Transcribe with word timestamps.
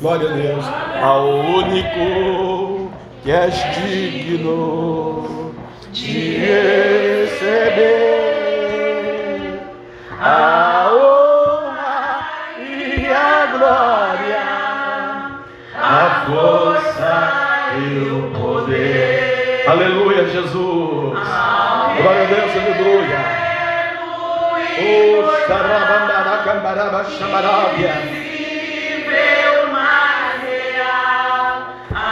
Glória 0.00 0.30
a 0.30 0.32
Deus. 0.32 0.64
Ao 1.02 1.28
único 1.28 2.88
que 3.24 3.32
és 3.32 3.54
digno 3.74 5.52
de 5.92 6.36
receber 6.38 7.88
a 10.20 10.88
honra 10.92 12.28
e 12.60 13.06
a 13.10 13.46
glória, 13.56 14.46
a 15.74 16.24
força 16.26 17.16
e 17.76 18.08
o 18.08 18.30
poder. 18.38 19.64
Aleluia, 19.66 20.24
Jesus. 20.28 21.18
Glória 22.00 22.22
a 22.22 22.26
Deus, 22.26 22.52
aleluia. 22.54 23.20
Oh, 24.80 25.26
xarabandaracambaraba, 25.48 27.04
xamarabia. 27.04 28.27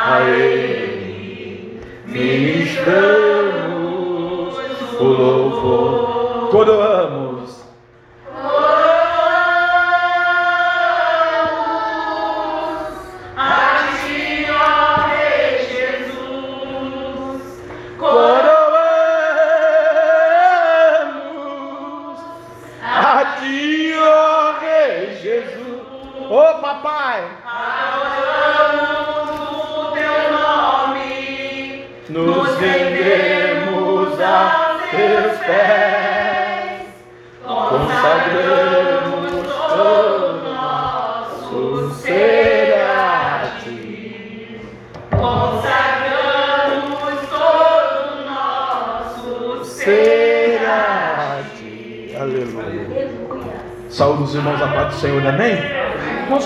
A 0.09 0.21
Ele 0.21 1.81
ministramos 2.07 2.87
o 5.01 5.05
louvor. 5.05 6.49
Coroamos. 6.51 6.96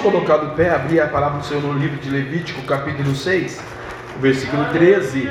Vamos 0.01 0.15
colocar 0.15 0.39
do 0.39 0.57
pé, 0.57 0.71
abrir 0.71 0.99
a 0.99 1.09
palavra 1.09 1.41
do 1.41 1.45
Senhor 1.45 1.63
no 1.63 1.79
livro 1.79 1.99
de 1.99 2.09
Levítico, 2.09 2.63
capítulo 2.63 3.15
6, 3.15 3.61
versículo 4.19 4.65
13 4.73 5.29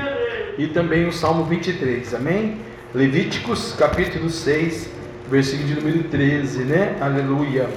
e 0.59 0.67
também 0.67 1.07
o 1.07 1.11
Salmo 1.11 1.43
23, 1.45 2.13
amém? 2.13 2.57
Levíticos 2.93 3.73
capítulo 3.73 4.29
6, 4.29 4.91
versículo 5.27 5.67
de 5.69 5.73
número 5.73 6.03
13, 6.03 6.59
né? 6.65 6.95
Aleluia. 7.01 7.67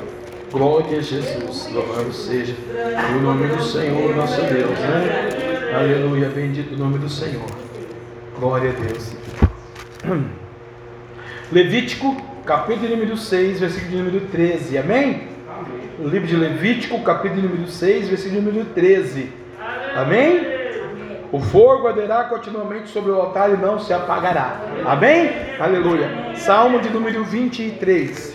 Glória 0.50 0.98
a 0.98 1.02
Jesus, 1.02 1.70
louvado 1.72 2.12
seja 2.12 2.54
o 3.16 3.22
nome 3.22 3.46
do 3.46 3.62
Senhor, 3.62 4.14
nosso 4.14 4.42
Deus, 4.42 4.78
né? 4.78 5.72
Aleluia, 5.74 6.28
bendito 6.28 6.74
o 6.74 6.78
nome 6.78 6.98
do 6.98 7.08
Senhor. 7.08 7.46
Glória 8.38 8.68
a 8.68 8.74
Deus. 8.74 9.16
Levítico, 11.50 12.20
capítulo 12.44 12.90
número 12.90 13.16
6, 13.16 13.60
versículo 13.60 13.96
número 13.96 14.20
13, 14.26 14.76
amém? 14.76 15.31
O 15.98 16.08
livro 16.08 16.26
de 16.26 16.36
Levítico, 16.36 17.02
capítulo 17.02 17.42
número 17.42 17.66
6, 17.68 18.08
versículo 18.08 18.40
número 18.40 18.64
13, 18.66 19.30
amém? 19.94 20.40
O 21.30 21.38
fogo 21.38 21.86
arderá 21.86 22.24
continuamente 22.24 22.88
sobre 22.88 23.10
o 23.10 23.14
altar 23.14 23.50
e 23.50 23.56
não 23.56 23.78
se 23.78 23.92
apagará. 23.92 24.60
Amém? 24.86 25.30
Aleluia. 25.60 26.34
Salmo 26.36 26.80
de 26.80 26.88
número 26.88 27.22
23. 27.24 28.34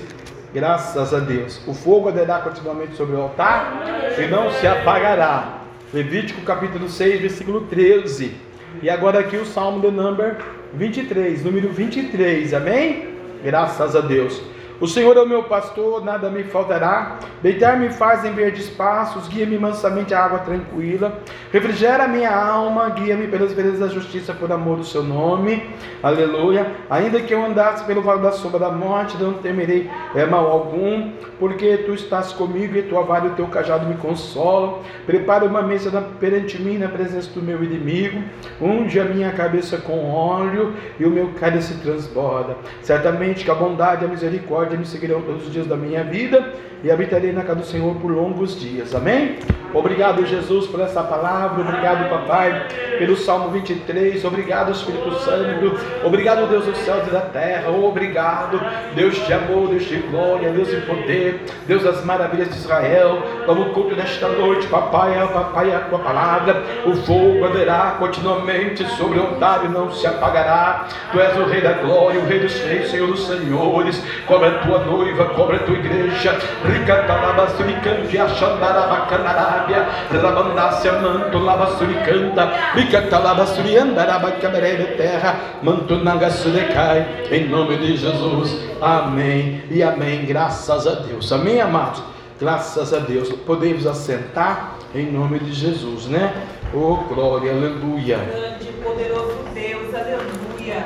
Graças 0.54 1.14
a 1.14 1.20
Deus. 1.20 1.60
O 1.68 1.74
fogo 1.74 2.10
arderá 2.10 2.40
continuamente 2.40 2.96
sobre 2.96 3.16
o 3.16 3.22
altar 3.22 3.84
e 4.18 4.28
não 4.28 4.52
se 4.52 4.68
apagará. 4.68 5.62
Levítico 5.94 6.42
capítulo 6.42 6.88
6, 6.88 7.22
versículo 7.22 7.62
13. 7.62 8.36
E 8.82 8.90
agora 8.90 9.20
aqui 9.20 9.36
o 9.36 9.46
Salmo 9.46 9.82
de 9.82 9.90
número 9.90 10.38
23, 10.74 11.44
número 11.44 11.70
23. 11.70 12.54
Amém? 12.54 13.10
Graças 13.44 13.96
a 13.96 14.02
Deus. 14.02 14.42
O 14.80 14.86
Senhor 14.86 15.18
é 15.18 15.22
o 15.22 15.28
meu 15.28 15.42
pastor, 15.42 16.06
nada 16.06 16.30
me 16.30 16.44
faltará. 16.44 17.18
Deitar-me 17.42 17.90
faz 17.90 18.24
em 18.24 18.32
verdes 18.34 18.70
passos, 18.70 19.28
guia-me 19.28 19.58
mansamente 19.58 20.14
à 20.14 20.24
água 20.24 20.38
tranquila. 20.40 21.18
Refrigera 21.52 22.08
minha 22.08 22.30
alma, 22.30 22.88
guia-me 22.90 23.28
pelas 23.28 23.54
veredas 23.54 23.80
da 23.80 23.88
justiça 23.88 24.36
por 24.36 24.52
amor 24.52 24.78
do 24.78 24.84
seu 24.84 25.02
nome. 25.02 25.68
Aleluia. 26.04 26.74
Ainda 26.92 27.20
que 27.22 27.34
eu 27.34 27.44
andasse 27.44 27.86
pelo 27.86 28.04
vale 28.04 28.22
da 28.22 28.32
sombra 28.32 28.60
da 28.60 28.70
morte, 28.70 29.18
não 29.18 29.34
temerei 29.34 29.90
é, 30.14 30.28
mal 30.28 30.46
algum, 30.46 31.12
porque 31.40 31.78
tu 31.78 31.96
estás 31.96 32.32
comigo 32.32 32.78
e 32.78 32.84
tua 32.84 33.02
vara 33.02 33.26
e 33.26 33.30
o 33.30 33.34
teu 33.34 33.48
cajado 33.48 33.88
me 33.88 33.96
consolam. 33.96 34.80
Prepara 35.08 35.44
uma 35.44 35.64
mesa 35.64 35.90
perante 36.20 36.62
mim 36.62 36.78
na 36.78 36.88
presença 36.88 37.32
do 37.32 37.42
meu 37.42 37.64
inimigo. 37.64 38.22
Unge 38.62 39.00
a 39.00 39.06
minha 39.06 39.32
cabeça 39.32 39.78
com 39.78 40.12
óleo 40.12 40.76
e 41.00 41.06
o 41.06 41.10
meu 41.10 41.32
cálice 41.40 41.74
transborda. 41.80 42.56
Certamente 42.84 43.44
que 43.44 43.50
a 43.50 43.56
bondade 43.56 44.04
e 44.04 44.08
a 44.08 44.10
misericórdia 44.10 44.67
misericórdia 44.68 44.78
me 44.78 44.86
seguirão 44.86 45.22
todos 45.22 45.48
os 45.48 45.54
dias 45.54 45.68
da 45.68 45.76
minha 45.76 46.04
vida 46.04 46.54
e 46.84 46.92
habitarei 46.92 47.32
na 47.32 47.42
casa 47.42 47.60
do 47.60 47.66
Senhor 47.66 47.96
por 47.96 48.12
longos 48.12 48.60
dias. 48.60 48.94
Amém? 48.94 49.38
Obrigado, 49.74 50.26
Jesus, 50.26 50.66
por 50.68 50.80
essa 50.80 51.04
palavra. 51.04 51.62
Obrigado, 51.62 52.10
Papai, 52.10 52.68
pelo 52.98 53.18
Salmo 53.18 53.50
23. 53.50 54.24
Obrigado, 54.24 54.72
Espírito 54.72 55.14
Santo. 55.20 55.78
Obrigado, 56.06 56.48
Deus 56.48 56.66
dos 56.66 56.78
céus 56.80 57.06
e 57.08 57.12
da 57.12 57.22
terra. 57.22 57.70
Obrigado, 57.70 58.60
Deus 58.96 59.16
de 59.26 59.34
amor, 59.34 59.70
Deus 59.70 59.84
de 59.84 59.98
glória, 59.98 60.52
Deus 60.52 60.70
de 60.70 60.78
poder, 60.82 61.42
Deus 61.68 61.84
das 61.84 62.04
maravilhas 62.06 62.50
de 62.50 62.56
Israel. 62.56 63.22
Vamos 63.46 63.74
culto 63.74 63.96
nesta 63.96 64.30
noite, 64.30 64.68
Papai, 64.68 65.20
a 65.20 65.28
Papai, 65.28 65.76
a 65.76 65.80
tua 65.82 66.00
palavra. 66.00 66.64
O 66.86 66.96
fogo 66.96 67.44
arderá 67.44 67.98
continuamente 68.00 68.86
sobre 68.96 69.20
o 69.20 69.24
altar 69.24 69.66
e 69.66 69.68
não 69.68 69.92
se 69.92 70.08
apagará. 70.08 70.88
Tu 71.12 71.20
és 71.20 71.38
o 71.38 71.44
Rei 71.46 71.62
da 71.62 71.74
glória, 71.74 72.22
o 72.22 72.26
Rei 72.26 72.40
dos 72.40 72.58
reis, 72.62 72.90
Senhor 72.90 73.08
dos 73.08 73.28
senhores. 73.28 74.02
Cobra 74.26 74.57
tua 74.58 74.80
noiva, 74.80 75.26
cobra 75.26 75.58
a 75.58 75.60
tua 75.60 75.76
igreja. 75.76 76.36
Ricatalabasturicante, 76.66 78.18
Achandarabacanarabia, 78.18 79.88
Rabandácia, 80.12 80.94
Manto, 80.94 81.38
Labasturicanta, 81.38 82.52
Ricatalabasturiandarabacamere, 82.76 84.98
terra, 84.98 85.36
Manto 85.62 85.96
Nagasuricai, 85.96 87.28
em 87.32 87.48
nome 87.48 87.78
de 87.78 87.96
Jesus, 87.98 88.60
amém 88.82 89.64
e 89.70 89.84
amém, 89.84 90.26
graças 90.26 90.88
a 90.88 90.96
Deus, 90.96 91.32
amém, 91.32 91.62
amados, 91.62 92.02
graças 92.40 92.94
a 92.94 93.00
Deus, 93.00 93.30
podemos 93.46 93.88
assentar 93.88 94.76
em 94.94 95.10
nome 95.12 95.40
de 95.40 95.54
Jesus, 95.54 96.08
né? 96.08 96.34
Oh, 96.74 96.98
glória, 97.14 97.52
aleluia. 97.52 98.18
Grande, 98.18 98.66
poderoso 98.84 99.38
Deus, 99.54 99.94
aleluia. 99.94 100.84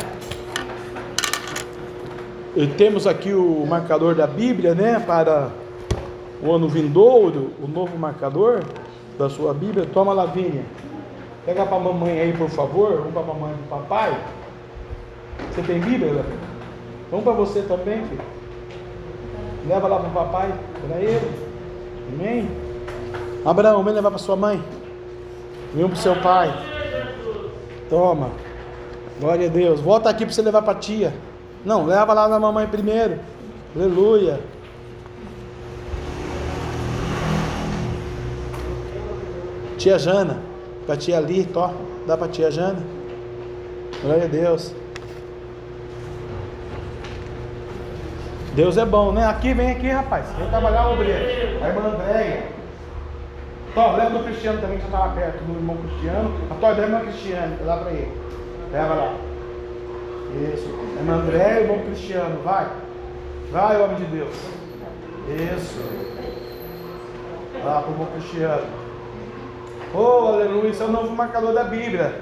Temos 2.78 3.08
aqui 3.08 3.34
o 3.34 3.66
marcador 3.66 4.14
da 4.14 4.28
Bíblia, 4.28 4.76
né? 4.76 5.00
Para 5.00 5.50
o 6.44 6.52
ano 6.52 6.68
vindouro, 6.68 7.52
o 7.64 7.68
novo 7.68 7.98
marcador 7.98 8.62
da 9.18 9.30
sua 9.30 9.54
Bíblia. 9.54 9.88
Toma, 9.94 10.12
Lavínia. 10.12 10.66
Pega 11.46 11.66
para 11.66 11.78
a 11.78 11.80
mamãe 11.80 12.20
aí, 12.20 12.34
por 12.34 12.50
favor. 12.50 13.08
Um 13.08 13.12
para 13.12 13.22
a 13.22 13.26
mamãe 13.26 13.54
e 13.54 13.68
para 13.68 13.78
o 13.78 13.82
papai. 13.82 14.18
Você 15.50 15.62
tem 15.62 15.80
Bíblia, 15.80 16.12
Lavínia? 16.14 16.52
Um 17.14 17.22
para 17.22 17.32
você 17.32 17.62
também, 17.62 18.06
filho. 18.06 18.22
Leva 19.68 19.88
lá 19.88 20.00
para 20.00 20.10
o 20.10 20.12
papai, 20.12 20.54
para 20.88 21.00
ele. 21.00 21.32
Amém? 22.14 22.50
Abraão, 23.46 23.82
vem 23.84 23.94
levar 23.94 24.10
para 24.10 24.20
sua 24.20 24.36
mãe. 24.36 24.62
Vem 25.74 25.86
um 25.86 25.90
para 25.90 25.98
o 25.98 26.02
seu 26.02 26.16
pai. 26.18 26.54
Toma. 27.90 28.30
Glória 29.22 29.48
a 29.48 29.50
Deus. 29.50 29.80
Volta 29.80 30.10
aqui 30.10 30.26
para 30.26 30.34
você 30.34 30.42
levar 30.42 30.64
para 30.64 30.74
a 30.74 30.80
tia. 30.80 31.14
Não, 31.64 31.86
leva 31.86 32.14
lá 32.14 32.28
na 32.28 32.40
mamãe 32.40 32.68
primeiro. 32.68 33.20
Aleluia. 33.76 34.40
Tia 39.78 39.98
Jana, 39.98 40.38
para 40.86 40.96
tia 40.98 41.18
ali, 41.18 41.44
tó, 41.46 41.72
dá 42.06 42.18
para 42.18 42.28
tia 42.28 42.52
Jana. 42.52 42.80
Glória 44.02 44.26
a 44.26 44.28
Deus. 44.28 44.74
Deus 48.54 48.78
é 48.78 48.86
bom, 48.86 49.12
né? 49.12 49.26
Aqui, 49.26 49.54
vem 49.54 49.72
aqui, 49.72 49.88
rapaz. 49.88 50.26
Vem 50.38 50.50
trabalhar 50.50 50.90
obreiro. 50.90 51.64
A 51.64 51.68
irmã 51.68 51.90
Andréia. 51.90 52.44
Tó, 53.74 53.96
leva 53.96 54.18
o 54.18 54.24
Cristiano 54.24 54.60
também, 54.60 54.78
que 54.78 54.84
já 54.84 54.90
estava 54.90 55.16
perto 55.16 55.44
do 55.46 55.54
irmão 55.54 55.78
Cristiano. 55.78 56.32
A 56.50 56.56
Tó, 56.56 56.74
da 56.74 56.84
irmã 56.84 57.00
Cristiano, 57.00 57.56
dá 57.66 57.78
para 57.78 57.92
ele. 57.92 58.12
Leva 58.72 58.94
lá. 58.94 59.31
Isso. 60.54 60.70
Irmã 60.98 61.16
André 61.16 61.60
e 61.60 61.64
irmão 61.64 61.80
Cristiano, 61.86 62.42
vai. 62.44 62.68
Vai, 63.52 63.82
homem 63.82 63.98
de 63.98 64.06
Deus. 64.06 64.36
Isso. 65.28 65.82
Lá 67.64 67.82
para 67.82 67.90
o 67.90 67.94
irmão 67.94 68.08
Cristiano. 68.14 68.68
Oh, 69.94 70.28
aleluia, 70.28 70.70
isso 70.70 70.84
é 70.84 70.86
o 70.86 70.92
novo 70.92 71.14
marcador 71.14 71.54
da 71.54 71.66
Bíblia. 71.66 72.22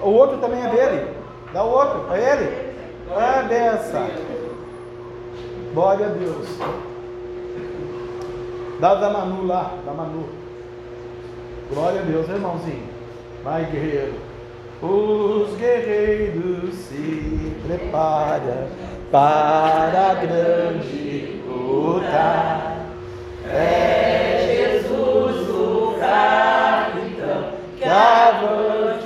O 0.00 0.10
outro 0.10 0.38
também 0.38 0.60
é 0.60 0.68
dele. 0.68 1.10
Dá 1.52 1.62
o 1.62 1.70
outro, 1.70 2.12
é 2.12 2.32
ele. 2.32 2.66
É 3.14 3.42
dessa. 3.48 4.08
Glória 5.72 6.06
a 6.06 6.10
Deus. 6.10 6.48
Dá 8.80 8.94
da 8.96 9.10
Manu 9.10 9.46
lá, 9.46 9.72
da 9.84 9.92
Manu. 9.92 10.28
Glória 11.72 12.00
a 12.00 12.04
Deus, 12.04 12.28
irmãozinho. 12.28 12.88
Vai, 13.44 13.64
guerreiro. 13.66 14.14
Os 14.82 15.56
guerreiros 15.56 16.74
se 16.74 17.56
preparam 17.66 18.68
para 19.10 20.10
a 20.10 20.14
grande 20.14 21.40
luta. 21.48 22.76
É 23.48 24.44
Jesus 24.46 25.48
o 25.48 25.94
capitão 25.98 27.52
que 27.78 27.84
avante 27.84 29.05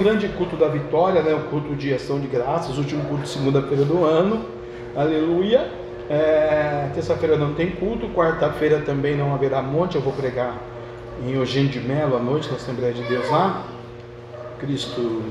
grande 0.00 0.28
culto 0.28 0.56
da 0.56 0.66
vitória, 0.66 1.22
né? 1.22 1.34
O 1.34 1.50
culto 1.50 1.76
de 1.76 1.92
ação 1.92 2.18
de 2.18 2.26
graças, 2.26 2.78
o 2.78 2.80
último 2.80 3.04
culto 3.04 3.24
de 3.24 3.28
segunda-feira 3.28 3.84
do 3.84 4.02
ano. 4.02 4.46
Aleluia. 4.96 5.70
É, 6.08 6.88
Terça-feira 6.94 7.36
não 7.36 7.52
tem 7.52 7.70
culto, 7.72 8.08
quarta-feira 8.08 8.80
também 8.80 9.14
não 9.14 9.34
haverá 9.34 9.60
monte. 9.60 9.96
Eu 9.96 10.00
vou 10.00 10.14
pregar 10.14 10.58
em 11.22 11.32
Eugênio 11.32 11.68
de 11.68 11.80
Melo 11.80 12.16
à 12.16 12.18
noite 12.18 12.48
na 12.48 12.56
Assembleia 12.56 12.94
de 12.94 13.02
Deus 13.02 13.28
lá. 13.28 13.62
Cristo 14.58 15.22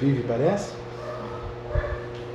vive, 0.00 0.24
parece. 0.26 0.72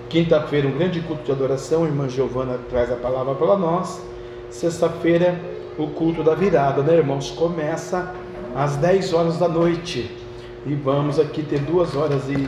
Quinta-feira, 0.07 0.69
um 0.69 0.71
grande 0.71 1.01
culto 1.01 1.23
de 1.23 1.33
adoração. 1.33 1.83
A 1.83 1.87
irmã 1.87 2.07
Giovana 2.07 2.59
traz 2.69 2.89
a 2.93 2.95
palavra 2.95 3.35
para 3.35 3.57
nós. 3.57 4.01
Sexta-feira, 4.49 5.37
o 5.77 5.87
culto 5.87 6.23
da 6.23 6.33
virada, 6.33 6.81
né, 6.81 6.95
irmãos? 6.95 7.29
Começa 7.31 8.09
às 8.55 8.77
10 8.77 9.13
horas 9.13 9.37
da 9.37 9.49
noite. 9.49 10.22
E 10.65 10.73
vamos 10.75 11.19
aqui 11.19 11.43
ter 11.43 11.59
duas 11.59 11.95
horas 11.95 12.29
e 12.29 12.47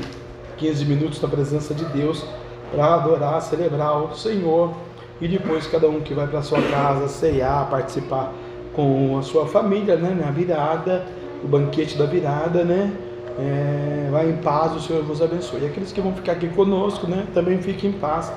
15 0.57 0.85
minutos 0.85 1.21
na 1.21 1.27
presença 1.27 1.73
de 1.73 1.83
Deus 1.85 2.25
para 2.71 2.95
adorar, 2.95 3.41
celebrar 3.41 4.01
o 4.01 4.15
Senhor. 4.15 4.73
E 5.19 5.27
depois 5.27 5.67
cada 5.67 5.87
um 5.87 6.01
que 6.01 6.13
vai 6.13 6.27
para 6.27 6.41
sua 6.41 6.61
casa 6.61 7.07
ceiar, 7.07 7.69
participar 7.69 8.33
com 8.73 9.17
a 9.17 9.21
sua 9.21 9.47
família, 9.47 9.95
né? 9.95 10.15
Na 10.19 10.31
virada, 10.31 11.05
o 11.43 11.47
banquete 11.47 11.97
da 11.97 12.05
virada, 12.05 12.63
né? 12.63 12.91
É, 13.37 14.07
vai 14.11 14.29
em 14.29 14.37
paz, 14.37 14.73
o 14.75 14.79
Senhor 14.79 15.03
vos 15.03 15.21
abençoe. 15.21 15.61
E 15.61 15.65
aqueles 15.65 15.91
que 15.91 15.99
vão 15.99 16.13
ficar 16.13 16.33
aqui 16.33 16.47
conosco, 16.49 17.07
né? 17.07 17.25
Também 17.33 17.61
fiquem 17.61 17.89
em 17.89 17.93
paz 17.93 18.31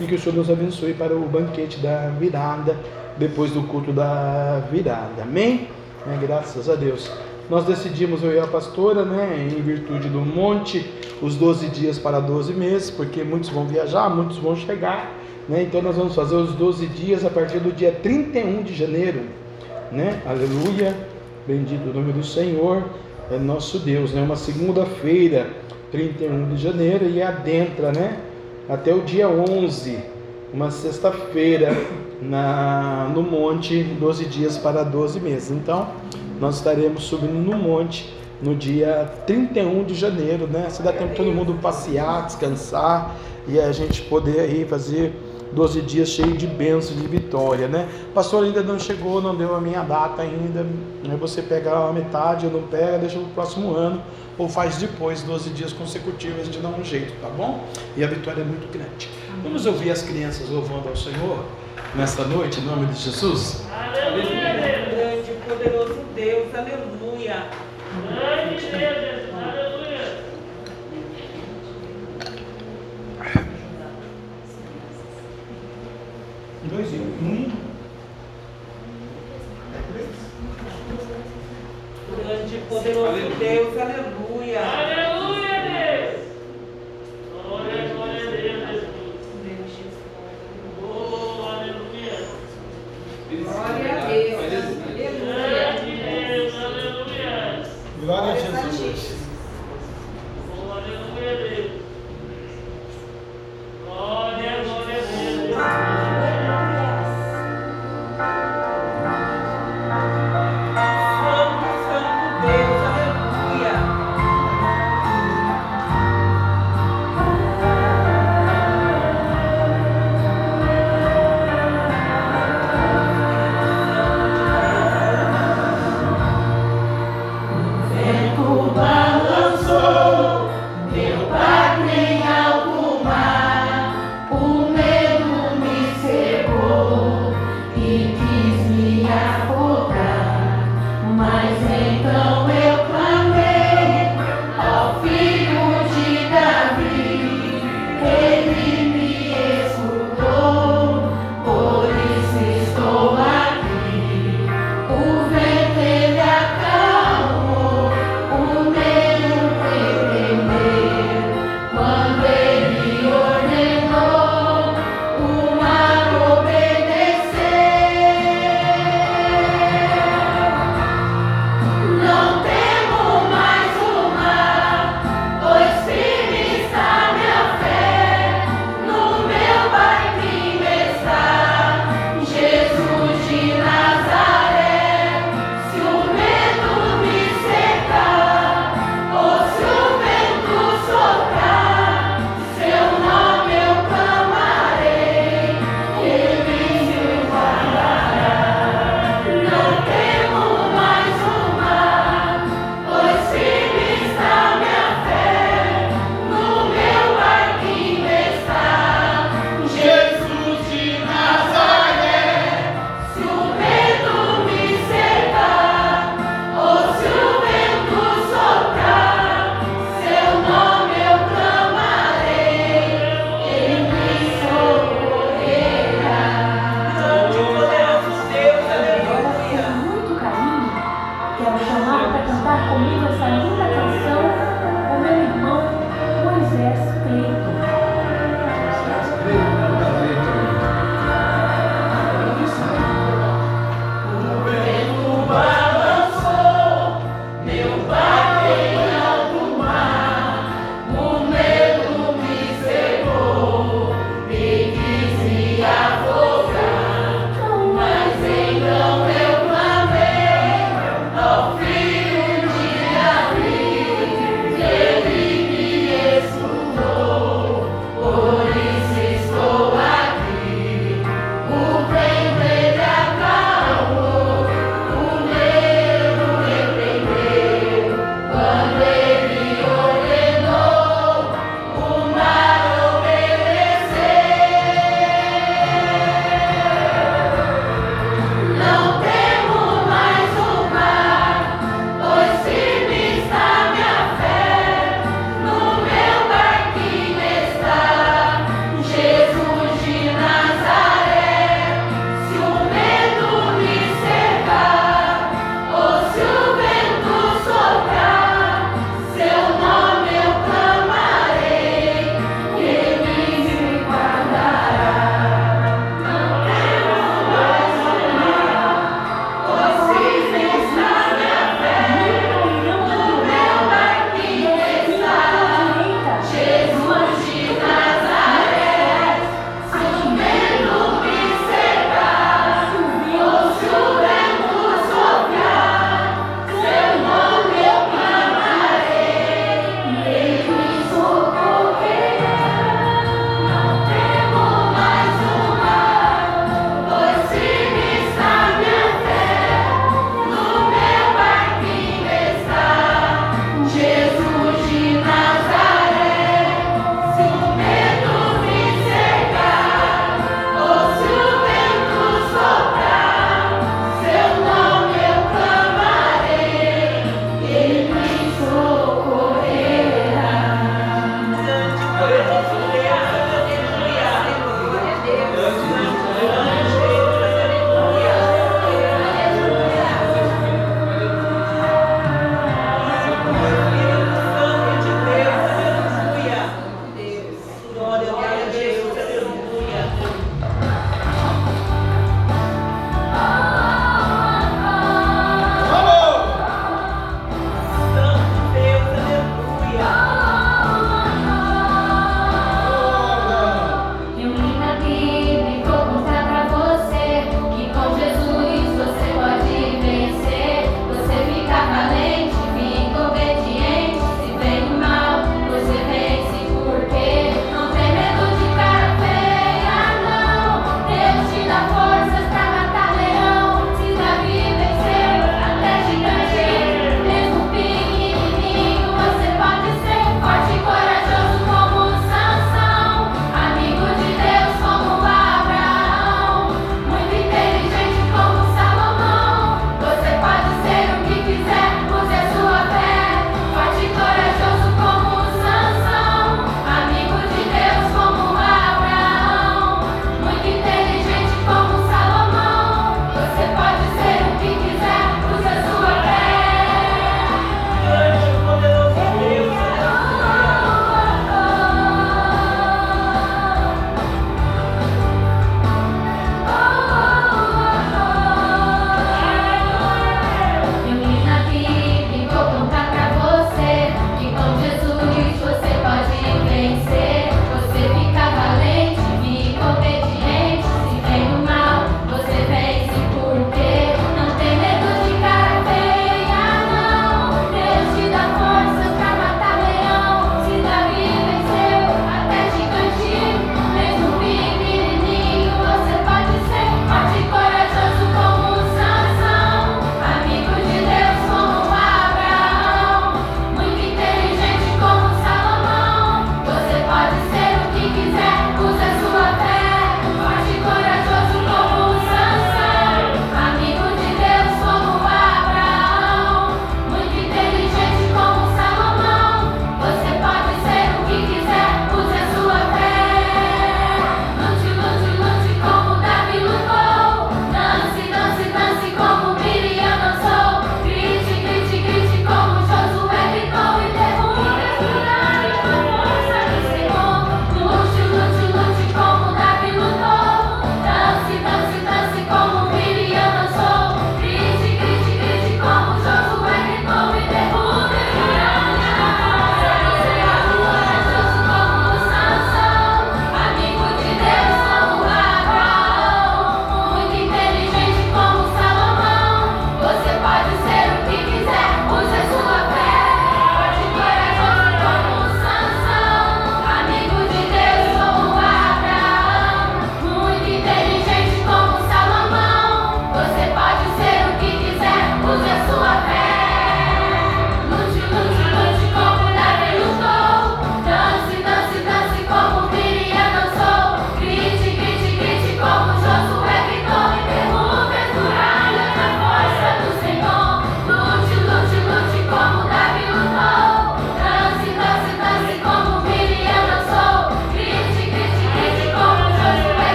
e 0.00 0.06
que 0.06 0.14
o 0.14 0.18
Senhor 0.18 0.36
nos 0.36 0.50
abençoe 0.50 0.94
para 0.94 1.14
o 1.14 1.20
banquete 1.20 1.78
da 1.78 2.08
virada, 2.18 2.76
depois 3.16 3.52
do 3.52 3.62
culto 3.64 3.92
da 3.92 4.62
virada. 4.70 5.22
Amém? 5.22 5.68
É, 6.06 6.16
graças 6.16 6.68
a 6.68 6.74
Deus. 6.74 7.10
Nós 7.50 7.64
decidimos, 7.64 8.22
eu 8.22 8.32
e 8.32 8.38
a 8.38 8.46
pastora, 8.46 9.04
né, 9.04 9.48
em 9.50 9.60
virtude 9.60 10.08
do 10.08 10.20
monte, 10.20 10.88
os 11.20 11.34
12 11.34 11.66
dias 11.70 11.98
para 11.98 12.20
12 12.20 12.52
meses, 12.52 12.90
porque 12.92 13.24
muitos 13.24 13.50
vão 13.50 13.66
viajar, 13.66 14.08
muitos 14.08 14.38
vão 14.38 14.54
chegar, 14.54 15.12
né? 15.48 15.64
Então 15.64 15.82
nós 15.82 15.96
vamos 15.96 16.14
fazer 16.14 16.36
os 16.36 16.52
12 16.54 16.86
dias 16.86 17.24
a 17.24 17.28
partir 17.28 17.58
do 17.58 17.72
dia 17.72 17.90
31 17.90 18.62
de 18.62 18.72
janeiro, 18.72 19.22
né? 19.90 20.22
Aleluia. 20.24 20.96
Bendito 21.44 21.90
o 21.90 21.92
nome 21.92 22.12
do 22.12 22.22
Senhor, 22.22 22.84
é 23.32 23.36
nosso 23.36 23.80
Deus, 23.80 24.12
né? 24.12 24.22
Uma 24.22 24.36
segunda-feira, 24.36 25.50
31 25.90 26.54
de 26.54 26.62
janeiro 26.62 27.10
e 27.10 27.20
adentra, 27.20 27.90
né? 27.90 28.16
Até 28.68 28.94
o 28.94 29.00
dia 29.00 29.28
11, 29.28 29.98
uma 30.54 30.70
sexta-feira 30.70 31.76
na 32.22 33.10
no 33.14 33.22
monte, 33.22 33.82
12 33.82 34.24
dias 34.26 34.58
para 34.58 34.82
12 34.82 35.20
meses. 35.20 35.50
Então, 35.50 35.88
nós 36.40 36.56
estaremos 36.56 37.04
subindo 37.04 37.34
no 37.34 37.56
monte 37.56 38.12
no 38.42 38.54
dia 38.54 39.10
31 39.26 39.84
de 39.84 39.94
janeiro, 39.94 40.46
né? 40.46 40.68
Se 40.70 40.82
dá 40.82 40.92
tempo 40.92 41.14
todo 41.14 41.30
mundo 41.30 41.58
passear, 41.60 42.26
descansar 42.26 43.14
e 43.46 43.60
a 43.60 43.70
gente 43.72 44.02
poder 44.02 44.40
aí 44.40 44.64
fazer 44.64 45.12
12 45.52 45.80
dias 45.82 46.08
cheios 46.08 46.38
de 46.38 46.46
bênçãos 46.46 46.98
de 46.98 47.06
vitória, 47.06 47.68
né? 47.68 47.88
Pastor 48.14 48.44
ainda 48.44 48.62
não 48.62 48.78
chegou, 48.78 49.20
não 49.20 49.34
deu 49.34 49.54
a 49.54 49.60
minha 49.60 49.82
data 49.82 50.22
ainda. 50.22 50.64
Aí 51.04 51.16
você 51.16 51.42
pega 51.42 51.88
a 51.88 51.92
metade 51.92 52.46
ou 52.46 52.52
não 52.52 52.62
pega, 52.62 52.98
deixa 52.98 53.18
para 53.18 53.26
o 53.26 53.30
próximo 53.30 53.74
ano 53.74 54.00
ou 54.38 54.48
faz 54.48 54.76
depois 54.76 55.22
12 55.22 55.50
dias 55.50 55.72
consecutivos, 55.72 56.40
a 56.40 56.44
gente 56.44 56.58
dá 56.60 56.68
um 56.68 56.82
jeito, 56.82 57.12
tá 57.20 57.28
bom? 57.28 57.62
E 57.94 58.02
a 58.02 58.06
vitória 58.06 58.40
é 58.40 58.44
muito 58.44 58.72
grande. 58.72 59.10
Vamos 59.42 59.66
ouvir 59.66 59.90
as 59.90 60.00
crianças 60.00 60.48
louvando 60.48 60.88
ao 60.88 60.96
Senhor 60.96 61.44
nesta 61.94 62.24
noite, 62.24 62.60
em 62.60 62.64
nome 62.64 62.86
de 62.86 62.98
Jesus? 62.98 63.64
Grande, 63.92 65.32
poderoso 65.48 66.04
Deus, 66.14 66.54
aleluia. 66.54 67.46
Dois 76.64 76.92
e 76.92 76.96
um. 76.96 77.50
Grande 82.16 82.54
e 82.54 82.60
poderoso 82.68 83.36
Deus, 83.38 83.78
aleluia. 83.78 84.60
Aleluia, 84.60 84.99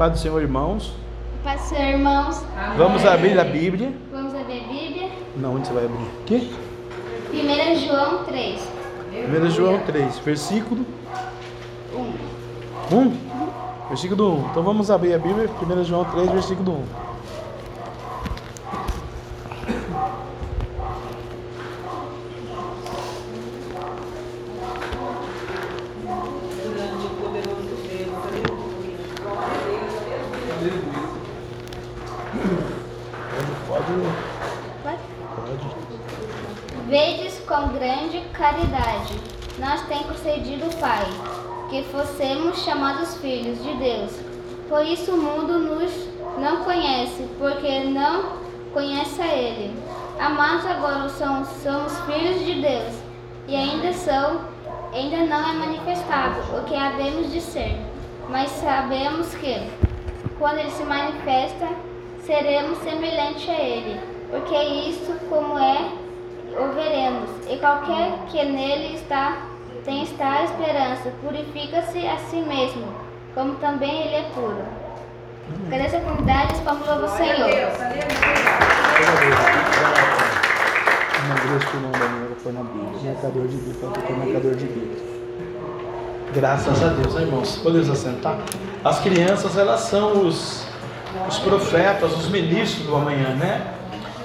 paz 0.00 0.12
do 0.12 0.18
Senhor, 0.18 0.40
irmãos. 0.40 0.94
Paz 1.44 1.60
do 1.60 1.68
Senhor, 1.68 1.90
irmãos. 1.90 2.42
Amém. 2.56 2.78
Vamos 2.78 3.04
abrir 3.04 3.38
a 3.38 3.44
Bíblia. 3.44 3.92
Vamos 4.10 4.34
abrir 4.34 4.64
a 4.64 4.66
Bíblia. 4.66 5.10
Não, 5.36 5.56
onde 5.56 5.68
você 5.68 5.74
vai 5.74 5.84
abrir? 5.84 6.06
Aqui? 6.22 6.54
1 7.34 7.86
João 7.86 8.24
3. 8.24 8.68
1 9.44 9.50
João 9.50 9.78
3, 9.80 10.18
versículo 10.20 10.86
1. 12.90 12.96
1? 12.96 13.12
Versículo 13.90 14.36
1. 14.36 14.50
Então 14.50 14.62
vamos 14.62 14.90
abrir 14.90 15.12
a 15.12 15.18
Bíblia, 15.18 15.50
1 15.50 15.84
João 15.84 16.04
3, 16.06 16.30
versículo 16.30 16.72
1. 16.72 17.09
somos 42.50 42.64
chamados 42.64 43.16
filhos 43.18 43.62
de 43.62 43.74
Deus. 43.74 44.10
Por 44.68 44.84
isso 44.84 45.12
o 45.12 45.16
mundo 45.16 45.58
nos 45.58 45.92
não 46.38 46.64
conhece, 46.64 47.28
porque 47.38 47.84
não 47.84 48.40
conhece 48.72 49.20
a 49.22 49.26
Ele. 49.26 49.72
Amados 50.18 50.66
agora 50.66 51.08
somos, 51.10 51.48
somos 51.62 51.98
filhos 52.00 52.44
de 52.44 52.60
Deus, 52.60 52.94
e 53.46 53.54
ainda 53.54 53.92
são, 53.92 54.40
ainda 54.92 55.18
não 55.18 55.50
é 55.50 55.52
manifestado 55.54 56.40
o 56.58 56.64
que 56.64 56.74
havemos 56.74 57.30
de 57.32 57.40
ser. 57.40 57.76
Mas 58.28 58.50
sabemos 58.50 59.32
que, 59.34 59.62
quando 60.38 60.58
Ele 60.58 60.70
se 60.70 60.82
manifesta, 60.82 61.68
seremos 62.24 62.78
semelhantes 62.78 63.48
a 63.48 63.60
Ele, 63.60 64.00
porque 64.30 64.56
isso 64.56 65.12
como 65.28 65.58
é, 65.58 65.88
o 66.58 66.72
veremos, 66.74 67.30
e 67.48 67.56
qualquer 67.58 68.18
que 68.28 68.44
nele 68.44 68.96
está 68.96 69.49
tem 69.84 70.02
esta 70.02 70.44
esperança, 70.44 71.10
purifica-se 71.22 72.06
a 72.06 72.16
si 72.18 72.36
mesmo, 72.36 72.86
como 73.34 73.54
também 73.56 74.06
ele 74.06 74.16
é 74.16 74.30
puro. 74.34 74.64
Agradeço 75.66 75.96
a 75.96 76.00
comunidade, 76.00 76.54
vamos 76.64 76.86
louvar 76.86 77.04
o 77.04 77.16
Senhor. 77.16 77.50
Uma 81.24 81.36
igreja 81.36 81.66
que 81.70 81.76
o 81.76 81.80
nome 81.80 81.98
da 81.98 82.08
minha 82.08 82.36
foi 82.36 82.52
na 82.52 82.62
Bíblia. 82.62 83.02
Mercador 83.02 83.48
de 83.48 83.56
Bíblia, 83.56 83.90
tô 83.90 84.12
mercador 84.12 84.54
de 84.54 84.64
Bíblia. 84.66 85.10
Graças 86.32 86.82
a 86.82 86.88
Deus, 86.88 87.14
né, 87.14 87.22
irmãos. 87.22 87.56
Podemos 87.56 87.90
assentar? 87.90 88.38
As 88.84 89.00
crianças, 89.00 89.56
elas 89.56 89.80
são 89.80 90.26
os, 90.26 90.64
os 91.28 91.38
profetas, 91.40 92.16
os 92.16 92.28
ministros 92.28 92.86
do 92.86 92.94
amanhã, 92.94 93.34
né? 93.34 93.74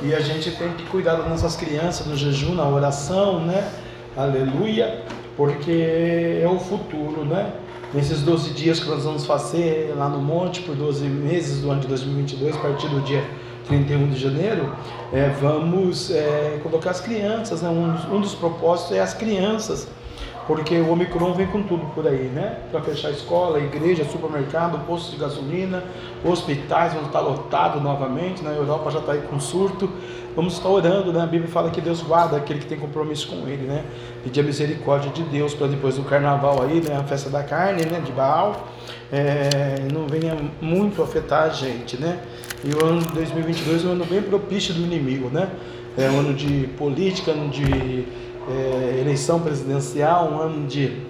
E 0.04 0.14
a 0.14 0.20
gente 0.20 0.52
tem 0.52 0.72
que 0.74 0.86
cuidar 0.86 1.16
das 1.16 1.28
nossas 1.28 1.56
crianças 1.56 2.06
no 2.06 2.16
jejum, 2.16 2.54
na 2.54 2.68
oração, 2.68 3.40
né? 3.40 3.68
Aleluia, 4.16 5.04
porque 5.36 6.40
é 6.42 6.48
o 6.48 6.60
futuro, 6.60 7.26
né? 7.26 7.54
Nesses 7.94 8.22
12 8.22 8.52
dias 8.52 8.80
que 8.80 8.90
nós 8.90 9.04
vamos 9.04 9.26
fazer 9.26 9.94
lá 9.96 10.10
no 10.10 10.20
monte, 10.20 10.62
por 10.62 10.76
12 10.76 11.06
meses 11.06 11.62
do 11.62 11.72
ano 11.72 11.82
de 11.82 11.88
2022, 11.88 12.56
a 12.56 12.60
partir 12.60 12.88
do 12.90 13.00
dia 13.02 13.24
31 13.68 14.10
de 14.10 14.20
janeiro, 14.20 14.76
é, 15.14 15.30
vamos 15.30 16.12
é, 16.12 16.60
colocar 16.62 16.92
as 16.92 17.00
crianças, 17.00 17.62
né? 17.62 17.70
um, 17.70 18.16
um 18.16 18.22
dos 18.22 18.36
propósitos 18.36 18.96
é 18.96 19.00
as 19.00 19.14
crianças 19.14 19.88
porque 20.48 20.76
o 20.76 20.92
Omicron 20.92 21.34
vem 21.34 21.48
com 21.48 21.64
tudo 21.64 21.86
por 21.94 22.08
aí, 22.08 22.30
né? 22.34 22.60
Para 22.72 22.82
fechar 22.82 23.10
escola, 23.12 23.60
igreja, 23.60 24.06
supermercado, 24.06 24.86
posto 24.86 25.12
de 25.12 25.18
gasolina, 25.18 25.84
hospitais 26.24 26.94
vão 26.94 27.04
estar 27.04 27.20
lotados 27.20 27.82
novamente, 27.82 28.44
na 28.44 28.52
Europa 28.52 28.92
já 28.92 29.00
está 29.00 29.14
aí 29.14 29.22
com 29.22 29.40
surto. 29.40 29.90
Vamos 30.36 30.54
estar 30.56 30.68
orando, 30.68 31.14
né? 31.14 31.22
A 31.22 31.26
Bíblia 31.26 31.50
fala 31.50 31.72
que 31.72 31.80
Deus 31.80 32.02
guarda 32.02 32.36
aquele 32.36 32.60
que 32.60 32.66
tem 32.66 32.78
compromisso 32.78 33.28
com 33.30 33.48
Ele, 33.48 33.66
né? 33.66 33.86
Pedir 34.24 34.42
a 34.42 34.44
misericórdia 34.44 35.10
de 35.10 35.24
Deus 35.24 35.54
para 35.54 35.68
depois 35.68 35.96
do 35.96 36.04
carnaval 36.04 36.62
aí, 36.62 36.82
né? 36.82 36.98
A 36.98 37.04
festa 37.04 37.30
da 37.30 37.42
carne, 37.42 37.86
né? 37.86 38.02
De 38.02 38.12
Baal, 38.12 38.68
é, 39.12 39.88
não 39.94 40.08
venha 40.08 40.38
muito 40.62 41.02
afetar 41.02 41.44
a 41.44 41.50
gente, 41.50 41.98
né? 41.98 42.20
E 42.64 42.74
o 42.76 42.86
ano 42.86 43.02
de 43.02 43.14
2022 43.14 43.86
é 43.86 43.88
um 43.88 43.92
ano 43.92 44.06
bem 44.06 44.22
propício 44.22 44.74
do 44.74 44.82
inimigo, 44.82 45.30
né? 45.30 45.48
É 45.98 46.10
um 46.10 46.20
ano 46.20 46.34
de 46.34 46.68
política, 46.78 47.32
ano 47.32 47.48
de 47.50 48.06
é, 48.50 49.00
eleição 49.00 49.40
presidencial, 49.40 50.32
um 50.32 50.40
ano 50.40 50.68
de 50.68 51.02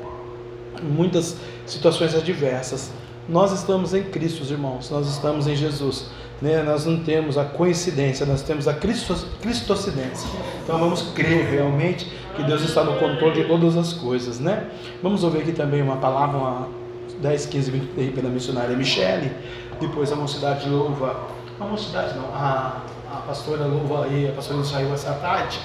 muitas 0.82 1.38
situações 1.66 2.16
adversas. 2.16 2.92
Nós 3.28 3.52
estamos 3.52 3.94
em 3.94 4.04
Cristo, 4.04 4.44
irmãos, 4.52 4.90
nós 4.90 5.08
estamos 5.08 5.48
em 5.48 5.56
Jesus. 5.56 6.06
Né? 6.42 6.62
Nós 6.64 6.86
não 6.86 7.04
temos 7.04 7.38
a 7.38 7.46
coincidência, 7.46 8.26
nós 8.26 8.42
temos 8.42 8.68
a 8.68 8.74
cristocidência. 8.74 10.30
Então 10.64 10.78
vamos 10.78 11.02
crer 11.14 11.46
realmente 11.50 12.12
que 12.36 12.44
Deus 12.44 12.62
está 12.62 12.84
no 12.84 13.00
controle 13.00 13.42
de 13.42 13.48
todas 13.48 13.78
as 13.78 13.94
coisas. 13.94 14.40
Né? 14.40 14.68
Vamos 15.02 15.24
ouvir 15.24 15.40
aqui 15.40 15.52
também 15.54 15.82
uma 15.82 15.98
palavra, 15.98 16.38
uma 16.38 16.68
10, 17.22 17.46
15 17.48 17.72
minutos 17.72 18.14
pela 18.14 18.30
missionária 18.30 18.76
Michele. 18.76 19.32
Depois 19.80 20.12
a 20.12 20.16
mocidade 20.16 20.70
louva, 20.70 21.20
a 21.60 21.66
mocidade 21.66 22.16
não, 22.16 22.26
a, 22.34 22.82
a 23.12 23.16
pastora 23.28 23.66
louva 23.66 24.06
aí, 24.06 24.30
a 24.30 24.32
pastora 24.34 24.64
saiu 24.64 24.94
essa 24.94 25.14
tarde. 25.14 25.60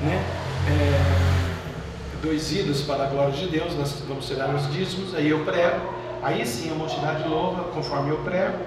Né? 0.00 0.22
É, 0.68 2.22
dois 2.22 2.52
idos 2.52 2.82
para 2.82 3.04
a 3.04 3.06
glória 3.06 3.32
de 3.32 3.48
Deus, 3.48 3.74
nós 3.76 4.02
vamos 4.06 4.26
tirar 4.26 4.54
os 4.54 4.72
dízimos, 4.72 5.14
aí 5.14 5.28
eu 5.30 5.44
prego, 5.44 5.94
aí 6.22 6.44
sim 6.44 6.70
a 6.70 6.74
multidade 6.74 7.28
louva, 7.28 7.64
conforme 7.72 8.10
eu 8.10 8.18
prego, 8.18 8.58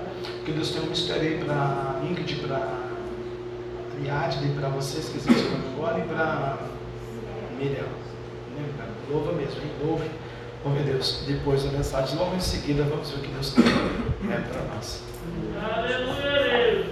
que 0.46 0.52
Deus 0.52 0.72
tem 0.72 0.82
um 0.82 0.88
mistério 0.88 1.24
aí 1.24 1.44
para 1.44 2.00
Ingrid, 2.10 2.36
para 2.36 2.90
Ariadne, 4.00 4.56
para 4.58 4.70
vocês 4.70 5.10
que 5.10 5.18
estão 5.18 5.36
chegando 5.36 5.68
agora, 5.76 6.00
e 6.00 6.04
para 6.04 6.58
Miriam. 7.58 7.84
Né? 7.84 8.90
Louva 9.10 9.34
mesmo, 9.34 9.62
hein? 9.62 9.72
Louve. 9.84 10.10
Vamos 10.64 10.80
ver 10.80 10.94
Deus 10.94 11.24
depois 11.26 11.64
da 11.64 11.72
mensagem. 11.72 12.18
Logo 12.18 12.36
em 12.36 12.40
seguida, 12.40 12.84
vamos 12.84 13.10
ver 13.10 13.18
o 13.18 13.22
que 13.22 13.28
Deus 13.30 13.54
tem 13.54 13.64
é, 13.64 14.38
para 14.42 14.62
nós. 14.76 15.04
Aleluia, 15.62 16.86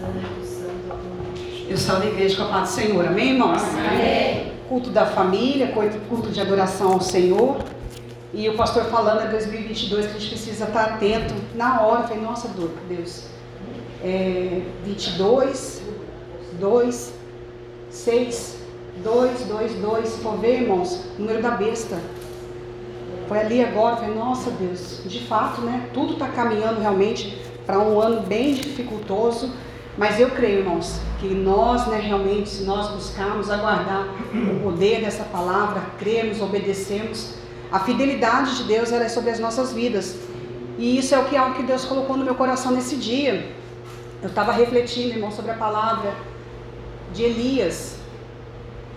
Deus. 0.00 0.51
Eu 1.68 1.76
salve 1.76 2.08
a 2.08 2.10
igreja 2.10 2.36
com 2.36 2.42
a 2.42 2.48
paz 2.48 2.70
do 2.70 2.74
Senhor. 2.74 3.06
Amém, 3.06 3.30
irmãos? 3.32 3.62
Amém. 3.62 4.52
Culto 4.68 4.90
da 4.90 5.06
família, 5.06 5.72
culto 6.08 6.30
de 6.30 6.40
adoração 6.40 6.92
ao 6.92 7.00
Senhor. 7.00 7.58
E 8.34 8.48
o 8.48 8.56
pastor 8.56 8.84
falando 8.84 9.20
é 9.20 9.28
2022 9.28 10.06
que 10.06 10.10
a 10.10 10.18
gente 10.18 10.30
precisa 10.30 10.64
estar 10.64 10.84
atento. 10.84 11.34
Na 11.54 11.82
hora, 11.82 12.02
eu 12.02 12.08
falei, 12.08 12.22
nossa, 12.22 12.48
Deus. 12.88 13.24
É 14.02 14.62
22, 14.84 15.82
2, 16.58 17.14
6, 17.90 18.56
2, 19.04 19.40
2, 19.42 19.74
2. 19.74 20.08
Se 20.08 20.20
for 20.20 20.38
ver, 20.38 20.62
irmãos, 20.62 21.04
número 21.18 21.40
da 21.40 21.52
besta. 21.52 21.98
Foi 23.28 23.38
ali 23.38 23.64
agora, 23.64 23.94
eu 23.94 24.00
falei, 24.00 24.14
nossa 24.14 24.50
Deus, 24.50 25.02
de 25.06 25.20
fato, 25.20 25.60
né? 25.62 25.88
Tudo 25.94 26.14
está 26.14 26.28
caminhando 26.28 26.80
realmente 26.80 27.38
para 27.64 27.78
um 27.78 28.00
ano 28.00 28.22
bem 28.22 28.52
dificultoso. 28.52 29.50
Mas 29.96 30.18
eu 30.18 30.30
creio, 30.30 30.60
irmãos, 30.60 31.00
que 31.20 31.28
nós, 31.28 31.86
né, 31.86 31.98
realmente, 31.98 32.48
se 32.48 32.64
nós 32.64 32.88
buscarmos 32.88 33.50
aguardar 33.50 34.06
o 34.32 34.60
poder 34.62 35.02
dessa 35.02 35.24
palavra, 35.24 35.82
cremos, 35.98 36.40
obedecemos, 36.40 37.34
a 37.70 37.80
fidelidade 37.80 38.56
de 38.58 38.64
Deus 38.64 38.90
é 38.90 39.08
sobre 39.08 39.30
as 39.30 39.38
nossas 39.38 39.72
vidas. 39.72 40.16
E 40.78 40.98
isso 40.98 41.14
é 41.14 41.18
o 41.18 41.24
que 41.24 41.36
algo 41.36 41.54
que 41.54 41.62
Deus 41.62 41.84
colocou 41.84 42.16
no 42.16 42.24
meu 42.24 42.34
coração 42.34 42.72
nesse 42.72 42.96
dia. 42.96 43.54
Eu 44.22 44.28
estava 44.28 44.52
refletindo, 44.52 45.10
irmão, 45.10 45.30
sobre 45.30 45.50
a 45.50 45.54
palavra 45.54 46.14
de 47.12 47.22
Elias. 47.22 47.96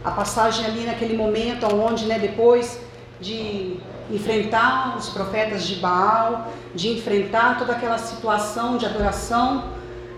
A 0.03 0.12
passagem 0.12 0.65
ali 0.65 0.86
naquele 0.86 1.17
momento 1.17 1.67
onde, 1.73 2.05
né, 2.05 2.17
depois 2.19 2.79
de 3.19 3.77
enfrentar 4.12 4.95
os 4.97 5.10
profetas 5.10 5.65
de 5.65 5.75
Baal, 5.75 6.47
de 6.73 6.89
enfrentar 6.89 7.58
toda 7.58 7.73
aquela 7.73 7.97
situação 7.97 8.77
de 8.77 8.86
adoração, 8.86 9.75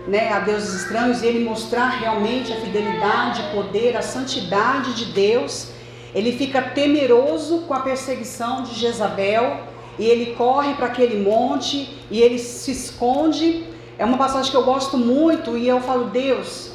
né, 0.08 0.32
a 0.32 0.40
deuses 0.40 0.82
estranhos 0.82 1.22
e 1.22 1.26
ele 1.26 1.44
mostrar 1.44 1.90
realmente 1.90 2.50
a 2.50 2.56
fidelidade, 2.56 3.42
o 3.42 3.56
poder, 3.56 3.94
a 3.94 4.00
santidade 4.00 4.94
de 4.94 5.12
Deus, 5.12 5.68
ele 6.14 6.32
fica 6.32 6.62
temeroso 6.62 7.58
com 7.68 7.74
a 7.74 7.80
perseguição 7.80 8.62
de 8.62 8.74
Jezabel 8.74 9.60
e 9.98 10.06
ele 10.06 10.34
corre 10.34 10.72
para 10.74 10.86
aquele 10.86 11.22
monte 11.22 11.94
e 12.10 12.22
ele 12.22 12.38
se 12.38 12.70
esconde. 12.70 13.64
É 13.98 14.04
uma 14.04 14.16
passagem 14.16 14.50
que 14.50 14.56
eu 14.56 14.64
gosto 14.64 14.96
muito 14.96 15.58
e 15.58 15.68
eu 15.68 15.80
falo, 15.80 16.06
Deus. 16.06 16.72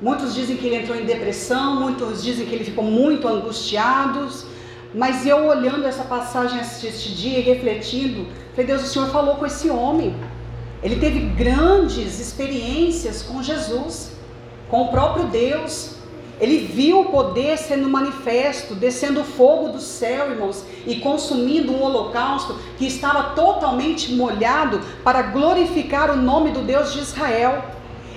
Muitos 0.00 0.34
dizem 0.34 0.56
que 0.56 0.66
ele 0.66 0.76
entrou 0.76 0.96
em 0.96 1.06
depressão, 1.06 1.80
muitos 1.80 2.22
dizem 2.22 2.46
que 2.46 2.54
ele 2.54 2.64
ficou 2.64 2.84
muito 2.84 3.26
angustiado, 3.26 4.28
mas 4.94 5.26
eu 5.26 5.46
olhando 5.46 5.86
essa 5.86 6.04
passagem 6.04 6.60
este 6.60 7.12
dia 7.14 7.38
e 7.38 7.42
refletindo, 7.42 8.26
falei, 8.50 8.66
Deus, 8.66 8.82
o 8.82 8.86
Senhor 8.86 9.08
falou 9.08 9.36
com 9.36 9.46
esse 9.46 9.70
homem. 9.70 10.14
Ele 10.82 10.96
teve 10.96 11.20
grandes 11.20 12.20
experiências 12.20 13.22
com 13.22 13.42
Jesus, 13.42 14.12
com 14.68 14.82
o 14.82 14.88
próprio 14.88 15.24
Deus. 15.24 15.96
Ele 16.40 16.58
viu 16.58 17.00
o 17.00 17.04
poder 17.06 17.58
sendo 17.58 17.88
manifesto, 17.88 18.74
descendo 18.74 19.24
fogo 19.24 19.70
do 19.70 19.80
céu, 19.80 20.30
irmãos, 20.30 20.64
e 20.86 20.96
consumindo 20.96 21.72
um 21.72 21.82
holocausto 21.82 22.56
que 22.76 22.86
estava 22.86 23.34
totalmente 23.34 24.12
molhado 24.12 24.80
para 25.02 25.22
glorificar 25.22 26.12
o 26.12 26.16
nome 26.16 26.52
do 26.52 26.60
Deus 26.60 26.92
de 26.92 27.00
Israel. 27.00 27.64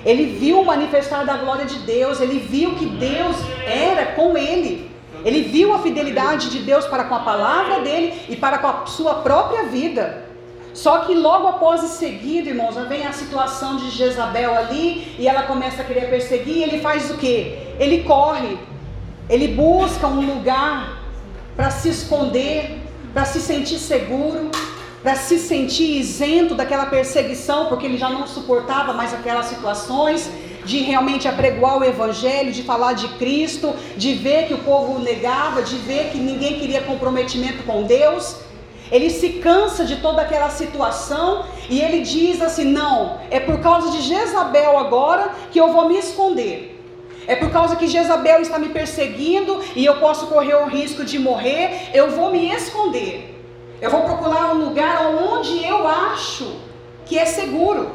Ele 0.04 0.26
viu 0.38 0.60
o 0.60 0.64
manifestar 0.64 1.24
da 1.24 1.36
glória 1.36 1.64
de 1.64 1.80
Deus, 1.80 2.20
ele 2.20 2.38
viu 2.38 2.76
que 2.76 2.86
Deus 2.86 3.36
era 3.66 4.06
com 4.12 4.36
ele. 4.38 4.90
Ele 5.24 5.42
viu 5.42 5.72
a 5.74 5.80
fidelidade 5.80 6.50
de 6.50 6.60
Deus 6.60 6.86
para 6.86 7.04
com 7.04 7.14
a 7.14 7.20
palavra 7.20 7.80
dele 7.80 8.14
e 8.28 8.36
para 8.36 8.58
com 8.58 8.66
a 8.66 8.86
sua 8.86 9.14
própria 9.14 9.64
vida. 9.64 10.31
Só 10.74 11.00
que 11.00 11.14
logo 11.14 11.46
após 11.48 11.84
em 11.84 11.88
seguida, 11.88 12.48
irmãos, 12.48 12.74
vem 12.88 13.06
a 13.06 13.12
situação 13.12 13.76
de 13.76 13.90
Jezabel 13.90 14.54
ali 14.54 15.14
e 15.18 15.28
ela 15.28 15.42
começa 15.42 15.82
a 15.82 15.84
querer 15.84 16.08
perseguir. 16.08 16.56
E 16.56 16.62
ele 16.62 16.80
faz 16.80 17.10
o 17.10 17.18
que? 17.18 17.58
Ele 17.78 18.02
corre, 18.04 18.58
ele 19.28 19.48
busca 19.48 20.06
um 20.06 20.34
lugar 20.34 20.98
para 21.54 21.70
se 21.70 21.88
esconder, 21.88 22.78
para 23.12 23.24
se 23.24 23.40
sentir 23.40 23.78
seguro, 23.78 24.50
para 25.02 25.16
se 25.16 25.38
sentir 25.38 25.98
isento 25.98 26.54
daquela 26.54 26.86
perseguição, 26.86 27.66
porque 27.66 27.84
ele 27.84 27.98
já 27.98 28.08
não 28.08 28.26
suportava 28.26 28.92
mais 28.92 29.12
aquelas 29.12 29.46
situações 29.46 30.30
de 30.64 30.78
realmente 30.78 31.26
apregoar 31.26 31.78
o 31.78 31.84
evangelho, 31.84 32.52
de 32.52 32.62
falar 32.62 32.92
de 32.92 33.08
Cristo, 33.08 33.74
de 33.96 34.14
ver 34.14 34.46
que 34.46 34.54
o 34.54 34.58
povo 34.58 35.00
negava, 35.00 35.60
de 35.60 35.76
ver 35.76 36.10
que 36.10 36.18
ninguém 36.18 36.58
queria 36.58 36.80
comprometimento 36.82 37.64
com 37.64 37.82
Deus. 37.82 38.36
Ele 38.92 39.08
se 39.08 39.30
cansa 39.30 39.86
de 39.86 39.96
toda 39.96 40.20
aquela 40.20 40.50
situação 40.50 41.46
e 41.70 41.80
ele 41.80 42.02
diz 42.02 42.42
assim: 42.42 42.66
não, 42.66 43.18
é 43.30 43.40
por 43.40 43.58
causa 43.60 43.90
de 43.90 44.02
Jezabel 44.02 44.78
agora 44.78 45.30
que 45.50 45.58
eu 45.58 45.72
vou 45.72 45.88
me 45.88 45.98
esconder. 45.98 46.78
É 47.26 47.34
por 47.34 47.50
causa 47.50 47.74
que 47.76 47.86
Jezabel 47.86 48.42
está 48.42 48.58
me 48.58 48.68
perseguindo 48.68 49.60
e 49.74 49.84
eu 49.84 49.96
posso 49.96 50.26
correr 50.26 50.56
o 50.56 50.66
risco 50.66 51.04
de 51.04 51.18
morrer, 51.18 51.88
eu 51.94 52.10
vou 52.10 52.30
me 52.30 52.52
esconder. 52.52 53.34
Eu 53.80 53.90
vou 53.90 54.02
procurar 54.02 54.54
um 54.54 54.64
lugar 54.64 55.06
onde 55.06 55.64
eu 55.64 55.88
acho 55.88 56.56
que 57.06 57.18
é 57.18 57.24
seguro, 57.24 57.90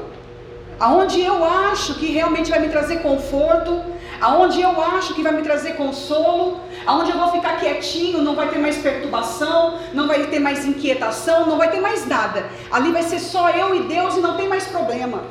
aonde 0.79 1.21
eu 1.21 1.45
acho 1.45 1.93
que 1.95 2.07
realmente 2.07 2.49
vai 2.49 2.59
me 2.59 2.69
trazer 2.69 3.03
conforto, 3.03 3.83
aonde 4.21 4.61
eu 4.61 4.81
acho 4.81 5.13
que 5.13 5.21
vai 5.21 5.31
me 5.31 5.41
trazer 5.41 5.73
consolo, 5.73 6.59
aonde 6.85 7.11
eu 7.11 7.17
vou 7.17 7.31
ficar 7.31 7.59
quietinho, 7.59 8.21
não 8.21 8.35
vai 8.35 8.49
ter 8.49 8.59
mais 8.59 8.77
perturbação, 8.77 9.79
não 9.93 10.07
vai 10.07 10.25
ter 10.27 10.39
mais 10.39 10.65
inquietação, 10.65 11.45
não 11.45 11.57
vai 11.57 11.69
ter 11.69 11.79
mais 11.79 12.05
nada. 12.07 12.49
Ali 12.71 12.91
vai 12.91 13.03
ser 13.03 13.19
só 13.19 13.49
eu 13.49 13.75
e 13.75 13.83
Deus 13.83 14.15
e 14.15 14.19
não 14.19 14.35
tem 14.35 14.47
mais 14.47 14.65
problema. 14.65 15.23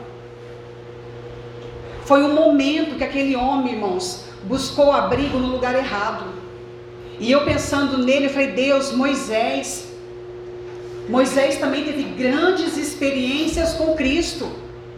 Foi 2.05 2.22
um 2.22 2.33
momento 2.33 2.96
que 2.96 3.05
aquele 3.05 3.35
homem, 3.35 3.75
irmãos, 3.75 4.25
buscou 4.44 4.92
abrigo 4.92 5.38
no 5.38 5.49
lugar 5.49 5.75
errado. 5.75 6.27
E 7.18 7.33
eu 7.33 7.44
pensando 7.44 7.99
nele, 7.99 8.27
eu 8.27 8.31
falei: 8.31 8.53
Deus, 8.53 8.92
Moisés. 8.92 9.92
Moisés 11.09 11.57
também 11.57 11.85
teve 11.85 12.03
grandes 12.03 12.77
experiências 12.77 13.75
com 13.75 13.94
Cristo, 13.94 14.51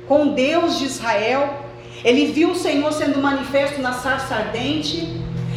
com 0.07 0.29
Deus 0.29 0.79
de 0.79 0.87
Israel. 0.87 1.68
Ele 2.05 2.27
viu 2.27 2.51
o 2.51 2.55
Senhor 2.55 2.93
sendo 2.93 3.21
manifesto 3.21 3.81
na 3.81 3.93
sarça 3.93 4.35
ardente. 4.35 5.09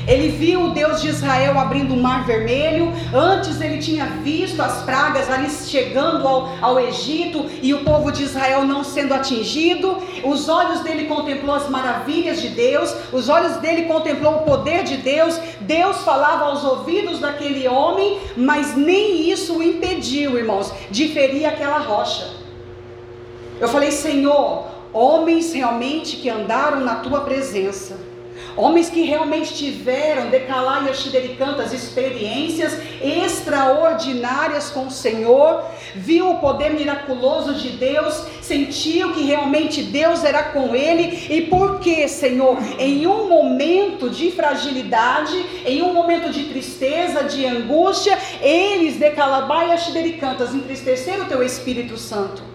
Ele 0.07 0.29
viu 0.29 0.65
o 0.65 0.69
Deus 0.71 1.01
de 1.01 1.09
Israel 1.09 1.59
abrindo 1.59 1.93
o 1.93 2.01
mar 2.01 2.25
vermelho. 2.25 2.91
Antes 3.13 3.61
ele 3.61 3.77
tinha 3.77 4.05
visto 4.23 4.59
as 4.61 4.81
pragas 4.83 5.29
ali 5.29 5.49
chegando 5.49 6.27
ao, 6.27 6.51
ao 6.61 6.79
Egito 6.79 7.45
e 7.61 7.73
o 7.73 7.83
povo 7.83 8.11
de 8.11 8.23
Israel 8.23 8.65
não 8.65 8.83
sendo 8.83 9.13
atingido. 9.13 9.97
Os 10.23 10.49
olhos 10.49 10.79
dele 10.81 11.05
contemplou 11.05 11.55
as 11.55 11.69
maravilhas 11.69 12.41
de 12.41 12.49
Deus. 12.49 12.95
Os 13.11 13.29
olhos 13.29 13.57
dele 13.57 13.83
contemplou 13.83 14.37
o 14.37 14.41
poder 14.41 14.83
de 14.83 14.97
Deus. 14.97 15.39
Deus 15.61 15.97
falava 15.97 16.45
aos 16.45 16.63
ouvidos 16.63 17.19
daquele 17.19 17.67
homem, 17.67 18.17
mas 18.35 18.75
nem 18.75 19.29
isso 19.29 19.59
o 19.59 19.63
impediu, 19.63 20.37
irmãos, 20.37 20.73
de 20.89 21.09
ferir 21.09 21.45
aquela 21.45 21.77
rocha. 21.77 22.27
Eu 23.59 23.67
falei, 23.67 23.91
Senhor, 23.91 24.70
homens 24.93 25.53
realmente 25.53 26.17
que 26.17 26.29
andaram 26.29 26.81
na 26.81 26.95
tua 26.95 27.21
presença, 27.21 27.97
homens 28.57 28.89
que 28.89 29.03
realmente 29.03 29.53
tiveram, 29.53 30.29
Decalai 30.29 30.89
e 30.89 31.75
experiências 31.75 32.77
extraordinárias 33.01 34.69
com 34.69 34.87
o 34.87 34.91
Senhor, 34.91 35.63
viu 35.95 36.31
o 36.31 36.39
poder 36.39 36.71
miraculoso 36.71 37.53
de 37.53 37.69
Deus, 37.69 38.25
sentiu 38.41 39.13
que 39.13 39.23
realmente 39.23 39.83
Deus 39.83 40.23
era 40.23 40.43
com 40.43 40.75
ele, 40.75 41.27
e 41.29 41.41
por 41.43 41.79
que, 41.79 42.07
Senhor, 42.07 42.57
em 42.77 43.07
um 43.07 43.29
momento 43.29 44.09
de 44.09 44.31
fragilidade, 44.31 45.45
em 45.65 45.81
um 45.81 45.93
momento 45.93 46.29
de 46.29 46.45
tristeza, 46.45 47.23
de 47.23 47.45
angústia, 47.45 48.17
eles, 48.41 48.97
Decalabai 48.97 49.71
e 49.71 49.73
entristeceram 50.53 51.25
o 51.25 51.27
teu 51.27 51.41
Espírito 51.41 51.97
Santo. 51.97 52.50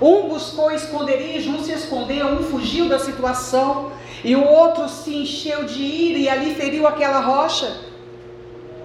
Um 0.00 0.28
buscou 0.28 0.70
esconderijo, 0.70 1.50
um 1.50 1.62
se 1.62 1.72
escondeu, 1.72 2.26
um 2.28 2.42
fugiu 2.42 2.88
da 2.88 2.98
situação, 2.98 3.92
e 4.24 4.34
o 4.34 4.44
outro 4.44 4.88
se 4.88 5.14
encheu 5.14 5.64
de 5.64 5.82
ira 5.82 6.18
e 6.18 6.28
ali 6.28 6.54
feriu 6.54 6.86
aquela 6.86 7.20
rocha. 7.20 7.70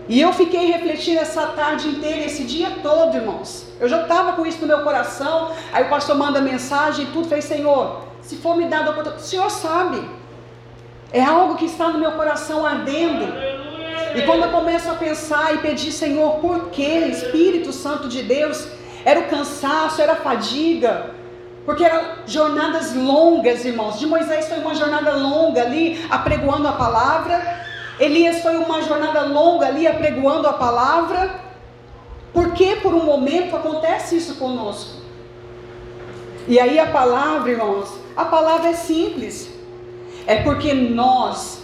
E 0.08 0.22
eu 0.22 0.32
fiquei 0.34 0.72
refletindo 0.72 1.20
essa 1.20 1.48
tarde 1.48 1.88
inteira, 1.88 2.26
esse 2.26 2.44
dia 2.44 2.70
todo, 2.84 3.16
irmãos. 3.16 3.66
Eu 3.80 3.90
já 3.90 4.04
estava 4.04 4.34
com 4.34 4.46
isso 4.46 4.62
no 4.62 4.68
meu 4.68 4.82
coração. 4.82 5.52
Aí 5.74 5.84
o 5.84 5.90
pastor 5.90 6.16
manda 6.16 6.40
mensagem 6.42 7.06
e 7.06 7.08
tudo. 7.08 7.28
Falei, 7.28 7.42
Senhor, 7.42 8.04
se 8.22 8.36
for 8.36 8.56
me 8.56 8.66
dado 8.66 8.90
a 8.90 8.92
oportunidade, 8.92 9.24
o 9.24 9.28
Senhor 9.28 9.50
sabe. 9.50 10.08
É 11.12 11.24
algo 11.24 11.56
que 11.56 11.66
está 11.66 11.90
no 11.90 11.98
meu 11.98 12.12
coração 12.12 12.66
ardendo. 12.66 13.26
E 14.16 14.22
quando 14.22 14.44
eu 14.44 14.52
começo 14.52 14.90
a 14.92 14.94
pensar 14.94 15.56
e 15.56 15.58
pedir, 15.58 15.92
Senhor, 15.92 16.36
por 16.36 16.70
que 16.70 16.84
Espírito 16.84 17.74
Santo 17.74 18.08
de 18.08 18.22
Deus? 18.22 18.68
Era 19.06 19.20
o 19.20 19.28
cansaço, 19.28 20.02
era 20.02 20.14
a 20.14 20.16
fadiga, 20.16 21.12
porque 21.64 21.84
eram 21.84 22.04
jornadas 22.26 22.96
longas, 22.96 23.64
irmãos. 23.64 24.00
De 24.00 24.08
Moisés 24.08 24.50
foi 24.50 24.58
uma 24.58 24.74
jornada 24.74 25.16
longa 25.16 25.62
ali, 25.62 26.04
apregoando 26.10 26.68
a 26.68 26.74
palavra. 26.74 27.64
Elias 28.00 28.42
foi 28.42 28.58
uma 28.58 28.82
jornada 28.82 29.22
longa 29.22 29.68
ali, 29.68 29.88
apregoando 29.88 30.48
a 30.48 30.54
palavra. 30.54 31.40
Porque 32.34 32.78
por 32.78 32.96
um 32.96 33.06
momento 33.06 33.56
acontece 33.56 34.18
isso 34.18 34.36
conosco. 34.36 35.02
E 36.48 36.60
aí 36.60 36.80
a 36.80 36.88
palavra, 36.88 37.52
irmãos, 37.52 37.90
a 38.18 38.26
palavra 38.26 38.70
é 38.70 38.74
simples. 38.74 39.52
É 40.26 40.42
porque 40.42 40.74
nós, 40.74 41.62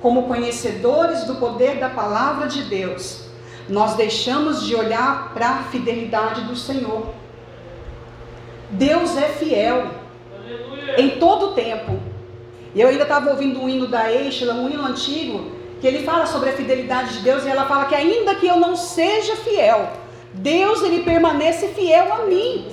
como 0.00 0.22
conhecedores 0.22 1.24
do 1.24 1.34
poder 1.34 1.76
da 1.76 1.90
palavra 1.90 2.48
de 2.48 2.62
Deus, 2.62 3.25
nós 3.68 3.94
deixamos 3.94 4.64
de 4.64 4.74
olhar 4.74 5.32
para 5.34 5.48
a 5.48 5.62
fidelidade 5.64 6.42
do 6.42 6.56
Senhor. 6.56 7.08
Deus 8.70 9.16
é 9.16 9.28
fiel 9.28 9.88
em 10.96 11.10
todo 11.18 11.46
o 11.46 11.52
tempo. 11.52 11.98
E 12.74 12.80
eu 12.80 12.88
ainda 12.88 13.04
estava 13.04 13.30
ouvindo 13.30 13.60
um 13.60 13.68
hino 13.68 13.86
da 13.86 14.12
Eichela, 14.12 14.54
um 14.54 14.68
hino 14.68 14.84
antigo, 14.84 15.52
que 15.80 15.86
ele 15.86 16.04
fala 16.04 16.26
sobre 16.26 16.50
a 16.50 16.52
fidelidade 16.52 17.14
de 17.14 17.20
Deus 17.20 17.44
e 17.44 17.48
ela 17.48 17.64
fala 17.66 17.86
que 17.86 17.94
ainda 17.94 18.34
que 18.34 18.46
eu 18.46 18.56
não 18.56 18.76
seja 18.76 19.34
fiel, 19.36 19.90
Deus 20.34 20.82
ele 20.82 21.02
permanece 21.02 21.68
fiel 21.68 22.12
a 22.12 22.26
mim. 22.26 22.66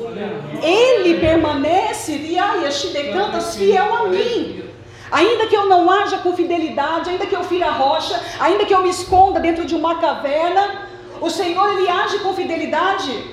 Ele 0.62 1.20
permanece, 1.20 2.18
e 2.18 2.38
ai, 2.38 2.68
cantas 3.14 3.56
fiel 3.56 3.94
a 3.94 4.08
mim. 4.08 4.64
Ainda 5.14 5.46
que 5.46 5.56
eu 5.56 5.68
não 5.68 5.92
haja 5.92 6.18
com 6.18 6.36
fidelidade, 6.36 7.12
ainda 7.12 7.28
que 7.28 7.36
eu 7.36 7.44
fira 7.44 7.68
a 7.68 7.72
rocha, 7.72 8.20
ainda 8.40 8.66
que 8.66 8.74
eu 8.74 8.82
me 8.82 8.90
esconda 8.90 9.40
dentro 9.40 9.64
de 9.64 9.76
uma 9.76 10.00
caverna, 10.00 10.90
o 11.22 11.30
Senhor 11.30 11.70
ele 11.70 11.88
age 11.88 12.18
com 12.18 12.34
fidelidade. 12.34 13.24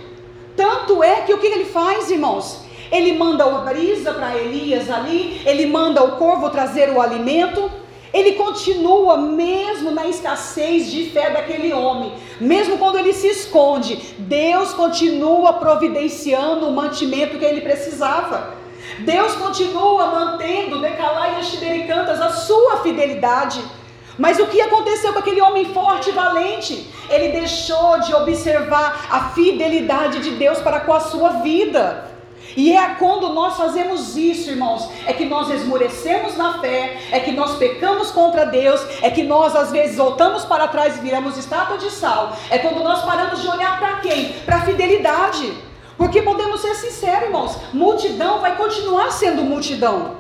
Tanto 0.55 1.03
é 1.03 1.23
que 1.23 1.33
o 1.33 1.39
que 1.39 1.47
ele 1.47 1.65
faz, 1.65 2.11
irmãos? 2.11 2.67
Ele 2.93 3.13
manda 3.17 3.45
a 3.45 3.59
brisa 3.61 4.13
para 4.13 4.37
Elias 4.37 4.91
ali, 4.91 5.41
ele 5.47 5.65
manda 5.65 6.05
o 6.05 6.17
corvo 6.19 6.51
trazer 6.51 6.91
o 6.91 7.01
alimento. 7.01 7.71
Ele 8.13 8.33
continua 8.33 9.17
mesmo 9.17 9.91
na 9.91 10.07
escassez 10.07 10.91
de 10.91 11.11
fé 11.11 11.31
daquele 11.31 11.73
homem, 11.73 12.13
mesmo 12.41 12.77
quando 12.77 12.99
ele 12.99 13.13
se 13.13 13.29
esconde, 13.29 14.17
Deus 14.19 14.75
continua 14.75 15.53
providenciando 15.55 16.67
o 16.67 16.73
mantimento 16.73 17.39
que 17.39 17.45
ele 17.45 17.61
precisava. 17.61 18.60
Deus 18.99 19.35
continua 19.35 20.07
mantendo, 20.07 20.81
Decalai 20.81 21.41
e 21.41 21.87
Cantas, 21.87 22.21
a 22.21 22.31
sua 22.31 22.79
fidelidade. 22.79 23.63
Mas 24.19 24.39
o 24.39 24.47
que 24.47 24.61
aconteceu 24.61 25.13
com 25.13 25.21
aquele 25.21 25.41
homem 25.41 25.73
forte 25.73 26.11
e 26.11 26.13
valente? 26.13 26.87
Ele 27.09 27.29
deixou 27.29 28.01
de 28.01 28.15
observar 28.15 29.07
a 29.11 29.31
fidelidade 29.31 30.21
de 30.21 30.33
Deus 30.33 30.59
para 30.59 30.81
com 30.81 30.93
a 30.93 31.01
sua 31.01 31.31
vida. 31.43 32.11
E 32.57 32.77
é 32.77 32.97
quando 32.99 33.31
nós 33.31 33.57
fazemos 33.57 34.17
isso, 34.17 34.51
irmãos, 34.51 34.91
é 35.07 35.13
que 35.13 35.25
nós 35.25 35.49
esmorecemos 35.51 36.37
na 36.37 36.59
fé, 36.59 36.99
é 37.13 37.21
que 37.21 37.31
nós 37.33 37.57
pecamos 37.57 38.11
contra 38.11 38.45
Deus, 38.45 38.85
é 39.01 39.11
que 39.11 39.23
nós 39.23 39.55
às 39.55 39.71
vezes 39.71 39.97
voltamos 39.97 40.45
para 40.45 40.69
trás 40.69 40.99
e 40.99 41.01
viramos 41.01 41.39
estátua 41.39 41.79
de 41.79 41.91
sal. 41.91 42.37
É 42.51 42.59
quando 42.59 42.83
nós 42.83 43.03
paramos 43.05 43.41
de 43.41 43.49
olhar 43.49 43.79
para 43.79 44.01
quem? 44.01 44.33
Para 44.45 44.57
a 44.57 44.63
fidelidade. 44.63 45.70
Porque 46.01 46.23
podemos 46.23 46.63
ser 46.63 46.75
sinceros, 46.77 47.25
irmãos, 47.25 47.59
multidão 47.75 48.41
vai 48.41 48.57
continuar 48.57 49.13
sendo 49.13 49.43
multidão. 49.43 50.17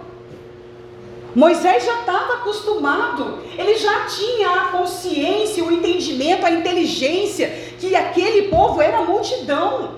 Moisés 1.34 1.86
já 1.86 2.00
estava 2.00 2.34
acostumado, 2.34 3.38
ele 3.56 3.74
já 3.76 4.04
tinha 4.04 4.50
a 4.50 4.64
consciência, 4.72 5.64
o 5.64 5.72
entendimento, 5.72 6.44
a 6.44 6.50
inteligência 6.50 7.48
que 7.78 7.96
aquele 7.96 8.48
povo 8.48 8.82
era 8.82 9.00
multidão. 9.00 9.94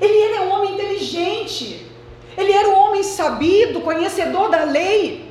Ele 0.00 0.18
era 0.18 0.44
um 0.44 0.50
homem 0.54 0.72
inteligente, 0.72 1.86
ele 2.34 2.52
era 2.52 2.70
um 2.70 2.78
homem 2.78 3.02
sabido, 3.02 3.82
conhecedor 3.82 4.48
da 4.48 4.64
lei. 4.64 5.30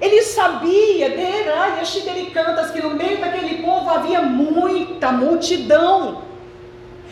Ele 0.00 0.22
sabia, 0.22 1.10
de 1.10 2.26
cantas, 2.30 2.70
que 2.70 2.80
no 2.80 2.90
meio 2.90 3.18
daquele 3.18 3.60
povo 3.64 3.90
havia 3.90 4.22
muita 4.22 5.10
multidão. 5.10 6.27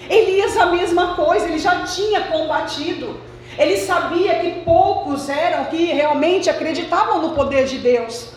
Elias 0.08 0.56
a 0.56 0.66
mesma 0.66 1.14
coisa, 1.14 1.46
ele 1.46 1.58
já 1.58 1.84
tinha 1.84 2.22
combatido. 2.22 3.20
Ele 3.58 3.76
sabia 3.78 4.38
que 4.38 4.60
poucos 4.60 5.28
eram 5.28 5.64
que 5.66 5.86
realmente 5.86 6.50
acreditavam 6.50 7.20
no 7.22 7.30
poder 7.30 7.64
de 7.64 7.78
Deus. 7.78 8.34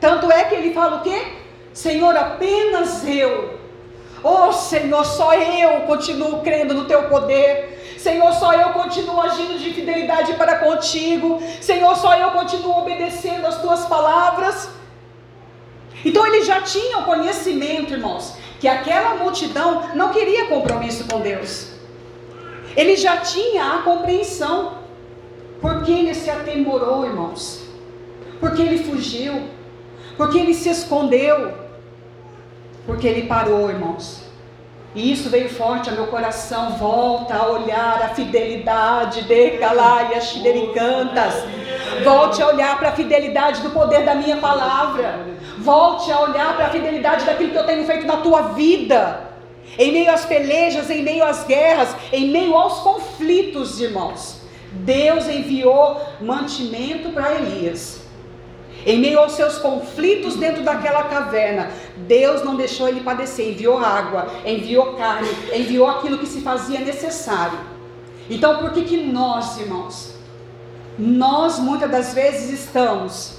Tanto 0.00 0.30
é 0.30 0.44
que 0.44 0.54
ele 0.54 0.72
fala 0.72 0.96
o 0.96 1.02
quê? 1.02 1.20
Senhor, 1.72 2.16
apenas 2.16 3.06
eu. 3.06 3.58
Oh 4.22 4.52
Senhor, 4.52 5.04
só 5.04 5.34
eu 5.34 5.80
continuo 5.82 6.40
crendo 6.40 6.72
no 6.72 6.84
teu 6.84 7.04
poder. 7.04 7.96
Senhor, 7.98 8.32
só 8.34 8.52
eu 8.52 8.70
continuo 8.70 9.20
agindo 9.20 9.58
de 9.58 9.72
fidelidade 9.72 10.34
para 10.34 10.58
contigo. 10.58 11.42
Senhor, 11.60 11.96
só 11.96 12.16
eu 12.16 12.30
continuo 12.30 12.78
obedecendo 12.78 13.46
as 13.46 13.60
tuas 13.60 13.86
palavras. 13.86 14.68
Então 16.04 16.26
ele 16.26 16.44
já 16.44 16.60
tinha 16.60 16.98
o 16.98 17.04
conhecimento, 17.04 17.92
irmãos, 17.94 18.36
que 18.64 18.68
aquela 18.68 19.16
multidão 19.16 19.90
não 19.94 20.08
queria 20.08 20.46
compromisso 20.46 21.04
com 21.04 21.20
Deus. 21.20 21.68
Ele 22.74 22.96
já 22.96 23.18
tinha 23.18 23.74
a 23.74 23.82
compreensão. 23.82 24.78
Porque 25.60 25.92
ele 25.92 26.14
se 26.14 26.30
atemorou, 26.30 27.04
irmãos? 27.04 27.62
Porque 28.40 28.62
ele 28.62 28.82
fugiu? 28.82 29.34
Porque 30.16 30.38
ele 30.38 30.54
se 30.54 30.70
escondeu? 30.70 31.52
Porque 32.86 33.06
ele 33.06 33.26
parou, 33.26 33.68
irmãos. 33.68 34.22
E 34.94 35.12
isso 35.12 35.28
veio 35.28 35.50
forte 35.50 35.90
ao 35.90 35.96
meu 35.96 36.06
coração. 36.06 36.70
Volta 36.78 37.34
a 37.34 37.50
olhar 37.50 38.00
a 38.02 38.14
fidelidade 38.14 39.24
de 39.24 39.58
Calai 39.58 40.16
e 40.16 40.72
Cantas. 40.72 41.34
Volte 42.02 42.42
a 42.42 42.46
olhar 42.46 42.78
para 42.78 42.88
a 42.88 42.92
fidelidade 42.92 43.60
do 43.60 43.68
poder 43.68 44.06
da 44.06 44.14
minha 44.14 44.38
palavra. 44.38 45.33
Volte 45.64 46.12
a 46.12 46.20
olhar 46.20 46.54
para 46.56 46.66
a 46.66 46.70
fidelidade 46.70 47.24
daquilo 47.24 47.50
que 47.50 47.58
eu 47.58 47.66
tenho 47.66 47.86
feito 47.86 48.06
na 48.06 48.18
tua 48.18 48.42
vida. 48.52 49.30
Em 49.78 49.90
meio 49.92 50.10
às 50.10 50.24
pelejas, 50.24 50.90
em 50.90 51.02
meio 51.02 51.24
às 51.24 51.44
guerras, 51.44 51.96
em 52.12 52.28
meio 52.30 52.54
aos 52.54 52.80
conflitos, 52.80 53.80
irmãos. 53.80 54.42
Deus 54.70 55.26
enviou 55.26 56.00
mantimento 56.20 57.10
para 57.10 57.34
Elias. 57.34 58.02
Em 58.84 58.98
meio 58.98 59.18
aos 59.18 59.32
seus 59.32 59.56
conflitos 59.58 60.36
dentro 60.36 60.62
daquela 60.62 61.04
caverna, 61.04 61.70
Deus 61.96 62.44
não 62.44 62.56
deixou 62.56 62.86
ele 62.86 63.00
padecer, 63.00 63.52
enviou 63.52 63.78
água, 63.78 64.28
enviou 64.44 64.94
carne, 64.94 65.28
enviou 65.54 65.88
aquilo 65.88 66.18
que 66.18 66.26
se 66.26 66.42
fazia 66.42 66.80
necessário. 66.80 67.58
Então, 68.28 68.58
por 68.58 68.72
que 68.72 68.82
que 68.82 68.98
nós, 68.98 69.58
irmãos, 69.58 70.14
nós 70.98 71.58
muitas 71.58 71.90
das 71.90 72.12
vezes 72.12 72.60
estamos 72.60 73.38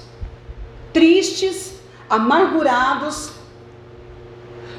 tristes, 0.92 1.75
amargurados 2.08 3.32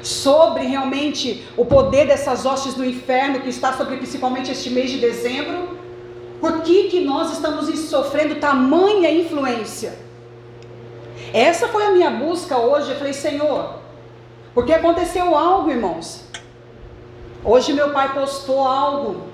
sobre 0.02 0.64
realmente 0.64 1.46
o 1.56 1.64
poder 1.64 2.06
dessas 2.06 2.46
hostes 2.46 2.74
do 2.74 2.84
inferno 2.84 3.40
que 3.40 3.48
está 3.48 3.72
sobre 3.72 3.96
principalmente 3.96 4.50
este 4.50 4.70
mês 4.70 4.90
de 4.90 4.98
dezembro? 4.98 5.76
Por 6.40 6.62
que 6.62 6.84
que 6.84 7.00
nós 7.00 7.32
estamos 7.32 7.66
sofrendo 7.80 8.36
tamanha 8.36 9.10
influência? 9.10 9.98
Essa 11.32 11.68
foi 11.68 11.84
a 11.84 11.90
minha 11.90 12.10
busca 12.10 12.56
hoje. 12.56 12.90
Eu 12.90 12.96
falei, 12.96 13.12
Senhor, 13.12 13.74
porque 14.54 14.72
aconteceu 14.72 15.36
algo, 15.36 15.70
irmãos. 15.70 16.24
Hoje 17.44 17.72
meu 17.72 17.90
pai 17.90 18.12
postou 18.14 18.66
algo 18.66 19.28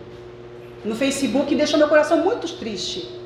no 0.85 0.95
Facebook 0.95 1.53
e 1.53 1.57
deixou 1.57 1.79
meu 1.79 1.89
coração 1.89 2.19
muito 2.19 2.47
triste. 2.57 3.24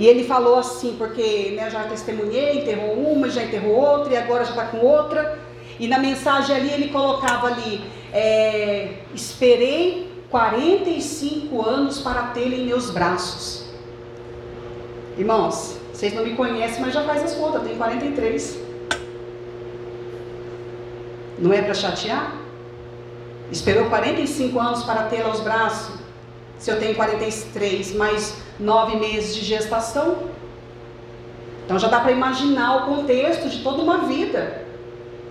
E 0.00 0.06
ele 0.06 0.24
falou 0.24 0.58
assim, 0.58 0.94
porque 0.96 1.52
né, 1.54 1.68
já 1.68 1.84
testemunhei, 1.84 2.62
enterrou 2.62 2.94
uma, 2.94 3.28
já 3.28 3.42
enterrou 3.42 3.74
outra, 3.74 4.14
e 4.14 4.16
agora 4.16 4.46
já 4.46 4.52
está 4.52 4.64
com 4.64 4.78
outra. 4.78 5.38
E 5.78 5.86
na 5.86 5.98
mensagem 5.98 6.56
ali 6.56 6.70
ele 6.72 6.88
colocava 6.88 7.48
ali, 7.48 7.84
é, 8.10 8.94
esperei 9.14 10.10
45 10.30 11.60
anos 11.60 11.98
para 11.98 12.28
tê-lo 12.28 12.54
em 12.54 12.64
meus 12.64 12.90
braços. 12.90 13.66
Irmãos, 15.18 15.76
vocês 15.92 16.14
não 16.14 16.24
me 16.24 16.34
conhecem, 16.34 16.80
mas 16.80 16.94
já 16.94 17.04
faz 17.04 17.22
as 17.22 17.34
contas, 17.34 17.56
eu 17.56 17.64
tenho 17.64 17.76
43. 17.76 18.58
Não 21.38 21.52
é 21.52 21.60
para 21.60 21.74
chatear? 21.74 22.36
Esperou 23.52 23.90
45 23.90 24.58
anos 24.58 24.82
para 24.82 25.02
tê-la 25.08 25.28
aos 25.28 25.40
braços. 25.40 25.99
Se 26.60 26.70
eu 26.70 26.78
tenho 26.78 26.94
43, 26.94 27.94
mais 27.94 28.36
9 28.60 28.98
meses 28.98 29.34
de 29.34 29.40
gestação. 29.40 30.18
Então 31.64 31.78
já 31.78 31.88
dá 31.88 32.00
para 32.00 32.12
imaginar 32.12 32.76
o 32.76 32.94
contexto 32.94 33.48
de 33.48 33.62
toda 33.62 33.80
uma 33.80 33.98
vida. 34.06 34.66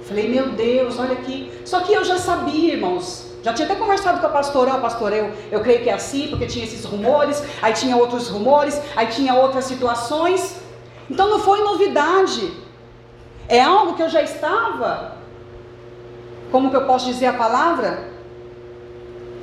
Falei, 0.07 0.27
meu 0.27 0.49
Deus, 0.49 0.97
olha 0.97 1.13
aqui. 1.13 1.51
Só 1.65 1.81
que 1.81 1.93
eu 1.93 2.03
já 2.03 2.17
sabia, 2.17 2.73
irmãos, 2.73 3.29
já 3.43 3.53
tinha 3.53 3.67
até 3.67 3.75
conversado 3.75 4.19
com 4.19 4.25
a 4.25 4.29
pastora, 4.29 4.73
oh, 4.75 4.81
pastor, 4.81 5.13
eu, 5.13 5.31
eu 5.51 5.59
creio 5.59 5.83
que 5.83 5.89
é 5.89 5.93
assim, 5.93 6.29
porque 6.29 6.47
tinha 6.47 6.65
esses 6.65 6.83
rumores, 6.83 7.43
aí 7.61 7.73
tinha 7.73 7.95
outros 7.95 8.27
rumores, 8.27 8.81
aí 8.95 9.05
tinha 9.05 9.35
outras 9.35 9.65
situações. 9.65 10.59
Então 11.07 11.29
não 11.29 11.39
foi 11.39 11.61
novidade. 11.61 12.51
É 13.47 13.61
algo 13.61 13.93
que 13.93 14.01
eu 14.01 14.09
já 14.09 14.23
estava, 14.23 15.15
como 16.51 16.71
que 16.71 16.75
eu 16.75 16.85
posso 16.85 17.05
dizer 17.05 17.27
a 17.27 17.33
palavra? 17.33 18.09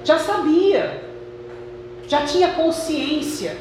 Já 0.03 0.19
sabia. 0.19 1.06
Já 2.09 2.25
tinha 2.25 2.49
consciência. 2.49 3.57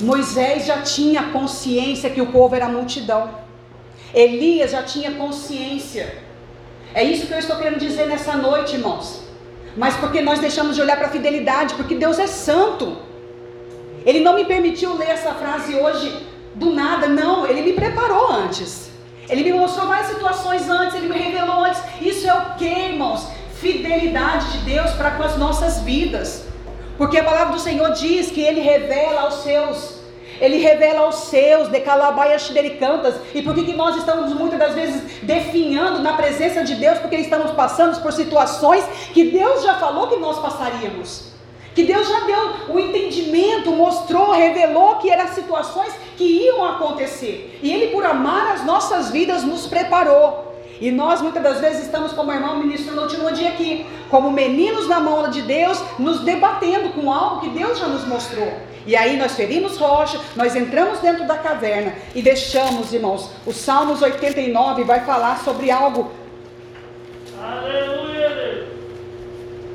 Moisés 0.00 0.66
já 0.66 0.82
tinha 0.82 1.24
consciência 1.24 2.10
que 2.10 2.20
o 2.20 2.26
povo 2.26 2.54
era 2.54 2.68
multidão. 2.68 3.30
Elias 4.14 4.70
já 4.70 4.82
tinha 4.82 5.12
consciência 5.12 6.30
é 6.92 7.04
isso 7.04 7.26
que 7.26 7.32
eu 7.32 7.38
estou 7.38 7.56
querendo 7.56 7.78
dizer 7.78 8.06
nessa 8.06 8.36
noite, 8.36 8.74
irmãos. 8.74 9.22
Mas 9.76 9.96
porque 9.96 10.20
nós 10.20 10.40
deixamos 10.40 10.74
de 10.74 10.82
olhar 10.82 10.96
para 10.96 11.06
a 11.06 11.10
fidelidade, 11.10 11.74
porque 11.74 11.94
Deus 11.94 12.18
é 12.18 12.26
santo. 12.26 12.96
Ele 14.04 14.20
não 14.20 14.34
me 14.34 14.44
permitiu 14.44 14.96
ler 14.96 15.10
essa 15.10 15.32
frase 15.32 15.76
hoje 15.76 16.26
do 16.54 16.74
nada, 16.74 17.06
não, 17.06 17.46
ele 17.46 17.62
me 17.62 17.72
preparou 17.74 18.32
antes. 18.32 18.90
Ele 19.28 19.44
me 19.44 19.52
mostrou 19.52 19.86
várias 19.86 20.08
situações 20.08 20.68
antes, 20.68 20.96
ele 20.96 21.08
me 21.08 21.16
revelou 21.16 21.64
antes. 21.64 21.80
Isso 22.00 22.28
é 22.28 22.34
o 22.34 22.54
que, 22.56 22.64
irmãos? 22.64 23.28
Fidelidade 23.60 24.50
de 24.52 24.58
Deus 24.64 24.90
para 24.92 25.12
com 25.12 25.22
as 25.22 25.36
nossas 25.36 25.80
vidas. 25.82 26.46
Porque 27.00 27.16
a 27.16 27.24
palavra 27.24 27.54
do 27.54 27.58
Senhor 27.58 27.92
diz 27.92 28.30
que 28.30 28.42
ele 28.42 28.60
revela 28.60 29.22
aos 29.22 29.36
seus 29.36 29.98
ele 30.38 30.58
revela 30.58 31.00
aos 31.00 31.16
seus, 31.16 31.68
de 31.68 31.80
calabaias 31.80 32.42
xidericantas. 32.42 33.14
E 33.34 33.42
por 33.42 33.54
que, 33.54 33.64
que 33.64 33.74
nós 33.74 33.96
estamos 33.96 34.32
muitas 34.34 34.58
das 34.58 34.74
vezes 34.74 35.02
definhando 35.22 36.00
na 36.00 36.14
presença 36.14 36.62
de 36.62 36.74
Deus? 36.74 36.98
Porque 36.98 37.16
estamos 37.16 37.52
passando 37.52 38.00
por 38.02 38.10
situações 38.12 38.84
que 39.14 39.24
Deus 39.30 39.62
já 39.62 39.74
falou 39.74 40.08
que 40.08 40.16
nós 40.16 40.38
passaríamos. 40.38 41.32
Que 41.74 41.84
Deus 41.84 42.08
já 42.08 42.20
deu 42.20 42.74
o 42.74 42.78
entendimento, 42.78 43.70
mostrou, 43.70 44.32
revelou 44.32 44.96
que 44.96 45.10
eram 45.10 45.28
situações 45.28 45.92
que 46.16 46.24
iam 46.24 46.64
acontecer. 46.64 47.58
E 47.62 47.72
Ele, 47.72 47.88
por 47.88 48.04
amar 48.04 48.52
as 48.54 48.64
nossas 48.64 49.10
vidas, 49.10 49.42
nos 49.42 49.66
preparou. 49.66 50.49
E 50.80 50.90
nós 50.90 51.20
muitas 51.20 51.42
das 51.42 51.60
vezes 51.60 51.84
estamos, 51.84 52.12
como 52.12 52.32
irmão 52.32 52.56
ministro 52.56 52.94
no 52.94 53.02
último 53.02 53.30
dia 53.32 53.50
aqui, 53.50 53.86
como 54.08 54.30
meninos 54.30 54.88
na 54.88 54.98
mão 54.98 55.28
de 55.28 55.42
Deus, 55.42 55.82
nos 55.98 56.20
debatendo 56.20 56.90
com 56.90 57.12
algo 57.12 57.40
que 57.40 57.50
Deus 57.50 57.78
já 57.78 57.86
nos 57.86 58.06
mostrou. 58.06 58.50
E 58.86 58.96
aí 58.96 59.18
nós 59.18 59.34
ferimos 59.34 59.76
rocha, 59.76 60.18
nós 60.34 60.56
entramos 60.56 61.00
dentro 61.00 61.26
da 61.26 61.36
caverna 61.36 61.94
e 62.14 62.22
deixamos, 62.22 62.92
irmãos. 62.92 63.30
O 63.46 63.52
Salmos 63.52 64.00
89 64.00 64.84
vai 64.84 65.04
falar 65.04 65.38
sobre 65.44 65.70
algo 65.70 66.10
Aleluia. 67.38 68.66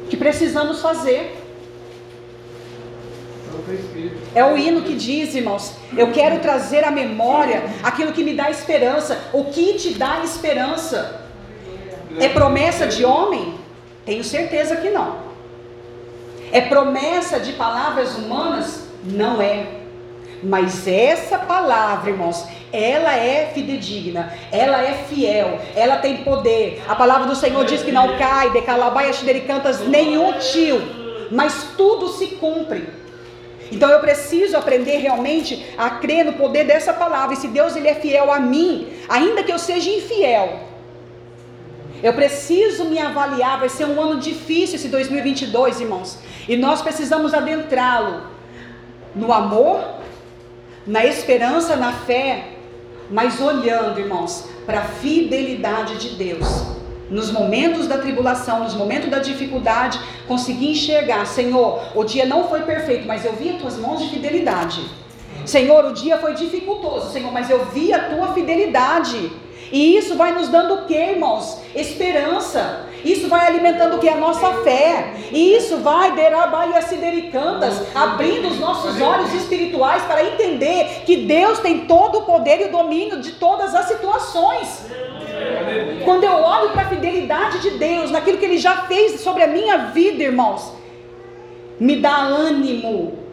que 0.10 0.18
precisamos 0.18 0.82
fazer. 0.82 1.44
É 4.36 4.44
o 4.44 4.58
hino 4.58 4.82
que 4.82 4.94
diz, 4.94 5.34
irmãos, 5.34 5.76
eu 5.96 6.12
quero 6.12 6.40
trazer 6.40 6.84
à 6.84 6.92
memória 6.92 7.64
aquilo 7.82 8.12
que 8.12 8.22
me 8.22 8.34
dá 8.34 8.52
esperança. 8.52 9.18
O 9.32 9.46
que 9.46 9.76
te 9.76 9.94
dá 9.94 10.20
esperança? 10.26 11.22
É 12.20 12.28
promessa 12.28 12.86
de 12.86 13.06
homem? 13.06 13.56
Tenho 14.06 14.26
certeza 14.26 14.76
que 14.76 14.90
não. 14.90 15.16
É 16.52 16.60
promessa 16.60 17.40
de 17.40 17.54
palavras 17.54 18.18
humanas? 18.18 18.90
Não 19.06 19.42
é. 19.42 19.68
Mas 20.44 20.86
essa 20.86 21.40
palavra, 21.40 22.12
irmãos, 22.12 22.46
ela 22.74 23.16
é 23.16 23.52
fidedigna, 23.54 24.34
ela 24.52 24.84
é 24.84 24.94
fiel, 25.08 25.60
ela 25.76 25.96
tem 25.98 26.18
poder. 26.18 26.84
A 26.90 26.96
palavra 26.96 27.26
do 27.26 27.36
Senhor 27.36 27.64
diz 27.64 27.82
que 27.82 27.92
não 27.92 28.18
cai, 28.18 28.52
de 28.52 28.62
calabaia, 28.64 29.14
cantas 29.48 29.80
nenhum 29.88 30.34
tio, 30.34 30.82
mas 31.32 31.70
tudo 31.78 32.10
se 32.10 32.28
cumpre. 32.36 33.05
Então 33.72 33.90
eu 33.90 34.00
preciso 34.00 34.58
aprender 34.58 34.98
realmente 34.98 35.66
a 35.78 35.90
crer 35.90 36.26
no 36.26 36.34
poder 36.34 36.66
dessa 36.66 36.94
palavra. 36.94 37.34
E 37.34 37.38
se 37.38 37.48
Deus 37.48 37.76
ele 37.76 37.88
é 37.88 37.96
fiel 37.96 38.32
a 38.32 38.40
mim, 38.40 38.90
ainda 39.10 39.44
que 39.44 39.52
eu 39.52 39.60
seja 39.60 39.90
infiel, 39.90 40.60
eu 42.04 42.14
preciso 42.14 42.86
me 42.86 43.00
avaliar. 43.00 43.60
Vai 43.60 43.70
ser 43.70 43.86
um 43.86 44.00
ano 44.00 44.20
difícil 44.20 44.76
esse 44.76 44.88
2022, 44.90 45.82
irmãos. 45.82 46.20
E 46.48 46.56
nós 46.56 46.82
precisamos 46.82 47.34
adentrá-lo 47.34 48.24
no 49.16 49.34
amor, 49.34 49.84
na 50.86 51.06
esperança, 51.06 51.76
na 51.76 51.94
fé, 51.94 52.50
mas 53.10 53.40
olhando, 53.40 54.00
irmãos, 54.00 54.48
para 54.66 54.82
a 54.82 54.86
fidelidade 54.86 55.98
de 55.98 56.10
Deus. 56.16 56.76
Nos 57.10 57.32
momentos 57.32 57.88
da 57.88 58.00
tribulação, 58.00 58.64
nos 58.64 58.74
momentos 58.74 59.10
da 59.10 59.20
dificuldade, 59.20 60.00
conseguir 60.28 60.72
enxergar, 60.72 61.26
Senhor, 61.28 61.82
o 61.94 62.04
dia 62.04 62.26
não 62.26 62.50
foi 62.50 62.62
perfeito, 62.62 63.08
mas 63.08 63.24
eu 63.24 63.34
vi 63.34 63.50
as 63.50 63.62
tuas 63.62 63.78
mãos 63.78 64.02
de 64.02 64.10
fidelidade. 64.10 64.82
Senhor, 65.46 65.86
o 65.86 65.94
dia 65.94 66.18
foi 66.18 66.34
dificultoso, 66.34 67.12
Senhor, 67.12 67.32
mas 67.32 67.50
eu 67.50 67.66
vi 67.68 67.94
a 67.94 68.10
tua 68.10 68.34
fidelidade. 68.34 69.32
E 69.72 69.98
isso 69.98 70.16
vai 70.16 70.32
nos 70.32 70.48
dando 70.48 70.74
o 70.76 70.86
que, 70.86 70.96
irmãos? 70.96 71.60
Esperança. 71.76 72.86
Isso 73.04 73.28
vai 73.28 73.46
alimentando 73.46 73.98
o 73.98 74.00
que? 74.00 74.10
A 74.10 74.16
nossa 74.16 74.64
fé. 74.64 75.14
E 75.32 75.56
isso 75.56 75.78
vai, 75.78 76.14
derabaia 76.16 76.82
sidericantas, 76.82 77.84
abrindo 77.94 78.48
os 78.48 78.60
nossos 78.60 79.00
olhos 79.00 79.32
espirituais 79.34 80.04
para 80.04 80.24
entender 80.24 81.04
que 81.06 81.18
Deus 81.18 81.60
tem 81.60 81.86
todo 81.86 82.20
o 82.20 82.22
poder 82.24 82.62
e 82.62 82.66
o 82.66 82.72
domínio 82.72 83.22
de 83.22 83.34
todas 83.34 83.76
as 83.76 83.86
situações. 83.86 84.86
Quando 86.04 86.24
eu 86.24 86.34
olho 86.34 86.70
para 86.70 86.84
a 86.84 86.90
fidelidade 86.90 87.60
de 87.60 87.72
Deus, 87.72 88.12
naquilo 88.12 88.38
que 88.38 88.46
Ele 88.46 88.58
já 88.58 88.84
fez 88.84 89.20
sobre 89.22 89.44
a 89.44 89.48
minha 89.48 89.78
vida, 89.78 90.24
irmãos, 90.24 90.72
me 91.80 91.98
dá 91.98 92.18
ânimo 92.18 93.26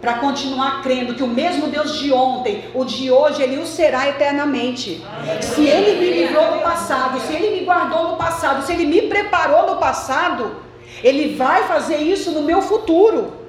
para 0.00 0.14
continuar 0.14 0.82
crendo 0.82 1.14
que 1.14 1.22
o 1.22 1.26
mesmo 1.26 1.66
Deus 1.66 1.98
de 1.98 2.12
ontem, 2.12 2.64
o 2.74 2.84
de 2.84 3.10
hoje, 3.10 3.42
Ele 3.42 3.58
o 3.58 3.66
será 3.66 4.08
eternamente. 4.08 5.04
Se 5.40 5.66
Ele 5.66 6.00
me 6.00 6.10
livrou 6.20 6.56
no 6.56 6.60
passado, 6.60 7.18
se 7.20 7.34
Ele 7.34 7.58
me 7.58 7.64
guardou 7.64 8.10
no 8.10 8.16
passado, 8.16 8.64
se 8.64 8.72
Ele 8.72 8.84
me 8.84 9.02
preparou 9.02 9.66
no 9.66 9.76
passado, 9.76 10.56
Ele 11.02 11.34
vai 11.34 11.64
fazer 11.64 11.96
isso 11.96 12.30
no 12.30 12.42
meu 12.42 12.62
futuro. 12.62 13.47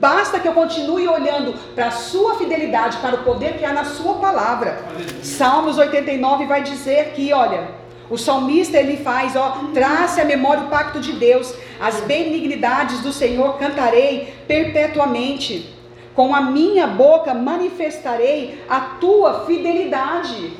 Basta 0.00 0.40
que 0.40 0.48
eu 0.48 0.52
continue 0.52 1.06
olhando 1.06 1.54
para 1.74 1.86
a 1.86 1.90
sua 1.90 2.34
fidelidade, 2.34 2.96
para 2.98 3.14
o 3.14 3.24
poder 3.24 3.58
que 3.58 3.64
há 3.64 3.72
na 3.72 3.84
sua 3.84 4.14
palavra. 4.14 4.78
Salmos 5.22 5.78
89 5.78 6.46
vai 6.46 6.62
dizer 6.62 7.12
que, 7.14 7.32
olha, 7.32 7.68
o 8.10 8.18
salmista 8.18 8.76
ele 8.76 8.96
faz, 8.96 9.36
ó, 9.36 9.60
trace 9.72 10.20
a 10.20 10.24
memória 10.24 10.64
o 10.64 10.68
pacto 10.68 10.98
de 10.98 11.12
Deus, 11.12 11.54
as 11.80 12.00
benignidades 12.00 13.00
do 13.00 13.12
Senhor 13.12 13.56
cantarei 13.56 14.34
perpetuamente. 14.48 15.72
Com 16.14 16.34
a 16.34 16.40
minha 16.40 16.86
boca 16.86 17.32
manifestarei 17.32 18.64
a 18.68 18.80
tua 18.80 19.44
fidelidade. 19.46 20.52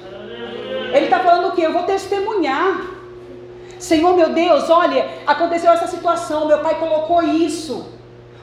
Ele 0.92 1.06
está 1.06 1.18
falando 1.20 1.48
o 1.48 1.52
que? 1.52 1.62
Eu 1.62 1.72
vou 1.72 1.82
testemunhar. 1.82 2.80
Senhor 3.80 4.16
meu 4.16 4.30
Deus, 4.30 4.70
olha, 4.70 5.06
aconteceu 5.26 5.72
essa 5.72 5.88
situação, 5.88 6.46
meu 6.46 6.58
pai 6.58 6.76
colocou 6.76 7.22
isso. 7.22 7.93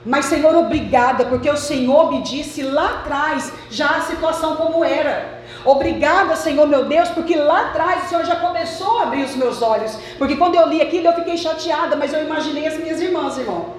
Mas, 0.03 0.25
Senhor, 0.25 0.55
obrigada, 0.55 1.25
porque 1.25 1.49
o 1.49 1.57
Senhor 1.57 2.11
me 2.11 2.21
disse 2.21 2.63
lá 2.63 2.99
atrás 2.99 3.53
já 3.69 3.97
a 3.97 4.01
situação 4.01 4.55
como 4.55 4.83
era. 4.83 5.41
Obrigada, 5.63 6.35
Senhor 6.35 6.67
meu 6.67 6.85
Deus, 6.85 7.09
porque 7.09 7.35
lá 7.35 7.67
atrás 7.67 8.05
o 8.05 8.09
Senhor 8.09 8.25
já 8.25 8.37
começou 8.37 8.97
a 8.97 9.03
abrir 9.03 9.23
os 9.23 9.35
meus 9.35 9.61
olhos. 9.61 9.95
Porque 10.17 10.35
quando 10.35 10.55
eu 10.55 10.67
li 10.67 10.81
aquilo 10.81 11.07
eu 11.07 11.13
fiquei 11.13 11.37
chateada, 11.37 11.95
mas 11.95 12.13
eu 12.13 12.23
imaginei 12.23 12.65
as 12.65 12.77
minhas 12.77 12.99
irmãs, 12.99 13.37
irmão. 13.37 13.75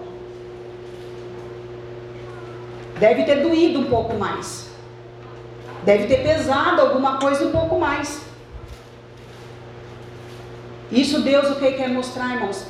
Deve 3.00 3.24
ter 3.24 3.42
doído 3.42 3.80
um 3.80 3.86
pouco 3.86 4.14
mais. 4.14 4.70
Deve 5.82 6.06
ter 6.06 6.22
pesado 6.22 6.80
alguma 6.80 7.18
coisa 7.18 7.44
um 7.44 7.50
pouco 7.50 7.80
mais. 7.80 8.20
Isso 10.92 11.20
Deus 11.20 11.50
o 11.50 11.56
que 11.56 11.72
quer 11.72 11.88
mostrar, 11.88 12.36
irmãos? 12.36 12.64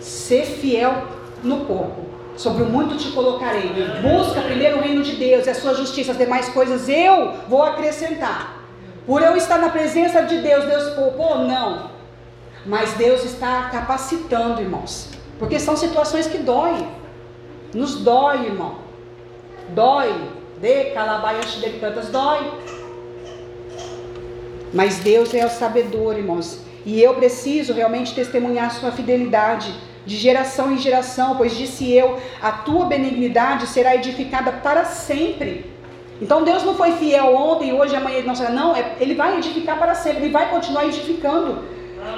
Ser 0.00 0.44
fiel 0.44 1.04
no 1.44 1.66
pouco 1.66 2.09
sobre 2.40 2.62
o 2.62 2.66
muito 2.66 2.96
te 2.96 3.10
colocarei. 3.10 3.70
Busca 4.00 4.40
primeiro 4.40 4.78
o 4.78 4.80
reino 4.80 5.02
de 5.02 5.16
Deus 5.16 5.46
e 5.46 5.50
a 5.50 5.54
sua 5.54 5.74
justiça, 5.74 6.12
as 6.12 6.18
demais 6.18 6.48
coisas 6.48 6.88
eu 6.88 7.34
vou 7.46 7.62
acrescentar. 7.62 8.64
Por 9.06 9.20
eu 9.22 9.36
estar 9.36 9.58
na 9.58 9.68
presença 9.68 10.22
de 10.22 10.38
Deus, 10.38 10.64
Deus 10.64 10.94
poupou? 10.94 11.40
Não. 11.40 11.90
Mas 12.64 12.94
Deus 12.94 13.24
está 13.24 13.68
capacitando, 13.70 14.62
irmãos. 14.62 15.10
Porque 15.38 15.58
são 15.58 15.76
situações 15.76 16.26
que 16.26 16.38
doem. 16.38 16.88
Nos 17.74 17.96
dói, 17.96 18.46
irmão. 18.46 18.76
Dói. 19.70 20.14
De 20.58 20.84
calabaias 20.92 21.52
de 21.52 21.70
tantas 21.72 22.08
dói. 22.08 22.52
Mas 24.72 24.98
Deus 24.98 25.34
é 25.34 25.44
o 25.44 25.50
sabedor, 25.50 26.16
irmãos. 26.16 26.60
E 26.86 27.02
eu 27.02 27.14
preciso 27.14 27.74
realmente 27.74 28.14
testemunhar 28.14 28.70
sua 28.70 28.92
fidelidade 28.92 29.74
de 30.06 30.16
geração 30.16 30.72
em 30.72 30.78
geração, 30.78 31.36
pois 31.36 31.56
disse 31.56 31.92
eu: 31.92 32.18
a 32.40 32.52
tua 32.52 32.86
benignidade 32.86 33.66
será 33.66 33.94
edificada 33.94 34.52
para 34.52 34.84
sempre. 34.84 35.70
Então 36.20 36.42
Deus 36.42 36.62
não 36.64 36.74
foi 36.74 36.92
fiel 36.92 37.34
ontem, 37.34 37.72
hoje, 37.72 37.96
amanhã, 37.96 38.22
não 38.22 38.34
será. 38.34 38.50
Não, 38.50 38.76
é, 38.76 38.96
Ele 39.00 39.14
vai 39.14 39.38
edificar 39.38 39.78
para 39.78 39.94
sempre, 39.94 40.24
Ele 40.24 40.32
vai 40.32 40.50
continuar 40.50 40.84
edificando. 40.84 41.64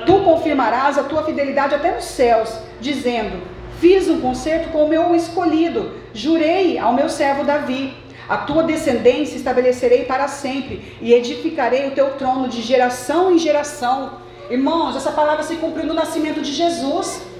Tu 0.06 0.12
confirmarás 0.20 0.96
a 0.96 1.04
tua 1.04 1.24
fidelidade 1.24 1.74
até 1.74 1.94
nos 1.94 2.04
céus, 2.04 2.56
dizendo: 2.80 3.42
Fiz 3.80 4.08
um 4.08 4.20
concerto 4.20 4.70
com 4.70 4.84
o 4.84 4.88
meu 4.88 5.14
escolhido, 5.14 5.92
jurei 6.14 6.78
ao 6.78 6.92
meu 6.92 7.08
servo 7.08 7.44
Davi. 7.44 7.94
A 8.28 8.36
tua 8.38 8.62
descendência 8.62 9.36
estabelecerei 9.36 10.04
para 10.04 10.28
sempre, 10.28 10.96
e 11.00 11.12
edificarei 11.12 11.88
o 11.88 11.90
teu 11.90 12.12
trono 12.12 12.48
de 12.48 12.62
geração 12.62 13.32
em 13.32 13.38
geração. 13.38 14.22
Irmãos, 14.48 14.96
essa 14.96 15.10
palavra 15.10 15.42
se 15.42 15.56
cumpriu 15.56 15.86
no 15.86 15.94
nascimento 15.94 16.40
de 16.40 16.52
Jesus 16.52 17.31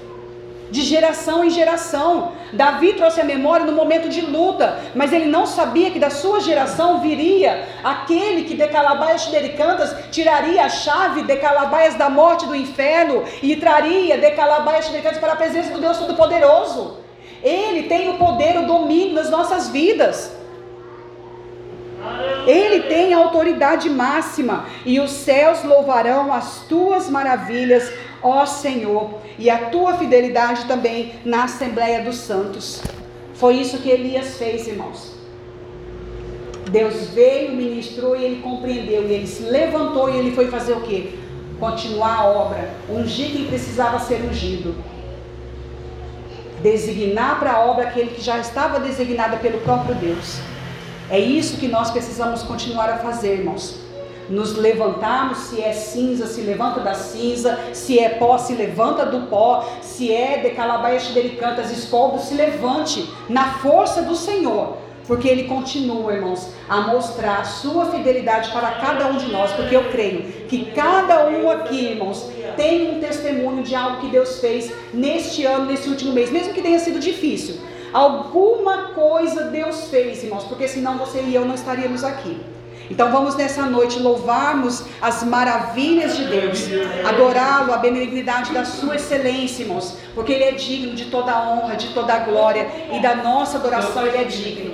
de 0.73 0.81
geração 0.81 1.37
em 1.45 1.51
geração. 1.51 2.31
Davi 2.51 2.93
trouxe 2.93 3.21
a 3.21 3.23
memória 3.23 3.63
no 3.63 3.73
momento 3.81 4.09
de 4.09 4.21
luta, 4.21 4.79
mas 4.95 5.13
ele 5.13 5.27
não 5.27 5.45
sabia 5.45 5.91
que 5.91 5.99
da 5.99 6.09
sua 6.09 6.39
geração 6.39 6.99
viria 6.99 7.51
aquele 7.83 8.41
que 8.47 8.55
de 8.55 8.67
Calabaias 8.67 9.29
tiraria 10.09 10.65
a 10.65 10.69
chave 10.69 11.21
de 11.29 11.35
Calabaias 11.35 11.93
da 11.93 12.09
morte 12.09 12.47
do 12.47 12.55
inferno 12.55 13.23
e 13.43 13.55
traria 13.55 14.17
de 14.17 14.31
Calabaias 14.31 14.87
para 15.19 15.33
a 15.33 15.35
presença 15.35 15.71
do 15.71 15.79
Deus 15.79 15.99
Todo-Poderoso. 15.99 16.97
Ele 17.43 17.83
tem 17.83 18.09
o 18.09 18.17
poder, 18.17 18.57
o 18.57 18.65
domínio 18.65 19.13
das 19.13 19.29
nossas 19.29 19.69
vidas. 19.69 20.35
Ele 22.47 22.79
tem 22.93 23.13
a 23.13 23.17
autoridade 23.17 23.89
máxima, 23.89 24.65
e 24.85 24.99
os 24.99 25.11
céus 25.11 25.63
louvarão 25.63 26.33
as 26.33 26.65
tuas 26.67 27.09
maravilhas, 27.09 27.93
ó 28.23 28.45
Senhor, 28.45 29.15
e 29.37 29.49
a 29.49 29.69
tua 29.69 29.97
fidelidade 29.97 30.65
também 30.65 31.13
na 31.25 31.43
Assembleia 31.43 32.01
dos 32.01 32.17
Santos. 32.17 32.81
Foi 33.33 33.55
isso 33.55 33.79
que 33.79 33.89
Elias 33.89 34.37
fez, 34.37 34.67
irmãos. 34.67 35.13
Deus 36.71 37.09
veio, 37.09 37.51
ministrou 37.51 38.15
e 38.15 38.23
ele 38.23 38.41
compreendeu, 38.41 39.07
e 39.07 39.13
ele 39.13 39.27
se 39.27 39.43
levantou 39.43 40.09
e 40.09 40.17
ele 40.17 40.31
foi 40.31 40.47
fazer 40.47 40.73
o 40.73 40.81
que? 40.81 41.19
Continuar 41.59 42.15
a 42.19 42.25
obra, 42.25 42.69
ungir 42.89 43.31
quem 43.31 43.45
precisava 43.45 43.99
ser 43.99 44.21
ungido. 44.23 44.73
Designar 46.61 47.39
para 47.39 47.53
a 47.53 47.65
obra 47.65 47.87
aquele 47.87 48.11
que 48.11 48.21
já 48.21 48.39
estava 48.39 48.79
designada 48.79 49.37
pelo 49.37 49.59
próprio 49.59 49.93
Deus. 49.95 50.39
É 51.09 51.19
isso 51.19 51.57
que 51.57 51.67
nós 51.67 51.91
precisamos 51.91 52.41
continuar 52.41 52.89
a 52.89 52.97
fazer, 52.97 53.39
irmãos. 53.39 53.82
Nos 54.33 54.57
levantarmos, 54.57 55.37
se 55.37 55.61
é 55.61 55.71
cinza, 55.73 56.25
se 56.25 56.41
levanta 56.41 56.79
da 56.79 56.95
cinza, 56.95 57.59
se 57.71 57.99
é 57.99 58.09
pó, 58.09 58.35
se 58.39 58.55
levanta 58.55 59.05
do 59.05 59.27
pó, 59.27 59.63
se 59.79 60.11
é 60.11 60.39
de 60.39 60.49
calabaias 60.55 61.07
delicantas, 61.09 61.71
escombros, 61.71 62.23
se 62.23 62.33
levante 62.33 63.07
na 63.29 63.53
força 63.59 64.01
do 64.01 64.15
Senhor, 64.15 64.77
porque 65.05 65.27
Ele 65.27 65.43
continua, 65.43 66.13
irmãos, 66.13 66.49
a 66.67 66.81
mostrar 66.81 67.41
a 67.41 67.43
sua 67.43 67.85
fidelidade 67.91 68.49
para 68.49 68.71
cada 68.71 69.05
um 69.05 69.17
de 69.17 69.31
nós, 69.31 69.51
porque 69.51 69.75
eu 69.75 69.91
creio 69.91 70.23
que 70.47 70.65
cada 70.71 71.27
um 71.27 71.51
aqui, 71.51 71.91
irmãos, 71.91 72.31
tem 72.57 72.89
um 72.89 72.99
testemunho 72.99 73.61
de 73.61 73.75
algo 73.75 74.01
que 74.01 74.07
Deus 74.07 74.39
fez 74.39 74.73
neste 74.91 75.45
ano, 75.45 75.65
nesse 75.65 75.87
último 75.87 76.11
mês, 76.11 76.31
mesmo 76.31 76.55
que 76.55 76.61
tenha 76.63 76.79
sido 76.79 76.99
difícil. 76.99 77.57
Alguma 77.93 78.93
coisa 78.95 79.43
Deus 79.43 79.89
fez, 79.89 80.23
irmãos, 80.23 80.45
porque 80.45 80.67
senão 80.67 80.97
você 80.97 81.21
e 81.21 81.35
eu 81.35 81.45
não 81.45 81.53
estaríamos 81.53 82.03
aqui. 82.03 82.52
Então 82.89 83.11
vamos 83.11 83.35
nessa 83.35 83.63
noite 83.63 83.99
louvarmos 83.99 84.85
as 85.01 85.23
maravilhas 85.23 86.17
de 86.17 86.25
Deus, 86.25 86.67
adorá-lo, 87.07 87.73
a 87.73 87.77
benignidade 87.77 88.53
da 88.53 88.65
sua 88.65 88.95
excelência, 88.95 89.63
irmãos, 89.63 89.97
porque 90.13 90.33
Ele 90.33 90.43
é 90.43 90.51
digno 90.51 90.93
de 90.93 91.05
toda 91.05 91.31
a 91.31 91.49
honra, 91.49 91.75
de 91.75 91.89
toda 91.93 92.13
a 92.13 92.19
glória 92.19 92.67
e 92.91 93.01
da 93.01 93.15
nossa 93.15 93.57
adoração 93.57 94.05
Ele 94.05 94.17
é 94.17 94.23
digno. 94.23 94.73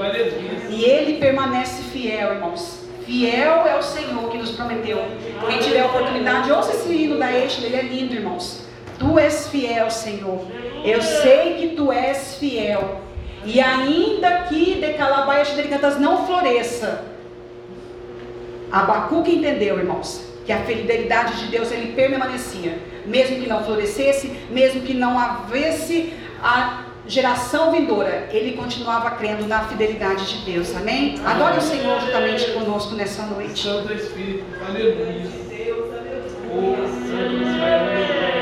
E 0.70 0.84
Ele 0.84 1.20
permanece 1.20 1.84
fiel, 1.84 2.34
irmãos. 2.34 2.80
Fiel 3.06 3.66
é 3.66 3.76
o 3.76 3.82
Senhor 3.82 4.30
que 4.30 4.38
nos 4.38 4.52
prometeu. 4.52 5.04
Quem 5.48 5.58
tiver 5.60 5.82
a 5.82 5.88
oportunidade, 5.88 6.52
ouça 6.52 6.74
esse 6.74 6.94
hino 6.94 7.18
da 7.18 7.32
Este, 7.32 7.66
ele 7.66 7.76
é 7.76 7.82
lindo, 7.82 8.14
irmãos. 8.14 8.62
Tu 9.00 9.18
és 9.18 9.48
fiel, 9.48 9.90
Senhor. 9.90 10.46
Eu 10.84 11.02
sei 11.02 11.56
que 11.56 11.70
tu 11.70 11.92
és 11.92 12.36
fiel. 12.36 13.02
E 13.44 13.60
ainda 13.60 14.42
que 14.42 14.76
de 14.76 14.94
calabaias 14.94 15.50
delicatas 15.50 16.00
não 16.00 16.28
floresça, 16.28 17.04
Abacuque 18.72 19.36
entendeu, 19.36 19.78
irmãos, 19.80 20.22
que 20.46 20.52
a 20.52 20.60
fidelidade 20.60 21.40
de 21.40 21.52
Deus 21.52 21.72
ele 21.72 21.94
permanecia, 21.94 22.80
mesmo 23.06 23.40
que 23.40 23.48
não 23.48 23.64
florescesse, 23.64 24.32
mesmo 24.50 24.82
que 24.82 24.94
não 24.94 25.16
houvesse 25.16 26.14
a 26.42 26.86
geração 27.08 27.72
vindoura, 27.72 28.30
ele 28.32 28.56
continuava 28.56 29.12
crendo 29.12 29.48
na 29.48 29.64
fidelidade 29.64 30.26
de 30.26 30.52
Deus, 30.52 30.76
amém? 30.76 31.20
Adore 31.26 31.58
o 31.58 31.62
Senhor 31.62 32.00
juntamente 32.02 32.52
conosco 32.52 32.94
nessa 32.94 33.24
noite. 33.24 33.64
Santo 33.64 33.92
Espírito, 33.92 34.46
aleluia. 34.64 35.26
Oh, 36.52 36.76
Santo 36.88 37.34
Espírito. 37.44 38.39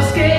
Ontem 0.00 0.29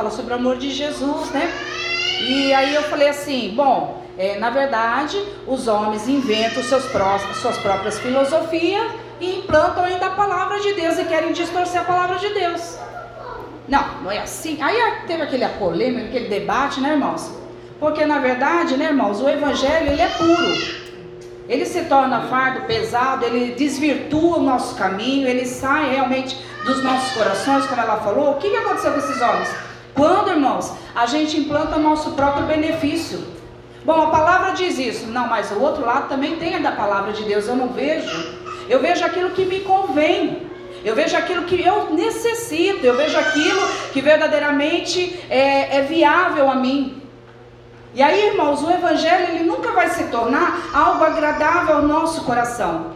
fala 0.00 0.10
sobre 0.10 0.32
o 0.32 0.36
amor 0.36 0.56
de 0.56 0.70
Jesus, 0.70 1.30
né? 1.30 1.52
E 2.20 2.54
aí 2.54 2.74
eu 2.74 2.82
falei 2.84 3.08
assim: 3.08 3.52
bom, 3.54 4.02
é, 4.16 4.38
na 4.38 4.48
verdade, 4.48 5.22
os 5.46 5.68
homens 5.68 6.08
inventam 6.08 6.62
seus 6.62 6.84
suas 7.34 7.58
próprias 7.58 7.98
filosofias 7.98 8.92
e 9.20 9.40
implantam 9.40 9.84
ainda 9.84 10.06
a 10.06 10.10
palavra 10.10 10.58
de 10.60 10.72
Deus 10.72 10.98
e 10.98 11.04
querem 11.04 11.32
distorcer 11.32 11.82
a 11.82 11.84
palavra 11.84 12.16
de 12.16 12.30
Deus. 12.30 12.78
Não, 13.68 13.84
não 14.02 14.10
é 14.10 14.20
assim. 14.20 14.56
Aí 14.62 14.76
teve 15.06 15.22
aquele 15.22 15.46
polêmica, 15.50 16.06
aquele 16.06 16.28
debate, 16.28 16.80
né, 16.80 16.92
irmãos? 16.92 17.30
Porque 17.78 18.06
na 18.06 18.20
verdade, 18.20 18.78
né, 18.78 18.86
irmãos, 18.86 19.20
o 19.20 19.28
evangelho 19.28 19.92
ele 19.92 20.00
é 20.00 20.08
puro. 20.08 20.80
Ele 21.46 21.66
se 21.66 21.82
torna 21.84 22.22
fardo 22.22 22.62
pesado, 22.62 23.26
ele 23.26 23.54
desvirtua 23.54 24.38
o 24.38 24.42
nosso 24.42 24.76
caminho, 24.76 25.28
ele 25.28 25.44
sai 25.44 25.90
realmente 25.90 26.38
dos 26.64 26.82
nossos 26.82 27.12
corações, 27.12 27.66
como 27.66 27.82
ela 27.82 27.96
falou. 27.96 28.30
O 28.30 28.34
que 28.36 28.56
aconteceu 28.56 28.92
com 28.92 28.98
esses 28.98 29.20
homens? 29.20 29.69
Quando, 30.00 30.30
irmãos, 30.30 30.72
a 30.94 31.04
gente 31.04 31.38
implanta 31.38 31.76
o 31.76 31.78
nosso 31.78 32.12
próprio 32.12 32.46
benefício. 32.46 33.22
Bom, 33.84 34.00
a 34.00 34.06
palavra 34.06 34.52
diz 34.52 34.78
isso. 34.78 35.06
Não, 35.08 35.28
mas 35.28 35.50
o 35.50 35.60
outro 35.60 35.84
lado 35.84 36.08
também 36.08 36.36
tem 36.36 36.54
a 36.54 36.58
da 36.58 36.72
palavra 36.72 37.12
de 37.12 37.22
Deus. 37.24 37.46
Eu 37.46 37.54
não 37.54 37.68
vejo. 37.68 38.34
Eu 38.66 38.80
vejo 38.80 39.04
aquilo 39.04 39.28
que 39.32 39.44
me 39.44 39.60
convém. 39.60 40.46
Eu 40.82 40.94
vejo 40.94 41.14
aquilo 41.14 41.42
que 41.42 41.62
eu 41.62 41.92
necessito, 41.92 42.82
eu 42.82 42.96
vejo 42.96 43.18
aquilo 43.18 43.60
que 43.92 44.00
verdadeiramente 44.00 45.20
é, 45.28 45.76
é 45.76 45.82
viável 45.82 46.50
a 46.50 46.54
mim. 46.54 47.02
E 47.94 48.02
aí, 48.02 48.28
irmãos, 48.28 48.62
o 48.62 48.70
Evangelho 48.70 49.34
ele 49.34 49.44
nunca 49.44 49.72
vai 49.72 49.90
se 49.90 50.04
tornar 50.04 50.70
algo 50.72 51.04
agradável 51.04 51.76
ao 51.76 51.82
nosso 51.82 52.24
coração. 52.24 52.92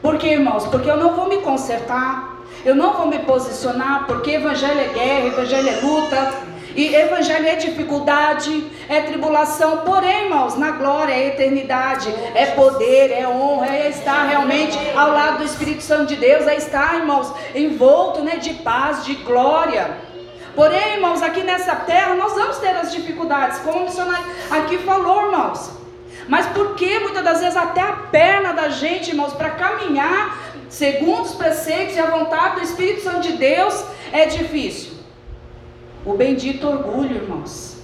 Por 0.00 0.18
quê, 0.18 0.28
irmãos? 0.28 0.68
Porque 0.68 0.88
eu 0.88 0.96
não 0.96 1.14
vou 1.14 1.28
me 1.28 1.38
consertar, 1.38 2.33
eu 2.64 2.74
não 2.74 2.94
vou 2.94 3.06
me 3.06 3.18
posicionar, 3.20 4.06
porque 4.06 4.32
Evangelho 4.32 4.80
é 4.80 4.88
guerra, 4.88 5.26
Evangelho 5.26 5.68
é 5.68 5.80
luta. 5.80 6.54
E 6.76 6.92
evangelho 6.92 7.46
é 7.46 7.54
dificuldade, 7.54 8.66
é 8.88 9.00
tribulação, 9.00 9.78
porém, 9.78 10.24
irmãos, 10.24 10.56
na 10.56 10.72
glória 10.72 11.12
é 11.12 11.28
eternidade, 11.28 12.12
é 12.34 12.46
poder, 12.46 13.12
é 13.12 13.28
honra, 13.28 13.68
é 13.68 13.88
estar 13.90 14.24
realmente 14.24 14.76
ao 14.96 15.12
lado 15.12 15.38
do 15.38 15.44
Espírito 15.44 15.84
Santo 15.84 16.06
de 16.06 16.16
Deus, 16.16 16.48
é 16.48 16.56
estar, 16.56 16.96
irmãos, 16.96 17.32
envolto 17.54 18.22
né, 18.22 18.38
de 18.38 18.54
paz, 18.54 19.04
de 19.04 19.14
glória. 19.14 19.96
Porém, 20.56 20.94
irmãos, 20.94 21.22
aqui 21.22 21.44
nessa 21.44 21.76
terra 21.76 22.14
nós 22.14 22.34
vamos 22.34 22.58
ter 22.58 22.70
as 22.70 22.92
dificuldades, 22.92 23.60
como 23.60 23.78
o 23.78 23.84
missionário 23.84 24.26
aqui 24.50 24.78
falou, 24.78 25.26
irmãos. 25.26 25.70
Mas 26.28 26.46
por 26.46 26.74
que 26.74 26.98
muitas 27.00 27.22
das 27.22 27.40
vezes 27.40 27.56
até 27.56 27.82
a 27.82 27.92
perna 27.92 28.52
da 28.52 28.68
gente, 28.68 29.10
irmãos, 29.10 29.32
para 29.32 29.50
caminhar 29.50 30.38
segundo 30.74 31.22
os 31.22 31.34
preceitos 31.34 31.94
e 31.94 32.00
a 32.00 32.10
vontade 32.10 32.56
do 32.56 32.62
Espírito 32.62 33.02
Santo 33.02 33.20
de 33.20 33.32
Deus 33.34 33.84
é 34.12 34.26
difícil? 34.26 34.94
O 36.04 36.14
bendito 36.14 36.66
orgulho, 36.66 37.14
irmãos. 37.14 37.76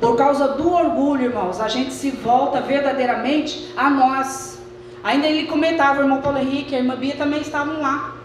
Por 0.00 0.16
causa 0.16 0.48
do 0.48 0.70
orgulho, 0.70 1.24
irmãos, 1.24 1.60
a 1.60 1.68
gente 1.68 1.94
se 1.94 2.10
volta 2.10 2.60
verdadeiramente 2.60 3.72
a 3.74 3.88
nós. 3.88 4.58
Ainda 5.02 5.26
ele 5.26 5.46
comentava, 5.46 6.00
o 6.00 6.02
irmão 6.02 6.20
Paulo 6.20 6.38
Henrique, 6.38 6.74
a 6.74 6.78
irmã 6.78 6.94
Bia 6.94 7.16
também 7.16 7.40
estavam 7.40 7.80
lá. 7.80 8.16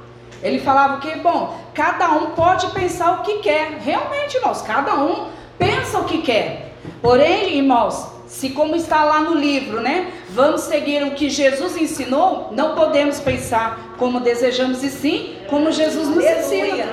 Ele 0.43 0.59
falava 0.59 0.99
que, 0.99 1.17
bom, 1.19 1.57
cada 1.73 2.11
um 2.11 2.31
pode 2.31 2.67
pensar 2.71 3.19
o 3.19 3.23
que 3.23 3.39
quer. 3.39 3.77
Realmente, 3.79 4.35
irmãos, 4.35 4.61
cada 4.61 4.95
um 4.95 5.29
pensa 5.57 5.99
o 5.99 6.03
que 6.03 6.21
quer. 6.21 6.73
Porém, 7.01 7.57
irmãos, 7.57 8.18
se 8.29 8.51
como 8.51 8.75
está 8.75 9.03
lá 9.03 9.21
no 9.21 9.33
livro, 9.33 9.81
né? 9.81 10.13
Vamos 10.29 10.61
seguir 10.61 11.03
o 11.03 11.11
que 11.11 11.31
Jesus 11.31 11.75
ensinou, 11.75 12.49
não 12.51 12.75
podemos 12.75 13.19
pensar 13.19 13.95
como 13.97 14.19
desejamos 14.19 14.83
e 14.83 14.89
sim 14.89 15.35
como 15.49 15.71
Jesus 15.71 16.07
nos 16.07 16.23
ensina. 16.23 16.85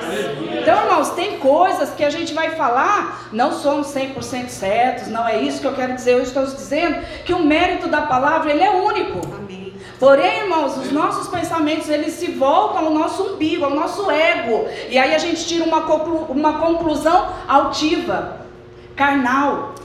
Então, 0.59 0.83
irmãos, 0.83 1.11
tem 1.11 1.39
coisas 1.39 1.91
que 1.91 2.03
a 2.03 2.09
gente 2.09 2.33
vai 2.33 2.53
falar, 2.53 3.29
não 3.33 3.53
somos 3.53 3.89
100% 3.89 4.49
certos, 4.49 5.09
não 5.09 5.29
é 5.29 5.43
isso 5.43 5.61
que 5.61 5.67
eu 5.67 5.75
quero 5.75 5.95
dizer. 5.95 6.13
Eu 6.13 6.23
estou 6.23 6.43
dizendo 6.45 7.05
que 7.27 7.35
o 7.35 7.45
mérito 7.45 7.87
da 7.87 8.03
palavra, 8.03 8.51
ele 8.51 8.63
é 8.63 8.71
único. 8.71 9.21
Amém. 9.37 9.75
Porém, 10.01 10.41
irmãos, 10.41 10.77
os 10.79 10.91
nossos 10.91 11.29
pensamentos, 11.29 11.91
eles 11.91 12.15
se 12.15 12.31
voltam 12.31 12.87
ao 12.87 12.91
nosso 12.91 13.23
umbigo, 13.23 13.67
ao 13.67 13.71
nosso 13.71 14.11
ego. 14.11 14.67
E 14.89 14.97
aí 14.97 15.15
a 15.15 15.19
gente 15.19 15.47
tira 15.47 15.65
uma, 15.65 15.83
conclu 15.83 16.27
uma 16.31 16.55
conclusão 16.61 17.29
altiva, 17.47 18.39
carnal. 18.97 19.76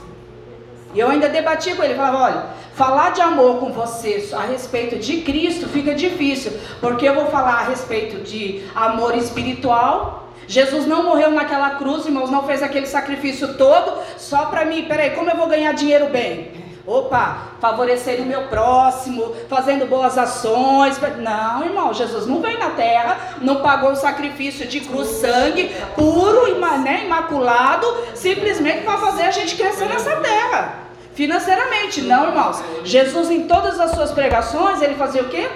E 0.94 1.00
eu 1.00 1.08
ainda 1.08 1.28
debati 1.28 1.74
com 1.74 1.82
ele, 1.82 1.94
falava, 1.94 2.18
olha, 2.18 2.46
falar 2.74 3.10
de 3.10 3.20
amor 3.20 3.58
com 3.58 3.72
você 3.72 4.28
a 4.32 4.42
respeito 4.42 4.98
de 4.98 5.22
Cristo 5.22 5.68
fica 5.68 5.94
difícil, 5.94 6.52
porque 6.80 7.08
eu 7.08 7.14
vou 7.14 7.26
falar 7.26 7.60
a 7.60 7.64
respeito 7.64 8.22
de 8.22 8.62
amor 8.74 9.16
espiritual. 9.16 10.28
Jesus 10.46 10.86
não 10.86 11.04
morreu 11.04 11.30
naquela 11.30 11.70
cruz, 11.76 12.04
irmãos, 12.04 12.30
não 12.30 12.46
fez 12.46 12.62
aquele 12.62 12.86
sacrifício 12.86 13.54
todo 13.54 14.02
só 14.18 14.46
para 14.46 14.64
mim. 14.64 14.84
Peraí, 14.84 15.10
como 15.10 15.30
eu 15.30 15.36
vou 15.36 15.46
ganhar 15.46 15.72
dinheiro 15.72 16.10
bem? 16.10 16.50
Opa, 16.84 17.52
favorecer 17.60 18.20
o 18.20 18.26
meu 18.26 18.48
próximo, 18.48 19.36
fazendo 19.48 19.86
boas 19.86 20.18
ações. 20.18 20.98
Não, 21.18 21.64
irmão, 21.64 21.94
Jesus 21.94 22.26
não 22.26 22.40
veio 22.40 22.58
na 22.58 22.70
terra, 22.70 23.36
não 23.40 23.62
pagou 23.62 23.92
o 23.92 23.96
sacrifício 23.96 24.66
de 24.66 24.80
cruz, 24.80 25.08
sangue 25.08 25.72
puro, 25.94 26.58
né, 26.82 27.04
imaculado, 27.04 27.86
simplesmente 28.14 28.82
para 28.82 28.98
fazer 28.98 29.22
a 29.22 29.30
gente 29.30 29.54
crescer 29.54 29.86
nessa 29.86 30.16
terra. 30.16 30.74
Financeiramente, 31.14 32.00
não, 32.02 32.28
irmãos. 32.28 32.62
Jesus, 32.84 33.30
em 33.30 33.46
todas 33.46 33.78
as 33.78 33.92
suas 33.92 34.10
pregações, 34.10 34.82
ele 34.82 34.94
fazia 34.94 35.22
o 35.22 35.28
quê? 35.28 35.48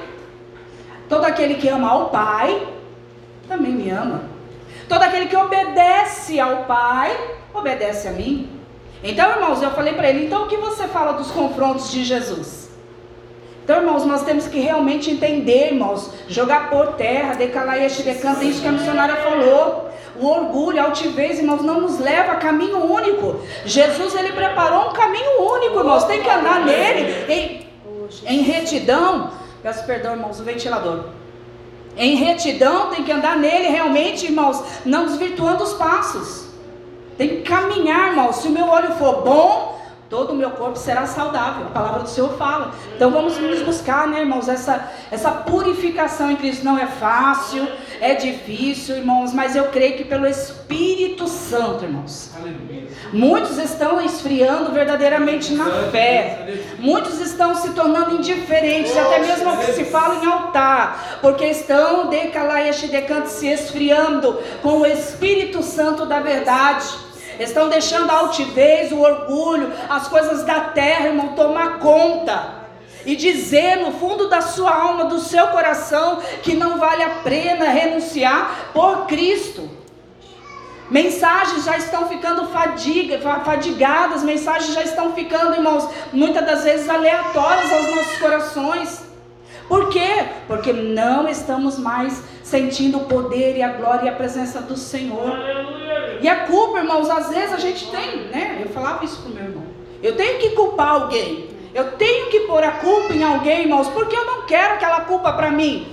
Todo 1.09 1.25
aquele 1.25 1.55
que 1.55 1.69
ama 1.69 1.91
ao 1.91 2.11
Pai, 2.11 2.69
também 3.49 3.73
me 3.73 3.91
ama. 3.91 4.23
Todo 4.89 5.03
aquele 5.03 5.27
que 5.27 5.37
obedece 5.37 6.39
ao 6.39 6.65
Pai, 6.65 7.17
obedece 7.53 8.07
a 8.07 8.13
mim. 8.13 8.56
Então, 9.03 9.31
irmãos, 9.31 9.63
eu 9.63 9.71
falei 9.71 9.95
para 9.95 10.09
ele: 10.09 10.27
então 10.27 10.45
o 10.45 10.49
que 10.49 10.57
você 10.57 10.87
fala 10.89 11.13
dos 11.13 11.31
confrontos 11.31 11.91
de 11.91 12.05
Jesus? 12.05 12.67
Então, 13.65 13.79
irmãos, 13.79 14.07
nós 14.07 14.23
temos 14.23 14.47
que 14.47 14.61
realmente 14.61 15.11
entender, 15.11 15.73
irmãos, 15.73 16.11
jogar 16.29 16.71
por 16.71 16.93
terra, 16.93 17.35
decalar 17.35 17.83
este 17.83 18.05
decanto, 18.05 18.45
isso 18.45 18.63
que 18.63 18.69
a 18.69 18.73
missionária 18.73 19.17
falou. 19.17 19.91
O 20.21 20.27
orgulho, 20.27 20.81
a 20.81 20.85
altivez, 20.85 21.41
irmãos, 21.41 21.63
não 21.63 21.81
nos 21.81 21.99
leva 21.99 22.33
a 22.33 22.37
caminho 22.37 22.79
único. 22.79 23.41
Jesus, 23.65 24.15
ele 24.15 24.33
preparou 24.33 24.91
um 24.91 24.93
caminho 24.93 25.43
único, 25.43 25.81
irmãos. 25.81 26.05
Tem 26.05 26.23
que 26.23 26.31
andar 26.31 26.65
nele 26.65 27.13
em, 27.29 27.67
em 28.25 28.41
retidão. 28.43 29.33
Peço 29.63 29.85
perdão, 29.85 30.13
irmãos, 30.13 30.39
o 30.39 30.45
ventilador. 30.45 31.07
Em 31.97 32.15
retidão, 32.15 32.91
tem 32.91 33.03
que 33.03 33.11
andar 33.11 33.37
nele 33.37 33.67
realmente, 33.67 34.27
irmãos, 34.27 34.63
não 34.85 35.07
desvirtuando 35.07 35.65
os 35.65 35.75
passos. 35.75 36.46
Tem 37.17 37.29
que 37.29 37.43
caminhar, 37.43 38.09
irmãos. 38.09 38.37
Se 38.37 38.49
o 38.49 38.51
meu 38.51 38.67
olho 38.69 38.93
for 38.93 39.23
bom, 39.23 39.77
todo 40.09 40.33
o 40.33 40.37
meu 40.37 40.51
corpo 40.51 40.79
será 40.79 41.07
saudável. 41.07 41.67
A 41.67 41.71
palavra 41.71 42.03
do 42.03 42.09
Senhor 42.09 42.37
fala. 42.37 42.73
Então 42.95 43.11
vamos 43.11 43.37
nos 43.39 43.63
buscar, 43.63 44.07
né, 44.07 44.21
irmãos, 44.21 44.49
essa, 44.49 44.93
essa 45.11 45.31
purificação 45.31 46.31
em 46.31 46.37
Cristo. 46.37 46.65
Não 46.65 46.79
é 46.79 46.87
fácil, 46.87 47.67
é 48.01 48.15
difícil, 48.15 48.97
irmãos, 48.97 49.33
mas 49.33 49.57
eu 49.57 49.65
creio 49.69 49.97
que 49.97 50.05
pelo 50.05 50.27
Espírito 50.27 51.27
Santo, 51.27 51.85
irmãos. 51.85 52.31
Aleluia. 52.37 52.87
Muitos 53.13 53.59
estão 53.59 54.01
esfriando 54.01 54.73
verdadeiramente 54.73 55.55
na 55.55 55.91
fé. 55.91 56.61
Muitos 56.79 57.21
estão 57.21 57.55
se 57.55 57.71
tornando 57.71 58.17
indiferentes, 58.17 58.97
até 58.97 59.21
mesmo 59.21 59.49
ao 59.49 59.57
que 59.59 59.73
se 59.73 59.85
fala 59.85 60.23
em 60.23 60.27
altar, 60.27 61.19
porque 61.21 61.47
estão 61.47 62.09
decalaeste 62.09 62.89
decante 62.89 63.29
se 63.29 63.49
esfriando 63.49 64.39
com 64.63 64.81
o 64.81 64.87
Espírito 64.87 65.63
Santo 65.63 66.05
da 66.07 66.21
verdade. 66.21 67.06
Estão 67.39 67.69
deixando 67.69 68.11
a 68.11 68.19
altivez, 68.19 68.93
o 68.93 69.01
orgulho, 69.01 69.73
as 69.89 70.09
coisas 70.09 70.45
da 70.45 70.61
terra, 70.61 71.09
irmão, 71.09 71.35
tomar 71.35 71.79
conta. 71.79 72.67
E 73.05 73.15
dizer 73.15 73.77
no 73.77 73.93
fundo 73.93 74.29
da 74.29 74.41
sua 74.41 74.75
alma, 74.75 75.05
do 75.05 75.21
seu 75.21 75.47
coração, 75.49 76.21
que 76.43 76.55
não 76.55 76.79
vale 76.79 77.03
a 77.03 77.11
pena 77.23 77.67
renunciar 77.67 78.71
por 78.73 79.07
Cristo. 79.07 79.71
Mensagens 80.91 81.65
já 81.65 81.77
estão 81.77 82.09
ficando 82.09 82.47
fadiga, 82.49 83.19
fadigadas, 83.45 84.23
mensagens 84.23 84.73
já 84.73 84.83
estão 84.83 85.13
ficando, 85.13 85.55
irmãos, 85.55 85.89
muitas 86.13 86.45
das 86.47 86.63
vezes 86.63 86.89
aleatórias 86.89 87.73
aos 87.73 87.95
nossos 87.95 88.19
corações. 88.19 89.07
Por 89.69 89.89
quê? 89.89 90.27
Porque 90.47 90.73
não 90.73 91.29
estamos 91.29 91.79
mais 91.79 92.23
sentindo 92.43 92.99
o 92.99 93.05
poder 93.05 93.57
e 93.57 93.63
a 93.63 93.73
glória 93.73 94.07
e 94.07 94.09
a 94.09 94.13
presença 94.13 94.61
do 94.61 94.77
Senhor. 94.77 95.37
E 96.21 96.29
a 96.29 96.47
culpa, 96.47 96.79
irmãos, 96.79 97.11
às 97.11 97.31
vezes 97.31 97.53
a 97.53 97.59
gente 97.59 97.91
tem, 97.91 98.29
né? 98.29 98.61
Eu 98.63 98.69
falava 98.71 99.05
isso 99.05 99.21
pro 99.23 99.33
meu 99.33 99.45
irmão. 99.45 99.65
Eu 100.03 100.17
tenho 100.17 100.39
que 100.39 100.51
culpar 100.51 100.89
alguém. 100.89 101.49
Eu 101.75 101.93
tenho 101.93 102.31
que 102.31 102.41
pôr 102.41 102.63
a 102.63 102.73
culpa 102.73 103.13
em 103.13 103.23
alguém, 103.23 103.63
irmãos, 103.63 103.89
porque 103.89 104.17
eu 104.17 104.25
não 104.25 104.47
quero 104.47 104.75
aquela 104.75 105.01
culpa 105.03 105.33
para 105.33 105.51
mim. 105.51 105.87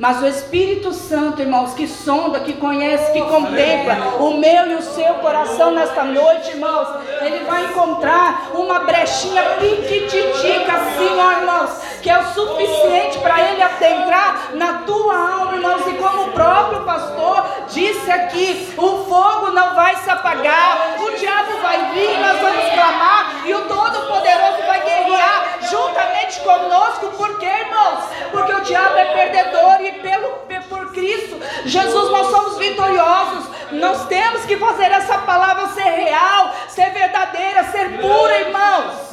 Mas 0.00 0.22
o 0.22 0.26
Espírito 0.26 0.94
Santo, 0.94 1.42
irmãos, 1.42 1.74
que 1.74 1.86
sonda, 1.86 2.40
que 2.40 2.54
conhece, 2.54 3.12
que 3.12 3.20
contempla 3.20 4.16
o 4.18 4.38
meu 4.38 4.70
e 4.70 4.74
o 4.76 4.82
seu 4.82 5.12
coração 5.16 5.72
nesta 5.72 6.02
noite, 6.04 6.52
irmãos, 6.52 6.88
ele 7.20 7.44
vai 7.44 7.66
encontrar 7.66 8.50
uma 8.54 8.78
brechinha 8.78 9.42
piquititica 9.60 10.72
assim, 10.72 11.20
ó, 11.20 11.32
irmãos, 11.32 11.82
que 12.00 12.08
é 12.08 12.18
o 12.18 12.32
suficiente 12.32 13.18
para 13.18 13.42
ele 13.42 13.62
adentrar 13.62 14.52
na 14.54 14.78
tua 14.86 15.14
alma, 15.14 15.56
irmãos. 15.56 15.86
E 15.86 15.92
como 15.92 16.22
o 16.22 16.32
próprio 16.32 16.80
pastor 16.80 17.46
disse 17.68 18.10
aqui, 18.10 18.72
o 18.78 19.04
fogo 19.04 19.50
não 19.50 19.74
vai 19.74 19.96
se 19.96 20.08
apagar, 20.08 20.96
o 20.98 21.10
diabo 21.18 21.58
vai 21.60 21.92
vir, 21.92 22.18
nós 22.20 22.40
vamos 22.40 22.72
clamar 22.72 23.42
e 23.44 23.52
o 23.52 23.60
Todo-Poderoso 23.68 24.62
vai 24.66 24.82
guerrear 24.82 25.58
juntamente 25.70 26.40
conosco, 26.40 27.08
por 27.18 27.38
quê, 27.38 27.46
irmãos? 27.46 28.04
Porque 28.30 28.52
o 28.52 28.60
diabo 28.62 28.96
é 28.96 29.04
perdedor 29.04 29.80
e 29.82 29.89
pelo, 29.94 30.40
por 30.68 30.92
Cristo, 30.92 31.36
Jesus, 31.64 32.10
nós 32.10 32.26
somos 32.28 32.58
vitoriosos. 32.58 33.50
Nós 33.72 34.06
temos 34.06 34.44
que 34.46 34.56
fazer 34.56 34.90
essa 34.90 35.18
palavra 35.18 35.68
ser 35.68 35.82
real, 35.82 36.52
ser 36.68 36.90
verdadeira, 36.90 37.64
ser 37.64 37.98
pura, 38.00 38.40
irmãos. 38.40 39.10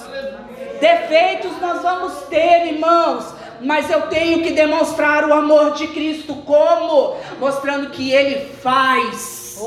Defeitos 0.79 1.59
nós 1.59 1.81
vamos 1.81 2.13
ter, 2.29 2.73
irmãos. 2.73 3.25
Mas 3.61 3.89
eu 3.89 4.03
tenho 4.03 4.43
que 4.43 4.51
demonstrar 4.51 5.27
o 5.27 5.33
amor 5.33 5.71
de 5.71 5.87
Cristo 5.87 6.35
como? 6.45 7.17
Mostrando 7.39 7.89
que 7.89 8.11
Ele 8.11 8.53
faz. 8.61 9.57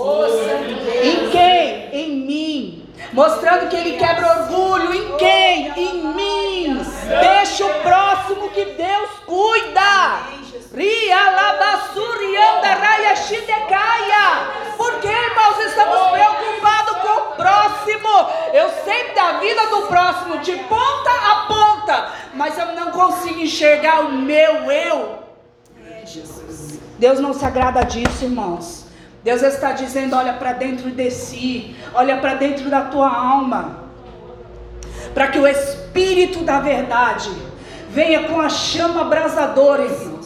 em 1.03 1.31
quem? 1.31 1.89
Em 1.93 2.11
mim. 2.11 2.89
Mostrando 3.13 3.69
que 3.69 3.77
Ele 3.77 3.97
quebra 3.97 4.43
orgulho. 4.43 4.95
Em 4.95 5.17
quem? 5.17 5.73
Em 5.77 5.95
mim. 6.15 6.81
Deixa 7.21 7.67
o 7.67 7.75
próximo 7.81 8.49
que 8.51 8.65
Deus 8.65 9.11
cuida. 9.27 10.21
Por 14.77 15.01
que, 15.01 15.09
irmãos, 15.09 15.59
estamos 15.67 16.11
preocupados 16.11 16.97
com 16.99 17.09
o 17.09 17.37
próximo? 17.37 18.09
Eu 18.53 18.71
sei 18.85 19.13
da 19.13 19.33
vida 19.41 19.60
do 19.71 19.87
próximo 19.87 20.39
de 20.39 20.57
ponta 20.57 21.11
a 21.11 21.47
ponta, 21.47 22.13
mas 22.35 22.59
eu 22.59 22.75
não 22.75 22.91
consigo 22.91 23.41
enxergar 23.41 24.01
o 24.01 24.13
meu 24.13 24.71
eu. 24.71 25.21
Deus 26.99 27.19
não 27.19 27.33
se 27.33 27.45
agrada 27.45 27.83
disso, 27.85 28.25
irmãos. 28.25 28.87
Deus 29.23 29.43
está 29.43 29.73
dizendo: 29.73 30.17
olha 30.17 30.35
para 30.35 30.53
dentro 30.53 30.91
de 30.91 31.11
si, 31.11 31.77
olha 31.95 32.19
para 32.19 32.35
dentro 32.35 32.69
da 32.69 32.83
tua 32.83 33.09
alma, 33.09 33.85
para 35.15 35.29
que 35.29 35.39
o 35.39 35.47
Espírito 35.47 36.41
da 36.41 36.61
verdade 36.61 37.31
venha 37.89 38.25
com 38.29 38.41
a 38.41 38.49
chama 38.49 39.03
abrasadora, 39.03 39.85
irmão 39.85 40.21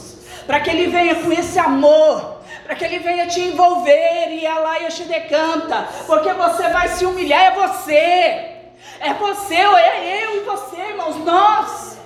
para 0.46 0.60
que 0.60 0.70
Ele 0.70 0.88
venha 0.88 1.14
com 1.16 1.32
esse 1.32 1.58
amor, 1.58 2.40
para 2.64 2.74
que 2.74 2.84
Ele 2.84 2.98
venha 2.98 3.26
te 3.26 3.40
envolver 3.40 4.28
e 4.30 4.42
lá 4.42 4.80
e 4.80 4.88
te 4.88 5.04
decanta, 5.04 5.88
porque 6.06 6.32
você 6.32 6.68
vai 6.68 6.88
se 6.88 7.04
humilhar, 7.04 7.44
é 7.44 7.50
você, 7.52 8.53
é 9.00 9.14
você, 9.14 9.54
é 9.54 10.24
eu 10.24 10.36
e 10.36 10.44
você, 10.44 10.76
irmãos, 10.76 11.16
nós. 11.24 11.98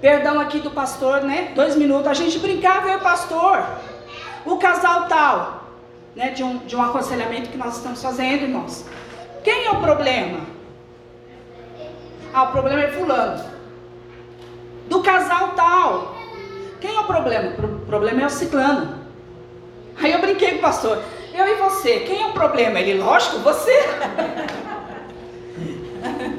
Perdão 0.00 0.38
aqui 0.38 0.58
do 0.58 0.70
pastor, 0.70 1.22
né? 1.22 1.52
Dois 1.54 1.76
minutos, 1.76 2.06
a 2.06 2.14
gente 2.14 2.38
brincava, 2.38 2.88
eu 2.88 2.94
e 2.94 2.96
o 2.96 3.00
pastor, 3.00 3.64
o 4.44 4.56
casal 4.58 5.06
tal, 5.08 5.64
né? 6.14 6.30
De 6.30 6.42
um, 6.42 6.58
de 6.58 6.76
um 6.76 6.82
aconselhamento 6.82 7.48
que 7.48 7.56
nós 7.56 7.76
estamos 7.76 8.02
fazendo, 8.02 8.42
irmãos. 8.42 8.84
Quem 9.42 9.66
é 9.66 9.70
o 9.70 9.80
problema? 9.80 10.40
Ah, 12.32 12.44
o 12.44 12.52
problema 12.52 12.82
é 12.82 12.90
fulano. 12.90 13.44
Do 14.88 15.02
casal 15.02 15.52
tal. 15.54 16.14
Quem 16.80 16.94
é 16.94 17.00
o 17.00 17.04
problema? 17.04 17.54
O 17.58 17.86
problema 17.86 18.22
é 18.22 18.26
o 18.26 18.30
ciclano. 18.30 18.98
Aí 20.02 20.12
eu 20.12 20.20
brinquei 20.20 20.52
com 20.52 20.58
o 20.58 20.60
pastor. 20.60 21.00
Eu 21.32 21.46
e 21.46 21.54
você, 21.54 22.00
quem 22.00 22.22
é 22.22 22.26
o 22.26 22.32
problema? 22.32 22.80
Ele, 22.80 23.00
lógico, 23.00 23.38
você. 23.38 23.72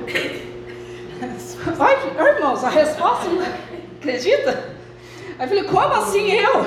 Vai, 1.76 1.98
irmãos, 2.36 2.64
a 2.64 2.70
resposta, 2.70 3.28
acredita? 4.00 4.76
Aí 5.38 5.48
falei, 5.48 5.64
como 5.64 5.94
assim 5.94 6.32
eu? 6.32 6.66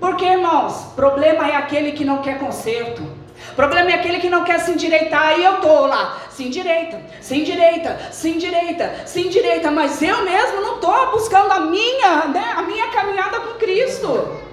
Porque, 0.00 0.24
irmãos, 0.24 0.92
problema 0.94 1.48
é 1.48 1.56
aquele 1.56 1.92
que 1.92 2.04
não 2.04 2.22
quer 2.22 2.38
conserto. 2.38 3.02
Problema 3.54 3.90
é 3.90 3.94
aquele 3.94 4.18
que 4.18 4.28
não 4.28 4.44
quer 4.44 4.60
se 4.60 4.70
endireitar 4.70 5.38
e 5.38 5.44
eu 5.44 5.60
tô 5.60 5.86
lá, 5.86 6.18
se 6.30 6.44
endireita, 6.44 7.00
se 7.20 7.36
endireita, 7.36 7.98
se 8.12 8.30
endireita, 8.30 9.02
se 9.06 9.20
endireita, 9.20 9.70
mas 9.70 10.00
eu 10.02 10.24
mesmo 10.24 10.60
não 10.60 10.78
tô 10.78 11.12
buscando 11.12 11.50
a 11.52 11.60
minha, 11.60 12.26
né, 12.26 12.54
a 12.56 12.62
minha 12.62 12.88
caminhada 12.88 13.40
com 13.40 13.58
Cristo. 13.58 14.47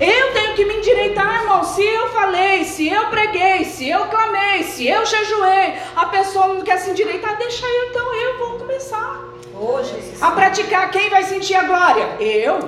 Eu 0.00 0.32
tenho 0.32 0.54
que 0.54 0.64
me 0.64 0.76
endireitar, 0.76 1.42
irmão. 1.42 1.64
Se 1.64 1.84
eu 1.84 2.08
falei, 2.10 2.64
se 2.64 2.88
eu 2.88 3.06
preguei, 3.06 3.64
se 3.64 3.88
eu 3.88 4.06
clamei, 4.06 4.62
se 4.62 4.86
eu 4.86 5.04
jejuei, 5.04 5.74
a 5.96 6.06
pessoa 6.06 6.48
não 6.48 6.60
quer 6.62 6.78
se 6.78 6.90
endireitar, 6.90 7.36
deixa 7.36 7.66
eu 7.66 7.90
então, 7.90 8.14
eu 8.14 8.38
vou 8.38 8.58
começar. 8.58 9.24
a 10.20 10.30
praticar, 10.30 10.90
quem 10.92 11.10
vai 11.10 11.24
sentir 11.24 11.54
a 11.56 11.64
glória? 11.64 12.04
Eu. 12.20 12.60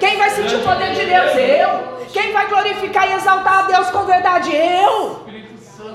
Quem 0.00 0.16
vai 0.18 0.30
sentir 0.30 0.56
o 0.56 0.60
poder 0.62 0.92
de 0.92 1.04
Deus? 1.06 1.32
Eu. 1.36 1.96
Quem 2.12 2.32
vai 2.32 2.48
glorificar 2.48 3.08
e 3.10 3.14
exaltar 3.14 3.58
a 3.60 3.62
Deus 3.62 3.90
com 3.90 4.04
verdade? 4.04 4.50
Eu. 4.54 5.20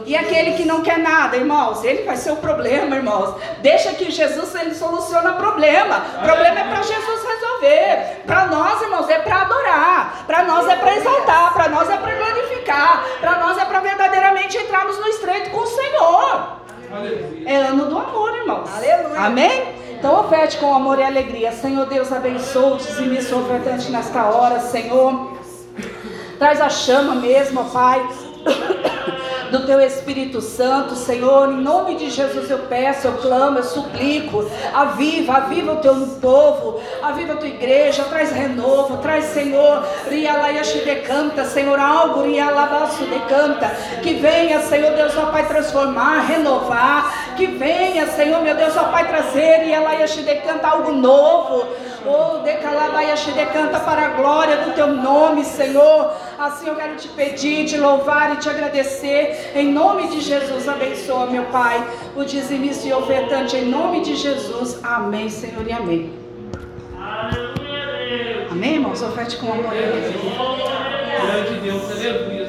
E 0.06 0.16
aquele 0.16 0.54
que 0.54 0.66
não 0.66 0.82
quer 0.82 1.00
nada, 1.00 1.38
irmãos, 1.38 1.84
ele 1.84 2.04
vai 2.04 2.16
ser 2.16 2.32
o 2.32 2.38
problema, 2.38 2.96
irmãos. 2.96 3.36
Deixa 3.60 3.94
que 3.94 4.12
Jesus 4.12 4.54
ele 4.56 4.74
soluciona 4.74 5.32
o 5.32 5.38
problema. 5.38 6.04
O 6.20 6.24
problema 6.24 6.60
é 6.60 6.64
para 6.64 6.82
Jesus 6.82 7.24
resolver. 7.24 8.22
Para 8.26 8.48
nós, 8.48 8.82
irmãos, 8.82 9.10
é 9.10 9.20
para 9.20 9.42
adorar. 9.42 10.24
Para 10.26 10.44
nós 10.44 10.68
é 10.68 10.76
para 10.76 10.96
exaltar. 10.96 11.54
Para 11.54 11.70
nós 11.70 11.90
é 11.90 11.98
para 11.98 12.16
glorificar. 12.16 13.06
Para 13.20 13.40
nós 13.40 13.58
é 13.58 13.66
para 13.66 13.80
verdadeiramente 13.80 14.58
entrarmos 14.58 14.98
no 15.00 15.08
estreito 15.08 15.50
com 15.52 15.62
o 15.62 15.68
Senhor. 15.68 16.62
É 17.46 17.56
ano 17.56 17.86
do 17.86 17.98
amor, 17.98 18.36
irmãos. 18.36 18.70
Aleluia. 18.76 19.20
Amém? 19.20 19.82
Então 19.98 20.20
oferte 20.20 20.58
com 20.58 20.74
amor 20.74 21.00
e 21.00 21.04
alegria. 21.04 21.52
Senhor 21.52 21.86
Deus, 21.86 22.12
abençoe-te 22.12 23.04
e 23.04 23.06
me 23.06 23.22
sou 23.22 23.42
ofertante 23.42 23.92
nesta 23.92 24.26
hora, 24.26 24.60
Senhor. 24.60 25.38
Traz 26.40 26.60
a 26.60 26.70
chama 26.70 27.14
mesmo, 27.16 27.64
Pai 27.66 28.04
do 29.52 29.66
teu 29.66 29.80
Espírito 29.82 30.42
Santo, 30.42 30.96
Senhor. 30.96 31.50
Em 31.50 31.62
nome 31.62 31.96
de 31.96 32.10
Jesus 32.10 32.50
eu 32.50 32.60
peço, 32.60 33.08
eu 33.08 33.18
clamo, 33.18 33.60
eu 33.60 33.64
suplico. 33.64 34.50
Aviva, 34.74 35.34
aviva 35.34 35.74
o 35.74 35.78
teu 35.78 35.96
povo, 36.22 36.80
aviva 37.04 37.34
a 37.34 37.36
tua 37.36 37.48
igreja, 37.48 38.04
traz 38.06 38.32
renovo, 38.32 38.98
traz, 38.98 39.26
Senhor, 39.26 39.86
Rialaiashi 40.10 40.80
decanta, 40.80 41.46
Senhor, 41.46 41.78
algo, 41.78 42.24
Rialabaço 42.24 43.04
decanta. 43.04 43.68
Que 44.02 44.14
venha, 44.14 44.62
Senhor 44.62 44.96
Deus, 44.96 45.16
ó 45.18 45.28
Pai, 45.28 45.46
transformar, 45.48 46.22
renovar. 46.22 47.36
Que 47.36 47.48
venha, 47.48 48.08
Senhor, 48.08 48.42
meu 48.42 48.56
Deus, 48.56 48.76
ó 48.78 48.86
Pai, 48.86 49.08
trazer, 49.08 49.66
Rialaiashi 49.66 50.22
decanta 50.22 50.68
algo 50.68 50.94
novo. 50.94 51.68
Oh, 52.06 52.40
decalabaiashi 52.40 53.32
decanta 53.32 53.80
para 53.80 54.08
a 54.08 54.10
glória 54.10 54.58
do 54.58 54.74
teu 54.74 54.88
nome, 54.88 55.44
Senhor. 55.44 56.14
Assim 56.38 56.68
eu 56.68 56.76
quero 56.76 56.96
te 56.96 57.08
pedir, 57.10 57.66
te 57.66 57.78
louvar 57.78 58.34
e 58.34 58.38
te 58.38 58.50
agradecer. 58.50 59.52
Em 59.56 59.72
nome 59.72 60.08
de 60.08 60.20
Jesus, 60.20 60.68
abençoa, 60.68 61.28
meu 61.28 61.44
Pai, 61.46 61.86
o 62.16 62.24
dizimista 62.24 62.88
e 62.88 62.94
ofertante. 62.94 63.56
Em 63.56 63.66
nome 63.66 64.02
de 64.02 64.16
Jesus, 64.16 64.80
amém, 64.84 65.30
Senhor, 65.30 65.66
e 65.68 65.72
amém. 65.72 66.14
Amém, 68.50 68.74
irmãos? 68.74 69.02
Oferte 69.02 69.38
com 69.38 69.52
amor 69.52 69.74
e 69.74 69.84
alegria. 69.84 70.20
Glória 71.22 71.44
de 71.44 71.60
Deus, 71.60 71.92
aleluia. 71.92 72.41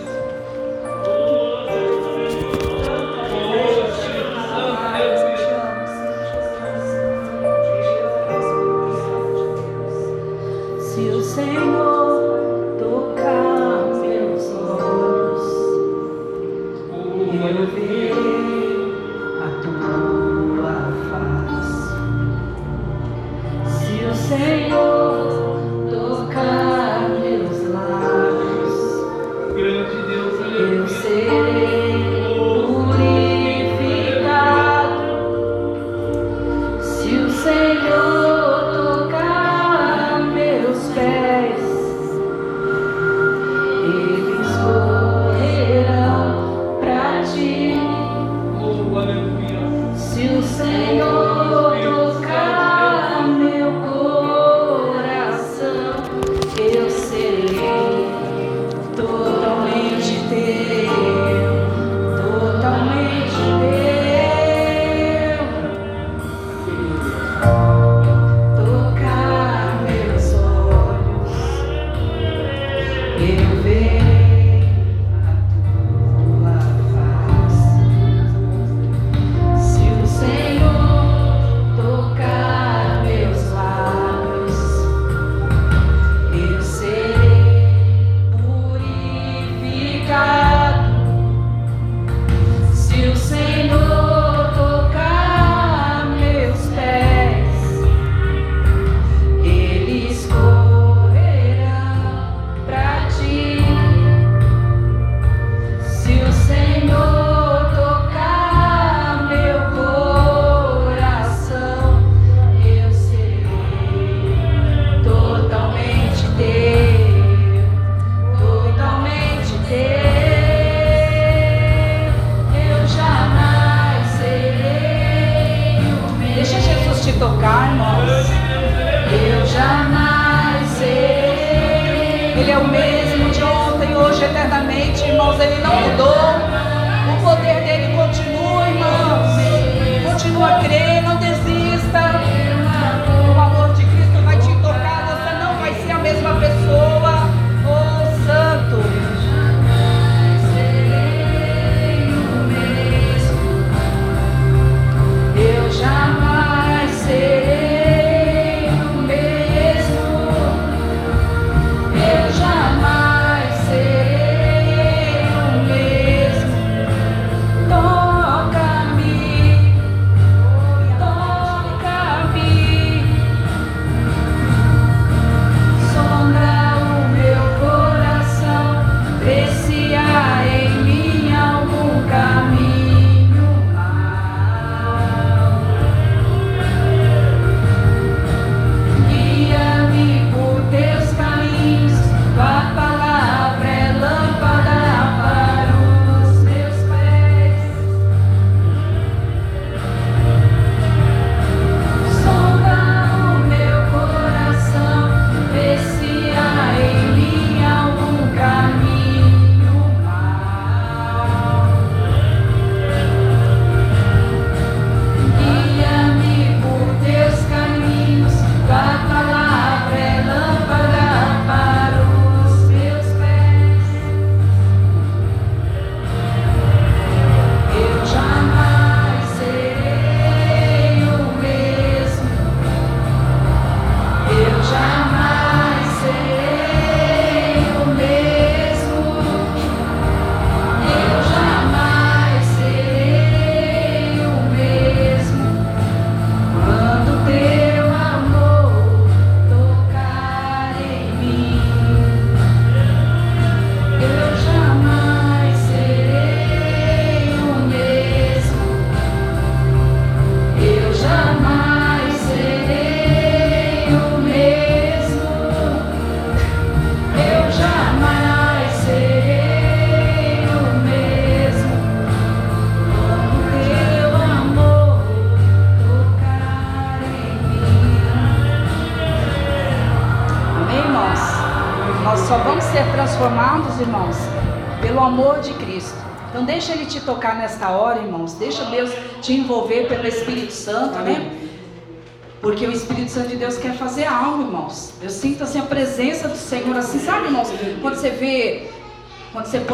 O 11.10 11.20
Senhor 11.22 12.01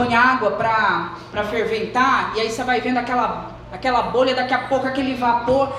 põe 0.08 0.14
água 0.14 0.52
para 0.52 1.44
ferventar 1.44 2.32
e 2.34 2.40
aí 2.40 2.50
você 2.50 2.64
vai 2.64 2.80
vendo 2.80 2.96
aquela 2.96 3.58
aquela 3.70 4.02
bolha, 4.02 4.34
daqui 4.34 4.54
a 4.54 4.60
pouco 4.60 4.86
aquele 4.86 5.14
vapor. 5.14 5.76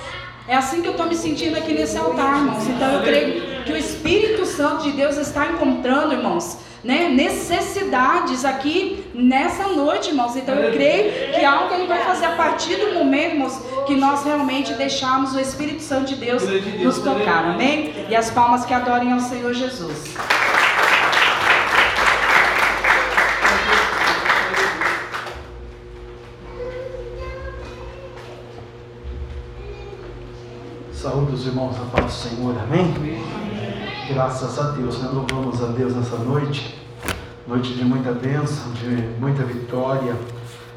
É 0.48 0.56
assim 0.56 0.82
que 0.82 0.88
eu 0.88 0.92
estou 0.92 1.08
me 1.08 1.16
sentindo 1.16 1.58
aqui 1.58 1.74
nesse 1.74 1.98
altar, 1.98 2.38
irmãos. 2.38 2.68
Então 2.68 2.92
eu 2.94 3.02
creio 3.02 3.64
que 3.64 3.72
o 3.72 3.78
Espírito 3.78 4.46
Santo 4.46 4.84
de 4.84 4.92
Deus 4.92 5.18
está 5.18 5.48
encontrando, 5.48 6.14
irmãos, 6.14 6.60
né, 6.84 7.10
necessidades 7.10 8.46
aqui 8.46 9.06
nessa 9.14 9.70
noite, 9.70 10.10
irmãos. 10.10 10.36
Então 10.36 10.56
eu 10.56 10.72
creio 10.72 11.34
que 11.34 11.44
algo 11.44 11.74
ele 11.74 11.88
vai 11.88 12.04
fazer 12.04 12.26
a 12.26 12.32
partir 12.36 12.76
do 12.76 12.94
momento, 12.94 13.34
irmãos, 13.34 13.60
que 13.88 13.96
nós 13.96 14.24
realmente 14.24 14.74
deixarmos 14.74 15.34
o 15.34 15.40
Espírito 15.40 15.82
Santo 15.82 16.06
de 16.06 16.16
Deus 16.16 16.44
nos 16.80 17.00
tocar, 17.00 17.46
amém? 17.46 18.06
E 18.08 18.16
as 18.16 18.30
palmas 18.30 18.66
que 18.66 18.74
adorem 18.74 19.12
ao 19.12 19.20
Senhor 19.20 19.54
Jesus. 19.54 20.16
Saúde 31.10 31.34
os 31.34 31.48
irmãos, 31.48 31.76
a 31.76 31.86
paz 31.86 32.06
do 32.06 32.12
Senhor, 32.12 32.56
amém? 32.56 32.94
Graças 34.14 34.60
a 34.60 34.70
Deus, 34.74 35.00
né? 35.00 35.10
louvamos 35.12 35.60
a 35.64 35.66
Deus 35.70 35.96
nessa 35.96 36.18
noite, 36.18 36.80
noite 37.48 37.74
de 37.74 37.84
muita 37.84 38.12
bênção, 38.12 38.72
de 38.74 39.20
muita 39.20 39.42
vitória, 39.42 40.16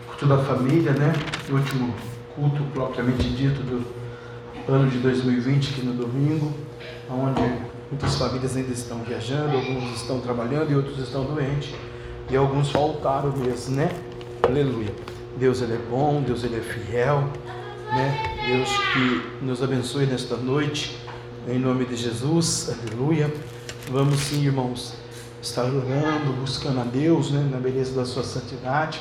culto 0.06 0.24
da 0.24 0.38
família, 0.38 0.92
né? 0.92 1.12
O 1.50 1.56
último 1.56 1.92
culto 2.34 2.62
propriamente 2.72 3.28
dito 3.28 3.62
do 3.62 3.84
ano 4.72 4.88
de 4.88 5.00
2020, 5.00 5.74
aqui 5.74 5.82
no 5.82 5.92
domingo, 5.92 6.50
onde 7.10 7.52
muitas 7.90 8.14
famílias 8.14 8.56
ainda 8.56 8.72
estão 8.72 9.02
viajando, 9.02 9.54
alguns 9.54 9.94
estão 9.94 10.18
trabalhando 10.18 10.72
e 10.72 10.74
outros 10.74 10.98
estão 10.98 11.24
doentes, 11.24 11.74
e 12.30 12.36
alguns 12.38 12.70
faltaram 12.70 13.36
mesmo, 13.36 13.76
né? 13.76 13.90
Aleluia. 14.42 14.94
Deus 15.36 15.60
ele 15.60 15.74
é 15.74 15.80
bom, 15.90 16.22
Deus 16.26 16.42
ele 16.42 16.56
é 16.56 16.60
fiel, 16.60 17.28
né? 17.94 18.40
Deus 18.46 18.70
que 18.92 19.44
nos 19.44 19.62
abençoe 19.62 20.06
nesta 20.06 20.34
noite, 20.36 20.98
em 21.46 21.58
nome 21.58 21.84
de 21.84 21.94
Jesus, 21.94 22.70
aleluia. 22.70 23.32
Vamos 23.90 24.18
sim, 24.18 24.46
irmãos, 24.46 24.94
está 25.42 25.62
orando, 25.64 26.32
buscando 26.40 26.80
a 26.80 26.84
Deus, 26.84 27.30
né, 27.30 27.46
na 27.50 27.58
beleza 27.58 27.94
da 27.94 28.06
sua 28.06 28.22
santidade. 28.22 28.98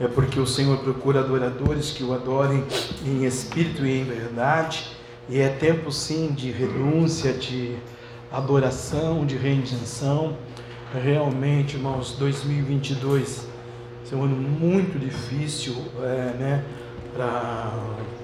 É 0.00 0.08
porque 0.08 0.40
o 0.40 0.46
Senhor 0.46 0.78
procura 0.78 1.20
adoradores 1.20 1.90
que 1.90 2.02
o 2.02 2.14
adorem 2.14 2.64
em 3.04 3.24
espírito 3.24 3.84
e 3.84 4.00
em 4.00 4.04
verdade. 4.04 4.96
E 5.28 5.38
é 5.38 5.50
tempo 5.50 5.92
sim 5.92 6.28
de 6.28 6.50
renúncia, 6.50 7.34
de 7.34 7.76
adoração, 8.32 9.26
de 9.26 9.36
rendição. 9.36 10.38
Realmente, 10.94 11.76
irmãos, 11.76 12.12
2022 12.18 13.46
é 14.10 14.14
um 14.14 14.22
ano 14.22 14.36
muito 14.36 14.98
difícil, 14.98 15.74
é, 16.00 16.36
né, 16.38 16.64
para 17.16 17.72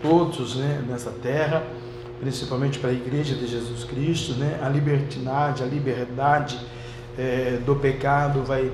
todos, 0.03 0.57
né, 0.57 0.84
nessa 0.86 1.11
terra, 1.11 1.62
principalmente 2.20 2.78
para 2.78 2.90
a 2.90 2.93
Igreja 2.93 3.34
de 3.34 3.47
Jesus 3.47 3.84
Cristo, 3.84 4.34
né, 4.34 4.61
a 4.62 4.68
libertinagem, 4.68 5.66
a 5.66 5.68
liberdade 5.68 6.61
é, 7.18 7.59
do 7.64 7.74
pecado 7.76 8.43
vai 8.43 8.70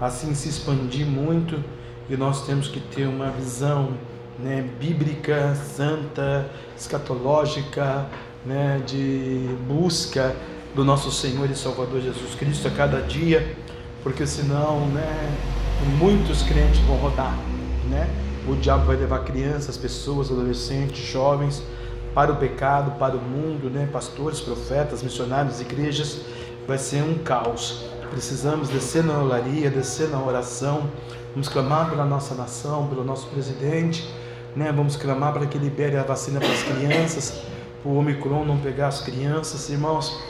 assim 0.00 0.34
se 0.34 0.48
expandir 0.48 1.06
muito 1.06 1.62
e 2.08 2.16
nós 2.16 2.46
temos 2.46 2.68
que 2.68 2.80
ter 2.80 3.06
uma 3.06 3.30
visão 3.30 3.94
né, 4.38 4.68
bíblica, 4.78 5.54
santa, 5.54 6.46
escatológica, 6.76 8.06
né, 8.44 8.82
de 8.86 9.48
busca 9.66 10.36
do 10.74 10.84
nosso 10.84 11.10
Senhor 11.10 11.50
e 11.50 11.54
Salvador 11.54 12.00
Jesus 12.00 12.34
Cristo 12.34 12.68
a 12.68 12.70
cada 12.70 13.00
dia, 13.00 13.56
porque 14.02 14.26
senão 14.26 14.86
né, 14.88 15.36
muitos 15.98 16.42
crentes 16.42 16.80
vão 16.80 16.96
rodar. 16.96 17.34
Né? 17.88 18.23
O 18.46 18.54
diabo 18.54 18.84
vai 18.84 18.96
levar 18.96 19.20
crianças, 19.20 19.76
pessoas, 19.78 20.30
adolescentes, 20.30 20.98
jovens 20.98 21.62
para 22.14 22.30
o 22.30 22.36
pecado, 22.36 22.92
para 22.98 23.16
o 23.16 23.20
mundo, 23.20 23.70
né? 23.70 23.88
pastores, 23.90 24.40
profetas, 24.40 25.02
missionários, 25.02 25.62
igrejas, 25.62 26.20
vai 26.66 26.76
ser 26.76 27.02
um 27.02 27.18
caos. 27.18 27.86
Precisamos 28.10 28.68
descer 28.68 29.02
na 29.02 29.18
olaria, 29.18 29.70
descer 29.70 30.10
na 30.10 30.22
oração, 30.22 30.88
vamos 31.32 31.48
clamar 31.48 31.88
pela 31.88 32.04
nossa 32.04 32.34
nação, 32.34 32.86
pelo 32.86 33.02
nosso 33.02 33.26
presidente, 33.28 34.08
né? 34.54 34.70
vamos 34.70 34.94
clamar 34.94 35.32
para 35.32 35.46
que 35.46 35.56
libere 35.56 35.96
a 35.96 36.02
vacina 36.02 36.38
para 36.38 36.52
as 36.52 36.62
crianças, 36.62 37.42
para 37.82 37.90
o 37.90 37.96
Omicron 37.96 38.44
não 38.44 38.58
pegar 38.58 38.88
as 38.88 39.00
crianças, 39.00 39.70
irmãos. 39.70 40.22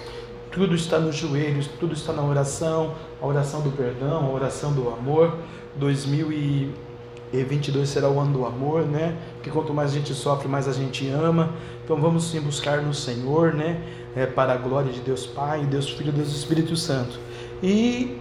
Tudo 0.53 0.77
está 0.77 1.01
nos 1.01 1.17
joelhos, 1.17 1.69
tudo 1.81 1.93
está 1.93 2.13
na 2.13 2.23
oração, 2.23 2.95
a 3.21 3.27
oração 3.27 3.61
do 3.61 3.73
perdão, 3.73 4.25
a 4.25 4.31
oração 4.31 4.73
do 4.73 4.89
amor. 4.89 5.37
2022 7.43 7.89
será 7.89 8.09
o 8.09 8.21
ano 8.21 8.33
do 8.33 8.47
amor, 8.47 8.83
né? 8.83 9.17
Porque 9.35 9.51
quanto 9.51 9.75
mais 9.75 9.91
a 9.91 9.95
gente 9.95 10.15
sofre, 10.15 10.47
mais 10.47 10.69
a 10.69 10.73
gente 10.73 11.09
ama. 11.09 11.51
Então 11.85 11.97
vamos 11.97 12.31
sim 12.31 12.41
buscar 12.41 12.81
no 12.81 12.95
Senhor, 12.95 13.53
né? 13.53 13.81
É, 14.15 14.27
para 14.27 14.53
a 14.53 14.57
glória 14.57 14.93
de 14.93 15.01
Deus 15.01 15.27
Pai, 15.27 15.67
Deus 15.67 15.91
Filho, 15.91 16.13
Deus 16.13 16.29
Espírito 16.29 16.77
Santo. 16.77 17.19
E 17.63 18.19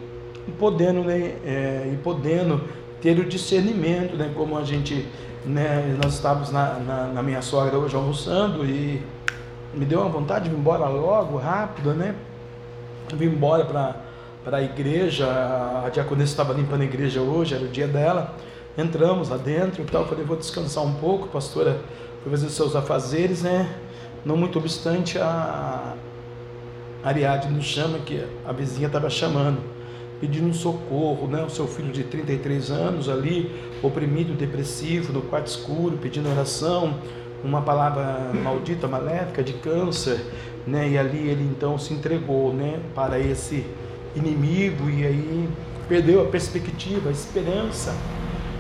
podendo, 0.58 1.04
né? 1.04 1.36
É, 1.46 1.92
e 1.94 1.98
podendo 1.98 2.62
ter 3.02 3.20
o 3.20 3.26
discernimento, 3.26 4.16
né? 4.16 4.32
Como 4.36 4.58
a 4.58 4.64
gente, 4.64 5.06
né? 5.46 5.98
Nós 6.04 6.16
estávamos 6.16 6.52
na, 6.52 6.80
na, 6.80 7.08
na 7.08 7.24
minha 7.24 7.42
sogra 7.42 7.78
hoje 7.78 7.96
almoçando 7.96 8.66
e 8.66 9.02
me 9.74 9.86
deu 9.86 10.02
uma 10.02 10.10
vontade 10.10 10.50
de 10.50 10.56
ir 10.56 10.58
embora 10.58 10.88
logo, 10.88 11.38
rápido, 11.38 11.94
né? 11.94 12.16
Vim 13.14 13.26
embora 13.26 13.66
para 13.66 14.58
a 14.58 14.62
igreja, 14.62 15.28
a 15.86 15.90
diaconisa 15.90 16.32
estava 16.32 16.54
limpando 16.54 16.82
a 16.82 16.86
igreja 16.86 17.22
hoje, 17.22 17.54
era 17.54 17.64
o 17.64 17.68
dia 17.68 17.88
dela. 17.88 18.34
Entramos 18.78 19.30
lá 19.30 19.38
dentro 19.38 19.84
e 19.84 19.86
tal, 19.86 20.08
falei, 20.08 20.26
vou 20.26 20.36
descansar 20.36 20.84
um 20.84 20.94
pouco, 20.96 21.28
pastora 21.28 21.80
foi 22.24 22.32
fazer 22.32 22.48
os 22.48 22.54
seus 22.54 22.76
afazeres, 22.76 23.44
né? 23.44 23.70
Não 24.26 24.38
muito 24.38 24.58
obstante, 24.58 25.20
a 25.20 25.96
Ariadne 27.04 27.54
nos 27.54 27.66
chama, 27.66 28.00
que 28.00 28.26
a 28.46 28.52
vizinha 28.54 28.88
estava 28.88 29.10
chamando, 29.10 29.60
pedindo 30.22 30.54
socorro, 30.54 31.28
né? 31.28 31.44
O 31.44 31.50
seu 31.50 31.68
filho 31.68 31.92
de 31.92 32.04
33 32.06 32.72
anos 32.72 33.10
ali, 33.10 33.52
oprimido, 33.84 34.34
depressivo, 34.34 35.12
no 35.12 35.22
quarto 35.22 35.48
escuro, 35.48 35.98
pedindo 35.98 36.30
oração 36.30 36.96
uma 37.44 37.62
palavra 37.62 38.32
maldita, 38.42 38.88
maléfica, 38.88 39.44
de 39.44 39.52
câncer, 39.54 40.18
né? 40.66 40.90
E 40.90 40.98
ali 40.98 41.28
ele 41.28 41.44
então 41.44 41.78
se 41.78 41.94
entregou, 41.94 42.54
né? 42.54 42.80
Para 42.96 43.20
esse 43.20 43.66
inimigo 44.16 44.90
e 44.90 45.06
aí 45.06 45.50
perdeu 45.90 46.22
a 46.22 46.26
perspectiva, 46.26 47.10
a 47.10 47.12
esperança. 47.12 47.94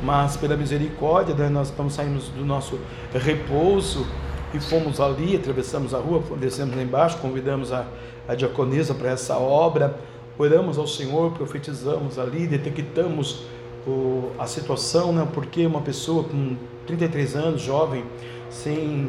Mas 0.03 0.35
pela 0.35 0.57
misericórdia, 0.57 1.33
né, 1.33 1.47
nós 1.47 1.69
estamos 1.69 1.93
saindo 1.93 2.19
do 2.33 2.45
nosso 2.45 2.77
repouso 3.13 4.05
e 4.53 4.59
fomos 4.59 4.99
ali, 4.99 5.35
atravessamos 5.35 5.93
a 5.93 5.97
rua, 5.97 6.21
descemos 6.37 6.75
lá 6.75 6.83
embaixo, 6.83 7.17
convidamos 7.19 7.71
a, 7.71 7.85
a 8.27 8.35
diaconisa 8.35 8.93
para 8.93 9.11
essa 9.11 9.37
obra, 9.37 9.97
oramos 10.37 10.77
ao 10.77 10.85
Senhor, 10.85 11.31
profetizamos 11.31 12.19
ali, 12.19 12.45
detectamos 12.45 13.45
o, 13.87 14.31
a 14.37 14.45
situação, 14.45 15.13
né? 15.13 15.25
Porque 15.33 15.65
uma 15.65 15.81
pessoa 15.81 16.25
com 16.25 16.57
33 16.85 17.35
anos, 17.37 17.61
jovem, 17.61 18.03
sem 18.49 19.07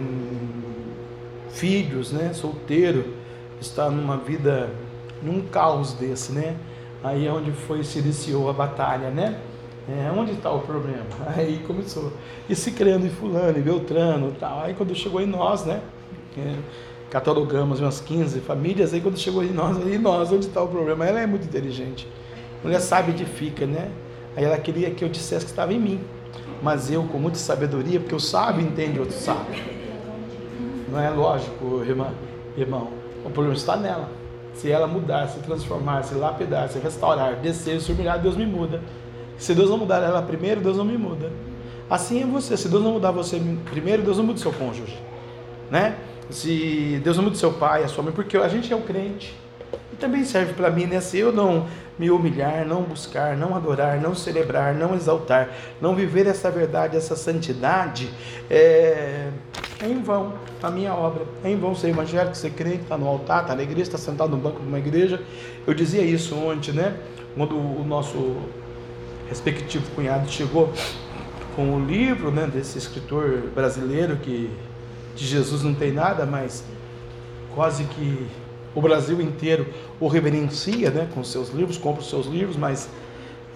filhos, 1.51 2.13
né, 2.13 2.33
solteiro, 2.33 3.15
está 3.61 3.91
numa 3.91 4.17
vida, 4.17 4.71
num 5.23 5.43
caos 5.43 5.93
desse, 5.93 6.33
né? 6.33 6.57
Aí 7.03 7.27
é 7.27 7.33
onde 7.33 7.51
foi 7.51 7.83
se 7.83 7.99
iniciou 7.99 8.49
a 8.49 8.53
batalha, 8.53 9.11
né? 9.11 9.41
É, 9.89 10.11
onde 10.11 10.33
está 10.33 10.51
o 10.51 10.61
problema? 10.61 11.05
Aí 11.37 11.63
começou. 11.67 12.13
E 12.49 12.55
se 12.55 12.71
crendo 12.73 13.07
em 13.07 13.11
fulano, 13.11 13.59
e 13.59 13.61
Beltrano 13.61 14.31
e 14.31 14.39
tal. 14.39 14.61
Aí 14.61 14.75
quando 14.75 14.95
chegou 14.95 15.21
em 15.21 15.27
nós, 15.27 15.65
né? 15.65 15.81
É, 16.39 16.57
catalogamos 17.11 17.81
umas 17.81 18.01
15 18.01 18.41
famílias, 18.41 18.93
aí 18.93 19.01
quando 19.01 19.17
chegou 19.17 19.45
em 19.45 19.53
nós, 19.53 19.77
aí 19.77 19.99
nós, 19.99 20.33
onde 20.33 20.47
está 20.47 20.61
o 20.61 20.67
problema? 20.67 21.07
Ela 21.07 21.21
é 21.21 21.27
muito 21.27 21.45
inteligente. 21.45 22.09
A 22.61 22.67
mulher 22.67 22.81
sabe 22.81 23.13
edifica, 23.13 23.67
né? 23.67 23.89
Aí 24.37 24.43
ela 24.43 24.59
queria 24.59 24.91
que 24.91 25.05
eu 25.05 25.09
dissesse 25.09 25.45
que 25.45 25.53
estava 25.53 25.73
em 25.73 25.79
mim 25.79 26.01
mas 26.65 26.91
eu 26.91 27.05
com 27.05 27.19
muita 27.19 27.37
sabedoria, 27.37 28.01
porque 28.01 28.15
o 28.15 28.21
sábio 28.21 28.65
entende 28.65 28.99
outro 28.99 29.15
sábio. 29.15 29.63
Não 30.91 30.99
é 30.99 31.11
lógico, 31.11 31.83
irmã, 31.87 32.09
irmão. 32.57 32.89
O 33.23 33.29
problema 33.29 33.55
está 33.55 33.77
nela. 33.77 34.09
Se 34.55 34.71
ela 34.71 34.87
mudar, 34.87 35.29
se 35.29 35.41
transformar, 35.41 36.05
se 36.05 36.15
lapidar, 36.15 36.71
se 36.71 36.79
restaurar, 36.79 37.37
descer, 37.37 37.81
se 37.83 37.93
humilhar, 37.93 38.19
Deus 38.19 38.35
me 38.35 38.47
muda. 38.47 38.81
Se 39.39 39.55
Deus 39.55 39.71
não 39.71 39.79
mudar 39.79 40.03
ela 40.03 40.23
primeiro, 40.23 40.61
Deus 40.61 40.77
não 40.77 40.85
me 40.85 40.97
muda. 40.97 41.31
Assim 41.89 42.23
é 42.23 42.27
você. 42.27 42.57
Se 42.57 42.69
Deus 42.69 42.83
não 42.83 42.93
mudar 42.93 43.11
você 43.11 43.41
primeiro, 43.71 44.03
Deus 44.03 44.17
não 44.17 44.25
muda 44.25 44.39
o 44.39 44.43
seu 44.43 44.53
cônjuge. 44.53 44.99
Né? 45.71 45.97
Se 46.31 47.01
Deus 47.05 47.17
não 47.17 47.25
muda 47.25 47.37
o 47.37 47.39
seu 47.39 47.53
pai, 47.53 47.85
a 47.85 47.89
sua 47.89 48.03
mãe, 48.03 48.13
porque 48.13 48.37
a 48.37 48.49
gente 48.49 48.73
é 48.73 48.77
o 48.77 48.83
crente. 48.83 49.35
E 49.93 49.97
também 49.97 50.25
serve 50.25 50.55
para 50.55 50.71
mim, 50.71 50.87
né? 50.87 51.01
Se 51.01 51.19
eu 51.19 51.33
não 51.33 51.67
me 51.99 52.11
humilhar, 52.11 52.67
não 52.67 52.83
buscar, 52.83 53.37
não 53.37 53.55
adorar, 53.55 54.01
não 54.01 54.15
celebrar, 54.15 54.75
não 54.75 54.95
exaltar, 54.95 55.51
não 55.81 55.95
viver 55.95 56.27
essa 56.27 56.51
verdade, 56.51 56.97
essa 56.97 57.15
santidade, 57.15 58.11
é, 58.51 59.29
é 59.81 59.87
em 59.87 60.03
vão 60.03 60.33
a 60.63 60.71
minha 60.71 60.95
obra. 60.95 61.25
É 61.45 61.51
em 61.51 61.57
vão 61.57 61.75
ser 61.75 61.91
evangélico, 61.91 62.35
ser 62.37 62.51
crente, 62.51 62.83
está 62.83 62.97
no 62.97 63.07
altar, 63.07 63.43
está 63.43 63.55
na 63.55 63.63
igreja, 63.63 63.83
está 63.83 63.99
sentado 63.99 64.31
no 64.31 64.39
banco 64.39 64.61
de 64.61 64.67
uma 64.67 64.79
igreja. 64.79 65.23
Eu 65.67 65.75
dizia 65.75 66.03
isso 66.03 66.35
ontem, 66.35 66.73
né? 66.73 66.97
Quando 67.37 67.57
o 67.57 67.85
nosso 67.85 68.37
respectivo 69.29 69.85
cunhado 69.95 70.31
chegou 70.31 70.73
com 71.55 71.77
o 71.77 71.85
livro 71.85 72.31
né, 72.31 72.47
desse 72.47 72.79
escritor 72.79 73.45
brasileiro 73.55 74.17
que 74.17 74.51
de 75.15 75.27
Jesus 75.27 75.63
não 75.63 75.75
tem 75.75 75.93
nada, 75.93 76.27
mas 76.27 76.65
quase 77.55 77.85
que 77.85 78.27
o 78.75 78.81
Brasil 78.81 79.21
inteiro 79.21 79.67
o 80.01 80.09
reverencia, 80.09 80.91
né, 80.91 81.09
com 81.15 81.23
seus 81.23 81.51
livros, 81.51 81.79
compra 81.79 82.03
os 82.03 82.11
seus 82.11 82.27
livros, 82.27 82.57
mas 82.57 82.89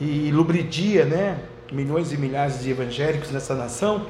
e 0.01 0.31
lubridia, 0.31 1.05
né, 1.05 1.41
milhões 1.73 2.13
e 2.13 2.17
milhares 2.17 2.63
de 2.63 2.71
evangélicos 2.71 3.31
nessa 3.31 3.55
nação. 3.55 4.07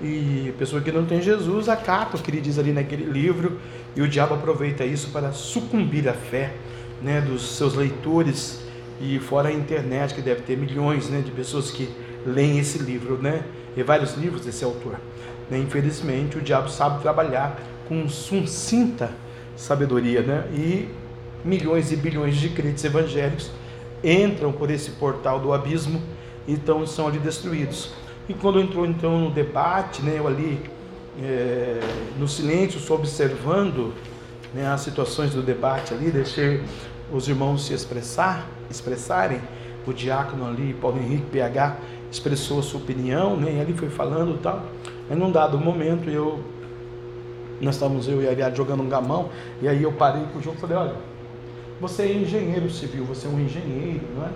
E 0.00 0.52
pessoa 0.58 0.80
que 0.80 0.90
não 0.90 1.04
tem 1.04 1.20
Jesus 1.20 1.68
acata 1.68 2.16
o 2.16 2.20
que 2.20 2.30
ele 2.30 2.40
diz 2.40 2.58
ali 2.58 2.72
naquele 2.72 3.04
livro, 3.04 3.58
e 3.94 4.02
o 4.02 4.08
diabo 4.08 4.34
aproveita 4.34 4.84
isso 4.84 5.10
para 5.10 5.32
sucumbir 5.32 6.08
à 6.08 6.12
fé, 6.12 6.54
né, 7.02 7.20
dos 7.20 7.56
seus 7.56 7.74
leitores 7.74 8.61
e 9.02 9.18
fora 9.18 9.48
a 9.48 9.52
internet 9.52 10.14
que 10.14 10.22
deve 10.22 10.42
ter 10.42 10.56
milhões, 10.56 11.08
né, 11.08 11.20
de 11.20 11.32
pessoas 11.32 11.72
que 11.72 11.88
leem 12.24 12.60
esse 12.60 12.78
livro, 12.78 13.18
né, 13.20 13.42
e 13.76 13.82
vários 13.82 14.14
livros 14.14 14.44
desse 14.44 14.64
autor. 14.64 14.96
Né, 15.50 15.58
infelizmente, 15.58 16.38
o 16.38 16.40
diabo 16.40 16.70
sabe 16.70 17.02
trabalhar 17.02 17.60
com 17.88 18.08
sucinta 18.08 19.10
sabedoria, 19.56 20.22
né? 20.22 20.46
E 20.52 20.88
milhões 21.44 21.92
e 21.92 21.96
bilhões 21.96 22.36
de 22.36 22.48
crentes 22.48 22.84
evangélicos 22.84 23.50
entram 24.02 24.52
por 24.52 24.70
esse 24.70 24.92
portal 24.92 25.40
do 25.40 25.52
abismo 25.52 26.00
e 26.46 26.52
então 26.52 26.86
são 26.86 27.06
ali 27.06 27.18
destruídos. 27.18 27.92
E 28.28 28.34
quando 28.34 28.60
entrou 28.60 28.86
então 28.86 29.18
no 29.18 29.30
debate, 29.30 30.00
né, 30.02 30.14
eu 30.18 30.26
ali 30.26 30.60
é, 31.20 31.80
no 32.18 32.26
silêncio, 32.26 32.80
só 32.80 32.94
observando 32.94 33.92
né, 34.54 34.66
as 34.66 34.80
situações 34.80 35.34
do 35.34 35.42
debate 35.42 35.92
ali, 35.92 36.10
deixei 36.10 36.62
os 37.12 37.28
irmãos 37.28 37.66
se 37.66 37.74
expressar, 37.74 38.46
expressarem. 38.72 39.40
O 39.86 39.92
diácono 39.92 40.46
ali, 40.46 40.74
Paulo 40.74 40.98
Henrique 40.98 41.26
PH, 41.30 41.76
expressou 42.10 42.58
a 42.58 42.62
sua 42.62 42.80
opinião, 42.80 43.36
né, 43.36 43.60
ali 43.60 43.72
foi 43.72 43.88
falando 43.88 44.34
e 44.34 44.38
tal. 44.38 44.62
Aí 45.08 45.16
num 45.16 45.30
dado 45.30 45.58
momento 45.58 46.10
eu 46.10 46.42
nós 47.60 47.76
estávamos 47.76 48.08
eu 48.08 48.20
e 48.20 48.26
a 48.26 48.30
Ariadne 48.30 48.56
jogando 48.56 48.82
um 48.82 48.88
gamão, 48.88 49.28
e 49.60 49.68
aí 49.68 49.82
eu 49.84 49.92
parei 49.92 50.24
com 50.32 50.40
o 50.40 50.42
jogo 50.42 50.56
e 50.56 50.60
falei, 50.60 50.76
olha, 50.76 50.96
Você 51.80 52.02
é 52.02 52.12
engenheiro 52.12 52.70
civil, 52.70 53.04
você 53.04 53.26
é 53.26 53.30
um 53.30 53.40
engenheiro, 53.40 54.02
não 54.16 54.24
é? 54.24 54.30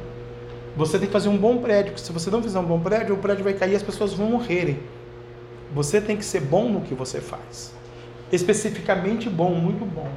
Você 0.76 0.98
tem 0.98 1.06
que 1.06 1.12
fazer 1.12 1.28
um 1.28 1.36
bom 1.36 1.58
prédio, 1.58 1.92
porque 1.92 2.04
se 2.04 2.12
você 2.12 2.30
não 2.30 2.42
fizer 2.42 2.58
um 2.58 2.64
bom 2.64 2.78
prédio, 2.78 3.14
o 3.14 3.18
prédio 3.18 3.44
vai 3.44 3.54
cair 3.54 3.72
e 3.72 3.76
as 3.76 3.82
pessoas 3.82 4.12
vão 4.12 4.28
morrerem. 4.30 4.78
Você 5.74 6.00
tem 6.00 6.16
que 6.16 6.24
ser 6.24 6.40
bom 6.40 6.68
no 6.68 6.80
que 6.80 6.94
você 6.94 7.20
faz. 7.20 7.72
Especificamente 8.30 9.30
bom, 9.30 9.54
muito 9.54 9.84
bom. 9.84 10.08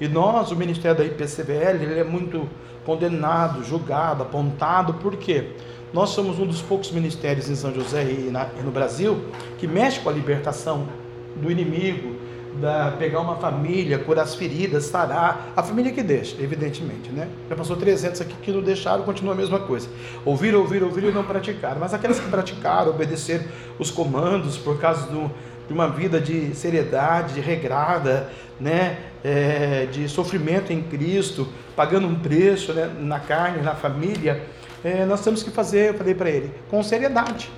E 0.00 0.08
nós, 0.08 0.50
o 0.50 0.56
Ministério 0.56 0.98
da 0.98 1.04
IPCBL, 1.04 1.82
ele 1.82 2.00
é 2.00 2.04
muito 2.04 2.48
condenado, 2.84 3.64
julgado, 3.64 4.22
apontado, 4.22 4.94
por 4.94 5.16
quê? 5.16 5.52
Nós 5.92 6.10
somos 6.10 6.38
um 6.38 6.46
dos 6.46 6.60
poucos 6.60 6.90
ministérios 6.90 7.48
em 7.48 7.54
São 7.54 7.72
José 7.72 8.04
e, 8.04 8.30
na, 8.30 8.48
e 8.58 8.62
no 8.62 8.72
Brasil 8.72 9.26
que 9.58 9.66
mexe 9.66 10.00
com 10.00 10.08
a 10.08 10.12
libertação 10.12 10.88
do 11.36 11.50
inimigo, 11.50 12.16
da 12.60 12.92
pegar 12.98 13.20
uma 13.20 13.36
família, 13.36 13.98
curar 13.98 14.22
as 14.22 14.34
feridas, 14.34 14.84
sarar. 14.84 15.52
A 15.56 15.62
família 15.62 15.92
que 15.92 16.02
deixa, 16.02 16.40
evidentemente, 16.40 17.10
né? 17.10 17.28
Já 17.48 17.56
passou 17.56 17.76
300 17.76 18.20
aqui 18.20 18.34
que 18.42 18.52
não 18.52 18.60
deixaram, 18.62 19.04
continua 19.04 19.34
a 19.34 19.36
mesma 19.36 19.60
coisa. 19.60 19.88
Ouvir, 20.24 20.54
ouvir, 20.54 20.82
ouvir 20.82 21.04
e 21.04 21.12
não 21.12 21.24
praticaram. 21.24 21.80
Mas 21.80 21.94
aquelas 21.94 22.20
que 22.20 22.28
praticaram, 22.28 22.90
obedeceram 22.90 23.44
os 23.78 23.90
comandos 23.90 24.56
por 24.56 24.78
causa 24.78 25.06
do, 25.06 25.30
de 25.66 25.72
uma 25.72 25.88
vida 25.88 26.20
de 26.20 26.54
seriedade, 26.54 27.34
de 27.34 27.40
regrada, 27.40 28.28
né? 28.60 28.98
É, 29.22 29.86
de 29.90 30.08
sofrimento 30.08 30.72
em 30.72 30.82
Cristo, 30.82 31.48
pagando 31.74 32.06
um 32.06 32.14
preço 32.14 32.72
né? 32.74 32.90
na 33.00 33.18
carne, 33.18 33.62
na 33.62 33.74
família, 33.74 34.42
é, 34.84 35.06
nós 35.06 35.22
temos 35.22 35.42
que 35.42 35.50
fazer, 35.50 35.90
eu 35.90 35.94
falei 35.94 36.14
para 36.14 36.28
ele, 36.28 36.52
com 36.70 36.82
seriedade. 36.82 37.50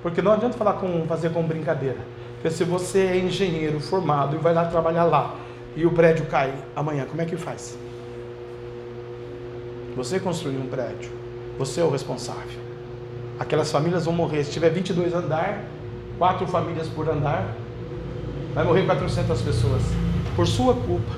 Porque 0.00 0.22
não 0.22 0.32
adianta 0.32 0.56
falar 0.56 0.74
com, 0.74 1.04
fazer 1.08 1.30
com 1.30 1.42
brincadeira. 1.42 1.98
Porque 2.34 2.50
se 2.50 2.62
você 2.62 3.00
é 3.00 3.18
engenheiro 3.18 3.80
formado 3.80 4.36
e 4.36 4.38
vai 4.38 4.54
lá 4.54 4.64
trabalhar 4.66 5.04
lá 5.04 5.34
e 5.74 5.84
o 5.84 5.90
prédio 5.90 6.26
cai 6.26 6.54
amanhã, 6.76 7.04
como 7.04 7.20
é 7.20 7.24
que 7.24 7.36
faz? 7.36 7.76
Você 9.96 10.20
construiu 10.20 10.60
um 10.60 10.68
prédio, 10.68 11.10
você 11.58 11.80
é 11.80 11.84
o 11.84 11.90
responsável. 11.90 12.60
Aquelas 13.40 13.72
famílias 13.72 14.04
vão 14.04 14.14
morrer. 14.14 14.44
Se 14.44 14.52
tiver 14.52 14.70
22 14.70 15.12
andar, 15.12 15.64
quatro 16.18 16.46
famílias 16.46 16.88
por 16.88 17.08
andar, 17.08 17.54
vai 18.54 18.64
morrer 18.64 18.84
400 18.84 19.40
pessoas 19.40 19.82
por 20.34 20.46
sua 20.46 20.74
culpa. 20.74 21.12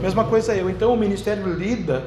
Mesma 0.00 0.24
coisa 0.24 0.54
eu. 0.54 0.70
Então 0.70 0.92
o 0.92 0.96
ministério 0.96 1.46
lida 1.52 2.04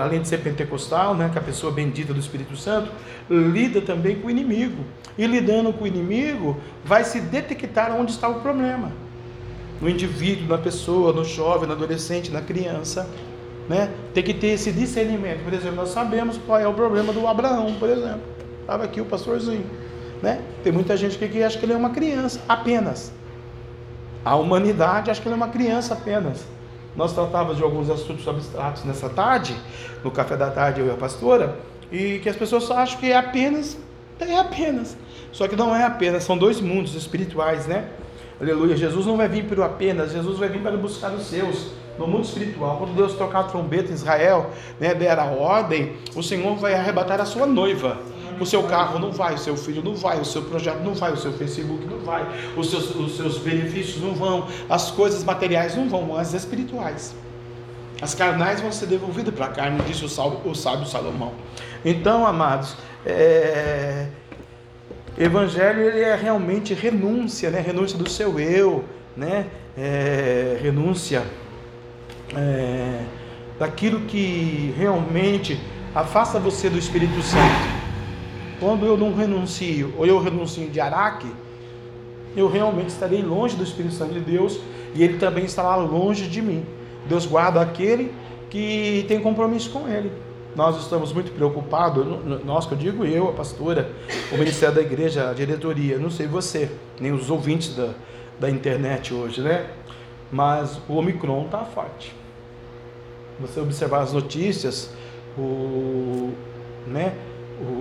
além 0.00 0.22
de 0.22 0.28
ser 0.28 0.38
pentecostal, 0.38 1.14
né, 1.14 1.28
que 1.30 1.38
é 1.38 1.40
a 1.40 1.44
pessoa 1.44 1.72
bendita 1.72 2.14
do 2.14 2.20
Espírito 2.20 2.56
Santo, 2.56 2.90
lida 3.28 3.80
também 3.80 4.16
com 4.16 4.28
o 4.28 4.30
inimigo. 4.30 4.84
E 5.18 5.26
lidando 5.26 5.72
com 5.72 5.84
o 5.84 5.86
inimigo, 5.86 6.56
vai 6.84 7.04
se 7.04 7.20
detectar 7.20 7.94
onde 7.94 8.12
está 8.12 8.28
o 8.28 8.40
problema. 8.40 8.90
No 9.80 9.88
indivíduo, 9.88 10.48
na 10.48 10.58
pessoa, 10.58 11.12
no 11.12 11.24
jovem, 11.24 11.66
no 11.66 11.74
adolescente, 11.74 12.30
na 12.30 12.40
criança. 12.40 13.08
Né? 13.68 13.90
Tem 14.14 14.22
que 14.22 14.34
ter 14.34 14.48
esse 14.48 14.72
discernimento. 14.72 15.44
Por 15.44 15.52
exemplo, 15.52 15.76
nós 15.76 15.90
sabemos 15.90 16.38
qual 16.38 16.58
é 16.58 16.66
o 16.66 16.72
problema 16.72 17.12
do 17.12 17.26
Abraão, 17.26 17.74
por 17.78 17.88
exemplo. 17.88 18.22
Estava 18.60 18.84
aqui 18.84 19.00
o 19.00 19.04
pastorzinho. 19.04 19.64
Né? 20.22 20.40
Tem 20.62 20.72
muita 20.72 20.96
gente 20.96 21.16
que 21.16 21.42
acha 21.42 21.58
que 21.58 21.64
ele 21.64 21.72
é 21.72 21.76
uma 21.76 21.90
criança 21.90 22.40
apenas. 22.48 23.12
A 24.24 24.36
humanidade 24.36 25.10
acha 25.10 25.20
que 25.20 25.26
ele 25.26 25.34
é 25.34 25.36
uma 25.36 25.48
criança 25.48 25.94
apenas. 25.94 26.44
Nós 26.94 27.12
tratávamos 27.12 27.56
de 27.56 27.62
alguns 27.62 27.88
assuntos 27.88 28.26
abstratos 28.26 28.84
nessa 28.84 29.08
tarde, 29.08 29.56
no 30.04 30.10
café 30.10 30.36
da 30.36 30.50
tarde 30.50 30.80
eu 30.80 30.86
e 30.88 30.90
a 30.90 30.94
pastora, 30.94 31.56
e 31.90 32.18
que 32.18 32.28
as 32.28 32.36
pessoas 32.36 32.70
acham 32.70 32.98
que 32.98 33.10
é 33.10 33.16
apenas, 33.16 33.78
é 34.18 34.38
apenas. 34.38 34.96
Só 35.32 35.48
que 35.48 35.56
não 35.56 35.74
é 35.74 35.84
apenas, 35.84 36.24
são 36.24 36.36
dois 36.36 36.60
mundos 36.60 36.94
espirituais, 36.94 37.66
né? 37.66 37.88
Aleluia. 38.40 38.76
Jesus 38.76 39.06
não 39.06 39.16
vai 39.16 39.28
vir 39.28 39.44
para 39.44 39.60
o 39.60 39.62
apenas, 39.62 40.12
Jesus 40.12 40.38
vai 40.38 40.48
vir 40.48 40.60
para 40.60 40.76
buscar 40.76 41.12
os 41.12 41.26
seus. 41.26 41.78
No 41.98 42.06
mundo 42.06 42.24
espiritual, 42.24 42.78
quando 42.78 42.94
Deus 42.94 43.12
tocar 43.12 43.40
a 43.40 43.44
trombeta 43.44 43.90
em 43.90 43.94
Israel, 43.94 44.50
né, 44.78 44.94
der 44.94 45.18
a 45.18 45.26
ordem, 45.26 45.96
o 46.16 46.22
Senhor 46.22 46.56
vai 46.56 46.72
arrebatar 46.72 47.20
a 47.20 47.26
sua 47.26 47.46
noiva. 47.46 47.98
O 48.40 48.46
seu 48.46 48.62
carro 48.62 48.98
não 48.98 49.12
vai, 49.12 49.34
o 49.34 49.38
seu 49.38 49.54
filho 49.54 49.82
não 49.84 49.94
vai, 49.94 50.18
o 50.18 50.24
seu 50.24 50.40
projeto 50.40 50.80
não 50.82 50.94
vai, 50.94 51.12
o 51.12 51.16
seu 51.16 51.30
Facebook 51.34 51.84
não 51.84 51.98
vai, 51.98 52.26
os 52.56 52.70
seus, 52.70 52.94
os 52.94 53.16
seus 53.16 53.36
benefícios 53.36 54.02
não 54.02 54.14
vão, 54.14 54.48
as 54.68 54.90
coisas 54.90 55.22
materiais 55.22 55.76
não 55.76 55.88
vão, 55.90 56.16
as 56.16 56.32
espirituais. 56.32 57.14
As 58.00 58.14
carnais 58.14 58.62
vão 58.62 58.72
ser 58.72 58.86
devolvidas 58.86 59.34
para 59.34 59.44
a 59.44 59.50
carne, 59.50 59.78
disse 59.86 60.06
o 60.06 60.08
sábio, 60.08 60.40
o 60.44 60.54
sábio 60.54 60.86
Salomão. 60.86 61.34
Então, 61.84 62.26
amados, 62.26 62.74
é... 63.04 64.06
Evangelho 65.18 65.82
ele 65.82 66.00
é 66.00 66.14
realmente 66.14 66.72
renúncia, 66.72 67.50
né? 67.50 67.60
renúncia 67.60 67.98
do 67.98 68.08
seu 68.08 68.40
eu, 68.40 68.86
né? 69.14 69.46
É... 69.76 70.58
renúncia 70.62 71.24
é... 72.34 73.00
daquilo 73.58 74.00
que 74.06 74.74
realmente 74.78 75.60
afasta 75.94 76.38
você 76.38 76.70
do 76.70 76.78
Espírito 76.78 77.20
Santo. 77.20 77.79
Quando 78.60 78.84
eu 78.84 78.96
não 78.96 79.14
renuncio, 79.14 79.94
ou 79.96 80.06
eu 80.06 80.20
renuncio 80.20 80.68
de 80.68 80.78
Araque, 80.78 81.26
eu 82.36 82.46
realmente 82.46 82.90
estarei 82.90 83.22
longe 83.22 83.56
do 83.56 83.64
Espírito 83.64 83.94
Santo 83.94 84.12
de 84.12 84.20
Deus 84.20 84.60
e 84.94 85.02
ele 85.02 85.18
também 85.18 85.46
estará 85.46 85.74
longe 85.76 86.28
de 86.28 86.42
mim. 86.42 86.64
Deus 87.08 87.24
guarda 87.24 87.60
aquele 87.60 88.12
que 88.50 89.04
tem 89.08 89.18
compromisso 89.18 89.70
com 89.70 89.88
ele. 89.88 90.12
Nós 90.54 90.76
estamos 90.76 91.12
muito 91.12 91.32
preocupados, 91.32 92.04
nós 92.44 92.66
que 92.66 92.72
eu 92.72 92.78
digo 92.78 93.04
eu, 93.04 93.28
a 93.28 93.32
pastora, 93.32 93.90
o 94.32 94.36
ministério 94.36 94.74
da 94.74 94.82
igreja, 94.82 95.30
a 95.30 95.32
diretoria, 95.32 95.98
não 95.98 96.10
sei 96.10 96.26
você, 96.26 96.70
nem 97.00 97.12
os 97.12 97.30
ouvintes 97.30 97.74
da, 97.74 97.94
da 98.38 98.50
internet 98.50 99.14
hoje, 99.14 99.40
né? 99.40 99.70
Mas 100.30 100.78
o 100.88 100.94
Omicron 100.96 101.46
está 101.46 101.64
forte. 101.64 102.12
Você 103.40 103.60
observar 103.60 104.02
as 104.02 104.12
notícias, 104.12 104.90
o, 105.38 106.32
né? 106.86 107.14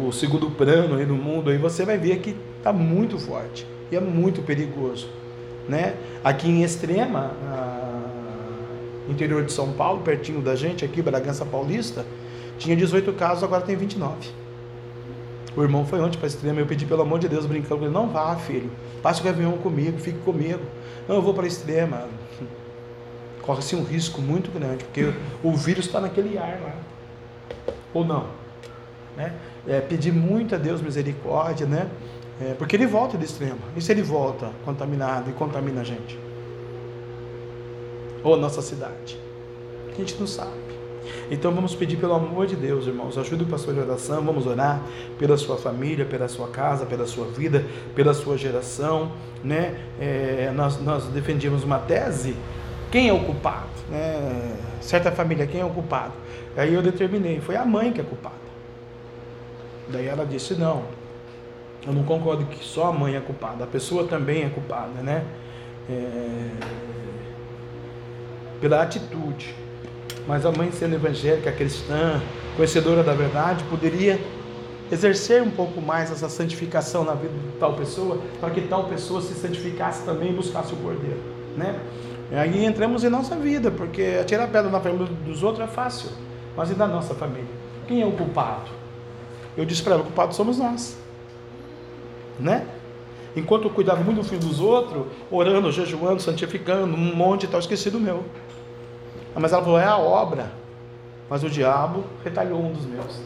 O 0.07 0.11
segundo 0.11 0.49
plano 0.51 0.95
aí 0.95 1.06
no 1.06 1.15
mundo, 1.15 1.49
aí 1.49 1.57
você 1.57 1.85
vai 1.85 1.97
ver 1.97 2.19
que 2.19 2.35
está 2.57 2.73
muito 2.73 3.18
forte 3.18 3.65
e 3.91 3.95
é 3.95 3.99
muito 3.99 4.41
perigoso. 4.41 5.10
Né? 5.68 5.95
Aqui 6.23 6.49
em 6.49 6.64
Extrema, 6.64 7.31
interior 9.07 9.43
de 9.43 9.51
São 9.51 9.72
Paulo, 9.73 10.01
pertinho 10.01 10.41
da 10.41 10.56
gente, 10.56 10.84
aqui, 10.84 11.01
Bragança 11.01 11.45
Paulista, 11.45 12.06
tinha 12.57 12.76
18 12.76 13.14
casos, 13.14 13.43
agora 13.43 13.61
tem 13.61 13.76
29. 13.76 14.30
O 15.56 15.64
irmão 15.64 15.85
foi 15.85 15.99
ontem 15.99 16.18
para 16.18 16.27
Extrema, 16.27 16.60
eu 16.60 16.65
pedi 16.65 16.85
pelo 16.85 17.01
amor 17.01 17.19
de 17.19 17.27
Deus, 17.27 17.45
brincando, 17.45 17.85
ele 17.85 17.93
não 17.93 18.07
vá, 18.10 18.35
filho, 18.35 18.69
passe 19.01 19.26
o 19.26 19.30
avião 19.30 19.53
comigo, 19.53 19.97
fique 19.99 20.19
comigo. 20.19 20.61
Não, 21.07 21.15
eu 21.15 21.22
vou 21.22 21.34
para 21.34 21.47
Extrema. 21.47 22.07
Corre-se 23.41 23.76
um 23.76 23.84
risco 23.84 24.22
muito 24.22 24.51
grande, 24.51 24.84
porque 24.84 25.11
o 25.43 25.53
vírus 25.53 25.85
está 25.85 25.99
naquele 25.99 26.38
ar 26.38 26.60
lá. 26.61 26.76
Ou 27.93 28.06
não? 28.06 28.27
Né? 29.18 29.34
É, 29.70 29.80
pedir 29.80 30.12
muito 30.12 30.56
a 30.56 30.58
Deus 30.58 30.82
misericórdia, 30.82 31.68
né? 31.68 31.88
É, 32.41 32.54
porque 32.54 32.76
ele 32.76 32.88
volta 32.88 33.18
do 33.18 33.24
extremo. 33.24 33.60
E 33.78 33.82
se 33.82 33.91
ele 33.91 34.02
volta 34.02 34.50
contaminado 34.66 35.30
e 35.30 35.34
contamina 35.34 35.82
a 35.82 35.84
gente? 35.84 36.18
Ou 38.24 38.36
nossa 38.38 38.62
cidade? 38.62 39.20
A 39.91 39.96
gente 39.96 40.16
não 40.20 40.26
sabe. 40.26 40.70
Então 41.32 41.52
vamos 41.54 41.76
pedir 41.76 41.98
pelo 41.98 42.14
amor 42.14 42.48
de 42.48 42.56
Deus, 42.56 42.88
irmãos, 42.88 43.18
ajude 43.18 43.44
o 43.44 43.48
pastor 43.48 43.74
de 43.74 43.80
oração, 43.80 44.24
vamos 44.24 44.46
orar 44.46 44.82
pela 45.18 45.38
sua 45.38 45.58
família, 45.58 46.06
pela 46.06 46.28
sua 46.28 46.48
casa, 46.48 46.86
pela 46.86 47.06
sua 47.06 47.26
vida, 47.26 47.66
pela 47.96 48.14
sua 48.14 48.38
geração, 48.38 49.12
né? 49.44 49.80
É, 50.00 50.52
nós, 50.56 50.80
nós 50.82 51.06
defendíamos 51.06 51.64
uma 51.64 51.80
tese, 51.80 52.36
quem 52.91 53.10
é 53.10 53.14
o 53.14 53.20
culpado? 53.20 53.70
Né? 53.90 54.56
Certa 54.82 55.12
família, 55.12 55.46
quem 55.46 55.62
é 55.62 55.66
o 55.66 55.70
culpado? 55.70 56.14
Aí 56.58 56.74
eu 56.74 56.82
determinei, 56.82 57.40
foi 57.40 57.56
a 57.56 57.66
mãe 57.66 57.91
que 57.91 58.02
é 58.02 58.04
culpada. 58.04 58.49
Daí 59.91 60.07
ela 60.07 60.26
disse: 60.26 60.56
Não, 60.56 60.84
eu 61.86 61.94
não 61.94 62.03
concordo 62.03 62.45
que 62.45 62.64
só 62.64 62.88
a 62.88 62.94
mãe 62.94 63.16
é 63.16 63.20
culpada, 63.20 63.64
a 63.64 63.68
pessoa 63.68 64.06
também 64.06 64.44
é 64.44 64.49
culpada, 64.49 65.02
né? 65.02 65.24
É... 65.90 66.49
Pela 68.61 68.82
atitude. 68.82 69.56
Mas 70.28 70.45
a 70.45 70.52
mãe, 70.52 70.72
sendo 70.72 70.95
evangélica, 70.95 71.52
cristã, 71.52 72.22
conhecedora 72.56 73.03
da 73.03 73.14
verdade, 73.14 73.64
poderia 73.64 74.20
exercer 74.91 75.41
um 75.41 75.49
pouco 75.49 75.82
mais 75.82 76.11
essa 76.11 76.30
santificação 76.30 77.03
na 77.03 77.14
vida 77.14 77.34
de 77.34 77.57
tal 77.60 77.74
pessoa, 77.74 78.22
para 78.40 78.49
que 78.49 78.61
tal 78.61 78.86
pessoa 78.86 79.22
se 79.22 79.34
santificasse 79.34 80.03
também 80.03 80.30
e 80.30 80.34
buscasse 80.34 80.74
o 80.74 80.78
cordeiro, 80.78 81.20
né? 81.56 81.80
E 82.32 82.36
aí 82.36 82.66
entramos 82.66 83.03
em 83.03 83.10
nossa 83.10 83.36
vida, 83.36 83.72
porque 83.72 84.18
atirar 84.22 84.48
pedra 84.48 84.70
na 84.70 84.80
família 84.80 85.07
dos 85.26 85.41
outros 85.41 85.68
é 85.68 85.68
fácil, 85.68 86.11
mas 86.56 86.70
e 86.70 86.76
da 86.76 86.88
nossa 86.88 87.16
família? 87.16 87.48
Quem 87.88 88.02
é 88.02 88.06
o 88.06 88.11
culpado? 88.11 88.78
Eu 89.60 89.65
disse 89.65 89.84
para 89.84 89.95
ela: 89.95 90.03
o 90.03 90.06
culpado 90.06 90.34
somos 90.34 90.57
nós. 90.57 90.98
Né? 92.40 92.65
Enquanto 93.36 93.65
eu 93.65 93.69
cuidava 93.69 94.02
muito 94.02 94.22
do 94.22 94.23
filho 94.23 94.40
dos 94.40 94.61
outros, 94.61 95.07
orando, 95.30 95.69
jejuando, 95.69 96.22
santificando, 96.22 96.95
um 96.95 97.14
monte 97.14 97.44
e 97.44 97.48
tal, 97.48 97.60
esqueci 97.60 97.90
do 97.90 97.99
meu. 97.99 98.23
Ah, 99.36 99.40
mas 99.41 99.52
ela 99.52 99.61
falou: 99.61 99.77
é 99.77 99.84
a 99.84 99.98
obra. 99.98 100.49
Mas 101.30 101.44
o 101.44 101.49
diabo 101.49 102.06
retalhou 102.23 102.64
um 102.64 102.72
dos 102.72 102.86
meus. 102.86 103.19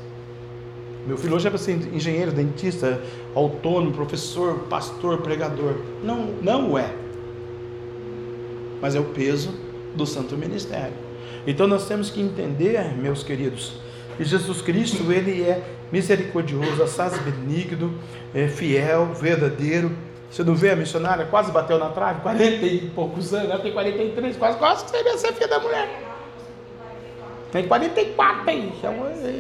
Meu 1.06 1.18
filho 1.18 1.36
hoje 1.36 1.46
é 1.46 1.50
para 1.52 1.60
ser 1.60 1.74
engenheiro, 1.94 2.32
dentista, 2.32 3.00
autônomo, 3.36 3.92
professor, 3.92 4.62
pastor, 4.68 5.20
pregador. 5.20 5.76
Não, 6.04 6.26
não 6.42 6.78
é. 6.78 6.92
Mas 8.82 8.96
é 8.96 9.00
o 9.00 9.06
peso 9.06 9.54
do 9.96 10.08
santo 10.08 10.36
ministério. 10.36 10.96
Então 11.46 11.68
nós 11.68 11.88
temos 11.88 12.10
que 12.10 12.20
entender, 12.20 12.92
meus 12.98 13.22
queridos, 13.22 13.74
que 14.18 14.24
Jesus 14.24 14.62
Cristo, 14.62 15.12
ele 15.12 15.44
é 15.44 15.64
misericordioso, 15.94 16.82
assaz 16.82 17.20
benigno, 17.20 17.94
é 18.34 18.48
fiel, 18.48 19.14
verdadeiro. 19.14 19.96
Você 20.32 20.44
não 20.44 20.56
vê 20.56 20.72
a 20.72 20.76
missionária 20.76 21.24
quase 21.26 21.52
bateu 21.52 21.78
na 21.78 21.90
trave, 21.90 22.22
40 22.22 22.66
e 22.66 22.90
poucos 22.96 23.32
anos, 23.32 23.52
ela 23.52 23.60
tem 23.60 23.72
43, 23.72 24.36
quase, 24.36 24.58
quase 24.58 24.86
que 24.86 24.90
você 24.90 25.04
ia 25.04 25.18
ser 25.20 25.34
filha 25.34 25.48
da 25.48 25.60
mulher. 25.60 25.88
Tem 27.52 27.68
44 27.68 28.50
aí, 28.50 28.74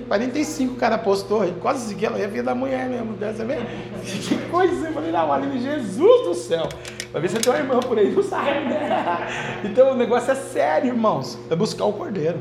45 0.07 0.73
o 0.73 0.77
cara 0.77 0.99
postou 0.99 1.43
quase 1.59 1.95
que 1.95 2.05
ela 2.05 2.19
ia 2.19 2.27
vir 2.27 2.43
da 2.43 2.53
mulher 2.53 2.87
mesmo, 2.87 3.17
você 3.17 3.43
vê? 3.43 3.57
Que 4.05 4.37
coisa, 4.51 4.87
eu 4.89 4.93
falei, 4.93 5.11
não, 5.11 5.29
olha, 5.29 5.49
Jesus 5.57 6.27
do 6.27 6.35
céu. 6.35 6.69
Vai 7.11 7.23
ver 7.23 7.29
se 7.31 7.39
tem 7.39 7.51
uma 7.51 7.59
irmã 7.59 7.79
por 7.79 7.97
aí, 7.97 8.11
não 8.11 8.21
sabe, 8.21 8.51
né? 8.51 9.61
Então 9.65 9.93
o 9.93 9.95
negócio 9.95 10.31
é 10.31 10.35
sério, 10.35 10.89
irmãos, 10.89 11.39
é 11.49 11.55
buscar 11.55 11.85
o 11.85 11.93
Cordeiro, 11.93 12.37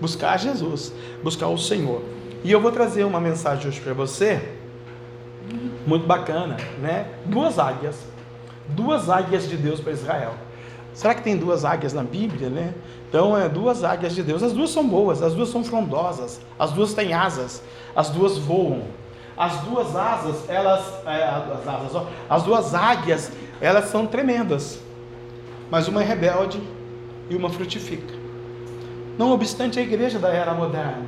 buscar 0.00 0.36
Jesus, 0.36 0.92
buscar 1.22 1.46
o 1.46 1.56
Senhor. 1.56 2.02
E 2.44 2.50
eu 2.50 2.60
vou 2.60 2.72
trazer 2.72 3.04
uma 3.04 3.20
mensagem 3.20 3.68
hoje 3.68 3.80
para 3.80 3.94
você, 3.94 4.40
muito 5.86 6.06
bacana, 6.06 6.56
né? 6.80 7.06
Duas 7.26 7.58
águias, 7.58 7.96
duas 8.68 9.08
águias 9.08 9.48
de 9.48 9.56
Deus 9.56 9.80
para 9.80 9.92
Israel. 9.92 10.34
Será 10.94 11.14
que 11.14 11.22
tem 11.22 11.36
duas 11.36 11.64
águias 11.64 11.92
na 11.92 12.02
Bíblia, 12.02 12.50
né? 12.50 12.74
Então, 13.08 13.36
é 13.36 13.48
duas 13.48 13.84
águias 13.84 14.14
de 14.14 14.22
Deus. 14.22 14.42
As 14.42 14.52
duas 14.52 14.70
são 14.70 14.86
boas, 14.86 15.22
as 15.22 15.34
duas 15.34 15.50
são 15.50 15.62
frondosas, 15.62 16.40
as 16.58 16.72
duas 16.72 16.94
têm 16.94 17.12
asas, 17.12 17.62
as 17.94 18.10
duas 18.10 18.38
voam. 18.38 18.82
As 19.36 19.58
duas 19.60 19.96
asas, 19.96 20.48
elas, 20.48 20.84
é, 21.06 21.24
as, 21.24 21.68
asas, 21.68 21.94
ó, 21.94 22.06
as 22.28 22.42
duas 22.42 22.74
águias, 22.74 23.32
elas 23.60 23.86
são 23.86 24.06
tremendas. 24.06 24.80
Mas 25.70 25.88
uma 25.88 26.02
é 26.02 26.06
rebelde 26.06 26.60
e 27.30 27.36
uma 27.36 27.48
frutifica. 27.48 28.14
Não 29.16 29.32
obstante 29.32 29.78
a 29.78 29.82
igreja 29.82 30.18
da 30.18 30.28
era 30.28 30.52
moderna, 30.52 31.06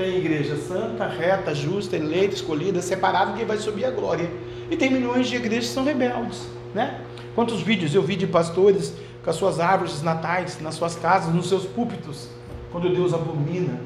tem 0.00 0.16
igreja 0.16 0.56
santa, 0.56 1.06
reta, 1.06 1.54
justa, 1.54 1.94
eleita, 1.94 2.34
escolhida, 2.34 2.80
separada, 2.80 3.34
que 3.34 3.44
vai 3.44 3.58
subir 3.58 3.84
a 3.84 3.90
glória. 3.90 4.30
E 4.70 4.76
tem 4.76 4.90
milhões 4.90 5.28
de 5.28 5.36
igrejas 5.36 5.68
que 5.68 5.74
são 5.74 5.84
rebeldes, 5.84 6.46
né? 6.74 7.02
Quantos 7.34 7.60
vídeos 7.60 7.94
eu 7.94 8.02
vi 8.02 8.16
de 8.16 8.26
pastores 8.26 8.94
com 9.22 9.28
as 9.28 9.36
suas 9.36 9.60
árvores 9.60 10.00
natais, 10.02 10.58
nas 10.58 10.76
suas 10.76 10.96
casas, 10.96 11.34
nos 11.34 11.50
seus 11.50 11.66
púlpitos, 11.66 12.30
quando 12.72 12.88
Deus 12.88 13.12
abomina 13.12 13.78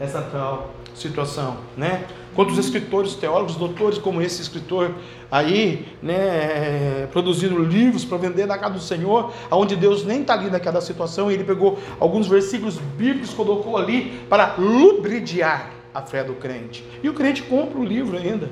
essa 0.00 0.20
tal 0.20 0.70
situação, 0.94 1.58
né? 1.76 2.04
Quantos 2.34 2.56
escritores, 2.58 3.14
teólogos, 3.14 3.56
doutores 3.56 3.98
como 3.98 4.22
esse 4.22 4.40
escritor 4.40 4.94
aí, 5.30 5.88
né, 6.00 7.08
produzindo 7.10 7.60
livros 7.62 8.04
para 8.04 8.18
vender 8.18 8.46
na 8.46 8.56
casa 8.56 8.74
do 8.74 8.80
Senhor, 8.80 9.32
aonde 9.50 9.74
Deus 9.74 10.04
nem 10.04 10.20
está 10.20 10.34
ali 10.34 10.48
naquela 10.48 10.80
situação, 10.80 11.30
e 11.30 11.34
ele 11.34 11.44
pegou 11.44 11.78
alguns 11.98 12.28
versículos 12.28 12.78
bíblicos, 12.96 13.34
colocou 13.34 13.76
ali 13.76 14.20
para 14.28 14.54
lubridiar 14.56 15.70
a 15.92 16.02
fé 16.02 16.22
do 16.22 16.34
crente. 16.34 16.84
E 17.02 17.08
o 17.08 17.14
crente 17.14 17.42
compra 17.42 17.78
o 17.78 17.84
livro 17.84 18.16
ainda, 18.16 18.48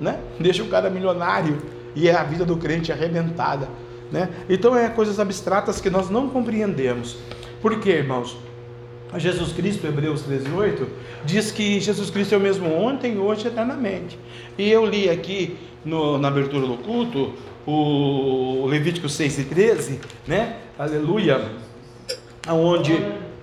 né? 0.00 0.20
Deixa 0.38 0.62
o 0.62 0.68
cara 0.68 0.90
milionário 0.90 1.58
e 1.94 2.08
é 2.08 2.14
a 2.14 2.22
vida 2.22 2.44
do 2.44 2.56
crente 2.56 2.92
arrebentada. 2.92 3.68
Né? 4.12 4.28
Então 4.48 4.76
é 4.76 4.88
coisas 4.88 5.18
abstratas 5.18 5.80
que 5.80 5.90
nós 5.90 6.10
não 6.10 6.28
compreendemos. 6.28 7.16
Por 7.60 7.80
quê, 7.80 7.90
irmãos? 7.90 8.36
Jesus 9.18 9.52
Cristo, 9.52 9.86
Hebreus 9.86 10.22
13:8, 10.22 10.86
diz 11.24 11.50
que 11.50 11.80
Jesus 11.80 12.10
Cristo 12.10 12.34
é 12.34 12.38
o 12.38 12.40
mesmo 12.40 12.72
ontem, 12.72 13.18
hoje 13.18 13.44
e 13.44 13.48
eternamente. 13.48 14.18
E 14.58 14.70
eu 14.70 14.84
li 14.84 15.08
aqui 15.08 15.56
no, 15.84 16.18
na 16.18 16.28
abertura 16.28 16.66
do 16.66 16.76
culto 16.78 17.32
o 17.66 18.66
Levítico 18.66 19.08
6 19.08 19.38
e 19.38 19.44
13, 19.44 20.00
né? 20.26 20.56
Aleluia. 20.78 21.40
Onde 22.48 22.92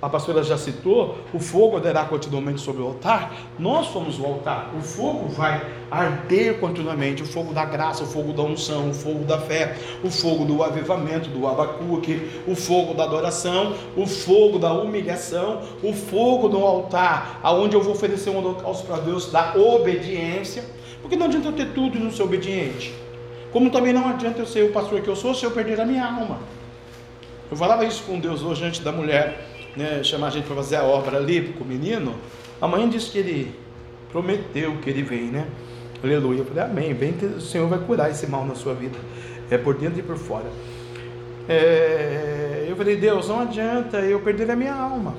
a 0.01 0.09
pastora 0.09 0.43
já 0.43 0.57
citou, 0.57 1.15
o 1.31 1.39
fogo 1.39 1.77
arderá 1.77 2.05
continuamente 2.05 2.59
sobre 2.59 2.81
o 2.81 2.87
altar, 2.87 3.33
nós 3.59 3.87
somos 3.87 4.19
o 4.19 4.25
altar, 4.25 4.71
o 4.75 4.81
fogo 4.81 5.27
vai 5.29 5.63
arder 5.91 6.59
continuamente, 6.59 7.21
o 7.21 7.25
fogo 7.25 7.53
da 7.53 7.63
graça, 7.63 8.03
o 8.03 8.07
fogo 8.07 8.33
da 8.33 8.41
unção, 8.41 8.89
o 8.89 8.93
fogo 8.93 9.23
da 9.25 9.37
fé, 9.37 9.77
o 10.03 10.09
fogo 10.09 10.43
do 10.43 10.63
avivamento, 10.63 11.29
do 11.29 11.47
abacuque, 11.47 12.31
o 12.47 12.55
fogo 12.55 12.95
da 12.95 13.03
adoração, 13.03 13.75
o 13.95 14.07
fogo 14.07 14.57
da 14.57 14.73
humilhação, 14.73 15.61
o 15.83 15.93
fogo 15.93 16.49
no 16.49 16.65
altar, 16.65 17.39
aonde 17.43 17.75
eu 17.75 17.81
vou 17.81 17.93
oferecer 17.93 18.31
um 18.31 18.37
holocausto 18.37 18.87
para 18.87 18.97
Deus 18.97 19.31
da 19.31 19.53
obediência, 19.55 20.63
porque 20.99 21.15
não 21.15 21.27
adianta 21.27 21.49
eu 21.49 21.53
ter 21.53 21.73
tudo 21.73 21.97
e 21.97 21.99
não 21.99 22.11
ser 22.11 22.23
obediente, 22.23 22.91
como 23.51 23.69
também 23.69 23.93
não 23.93 24.07
adianta 24.07 24.39
eu 24.39 24.47
ser 24.47 24.63
o 24.63 24.71
pastor 24.71 25.01
que 25.01 25.07
eu 25.07 25.15
sou 25.15 25.35
se 25.35 25.43
eu 25.43 25.51
perder 25.51 25.79
a 25.79 25.85
minha 25.85 26.03
alma. 26.03 26.39
Eu 27.51 27.57
falava 27.57 27.83
isso 27.83 28.03
com 28.03 28.17
Deus 28.17 28.41
hoje 28.41 28.63
antes 28.63 28.79
da 28.79 28.93
mulher 28.93 29.50
né, 29.75 30.03
chamar 30.03 30.27
a 30.27 30.29
gente 30.29 30.45
para 30.45 30.55
fazer 30.55 30.77
a 30.77 30.83
obra 30.83 31.17
ali 31.17 31.53
com 31.57 31.63
o 31.63 31.67
menino, 31.67 32.15
a 32.59 32.67
mãe 32.67 32.87
disse 32.89 33.09
que 33.09 33.17
ele 33.17 33.55
prometeu 34.11 34.75
que 34.81 34.89
ele 34.89 35.03
vem, 35.03 35.25
né? 35.25 35.47
Aleluia. 36.03 36.39
Eu 36.39 36.45
falei, 36.45 36.63
amém. 36.63 36.93
Bem 36.93 37.13
que 37.13 37.25
o 37.25 37.41
Senhor 37.41 37.67
vai 37.67 37.79
curar 37.79 38.09
esse 38.09 38.27
mal 38.27 38.45
na 38.45 38.55
sua 38.55 38.73
vida, 38.73 38.97
é 39.49 39.57
por 39.57 39.75
dentro 39.75 39.99
e 39.99 40.03
por 40.03 40.17
fora. 40.17 40.45
É, 41.47 42.65
eu 42.67 42.75
falei, 42.75 42.95
Deus, 42.95 43.27
não 43.27 43.41
adianta 43.41 43.97
eu 43.97 44.19
perder 44.19 44.49
a 44.51 44.55
minha 44.55 44.73
alma. 44.73 45.15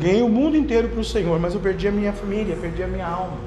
Ganhei 0.00 0.22
o 0.22 0.28
mundo 0.28 0.56
inteiro 0.56 0.88
para 0.88 1.00
o 1.00 1.04
Senhor, 1.04 1.38
mas 1.40 1.54
eu 1.54 1.60
perdi 1.60 1.88
a 1.88 1.90
minha 1.90 2.12
família, 2.12 2.56
perdi 2.60 2.82
a 2.82 2.86
minha 2.86 3.06
alma. 3.06 3.38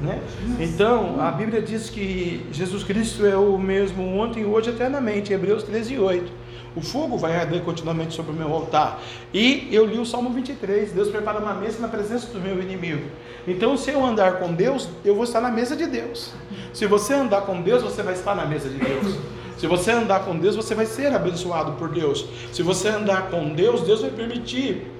Né? 0.00 0.20
Então, 0.60 1.20
a 1.20 1.30
Bíblia 1.30 1.62
diz 1.62 1.88
que 1.88 2.44
Jesus 2.52 2.84
Cristo 2.84 3.24
é 3.24 3.36
o 3.36 3.56
mesmo 3.56 4.18
ontem, 4.18 4.44
hoje, 4.44 4.70
eternamente. 4.70 5.32
Hebreus 5.32 5.62
13, 5.62 5.98
8. 5.98 6.43
O 6.76 6.80
fogo 6.80 7.16
vai 7.16 7.36
arder 7.36 7.62
continuamente 7.62 8.14
sobre 8.14 8.32
o 8.32 8.34
meu 8.34 8.52
altar. 8.52 9.00
E 9.32 9.68
eu 9.70 9.86
li 9.86 9.98
o 9.98 10.04
Salmo 10.04 10.30
23. 10.30 10.92
Deus 10.92 11.08
prepara 11.08 11.38
uma 11.38 11.54
mesa 11.54 11.78
na 11.80 11.88
presença 11.88 12.26
do 12.32 12.40
meu 12.40 12.60
inimigo. 12.60 13.04
Então, 13.46 13.76
se 13.76 13.90
eu 13.90 14.04
andar 14.04 14.38
com 14.38 14.52
Deus, 14.52 14.88
eu 15.04 15.14
vou 15.14 15.24
estar 15.24 15.40
na 15.40 15.50
mesa 15.50 15.76
de 15.76 15.86
Deus. 15.86 16.32
Se 16.72 16.86
você 16.86 17.14
andar 17.14 17.42
com 17.42 17.62
Deus, 17.62 17.82
você 17.82 18.02
vai 18.02 18.14
estar 18.14 18.34
na 18.34 18.44
mesa 18.44 18.68
de 18.68 18.78
Deus. 18.78 19.16
Se 19.56 19.68
você 19.68 19.92
andar 19.92 20.24
com 20.24 20.36
Deus, 20.36 20.56
você 20.56 20.74
vai 20.74 20.86
ser 20.86 21.14
abençoado 21.14 21.72
por 21.72 21.88
Deus. 21.88 22.26
Se 22.52 22.62
você 22.62 22.88
andar 22.88 23.30
com 23.30 23.50
Deus, 23.50 23.82
Deus 23.82 24.00
vai 24.00 24.10
permitir 24.10 24.90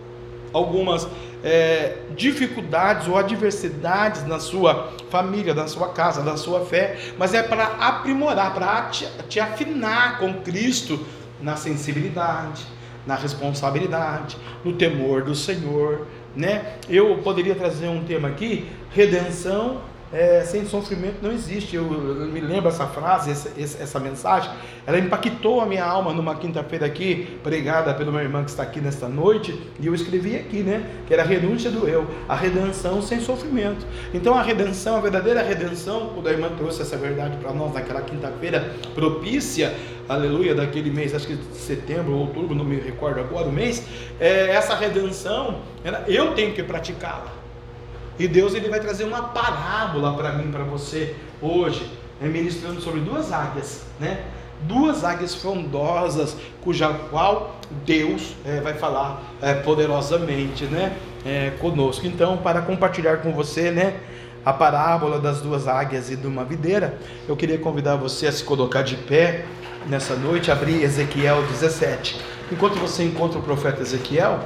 algumas 0.52 1.08
é, 1.42 1.96
dificuldades 2.16 3.08
ou 3.08 3.18
adversidades 3.18 4.24
na 4.26 4.38
sua 4.38 4.90
família, 5.10 5.52
na 5.52 5.66
sua 5.66 5.88
casa, 5.88 6.22
na 6.22 6.36
sua 6.36 6.60
fé, 6.60 6.98
mas 7.18 7.34
é 7.34 7.42
para 7.42 7.64
aprimorar, 7.64 8.54
para 8.54 8.82
te, 8.82 9.06
te 9.28 9.40
afinar 9.40 10.18
com 10.20 10.32
Cristo 10.42 10.98
na 11.40 11.56
sensibilidade, 11.56 12.66
na 13.06 13.14
responsabilidade, 13.14 14.36
no 14.64 14.72
temor 14.72 15.22
do 15.22 15.34
Senhor, 15.34 16.06
né? 16.34 16.76
Eu 16.88 17.18
poderia 17.18 17.54
trazer 17.54 17.88
um 17.88 18.04
tema 18.04 18.28
aqui, 18.28 18.66
redenção 18.90 19.80
é, 20.12 20.42
sem 20.42 20.64
sofrimento 20.66 21.16
não 21.22 21.32
existe. 21.32 21.76
Eu, 21.76 21.84
eu, 21.84 22.26
me 22.26 22.40
lembro 22.40 22.68
essa 22.68 22.86
frase, 22.86 23.30
essa, 23.30 23.82
essa, 23.82 24.00
mensagem, 24.00 24.50
ela 24.86 24.98
impactou 24.98 25.60
a 25.60 25.66
minha 25.66 25.84
alma 25.84 26.12
numa 26.12 26.36
quinta-feira 26.36 26.86
aqui, 26.86 27.38
pregada 27.42 27.92
pelo 27.94 28.12
meu 28.12 28.20
irmão 28.20 28.44
que 28.44 28.50
está 28.50 28.62
aqui 28.62 28.80
nesta 28.80 29.08
noite, 29.08 29.58
e 29.80 29.86
eu 29.86 29.94
escrevi 29.94 30.36
aqui, 30.36 30.62
né? 30.62 30.84
Que 31.06 31.14
era 31.14 31.22
a 31.22 31.26
renúncia 31.26 31.70
do 31.70 31.88
eu, 31.88 32.06
a 32.28 32.34
redenção 32.34 33.02
sem 33.02 33.20
sofrimento. 33.20 33.86
Então 34.12 34.34
a 34.34 34.42
redenção, 34.42 34.96
a 34.96 35.00
verdadeira 35.00 35.42
redenção, 35.42 36.16
o 36.16 36.22
da 36.22 36.30
irmã 36.30 36.50
trouxe 36.56 36.82
essa 36.82 36.96
verdade 36.96 37.36
para 37.38 37.52
nós 37.52 37.72
naquela 37.72 38.02
quinta-feira 38.02 38.72
propícia, 38.94 39.74
aleluia, 40.08 40.54
daquele 40.54 40.90
mês, 40.90 41.14
acho 41.14 41.26
que 41.26 41.38
setembro, 41.54 42.14
outubro, 42.16 42.54
não 42.54 42.64
me 42.64 42.76
recordo 42.76 43.20
agora 43.20 43.48
o 43.48 43.52
mês, 43.52 43.82
é, 44.20 44.50
essa 44.50 44.74
redenção, 44.74 45.60
eu 46.06 46.34
tenho 46.34 46.52
que 46.52 46.62
praticá-la. 46.62 47.43
E 48.18 48.28
Deus 48.28 48.54
ele 48.54 48.68
vai 48.68 48.80
trazer 48.80 49.04
uma 49.04 49.22
parábola 49.22 50.14
para 50.14 50.32
mim, 50.32 50.50
para 50.50 50.62
você 50.62 51.16
hoje, 51.42 51.90
né, 52.20 52.28
ministrando 52.28 52.80
sobre 52.80 53.00
duas 53.00 53.32
águias, 53.32 53.84
né? 53.98 54.24
Duas 54.62 55.04
águias 55.04 55.34
frondosas, 55.34 56.36
cuja 56.62 56.88
qual 57.10 57.56
Deus 57.84 58.34
é, 58.46 58.60
vai 58.60 58.74
falar 58.74 59.20
é, 59.42 59.54
poderosamente, 59.54 60.64
né? 60.64 60.96
É, 61.26 61.52
conosco. 61.60 62.06
Então, 62.06 62.36
para 62.36 62.62
compartilhar 62.62 63.18
com 63.18 63.32
você, 63.32 63.70
né? 63.70 63.96
A 64.44 64.52
parábola 64.52 65.18
das 65.18 65.40
duas 65.40 65.66
águias 65.66 66.10
e 66.10 66.16
de 66.16 66.26
uma 66.26 66.44
videira, 66.44 66.98
eu 67.26 67.34
queria 67.34 67.58
convidar 67.58 67.96
você 67.96 68.26
a 68.26 68.32
se 68.32 68.44
colocar 68.44 68.82
de 68.82 68.94
pé 68.94 69.44
nessa 69.86 70.14
noite, 70.14 70.50
abrir 70.50 70.82
Ezequiel 70.82 71.42
17. 71.46 72.20
Enquanto 72.52 72.74
você 72.78 73.02
encontra 73.02 73.38
o 73.38 73.42
profeta 73.42 73.80
Ezequiel, 73.80 74.40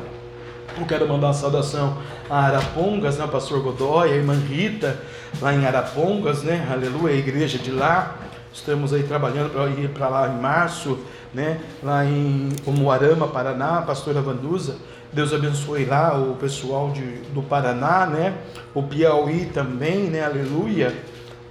eu 0.79 0.87
quero 0.87 1.09
mandar 1.09 1.29
uma 1.29 1.35
saudação 1.35 1.99
a 2.31 2.41
Arapongas, 2.45 3.17
né, 3.17 3.25
o 3.25 3.29
pastor 3.29 3.61
Godoy, 3.61 4.13
a 4.13 4.17
irmã 4.17 4.35
Rita, 4.35 4.99
lá 5.41 5.55
em 5.55 5.65
Arapongas, 5.65 6.43
né, 6.43 6.67
aleluia, 6.71 7.15
a 7.15 7.17
igreja 7.17 7.59
de 7.59 7.71
lá. 7.71 8.17
Estamos 8.53 8.93
aí 8.93 9.03
trabalhando 9.03 9.51
para 9.51 9.69
ir 9.69 9.89
para 9.91 10.09
lá 10.09 10.29
em 10.29 10.41
março, 10.41 10.99
né, 11.33 11.61
lá 11.83 12.05
em 12.05 12.51
Umuarama, 12.67 13.29
Paraná, 13.29 13.79
a 13.79 13.83
pastora 13.83 14.21
Vanduza. 14.21 14.77
Deus 15.13 15.33
abençoe 15.33 15.87
lá 15.87 16.19
o 16.19 16.35
pessoal 16.35 16.91
de, 16.91 17.03
do 17.33 17.43
Paraná, 17.43 18.07
né, 18.07 18.35
o 18.75 18.83
Piauí 18.83 19.47
também, 19.47 20.05
né, 20.05 20.25
aleluia. 20.25 20.95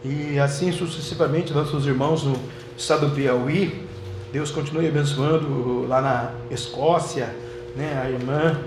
E 0.04 0.38
assim 0.40 0.72
sucessivamente, 0.72 1.54
nossos 1.54 1.88
irmãos 1.88 2.24
no 2.24 2.38
estado 2.78 3.08
do 3.08 3.16
Piauí. 3.16 3.88
Deus 4.32 4.52
continue 4.52 4.88
abençoando 4.88 5.88
lá 5.88 6.02
na 6.02 6.32
Escócia, 6.52 7.34
né, 7.76 8.00
a 8.04 8.10
irmã, 8.10 8.60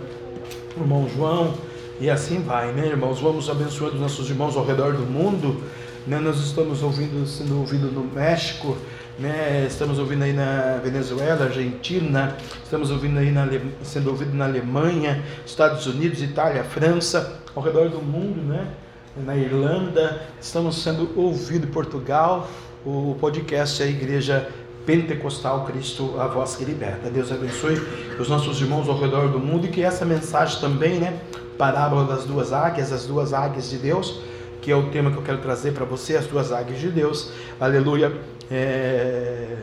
o 0.77 0.81
irmão 0.81 1.09
João, 1.15 1.55
e 2.01 2.09
assim 2.09 2.41
vai, 2.41 2.73
né, 2.73 2.87
irmãos? 2.87 3.21
Vamos 3.21 3.51
abençoando 3.51 3.97
nossos 3.97 4.31
irmãos 4.31 4.57
ao 4.57 4.65
redor 4.65 4.95
do 4.95 5.03
mundo. 5.03 5.63
Né? 6.07 6.19
Nós 6.19 6.41
estamos 6.41 6.83
ouvindo, 6.83 7.27
sendo 7.27 7.59
ouvido 7.59 7.93
no 7.93 8.03
México, 8.03 8.75
né? 9.19 9.67
estamos 9.69 9.99
ouvindo 9.99 10.23
aí 10.23 10.33
na 10.33 10.81
Venezuela, 10.83 11.45
Argentina, 11.45 12.37
estamos 12.65 12.91
ouvindo 12.91 13.19
aí 13.19 13.31
na, 13.31 13.47
sendo 13.83 14.09
ouvido 14.09 14.35
na 14.35 14.47
Alemanha, 14.47 15.23
Estados 15.45 15.87
Unidos, 15.87 16.23
Itália, 16.23 16.65
França, 16.65 17.39
ao 17.55 17.63
redor 17.63 17.91
do 17.91 18.01
mundo, 18.01 18.41
né? 18.41 18.67
na 19.17 19.37
Irlanda, 19.37 20.23
estamos 20.41 20.83
sendo 20.83 21.11
ouvido 21.15 21.67
em 21.67 21.71
Portugal, 21.71 22.49
o 22.83 23.15
podcast 23.21 23.83
é 23.83 23.87
a 23.87 23.89
Igreja 23.91 24.49
Pentecostal 24.87 25.67
Cristo, 25.67 26.19
a 26.19 26.27
voz 26.27 26.57
que 26.57 26.65
liberta. 26.65 27.11
Deus 27.11 27.31
abençoe 27.31 27.75
os 28.19 28.29
nossos 28.29 28.61
irmãos 28.61 28.89
ao 28.89 28.99
redor 28.99 29.29
do 29.29 29.39
mundo 29.39 29.67
e 29.67 29.69
que 29.69 29.83
essa 29.83 30.07
mensagem 30.07 30.59
também, 30.61 30.99
né? 30.99 31.21
Parábola 31.61 32.05
das 32.05 32.25
duas 32.25 32.55
águias, 32.55 32.91
as 32.91 33.05
duas 33.05 33.35
águias 33.35 33.69
de 33.69 33.77
Deus, 33.77 34.19
que 34.63 34.73
é 34.73 34.75
o 34.75 34.85
tema 34.85 35.11
que 35.11 35.19
eu 35.19 35.23
quero 35.23 35.37
trazer 35.43 35.73
para 35.73 35.85
você, 35.85 36.17
as 36.17 36.27
duas 36.27 36.53
águias 36.53 36.81
de 36.81 36.89
Deus, 36.89 37.33
aleluia, 37.61 38.11
é... 38.51 39.59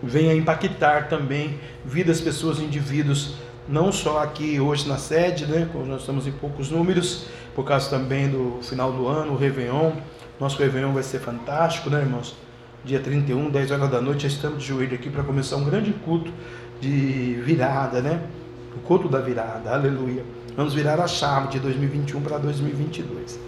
venha 0.00 0.32
impactar 0.32 1.08
também 1.08 1.58
vidas, 1.84 2.20
pessoas, 2.20 2.60
indivíduos, 2.60 3.34
não 3.68 3.90
só 3.90 4.22
aqui 4.22 4.60
hoje 4.60 4.88
na 4.88 4.96
sede, 4.96 5.44
né? 5.44 5.68
Nós 5.88 6.02
estamos 6.02 6.24
em 6.24 6.30
poucos 6.30 6.70
números, 6.70 7.26
por 7.52 7.64
causa 7.64 7.90
também 7.90 8.28
do 8.28 8.60
final 8.62 8.92
do 8.92 9.08
ano, 9.08 9.32
o 9.32 9.36
Réveillon. 9.36 9.90
Nosso 10.38 10.56
Réveillon 10.58 10.92
vai 10.92 11.02
ser 11.02 11.18
fantástico, 11.18 11.90
né, 11.90 11.98
irmãos? 11.98 12.36
Dia 12.84 13.00
31, 13.00 13.50
10 13.50 13.72
horas 13.72 13.90
da 13.90 14.00
noite, 14.00 14.22
já 14.22 14.28
estamos 14.28 14.62
de 14.62 14.68
joelho 14.68 14.94
aqui 14.94 15.10
para 15.10 15.24
começar 15.24 15.56
um 15.56 15.64
grande 15.64 15.92
culto 16.04 16.30
de 16.80 17.40
virada, 17.44 18.00
né? 18.00 18.22
O 18.76 18.78
culto 18.86 19.08
da 19.08 19.18
virada, 19.18 19.74
aleluia. 19.74 20.22
Vamos 20.56 20.72
virar 20.72 21.00
a 21.00 21.08
chave 21.08 21.48
de 21.48 21.58
2021 21.58 22.20
para 22.20 22.38
2022. 22.38 23.38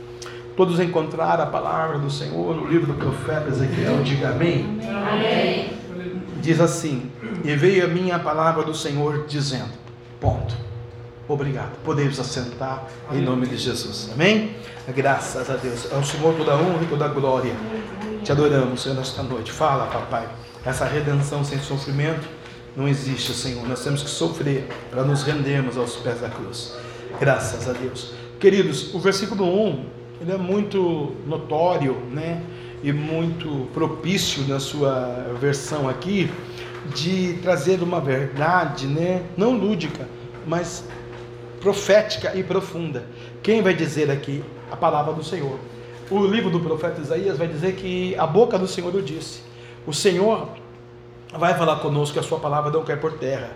Todos 0.57 0.81
encontraram 0.81 1.45
a 1.45 1.47
palavra 1.47 1.99
do 1.99 2.11
Senhor 2.11 2.57
no 2.57 2.67
livro 2.67 2.93
do 2.93 2.95
profeta 2.95 3.49
Ezequiel, 3.49 4.03
diga 4.03 4.31
amém. 4.31 4.81
Amém. 4.83 5.73
Diz 6.41 6.61
assim: 6.61 7.11
E 7.45 7.55
veio 7.55 7.85
a 7.85 7.89
minha 7.89 8.19
palavra 8.19 8.65
do 8.65 8.75
Senhor 8.75 9.27
dizendo: 9.29 9.71
Ponto. 10.21 10.57
Obrigado. 11.29 11.73
Podemos 11.85 12.19
assentar 12.19 12.87
em 13.13 13.21
nome 13.21 13.47
de 13.47 13.57
Jesus. 13.57 14.11
Amém? 14.13 14.57
Graças 14.95 15.51
a 15.51 15.57
Deus. 15.57 15.93
Ao 15.93 16.03
Senhor 16.03 16.35
toda 16.37 16.53
a 16.53 16.57
honra 16.57 16.83
e 16.83 16.87
toda 16.87 17.05
a 17.05 17.09
glória. 17.09 17.53
Te 18.23 18.33
adoramos, 18.33 18.83
Senhor, 18.83 18.97
nesta 18.97 19.23
noite. 19.23 19.53
Fala, 19.53 19.87
papai. 19.87 20.29
Essa 20.65 20.85
redenção 20.85 21.45
sem 21.45 21.59
sofrimento 21.59 22.27
não 22.77 22.87
existe, 22.87 23.33
Senhor. 23.33 23.67
Nós 23.69 23.83
temos 23.83 24.03
que 24.03 24.11
sofrer 24.11 24.69
para 24.91 25.03
nos 25.03 25.23
rendermos 25.23 25.77
aos 25.77 25.97
pés 25.97 26.21
da 26.21 26.29
cruz. 26.29 26.75
Graças 27.19 27.69
a 27.69 27.73
Deus. 27.73 28.13
Queridos, 28.39 28.95
o 28.95 28.99
versículo 28.99 29.45
1, 29.45 29.85
ele 30.21 30.33
é 30.33 30.37
muito 30.37 31.15
notório, 31.27 31.97
né? 32.13 32.43
E 32.83 32.93
muito 32.93 33.69
propício 33.73 34.47
na 34.47 34.61
sua 34.61 35.35
versão 35.41 35.89
aqui 35.89 36.31
de 36.95 37.35
trazer 37.43 37.83
uma 37.83 38.01
verdade, 38.01 38.87
né? 38.87 39.23
Não 39.37 39.57
lúdica, 39.57 40.07
mas 40.47 40.85
profética 41.61 42.37
e 42.37 42.43
profunda. 42.43 43.05
Quem 43.43 43.63
vai 43.63 43.75
dizer 43.75 44.11
aqui 44.11 44.45
a 44.71 44.77
palavra 44.77 45.15
do 45.15 45.25
Senhor? 45.25 45.59
O 46.11 46.25
livro 46.27 46.51
do 46.51 46.61
profeta 46.61 47.01
Isaías 47.01 47.39
vai 47.39 47.49
dizer 47.49 47.75
que 47.75 48.15
a 48.17 48.27
boca 48.27 48.59
do 48.59 48.69
Senhor 48.69 48.95
o 48.95 49.03
disse. 49.03 49.41
O 49.87 49.93
Senhor 49.93 50.49
vai 51.37 51.55
falar 51.55 51.77
conosco 51.77 52.15
que 52.15 52.21
a 52.21 52.23
sua 52.23 52.39
palavra 52.39 52.71
não 52.71 52.85
cai 52.85 52.97
por 52.97 53.15
terra. 53.15 53.51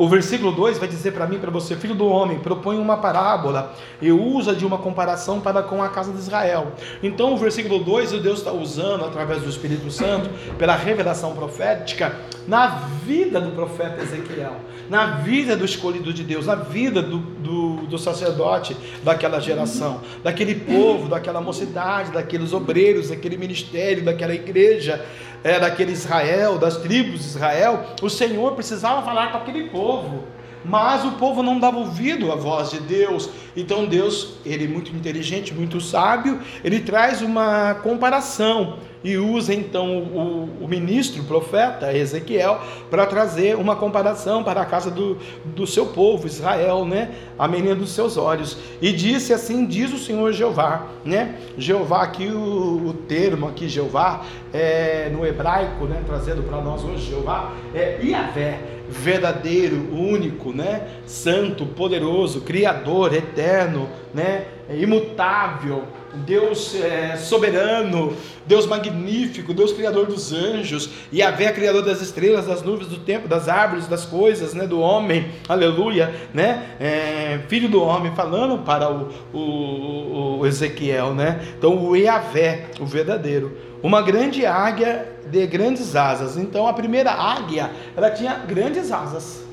O 0.00 0.08
versículo 0.08 0.50
2 0.50 0.78
vai 0.78 0.88
dizer 0.88 1.12
para 1.12 1.26
mim, 1.26 1.38
para 1.38 1.50
você, 1.50 1.76
filho 1.76 1.94
do 1.94 2.06
homem, 2.06 2.38
propõe 2.38 2.78
uma 2.78 2.96
parábola 2.96 3.74
e 4.00 4.10
usa 4.10 4.54
de 4.54 4.64
uma 4.64 4.78
comparação 4.78 5.42
para 5.42 5.62
com 5.62 5.82
a 5.82 5.90
casa 5.90 6.10
de 6.10 6.18
Israel. 6.18 6.72
Então, 7.02 7.34
o 7.34 7.36
versículo 7.36 7.80
2, 7.80 8.14
o 8.14 8.18
Deus 8.18 8.38
está 8.38 8.50
usando, 8.50 9.04
através 9.04 9.42
do 9.42 9.50
Espírito 9.50 9.90
Santo, 9.90 10.30
pela 10.56 10.74
revelação 10.74 11.34
profética, 11.34 12.16
na 12.48 12.68
vida 13.04 13.42
do 13.42 13.50
profeta 13.50 14.00
Ezequiel, 14.00 14.56
na 14.88 15.18
vida 15.18 15.54
do 15.54 15.66
escolhido 15.66 16.14
de 16.14 16.24
Deus, 16.24 16.46
na 16.46 16.54
vida 16.54 17.02
do, 17.02 17.18
do, 17.18 17.76
do 17.82 17.98
sacerdote 17.98 18.74
daquela 19.04 19.38
geração, 19.38 20.00
daquele 20.24 20.54
povo, 20.54 21.10
daquela 21.10 21.42
mocidade, 21.42 22.10
daqueles 22.10 22.54
obreiros, 22.54 23.10
daquele 23.10 23.36
ministério, 23.36 24.02
daquela 24.02 24.34
igreja 24.34 25.04
é, 25.42 25.58
daquele 25.58 25.92
Israel, 25.92 26.58
das 26.58 26.76
tribos 26.78 27.20
de 27.20 27.26
Israel, 27.26 27.84
o 28.02 28.08
Senhor 28.08 28.52
precisava 28.52 29.02
falar 29.02 29.32
com 29.32 29.38
aquele 29.38 29.68
povo. 29.70 30.24
Mas 30.64 31.04
o 31.04 31.12
povo 31.12 31.42
não 31.42 31.58
dava 31.58 31.78
ouvido 31.78 32.30
à 32.30 32.34
voz 32.34 32.70
de 32.70 32.80
Deus. 32.80 33.30
Então 33.56 33.86
Deus, 33.86 34.34
ele 34.44 34.64
é 34.64 34.68
muito 34.68 34.94
inteligente, 34.94 35.54
muito 35.54 35.80
sábio, 35.80 36.40
ele 36.62 36.80
traz 36.80 37.22
uma 37.22 37.74
comparação 37.76 38.78
e 39.02 39.16
usa 39.16 39.54
então 39.54 39.98
o, 39.98 40.64
o 40.64 40.68
ministro, 40.68 41.22
o 41.22 41.24
profeta 41.24 41.92
Ezequiel, 41.92 42.60
para 42.90 43.06
trazer 43.06 43.56
uma 43.56 43.74
comparação 43.74 44.44
para 44.44 44.60
a 44.60 44.66
casa 44.66 44.90
do, 44.90 45.16
do 45.44 45.66
seu 45.66 45.86
povo, 45.86 46.26
Israel, 46.26 46.84
né? 46.84 47.10
A 47.38 47.48
menina 47.48 47.74
dos 47.74 47.90
seus 47.90 48.16
olhos. 48.16 48.58
E 48.80 48.92
disse 48.92 49.32
assim: 49.32 49.64
diz 49.66 49.92
o 49.92 49.98
Senhor 49.98 50.32
Jeová, 50.32 50.86
né? 51.04 51.36
Jeová, 51.56 52.02
aqui 52.02 52.26
o, 52.26 52.88
o 52.88 52.94
termo 53.08 53.48
aqui, 53.48 53.68
Jeová, 53.68 54.22
é, 54.52 55.08
no 55.10 55.26
hebraico, 55.26 55.86
né? 55.86 56.02
Trazendo 56.06 56.42
para 56.42 56.60
nós 56.60 56.84
hoje, 56.84 57.08
Jeová, 57.08 57.52
é 57.74 57.98
Iavé 58.02 58.80
verdadeiro, 58.90 59.94
único, 59.94 60.52
né? 60.52 60.88
Santo, 61.06 61.64
poderoso, 61.64 62.40
criador, 62.40 63.14
eterno, 63.14 63.88
né? 64.12 64.46
Imutável, 64.68 65.84
Deus 66.14 66.74
é, 66.74 67.16
soberano, 67.16 68.16
Deus 68.46 68.66
magnífico, 68.66 69.54
Deus 69.54 69.72
criador 69.72 70.06
dos 70.06 70.32
anjos, 70.32 70.90
e 71.12 71.22
a 71.22 71.32
criador 71.32 71.82
das 71.82 72.00
estrelas, 72.00 72.46
das 72.46 72.62
nuvens, 72.62 72.88
do 72.88 72.98
tempo, 72.98 73.28
das 73.28 73.48
árvores, 73.48 73.86
das 73.86 74.04
coisas, 74.04 74.54
né, 74.54 74.66
do 74.66 74.80
homem, 74.80 75.30
aleluia, 75.48 76.12
né, 76.34 76.76
é, 76.80 77.40
filho 77.48 77.68
do 77.68 77.82
homem, 77.82 78.12
falando 78.14 78.58
para 78.64 78.90
o, 78.90 79.08
o, 79.32 80.38
o 80.40 80.46
Ezequiel, 80.46 81.14
né, 81.14 81.40
então 81.56 81.76
o 81.76 81.96
Yahvé, 81.96 82.66
o 82.80 82.86
verdadeiro, 82.86 83.56
uma 83.82 84.02
grande 84.02 84.44
águia 84.44 85.06
de 85.30 85.46
grandes 85.46 85.94
asas, 85.94 86.36
então 86.36 86.66
a 86.66 86.72
primeira 86.72 87.12
águia, 87.12 87.70
ela 87.96 88.10
tinha 88.10 88.34
grandes 88.46 88.90
asas, 88.90 89.44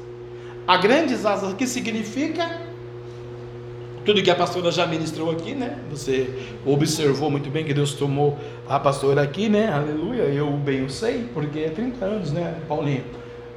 a 0.68 0.76
grandes 0.76 1.26
asas, 1.26 1.54
que 1.54 1.66
significa 1.66 2.67
tudo 4.08 4.24
que 4.24 4.32
a 4.32 4.36
pastora 4.36 4.72
já 4.72 4.88
ministrou 4.88 5.32
aqui, 5.32 5.54
né? 5.54 5.80
Você 5.92 6.30
observou 6.66 7.30
muito 7.30 7.50
bem 7.50 7.66
que 7.66 7.74
Deus 7.74 7.94
tomou 7.94 8.40
a 8.66 8.80
pastora 8.80 9.22
aqui, 9.22 9.50
né? 9.50 9.70
Aleluia. 9.70 10.22
Eu 10.22 10.50
bem 10.52 10.86
o 10.86 10.90
sei, 10.90 11.26
porque 11.34 11.60
é 11.60 11.70
30 11.70 12.06
anos, 12.06 12.32
né, 12.32 12.56
Paulinho? 12.70 13.04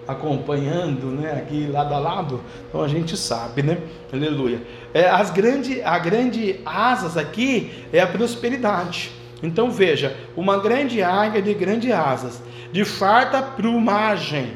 Acompanhando, 0.08 1.06
né? 1.06 1.34
Aqui 1.34 1.68
lado 1.68 1.94
a 1.94 2.00
lado. 2.00 2.40
Então 2.68 2.82
a 2.82 2.88
gente 2.88 3.16
sabe, 3.16 3.62
né? 3.62 3.78
Aleluia. 4.12 4.60
É, 4.92 5.08
as 5.08 5.30
grande, 5.30 5.80
a 5.82 5.96
grande 6.00 6.58
asas 6.66 7.16
aqui 7.16 7.70
é 7.92 8.00
a 8.00 8.08
prosperidade. 8.08 9.12
Então 9.44 9.70
veja, 9.70 10.16
uma 10.36 10.58
grande 10.58 11.00
águia 11.00 11.40
de 11.40 11.54
grandes 11.54 11.92
asas, 11.92 12.42
de 12.72 12.84
farta 12.84 13.40
plumagem. 13.40 14.48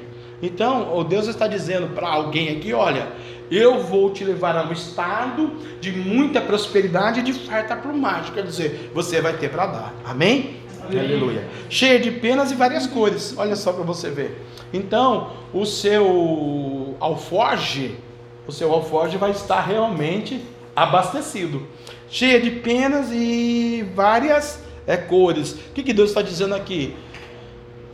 Então, 0.43 0.95
o 0.95 1.05
Deus 1.05 1.27
está 1.27 1.47
dizendo 1.47 1.95
para 1.95 2.09
alguém 2.09 2.55
aqui, 2.55 2.75
olha, 2.75 3.09
eu 3.51 3.83
vou 3.83 4.11
te 4.11 4.25
levar 4.25 4.57
a 4.57 4.62
um 4.62 4.73
estado 4.73 5.53
de 5.81 5.93
muita 5.93 6.41
prosperidade 6.41 7.21
e 7.21 7.23
de 7.23 7.33
farta 7.33 7.77
plumagem. 7.77 8.33
Quer 8.33 8.45
dizer, 8.45 8.91
você 8.95 9.21
vai 9.21 9.35
ter 9.37 9.51
para 9.51 9.66
dar. 9.66 9.95
Amém? 10.05 10.61
Amém? 10.83 11.01
Aleluia. 11.01 11.47
Cheia 11.69 11.99
de 11.99 12.11
penas 12.11 12.51
e 12.51 12.55
várias 12.55 12.87
cores. 12.87 13.35
Olha 13.37 13.57
só 13.57 13.73
para 13.73 13.85
você 13.85 14.11
ver. 14.11 14.41
Então, 14.73 15.31
o 15.53 15.65
seu 15.65 16.97
alforge, 17.01 17.97
o 18.47 18.53
seu 18.53 18.73
alforge 18.73 19.16
vai 19.16 19.31
estar 19.31 19.61
realmente 19.61 20.41
abastecido. 20.75 21.62
Cheia 22.09 22.41
de 22.41 22.51
penas 22.51 23.11
e 23.12 23.87
várias 23.95 24.62
é, 24.87 24.97
cores. 24.97 25.53
O 25.53 25.73
que, 25.75 25.83
que 25.83 25.93
Deus 25.93 26.11
está 26.11 26.23
dizendo 26.23 26.55
aqui? 26.55 26.97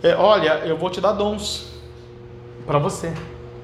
É, 0.03 0.15
olha, 0.15 0.63
eu 0.65 0.77
vou 0.77 0.91
te 0.91 1.01
dar 1.01 1.13
dons 1.13 1.71
para 2.67 2.79
você. 2.79 3.13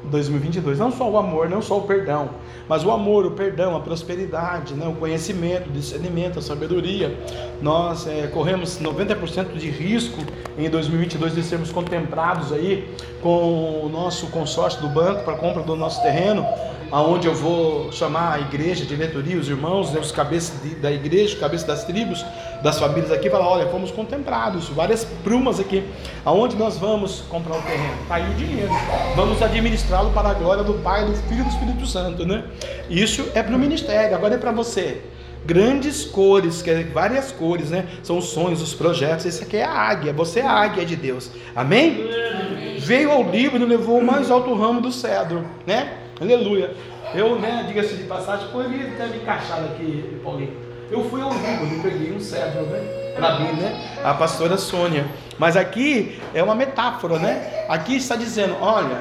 2022. 0.07 0.79
Não 0.79 0.91
só 0.91 1.09
o 1.11 1.17
amor, 1.17 1.49
não 1.49 1.61
só 1.61 1.79
o 1.79 1.83
perdão, 1.83 2.31
Mas 2.69 2.85
o 2.85 2.91
amor, 2.91 3.27
o 3.27 3.31
perdão, 3.33 3.77
a 3.77 3.81
prosperidade, 3.81 4.75
né? 4.75 4.87
o 4.87 4.95
conhecimento, 4.95 5.69
o 5.69 5.73
discernimento, 5.73 6.39
a 6.39 6.43
sabedoria, 6.43 7.17
nós 7.61 8.07
é, 8.07 8.27
corremos 8.27 8.79
90% 8.81 9.57
de 9.57 9.71
risco 9.71 10.19
em 10.59 10.69
2022 10.69 11.35
de 11.35 11.43
sermos 11.43 11.71
contemplados 11.71 12.53
aí 12.53 12.89
com 13.23 13.83
o 13.85 13.89
nosso 13.89 14.29
consórcio 14.29 14.81
do 14.81 14.89
banco 14.89 15.25
para 15.25 15.37
compra 15.37 15.63
do 15.63 15.77
nosso 15.77 16.03
terreno 16.03 16.47
aonde 16.91 17.27
eu 17.27 17.35
vou 17.35 17.91
chamar 17.93 18.35
a 18.35 18.41
igreja, 18.41 18.85
a 18.85 18.87
diretoria, 18.87 19.37
os 19.37 19.49
irmãos, 19.49 19.93
né, 19.93 20.01
os 20.01 20.13
cabeças 20.13 20.61
da 20.81 20.91
igreja, 20.91 21.37
cabeças 21.37 21.67
das 21.67 21.85
tribos, 21.85 22.25
das 22.67 22.81
famílias 22.81 23.13
aqui, 23.13 23.31
falar, 23.31 23.49
olha, 23.49 23.69
fomos 23.69 23.93
contemplados, 23.93 24.69
várias 24.71 25.05
prumas 25.05 25.61
aqui, 25.61 25.85
aonde 26.25 26.57
nós 26.57 26.77
vamos 26.77 27.21
comprar 27.31 27.57
o 27.57 27.63
terreno? 27.63 27.95
Está 28.03 28.17
aí 28.17 28.29
o 28.29 28.35
dinheiro, 28.35 28.73
vamos 29.15 29.41
administrá-lo 29.41 30.11
para 30.11 30.31
a 30.31 30.35
glória 30.35 30.65
do 30.65 30.75
Pai, 30.75 31.05
do 31.05 31.15
Filho 31.15 31.43
e 31.43 31.45
do 31.45 31.49
Espírito 31.49 31.87
Santo, 31.87 32.27
né? 32.27 32.43
Isso 32.91 33.31
é 33.37 33.43
para 33.43 33.55
o 33.55 33.59
ministério, 33.59 34.17
agora 34.17 34.35
é 34.35 34.39
para 34.39 34.51
você. 34.51 35.01
Grandes 35.45 36.05
cores, 36.05 36.61
que 36.61 36.75
várias 36.93 37.31
cores, 37.31 37.71
né? 37.71 37.87
São 38.03 38.19
os 38.19 38.31
sonhos, 38.31 38.61
os 38.61 38.75
projetos. 38.75 39.25
Esse 39.27 39.45
aqui 39.45 39.59
é 39.59 39.65
a 39.65 39.71
águia, 39.71 40.13
você 40.13 40.41
é 40.41 40.45
a 40.45 40.51
águia 40.51 40.85
de 40.85 40.97
Deus. 40.97 41.31
Amém? 41.55 42.01
Amém. 42.03 42.79
Veio 42.81 43.13
ao 43.13 43.23
Líbano 43.31 43.65
e 43.65 43.69
levou 43.69 44.01
o 44.01 44.05
mais 44.05 44.29
alto 44.29 44.53
ramo 44.55 44.81
do 44.81 44.91
cedro, 44.91 45.47
né? 45.65 45.99
Aleluia. 46.21 46.75
Eu, 47.15 47.39
né, 47.39 47.65
diga-se 47.69 47.95
de 47.95 48.03
passagem, 48.03 48.49
poderia 48.49 48.89
até 48.89 49.07
me 49.07 49.19
encaixar 49.19 49.63
aqui, 49.63 50.19
Paulinho. 50.25 50.66
Eu 50.91 51.05
fui 51.09 51.21
ao 51.21 51.33
Líbano 51.33 51.77
e 51.77 51.81
peguei 51.81 52.13
um 52.13 52.21
cedro, 52.21 52.63
né? 52.67 53.05
Mim, 53.17 53.61
né? 53.61 54.01
A 54.05 54.15
pastora 54.15 54.57
Sônia. 54.57 55.07
Mas 55.39 55.57
aqui 55.57 56.21
é 56.35 56.43
uma 56.43 56.55
metáfora, 56.55 57.19
né? 57.19 57.65
Aqui 57.69 57.97
está 57.97 58.15
dizendo: 58.15 58.57
olha, 58.61 59.01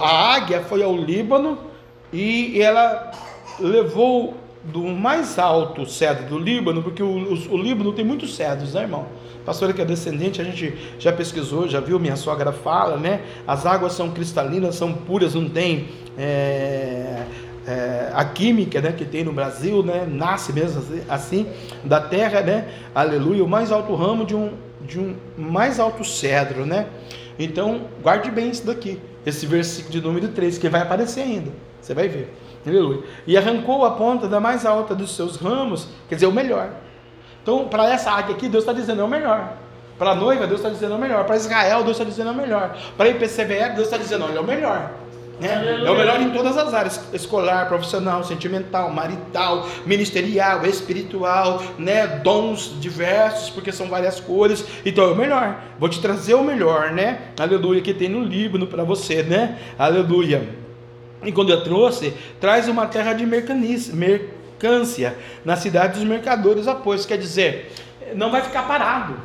a 0.00 0.34
águia 0.34 0.60
foi 0.62 0.82
ao 0.82 0.96
Líbano 0.96 1.58
e 2.12 2.60
ela 2.60 3.10
levou 3.58 4.34
do 4.62 4.82
mais 4.82 5.38
alto 5.38 5.86
cedro 5.86 6.26
do 6.26 6.38
Líbano, 6.38 6.82
porque 6.82 7.02
o, 7.02 7.06
o, 7.06 7.54
o 7.54 7.56
Líbano 7.56 7.92
tem 7.92 8.04
muitos 8.04 8.34
cedros, 8.34 8.74
né, 8.74 8.82
irmão? 8.82 9.06
pastora 9.46 9.72
que 9.72 9.80
é 9.80 9.84
descendente, 9.84 10.40
a 10.40 10.44
gente 10.44 10.76
já 10.98 11.12
pesquisou, 11.12 11.68
já 11.68 11.78
viu, 11.78 12.00
minha 12.00 12.16
sogra 12.16 12.50
fala, 12.50 12.96
né? 12.96 13.22
As 13.46 13.64
águas 13.64 13.92
são 13.92 14.10
cristalinas, 14.10 14.74
são 14.74 14.92
puras, 14.92 15.36
não 15.36 15.48
tem 15.48 15.86
é, 16.18 17.24
é, 17.66 18.10
a 18.14 18.24
química 18.24 18.80
né, 18.80 18.92
que 18.92 19.04
tem 19.04 19.24
no 19.24 19.32
Brasil, 19.32 19.82
né? 19.82 20.06
Nasce 20.08 20.52
mesmo 20.52 20.80
assim, 20.80 21.02
assim, 21.08 21.46
da 21.84 22.00
terra, 22.00 22.40
né? 22.40 22.68
Aleluia, 22.94 23.42
o 23.44 23.48
mais 23.48 23.72
alto 23.72 23.94
ramo 23.94 24.24
de 24.24 24.36
um, 24.36 24.52
de 24.80 25.00
um 25.00 25.16
mais 25.36 25.80
alto 25.80 26.04
cedro, 26.04 26.64
né? 26.64 26.86
Então, 27.38 27.82
guarde 28.02 28.30
bem 28.30 28.50
isso 28.50 28.64
daqui, 28.64 29.00
esse 29.24 29.46
versículo 29.46 29.92
de 29.92 30.00
número 30.00 30.28
3, 30.28 30.58
que 30.58 30.68
vai 30.68 30.80
aparecer 30.80 31.22
ainda, 31.22 31.50
você 31.80 31.92
vai 31.92 32.08
ver. 32.08 32.32
Aleluia. 32.66 33.02
E 33.26 33.36
arrancou 33.36 33.84
a 33.84 33.92
ponta 33.92 34.26
da 34.26 34.40
mais 34.40 34.64
alta 34.64 34.94
dos 34.94 35.14
seus 35.14 35.36
ramos, 35.36 35.88
quer 36.08 36.16
dizer, 36.16 36.26
o 36.26 36.32
melhor. 36.32 36.70
Então, 37.42 37.68
para 37.68 37.92
essa 37.92 38.10
águia 38.10 38.34
aqui, 38.34 38.48
Deus 38.48 38.64
está 38.64 38.72
dizendo 38.72 39.02
é 39.02 39.04
o 39.04 39.08
melhor. 39.08 39.56
Para 39.98 40.10
a 40.10 40.14
noiva, 40.14 40.46
Deus 40.46 40.60
está 40.60 40.68
dizendo 40.68 40.94
é 40.94 40.96
o 40.96 41.00
melhor. 41.00 41.24
Para 41.24 41.36
Israel, 41.36 41.84
Deus 41.84 41.92
está 41.92 42.04
dizendo 42.04 42.28
é 42.28 42.32
o 42.32 42.34
melhor. 42.34 42.76
Para 42.96 43.06
a 43.06 43.08
IPCBR, 43.10 43.74
Deus 43.74 43.86
está 43.86 43.96
dizendo 43.96 44.24
olha, 44.24 44.38
é 44.38 44.40
o 44.40 44.44
melhor. 44.44 44.90
Né? 45.38 45.82
É 45.84 45.90
o 45.90 45.94
melhor 45.94 46.20
em 46.20 46.30
todas 46.30 46.56
as 46.56 46.72
áreas: 46.72 47.00
escolar, 47.12 47.68
profissional, 47.68 48.24
sentimental, 48.24 48.90
marital, 48.90 49.68
ministerial, 49.84 50.64
espiritual, 50.64 51.62
né? 51.78 52.06
dons 52.06 52.74
diversos, 52.80 53.50
porque 53.50 53.70
são 53.70 53.88
várias 53.88 54.18
cores. 54.18 54.64
Então 54.84 55.04
é 55.04 55.12
o 55.12 55.14
melhor. 55.14 55.60
Vou 55.78 55.88
te 55.90 56.00
trazer 56.00 56.34
o 56.34 56.42
melhor, 56.42 56.92
né? 56.92 57.32
Aleluia, 57.38 57.82
que 57.82 57.92
tem 57.92 58.08
no 58.08 58.24
Líbano 58.24 58.66
para 58.66 58.82
você, 58.82 59.22
né? 59.22 59.58
Aleluia. 59.78 60.48
E 61.22 61.30
quando 61.32 61.50
eu 61.50 61.62
trouxe, 61.62 62.14
traz 62.40 62.66
uma 62.68 62.86
terra 62.86 63.12
de 63.12 63.26
mercância 63.26 65.18
na 65.44 65.56
cidade 65.56 65.98
dos 65.98 66.08
mercadores 66.08 66.66
após. 66.66 67.04
Quer 67.04 67.18
dizer, 67.18 67.72
não 68.14 68.30
vai 68.30 68.40
ficar 68.40 68.62
parado, 68.62 69.16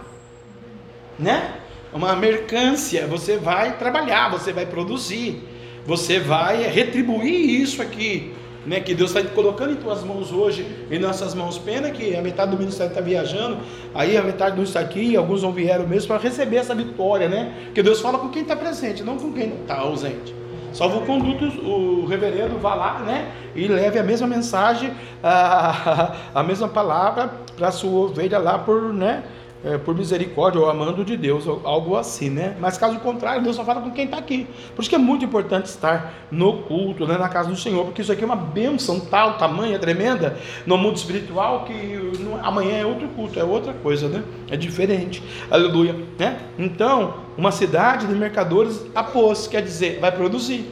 né? 1.17 1.53
Uma 1.93 2.15
mercância, 2.15 3.07
você 3.07 3.37
vai 3.37 3.77
trabalhar, 3.77 4.29
você 4.29 4.51
vai 4.51 4.65
produzir, 4.65 5.47
você 5.85 6.19
vai 6.19 6.63
retribuir 6.63 7.61
isso 7.61 7.81
aqui, 7.81 8.33
né? 8.65 8.79
Que 8.79 8.93
Deus 8.93 9.13
está 9.15 9.27
colocando 9.29 9.73
em 9.73 9.75
tuas 9.75 10.03
mãos 10.03 10.31
hoje, 10.31 10.65
em 10.89 10.99
nossas 10.99 11.33
mãos. 11.33 11.57
Pena 11.57 11.89
que 11.89 12.15
a 12.15 12.21
metade 12.21 12.51
do 12.51 12.57
ministério 12.57 12.91
está 12.91 13.01
viajando, 13.01 13.57
aí 13.93 14.15
a 14.15 14.21
metade 14.21 14.55
não 14.55 14.63
está 14.63 14.79
aqui, 14.79 15.15
alguns 15.15 15.41
não 15.43 15.51
vieram 15.51 15.87
mesmo 15.87 16.07
para 16.07 16.17
receber 16.17 16.57
essa 16.57 16.75
vitória, 16.75 17.27
né? 17.27 17.53
Que 17.73 17.81
Deus 17.81 17.99
fala 17.99 18.19
com 18.19 18.29
quem 18.29 18.43
está 18.43 18.55
presente, 18.55 19.03
não 19.03 19.17
com 19.17 19.31
quem 19.31 19.53
está 19.61 19.77
ausente. 19.77 20.41
Salvo-conduto, 20.73 21.45
o 21.67 22.05
reverendo 22.05 22.57
vá 22.57 22.75
lá, 22.75 22.99
né? 22.99 23.31
E 23.53 23.67
leve 23.67 23.99
a 23.99 24.03
mesma 24.03 24.25
mensagem, 24.25 24.93
a, 25.21 26.15
a 26.33 26.43
mesma 26.43 26.69
palavra 26.69 27.29
para 27.57 27.67
a 27.67 27.71
sua 27.71 28.05
ovelha 28.05 28.39
lá 28.39 28.57
por, 28.57 28.93
né? 28.93 29.23
É, 29.63 29.77
por 29.77 29.93
misericórdia 29.93 30.59
ou 30.59 30.67
amando 30.67 31.05
de 31.05 31.15
Deus, 31.15 31.47
algo 31.47 31.95
assim, 31.95 32.31
né? 32.31 32.57
Mas 32.59 32.79
caso 32.79 32.99
contrário, 32.99 33.43
Deus 33.43 33.55
só 33.55 33.63
fala 33.63 33.79
com 33.79 33.91
quem 33.91 34.05
está 34.05 34.17
aqui. 34.17 34.47
Por 34.75 34.81
isso 34.81 34.89
que 34.89 34.95
é 34.95 34.99
muito 34.99 35.23
importante 35.23 35.67
estar 35.67 36.13
no 36.31 36.63
culto, 36.63 37.05
né? 37.05 37.15
na 37.15 37.29
casa 37.29 37.47
do 37.47 37.55
Senhor, 37.55 37.85
porque 37.85 38.01
isso 38.01 38.11
aqui 38.11 38.23
é 38.23 38.25
uma 38.25 38.35
bênção 38.35 38.99
tal, 38.99 39.37
tamanha, 39.37 39.77
tremenda, 39.77 40.35
no 40.65 40.79
mundo 40.79 40.95
espiritual, 40.95 41.65
que 41.65 41.73
não, 42.19 42.43
amanhã 42.43 42.77
é 42.77 42.85
outro 42.85 43.07
culto, 43.09 43.39
é 43.39 43.43
outra 43.43 43.71
coisa, 43.71 44.07
né? 44.07 44.23
É 44.49 44.57
diferente. 44.57 45.21
Aleluia. 45.51 45.95
Né? 46.17 46.39
Então, 46.57 47.13
uma 47.37 47.51
cidade 47.51 48.07
de 48.07 48.13
mercadores 48.15 48.83
após, 48.95 49.45
quer 49.45 49.61
dizer, 49.61 49.99
vai 49.99 50.11
produzir. 50.11 50.65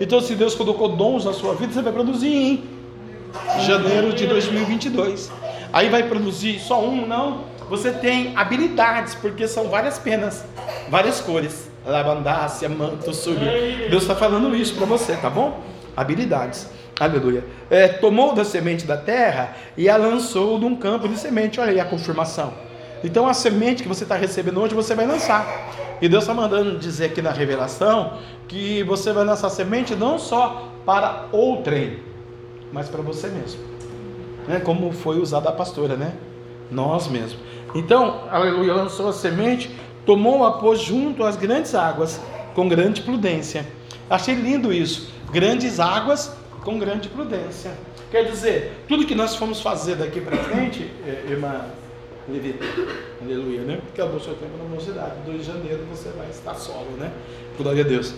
Então, 0.00 0.20
se 0.20 0.34
Deus 0.34 0.56
colocou 0.56 0.88
dons 0.88 1.24
na 1.24 1.32
sua 1.32 1.54
vida, 1.54 1.72
você 1.72 1.82
vai 1.82 1.92
produzir 1.92 2.28
em 2.28 2.64
janeiro 3.60 4.12
de 4.12 4.26
2022. 4.26 5.30
Aí 5.72 5.88
vai 5.88 6.04
produzir 6.04 6.58
só 6.60 6.84
um, 6.84 7.06
não? 7.06 7.53
Você 7.74 7.90
tem 7.90 8.32
habilidades, 8.36 9.16
porque 9.16 9.48
são 9.48 9.68
várias 9.68 9.98
penas, 9.98 10.44
várias 10.88 11.20
cores. 11.20 11.68
Lavandácia, 11.84 12.68
manto, 12.68 13.12
subir. 13.12 13.88
Deus 13.90 14.02
está 14.04 14.14
falando 14.14 14.54
isso 14.54 14.76
para 14.76 14.86
você, 14.86 15.16
tá 15.16 15.28
bom? 15.28 15.60
Habilidades. 15.96 16.68
Aleluia. 17.00 17.44
É, 17.68 17.88
tomou 17.88 18.32
da 18.32 18.44
semente 18.44 18.86
da 18.86 18.96
terra 18.96 19.56
e 19.76 19.88
a 19.88 19.96
lançou 19.96 20.56
num 20.56 20.76
campo 20.76 21.08
de 21.08 21.18
semente. 21.18 21.58
Olha 21.58 21.72
aí 21.72 21.80
a 21.80 21.84
confirmação. 21.84 22.54
Então 23.02 23.26
a 23.26 23.34
semente 23.34 23.82
que 23.82 23.88
você 23.88 24.04
está 24.04 24.14
recebendo 24.14 24.60
hoje, 24.60 24.72
você 24.72 24.94
vai 24.94 25.04
lançar. 25.04 25.44
E 26.00 26.08
Deus 26.08 26.22
está 26.22 26.32
mandando 26.32 26.78
dizer 26.78 27.06
aqui 27.06 27.20
na 27.20 27.32
revelação 27.32 28.18
que 28.46 28.84
você 28.84 29.12
vai 29.12 29.24
lançar 29.24 29.50
semente 29.50 29.96
não 29.96 30.16
só 30.16 30.70
para 30.86 31.26
outrem, 31.32 31.98
mas 32.72 32.88
para 32.88 33.02
você 33.02 33.26
mesmo. 33.26 33.60
Né? 34.46 34.60
Como 34.60 34.92
foi 34.92 35.18
usada 35.18 35.48
a 35.48 35.52
pastora, 35.52 35.96
né? 35.96 36.12
Nós 36.70 37.08
mesmos. 37.08 37.42
Então, 37.74 38.22
aleluia, 38.30 38.72
lançou 38.72 39.08
a 39.08 39.12
semente, 39.12 39.70
tomou 40.06 40.44
a 40.44 40.58
pôs 40.58 40.80
junto 40.80 41.24
às 41.24 41.36
grandes 41.36 41.74
águas, 41.74 42.20
com 42.54 42.68
grande 42.68 43.02
prudência. 43.02 43.66
Achei 44.08 44.34
lindo 44.34 44.72
isso. 44.72 45.12
Grandes 45.32 45.80
águas 45.80 46.32
com 46.62 46.78
grande 46.78 47.08
prudência. 47.08 47.72
Quer 48.10 48.24
dizer, 48.24 48.84
tudo 48.86 49.06
que 49.06 49.14
nós 49.14 49.34
fomos 49.34 49.60
fazer 49.60 49.96
daqui 49.96 50.20
para 50.20 50.36
frente, 50.36 50.88
é, 51.04 51.24
irmã 51.28 51.64
Levita, 52.26 52.64
aleluia, 53.22 53.60
né? 53.62 53.80
Porque 53.84 54.00
o 54.00 54.18
seu 54.20 54.34
tempo 54.34 54.56
na 54.56 54.64
mocidade. 54.64 55.12
2 55.26 55.40
de 55.40 55.46
janeiro 55.46 55.84
você 55.90 56.08
vai 56.10 56.26
estar 56.30 56.54
solo, 56.54 56.90
né? 56.98 57.12
Glória 57.58 57.84
a 57.84 57.86
Deus. 57.86 58.14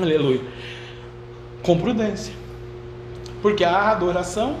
Aleluia. 0.00 0.40
Com 1.60 1.76
prudência. 1.76 2.32
Porque 3.42 3.64
a 3.64 3.90
adoração 3.90 4.56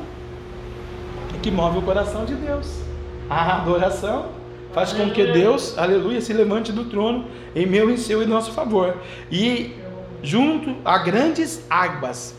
é 1.32 1.38
que 1.38 1.48
move 1.48 1.78
o 1.78 1.82
coração 1.82 2.24
de 2.24 2.34
Deus. 2.34 2.85
A 3.28 3.56
adoração 3.56 4.26
faz 4.72 4.92
com 4.92 5.10
que 5.10 5.24
Deus, 5.32 5.76
aleluia, 5.76 6.20
se 6.20 6.32
levante 6.32 6.70
do 6.70 6.84
trono 6.84 7.24
em 7.54 7.66
meu, 7.66 7.90
em 7.90 7.96
seu 7.96 8.22
e 8.22 8.26
nosso 8.26 8.52
favor. 8.52 8.96
E 9.30 9.74
junto 10.22 10.76
a 10.84 10.98
grandes 10.98 11.64
águas, 11.68 12.34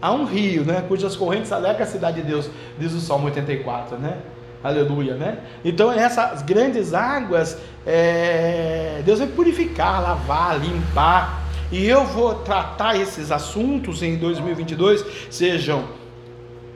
há 0.00 0.12
um 0.12 0.24
rio, 0.24 0.64
né, 0.64 0.84
cujas 0.86 1.16
correntes 1.16 1.52
alegam 1.52 1.82
a 1.82 1.86
cidade 1.86 2.22
de 2.22 2.28
Deus, 2.28 2.48
diz 2.78 2.92
o 2.92 3.00
Salmo 3.00 3.26
84, 3.26 3.98
né? 3.98 4.18
Aleluia, 4.62 5.14
né? 5.14 5.38
Então 5.64 5.90
essas 5.90 6.42
grandes 6.42 6.92
águas, 6.92 7.58
é, 7.86 9.00
Deus 9.04 9.18
vai 9.18 9.28
purificar, 9.28 10.02
lavar, 10.02 10.60
limpar. 10.60 11.40
E 11.72 11.86
eu 11.86 12.04
vou 12.04 12.34
tratar 12.34 12.96
esses 12.96 13.30
assuntos 13.30 14.02
em 14.02 14.16
2022, 14.16 15.04
sejam 15.30 15.84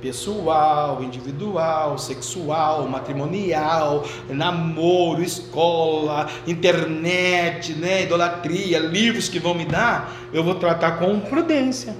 pessoal, 0.04 1.02
individual, 1.02 1.96
sexual, 1.96 2.86
matrimonial, 2.86 4.04
namoro, 4.28 5.22
escola, 5.22 6.28
internet, 6.46 7.72
né, 7.72 8.02
idolatria, 8.02 8.78
livros 8.80 9.30
que 9.30 9.38
vão 9.38 9.54
me 9.54 9.64
dar, 9.64 10.14
eu 10.30 10.44
vou 10.44 10.56
tratar 10.56 10.98
com 10.98 11.18
prudência. 11.20 11.96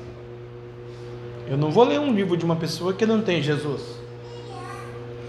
Eu 1.49 1.57
não 1.57 1.71
vou 1.71 1.85
ler 1.85 1.99
um 1.99 2.13
livro 2.13 2.37
de 2.37 2.45
uma 2.45 2.57
pessoa 2.57 2.93
que 2.93 3.07
não 3.07 3.23
tem 3.23 3.43
Jesus. 3.43 3.81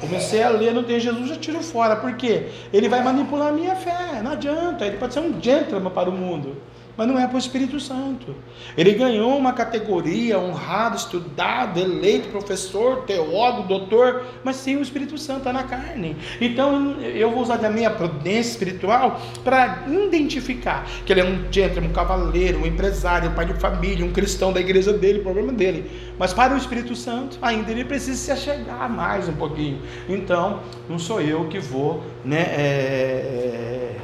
Comecei 0.02 0.44
a 0.44 0.50
ler, 0.50 0.74
não 0.74 0.84
tem 0.84 1.00
Jesus, 1.00 1.30
já 1.30 1.38
tiro 1.38 1.62
fora. 1.62 1.96
Por 1.96 2.18
quê? 2.18 2.50
Ele 2.74 2.90
vai 2.90 3.02
manipular 3.02 3.50
a 3.50 3.52
minha 3.54 3.76
fé. 3.76 4.22
Não 4.22 4.32
adianta. 4.32 4.86
Ele 4.86 4.98
pode 4.98 5.14
ser 5.14 5.22
um 5.22 5.42
gentleman 5.42 5.90
para 5.92 6.10
o 6.10 6.14
mundo. 6.14 6.58
Mas 6.98 7.08
não 7.08 7.20
é 7.20 7.28
para 7.28 7.36
o 7.36 7.40
Espírito 7.40 7.80
Santo. 7.80 8.36
Ele 8.78 8.94
ganhou 8.94 9.38
uma 9.38 9.54
categoria, 9.54 10.40
honrado, 10.40 10.96
estudado, 10.96 11.80
eleito, 11.80 12.30
professor, 12.30 13.04
teólogo, 13.04 13.68
doutor, 13.68 14.24
mas 14.44 14.58
sem 14.58 14.78
o 14.78 14.82
Espírito 14.82 15.18
Santo 15.18 15.40
está 15.40 15.54
na 15.54 15.64
carne. 15.64 16.16
Então 16.40 17.00
eu 17.02 17.32
vou 17.32 17.42
usar 17.42 17.58
da 17.58 17.70
minha 17.70 17.90
prudência 17.90 18.52
espiritual 18.52 19.20
para 19.44 19.84
identificar 19.88 20.86
que 21.06 21.14
ele 21.14 21.22
é 21.22 21.26
um 21.26 21.52
gentleman, 21.52 21.90
um 21.90 21.94
cavaleiro, 21.94 22.60
um 22.60 22.66
empresário, 22.66 23.30
um 23.30 23.34
pai 23.34 23.46
de 23.46 23.54
família, 23.56 24.06
um 24.06 24.12
cristão 24.12 24.52
da 24.52 24.60
igreja 24.60 24.94
dele, 24.94 25.20
problema 25.20 25.52
dele. 25.52 25.90
Mas 26.18 26.34
para 26.34 26.54
o 26.54 26.58
Espírito 26.58 26.96
Santo, 26.96 27.38
ainda 27.42 27.72
ele 27.72 27.84
precisa 27.84 28.18
se 28.18 28.32
achegar 28.32 28.90
mais 28.90 29.28
um 29.28 29.34
pouquinho. 29.34 29.82
Então, 30.08 30.62
não 30.90 30.98
sou 30.98 31.22
eu 31.22 31.48
que 31.48 31.60
vou, 31.60 32.04
né? 32.24 32.42
É, 32.42 33.96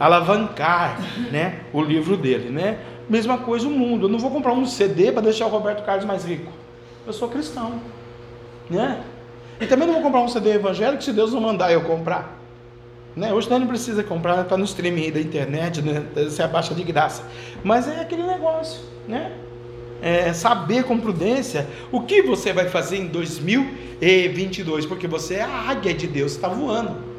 alavancar 0.00 0.98
né, 1.30 1.60
o 1.74 1.82
livro 1.82 2.16
dele. 2.16 2.48
Né? 2.48 2.78
Mesma 3.06 3.36
coisa 3.36 3.68
o 3.68 3.70
mundo. 3.70 4.06
Eu 4.06 4.08
não 4.10 4.18
vou 4.18 4.30
comprar 4.30 4.54
um 4.54 4.64
CD 4.64 5.12
para 5.12 5.20
deixar 5.20 5.44
o 5.44 5.50
Roberto 5.50 5.84
Carlos 5.84 6.06
mais 6.06 6.24
rico. 6.24 6.50
Eu 7.06 7.12
sou 7.12 7.28
cristão. 7.28 7.74
Né? 8.70 9.02
E 9.60 9.66
também 9.66 9.86
não 9.86 9.94
vou 9.94 10.02
comprar 10.02 10.22
um 10.22 10.28
CD 10.28 10.54
evangélico 10.54 11.04
se 11.04 11.12
Deus 11.12 11.34
não 11.34 11.40
mandar 11.40 11.70
eu 11.70 11.82
comprar. 11.82 12.40
Né? 13.14 13.34
Hoje 13.34 13.50
não 13.50 13.66
precisa 13.66 14.02
comprar, 14.02 14.40
está 14.40 14.56
no 14.56 14.64
streaming 14.64 15.10
da 15.10 15.20
internet, 15.20 15.82
né? 15.82 16.02
você 16.14 16.42
abaixa 16.42 16.74
de 16.74 16.82
graça. 16.82 17.24
Mas 17.62 17.86
é 17.86 18.00
aquele 18.00 18.22
negócio, 18.22 18.80
né? 19.06 19.32
É 20.00 20.32
saber 20.32 20.84
com 20.84 20.98
prudência 20.98 21.66
o 21.92 22.00
que 22.00 22.22
você 22.22 22.54
vai 22.54 22.68
fazer 22.68 22.96
em 22.96 23.06
2022, 23.08 24.86
porque 24.86 25.06
você 25.06 25.34
é 25.34 25.42
a 25.42 25.68
águia 25.68 25.92
de 25.92 26.06
Deus, 26.06 26.32
está 26.32 26.48
voando. 26.48 27.09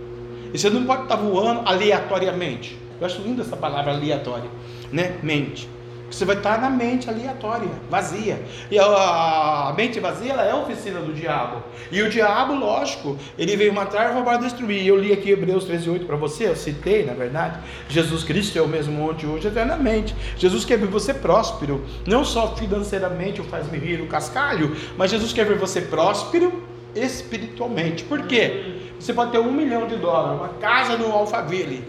E 0.54 0.58
você 0.58 0.70
não 0.70 0.86
pode 0.86 1.04
estar 1.04 1.16
voando 1.16 1.62
aleatoriamente. 1.68 2.78
Eu 3.00 3.06
acho 3.06 3.22
linda 3.22 3.42
essa 3.42 3.58
palavra 3.58 3.92
aleatória, 3.92 4.50
né? 4.92 5.18
Mente. 5.24 5.68
Você 6.12 6.26
vai 6.26 6.36
estar 6.36 6.60
na 6.60 6.70
mente 6.70 7.10
aleatória, 7.10 7.70
vazia. 7.90 8.44
E 8.70 8.78
a, 8.78 9.74
mente 9.78 9.98
vazia, 10.00 10.34
ela 10.34 10.44
é 10.44 10.52
a 10.52 10.58
oficina 10.58 11.00
do 11.00 11.14
diabo. 11.14 11.64
E 11.90 12.02
o 12.02 12.10
diabo, 12.10 12.54
lógico, 12.54 13.18
ele 13.38 13.56
veio 13.56 13.74
matar, 13.74 14.14
roubar, 14.14 14.38
destruir. 14.38 14.86
Eu 14.86 14.98
li 14.98 15.14
aqui 15.14 15.32
Hebreus 15.32 15.66
13:8 15.66 16.06
para 16.06 16.18
você, 16.18 16.50
eu 16.50 16.56
citei, 16.56 17.06
na 17.06 17.14
verdade. 17.14 17.60
Jesus 17.88 18.26
Cristo 18.26 18.58
é 18.58 18.62
o 18.62 18.68
mesmo 18.68 19.10
ontem, 19.10 19.26
hoje, 19.26 19.48
eternamente. 19.48 20.14
Jesus 20.38 20.66
quer 20.66 20.78
ver 20.78 20.88
você 20.88 21.14
próspero, 21.14 21.82
não 22.06 22.26
só 22.26 22.56
financeiramente, 22.56 23.40
o 23.40 23.46
faz-me 23.46 23.78
rir 23.78 24.02
o 24.02 24.08
cascalho, 24.08 24.76
mas 24.98 25.12
Jesus 25.12 25.32
quer 25.32 25.46
ver 25.46 25.58
você 25.58 25.80
próspero 25.80 26.62
espiritualmente. 26.94 28.04
Por 28.04 28.24
quê? 28.24 28.81
Você 29.02 29.16
pode 29.16 29.32
ter 29.32 29.40
um 29.40 29.52
milhão 29.52 29.88
de 29.88 29.96
dólares, 29.96 30.40
uma 30.40 30.50
casa 30.60 30.96
no 30.96 31.12
Alphaville, 31.12 31.84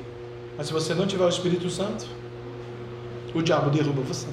mas 0.56 0.68
se 0.68 0.72
você 0.72 0.94
não 0.94 1.06
tiver 1.06 1.26
o 1.26 1.28
Espírito 1.28 1.68
Santo, 1.68 2.06
o 3.34 3.42
diabo 3.42 3.68
derruba 3.68 4.00
você. 4.00 4.28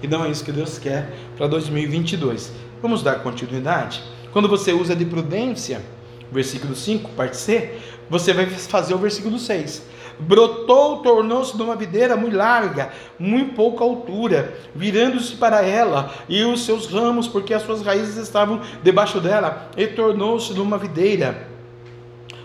E 0.00 0.06
não 0.06 0.24
é 0.24 0.30
isso 0.30 0.44
que 0.44 0.52
Deus 0.52 0.78
quer 0.78 1.12
para 1.36 1.48
2022. 1.48 2.52
Vamos 2.80 3.02
dar 3.02 3.16
continuidade? 3.16 4.04
Quando 4.32 4.48
você 4.48 4.72
usa 4.72 4.94
de 4.94 5.04
prudência, 5.04 5.82
versículo 6.30 6.76
5, 6.76 7.10
parte 7.10 7.36
C, 7.36 7.76
você 8.08 8.32
vai 8.32 8.46
fazer 8.46 8.94
o 8.94 8.98
versículo 8.98 9.36
6. 9.36 9.82
Brotou, 10.20 10.98
tornou-se 10.98 11.56
de 11.56 11.62
uma 11.62 11.74
videira 11.74 12.16
muito 12.16 12.36
larga, 12.36 12.92
muito 13.18 13.54
pouca 13.54 13.82
altura, 13.82 14.54
virando-se 14.76 15.34
para 15.34 15.66
ela 15.66 16.14
e 16.28 16.44
os 16.44 16.64
seus 16.64 16.86
ramos, 16.86 17.26
porque 17.26 17.52
as 17.52 17.62
suas 17.62 17.82
raízes 17.82 18.16
estavam 18.16 18.60
debaixo 18.80 19.20
dela, 19.20 19.68
e 19.76 19.88
tornou-se 19.88 20.54
de 20.54 20.60
uma 20.60 20.78
videira 20.78 21.49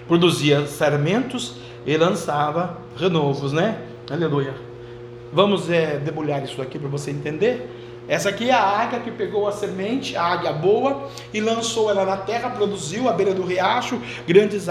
produzia 0.07 0.65
sarmentos 0.65 1.55
e 1.85 1.95
lançava 1.97 2.77
renovos, 2.97 3.51
né? 3.51 3.81
Aleluia. 4.09 4.53
Vamos 5.33 5.69
é, 5.69 5.97
debulhar 5.97 6.43
isso 6.43 6.61
aqui 6.61 6.79
para 6.79 6.87
você 6.87 7.11
entender. 7.11 7.74
Essa 8.07 8.29
aqui 8.29 8.49
é 8.49 8.53
a 8.53 8.61
águia 8.61 8.99
que 8.99 9.09
pegou 9.09 9.47
a 9.47 9.51
semente, 9.51 10.15
a 10.15 10.23
águia 10.23 10.53
boa, 10.53 11.09
e 11.33 11.41
lançou 11.41 11.89
ela 11.89 12.05
na 12.05 12.17
terra, 12.17 12.49
produziu 12.51 13.09
à 13.09 13.13
beira 13.13 13.33
do 13.33 13.43
riacho 13.43 13.99
grandes, 14.27 14.67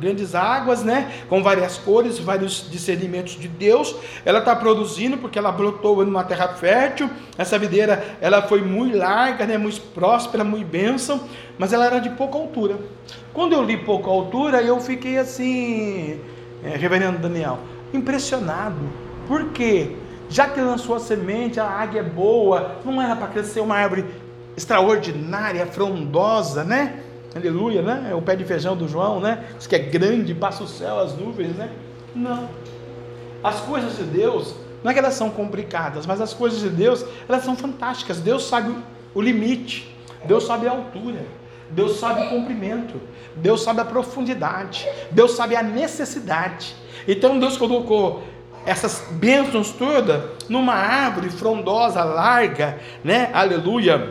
grandes 0.00 0.34
águas, 0.34 0.82
né? 0.82 1.12
Com 1.28 1.42
várias 1.42 1.78
cores, 1.78 2.18
vários 2.18 2.68
discernimentos 2.68 3.38
de 3.38 3.46
Deus. 3.46 3.94
Ela 4.24 4.40
está 4.40 4.56
produzindo 4.56 5.16
porque 5.16 5.38
ela 5.38 5.52
brotou 5.52 6.04
numa 6.04 6.24
terra 6.24 6.48
fértil. 6.48 7.08
Essa 7.38 7.58
videira, 7.58 8.16
ela 8.20 8.42
foi 8.42 8.62
muito 8.62 8.98
larga, 8.98 9.46
né? 9.46 9.56
Muito 9.56 9.80
próspera, 9.94 10.42
muito 10.42 10.66
bênção, 10.66 11.20
mas 11.56 11.72
ela 11.72 11.86
era 11.86 12.00
de 12.00 12.10
pouca 12.10 12.36
altura. 12.36 12.78
Quando 13.32 13.52
eu 13.52 13.62
li 13.62 13.76
pouca 13.76 14.10
altura, 14.10 14.60
eu 14.60 14.80
fiquei 14.80 15.18
assim, 15.18 16.20
é, 16.64 16.76
reverendo 16.76 17.18
Daniel, 17.18 17.60
impressionado. 17.94 18.80
Por 19.28 19.50
quê? 19.50 19.96
Já 20.32 20.48
que 20.48 20.58
lançou 20.58 20.96
a 20.96 20.98
semente, 20.98 21.60
a 21.60 21.66
águia 21.66 22.00
é 22.00 22.02
boa, 22.02 22.76
não 22.86 23.02
era 23.02 23.14
para 23.14 23.26
crescer 23.26 23.60
uma 23.60 23.76
árvore 23.76 24.06
extraordinária, 24.56 25.66
frondosa, 25.66 26.64
né? 26.64 27.00
Aleluia, 27.36 27.82
né? 27.82 28.08
É 28.10 28.14
o 28.14 28.22
pé 28.22 28.34
de 28.34 28.42
feijão 28.42 28.74
do 28.74 28.88
João, 28.88 29.20
né? 29.20 29.44
Diz 29.58 29.66
que 29.66 29.76
é 29.76 29.78
grande, 29.78 30.34
passa 30.34 30.64
o 30.64 30.66
céu, 30.66 30.98
as 31.00 31.14
nuvens, 31.14 31.54
né? 31.54 31.68
Não. 32.14 32.48
As 33.44 33.60
coisas 33.60 33.98
de 33.98 34.04
Deus, 34.04 34.54
não 34.82 34.90
é 34.90 34.94
que 34.94 35.00
elas 35.00 35.12
são 35.12 35.28
complicadas, 35.28 36.06
mas 36.06 36.18
as 36.18 36.32
coisas 36.32 36.60
de 36.60 36.70
Deus, 36.70 37.04
elas 37.28 37.44
são 37.44 37.54
fantásticas. 37.54 38.18
Deus 38.18 38.48
sabe 38.48 38.74
o 39.14 39.20
limite, 39.20 39.94
Deus 40.24 40.46
sabe 40.46 40.66
a 40.66 40.70
altura, 40.70 41.26
Deus 41.68 41.98
sabe 41.98 42.22
o 42.22 42.30
comprimento, 42.30 42.98
Deus 43.36 43.62
sabe 43.62 43.82
a 43.82 43.84
profundidade, 43.84 44.88
Deus 45.10 45.32
sabe 45.32 45.56
a 45.56 45.62
necessidade. 45.62 46.74
Então 47.06 47.38
Deus 47.38 47.58
colocou 47.58 48.22
essas 48.64 49.04
bênçãos 49.10 49.70
todas 49.70 50.22
numa 50.48 50.74
árvore 50.74 51.30
frondosa, 51.30 52.02
larga, 52.04 52.78
né? 53.02 53.30
Aleluia. 53.32 54.10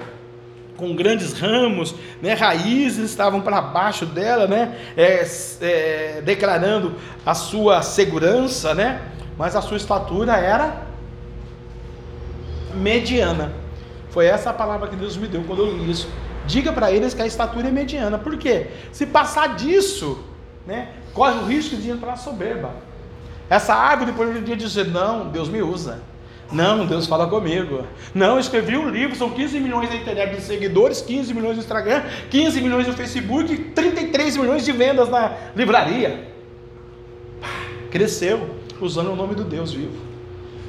Com 0.77 0.95
grandes 0.95 1.33
ramos, 1.33 1.93
né? 2.21 2.33
raízes 2.33 3.11
estavam 3.11 3.41
para 3.41 3.61
baixo 3.61 4.05
dela, 4.05 4.47
né? 4.47 4.75
É, 4.97 5.25
é, 5.61 6.21
declarando 6.21 6.95
a 7.25 7.35
sua 7.35 7.81
segurança, 7.83 8.73
né? 8.73 9.01
Mas 9.37 9.55
a 9.55 9.61
sua 9.61 9.77
estatura 9.77 10.37
era 10.37 10.81
mediana. 12.73 13.53
Foi 14.09 14.25
essa 14.25 14.49
a 14.49 14.53
palavra 14.53 14.87
que 14.87 14.95
Deus 14.95 15.15
me 15.15 15.27
deu 15.27 15.43
quando 15.43 15.63
eu 15.63 15.77
li 15.77 15.91
isso. 15.91 16.09
Diga 16.47 16.73
para 16.73 16.91
eles 16.91 17.13
que 17.13 17.21
a 17.21 17.27
estatura 17.27 17.67
é 17.67 17.71
mediana. 17.71 18.17
Por 18.17 18.37
quê? 18.37 18.67
Se 18.91 19.05
passar 19.05 19.55
disso, 19.55 20.23
né, 20.65 20.89
corre 21.13 21.39
o 21.39 21.45
risco 21.45 21.75
de 21.75 21.89
entrar 21.89 22.15
soberba. 22.17 22.71
Essa 23.51 23.75
árvore 23.75 24.13
poderia 24.13 24.55
dizer: 24.55 24.87
Não, 24.87 25.27
Deus 25.27 25.49
me 25.49 25.61
usa. 25.61 26.01
Não, 26.53 26.85
Deus 26.85 27.05
fala 27.05 27.27
comigo. 27.27 27.85
Não, 28.15 28.39
escrevi 28.39 28.77
um 28.77 28.89
livro, 28.89 29.13
são 29.15 29.29
15 29.29 29.59
milhões 29.59 29.89
na 29.89 29.97
internet 29.97 30.37
de 30.37 30.41
seguidores, 30.41 31.01
15 31.01 31.33
milhões 31.33 31.57
no 31.57 31.61
Instagram, 31.61 32.01
15 32.29 32.61
milhões 32.61 32.87
no 32.87 32.93
Facebook, 32.93 33.57
33 33.75 34.37
milhões 34.37 34.63
de 34.63 34.71
vendas 34.71 35.09
na 35.09 35.33
livraria. 35.53 36.29
Cresceu 37.89 38.55
usando 38.79 39.11
o 39.11 39.15
nome 39.17 39.35
do 39.35 39.43
Deus 39.43 39.73
vivo. 39.73 39.99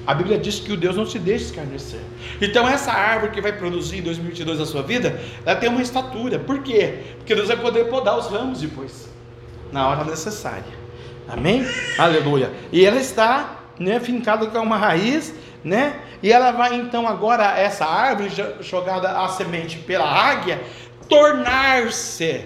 A 0.05 0.13
Bíblia 0.15 0.37
diz 0.37 0.59
que 0.59 0.73
o 0.73 0.77
Deus 0.77 0.97
não 0.97 1.07
se 1.07 1.21
deixa 1.21 1.45
escarnecer. 1.45 2.01
Então 2.41 2.69
essa 2.69 2.91
árvore 2.91 3.31
que 3.31 3.41
vai 3.41 3.53
produzir 3.53 3.99
em 3.99 4.03
2022 4.03 4.61
a 4.61 4.67
sua 4.67 4.83
vida, 4.83 5.21
ela 5.47 5.55
tem 5.55 5.69
uma 5.69 5.83
estatura. 5.83 6.41
Por 6.41 6.61
quê? 6.65 6.99
Porque 7.19 7.33
Deus 7.33 7.47
vai 7.47 7.57
poder 7.57 7.85
podar 7.85 8.19
os 8.19 8.27
ramos 8.27 8.61
depois, 8.61 9.09
na 9.71 9.87
hora 9.89 10.05
necessária. 10.05 10.82
Amém? 11.33 11.67
Aleluia. 11.99 12.53
E 12.71 12.85
ela 12.85 12.99
está, 12.99 13.57
né, 13.79 13.99
fincada 13.99 14.47
com 14.47 14.59
uma 14.59 14.77
raiz, 14.77 15.35
né? 15.65 15.95
E 16.23 16.31
ela 16.31 16.53
vai 16.53 16.75
então 16.75 17.09
agora 17.09 17.59
essa 17.59 17.87
árvore 17.87 18.31
jogada 18.61 19.19
a 19.19 19.29
semente 19.29 19.79
pela 19.79 20.05
águia 20.05 20.61
tornar-se. 21.09 22.45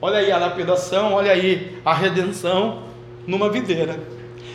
Olha 0.00 0.18
aí 0.18 0.30
a 0.30 0.38
lapidação, 0.38 1.12
olha 1.12 1.32
aí 1.32 1.80
a 1.84 1.92
redenção 1.92 2.84
numa 3.26 3.50
videira. 3.50 3.98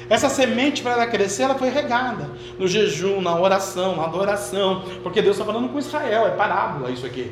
Essa 0.09 0.29
semente, 0.29 0.81
para 0.81 0.93
ela 0.93 1.07
crescer, 1.07 1.43
ela 1.43 1.55
foi 1.55 1.69
regada 1.69 2.29
no 2.57 2.67
jejum, 2.67 3.21
na 3.21 3.37
oração, 3.39 3.95
na 3.95 4.05
adoração, 4.05 4.83
porque 5.03 5.21
Deus 5.21 5.35
está 5.37 5.45
falando 5.45 5.69
com 5.69 5.77
Israel, 5.77 6.27
é 6.27 6.31
parábola 6.31 6.89
isso 6.89 7.05
aqui. 7.05 7.31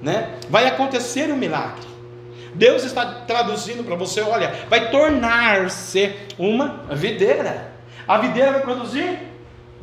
Né? 0.00 0.38
Vai 0.48 0.66
acontecer 0.66 1.30
um 1.30 1.36
milagre. 1.36 1.95
Deus 2.56 2.84
está 2.84 3.04
traduzindo 3.26 3.84
para 3.84 3.94
você: 3.94 4.20
olha, 4.20 4.52
vai 4.68 4.90
tornar-se 4.90 6.12
uma 6.38 6.84
videira. 6.90 7.72
A 8.06 8.18
videira 8.18 8.52
vai 8.52 8.62
produzir 8.62 9.18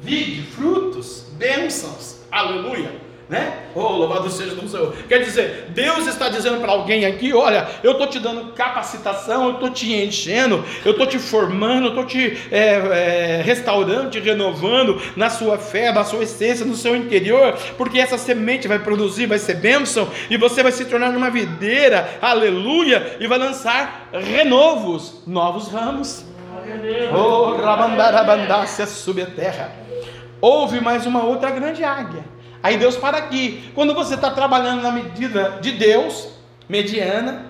vide, 0.01 0.41
frutos, 0.43 1.27
bênçãos. 1.37 2.21
Aleluia 2.31 3.02
né? 3.29 3.63
Oh, 3.73 3.87
louvado 3.89 4.29
seja 4.29 4.53
o 4.53 4.67
Senhor. 4.67 4.93
Quer 5.07 5.19
dizer, 5.19 5.67
Deus 5.69 6.05
está 6.07 6.29
dizendo 6.29 6.59
para 6.59 6.71
alguém 6.71 7.05
aqui: 7.05 7.33
olha, 7.33 7.67
eu 7.81 7.93
estou 7.93 8.07
te 8.07 8.19
dando 8.19 8.51
capacitação, 8.53 9.45
eu 9.45 9.53
estou 9.53 9.69
te 9.69 9.93
enchendo, 9.93 10.63
eu 10.85 10.91
estou 10.91 11.07
te 11.07 11.17
formando, 11.17 11.85
eu 11.85 11.89
estou 11.89 12.05
te 12.05 12.37
é, 12.51 13.39
é, 13.39 13.41
restaurando, 13.43 14.09
te 14.09 14.19
renovando 14.19 15.01
na 15.15 15.29
sua 15.29 15.57
fé, 15.57 15.91
na 15.91 16.03
sua 16.03 16.23
essência, 16.23 16.65
no 16.65 16.75
seu 16.75 16.95
interior, 16.95 17.57
porque 17.77 17.99
essa 17.99 18.17
semente 18.17 18.67
vai 18.67 18.79
produzir, 18.79 19.25
vai 19.25 19.39
ser 19.39 19.55
bênção, 19.55 20.07
e 20.29 20.37
você 20.37 20.61
vai 20.61 20.71
se 20.71 20.85
tornar 20.85 21.09
uma 21.09 21.29
videira, 21.29 22.17
aleluia, 22.21 23.17
e 23.19 23.27
vai 23.27 23.37
lançar 23.37 24.09
renovos, 24.13 25.23
novos 25.25 25.69
ramos. 25.69 26.25
Oh, 27.13 27.55
rabandarabandácia 27.55 28.85
sube 28.85 29.21
a 29.21 29.25
terra. 29.25 29.71
Houve 30.39 30.81
mais 30.81 31.05
uma 31.05 31.23
outra 31.23 31.49
grande 31.51 31.83
águia. 31.83 32.32
Aí 32.63 32.77
Deus 32.77 32.95
para 32.95 33.17
aqui. 33.17 33.69
Quando 33.75 33.93
você 33.93 34.15
está 34.15 34.31
trabalhando 34.31 34.81
na 34.81 34.91
medida 34.91 35.59
de 35.61 35.73
Deus, 35.73 36.29
mediana, 36.69 37.45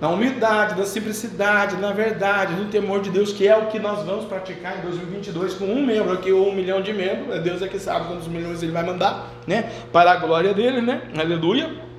na 0.00 0.08
humildade, 0.08 0.76
na 0.76 0.84
simplicidade, 0.84 1.76
na 1.76 1.92
verdade, 1.92 2.54
no 2.54 2.64
temor 2.64 3.00
de 3.00 3.10
Deus, 3.10 3.32
que 3.32 3.46
é 3.46 3.56
o 3.56 3.66
que 3.66 3.78
nós 3.78 4.04
vamos 4.04 4.24
praticar 4.24 4.78
em 4.78 4.82
2022 4.82 5.54
com 5.54 5.66
um 5.66 5.86
membro 5.86 6.12
aqui 6.12 6.32
ou 6.32 6.50
um 6.50 6.54
milhão 6.54 6.82
de 6.82 6.92
membros. 6.92 7.36
É 7.36 7.38
Deus 7.38 7.62
é 7.62 7.68
que 7.68 7.78
sabe 7.78 8.08
quantos 8.08 8.26
milhões 8.26 8.62
ele 8.64 8.72
vai 8.72 8.82
mandar, 8.82 9.30
né? 9.46 9.70
Para 9.92 10.10
a 10.10 10.16
glória 10.16 10.52
dele, 10.52 10.80
né? 10.80 11.02
Aleluia 11.16 11.94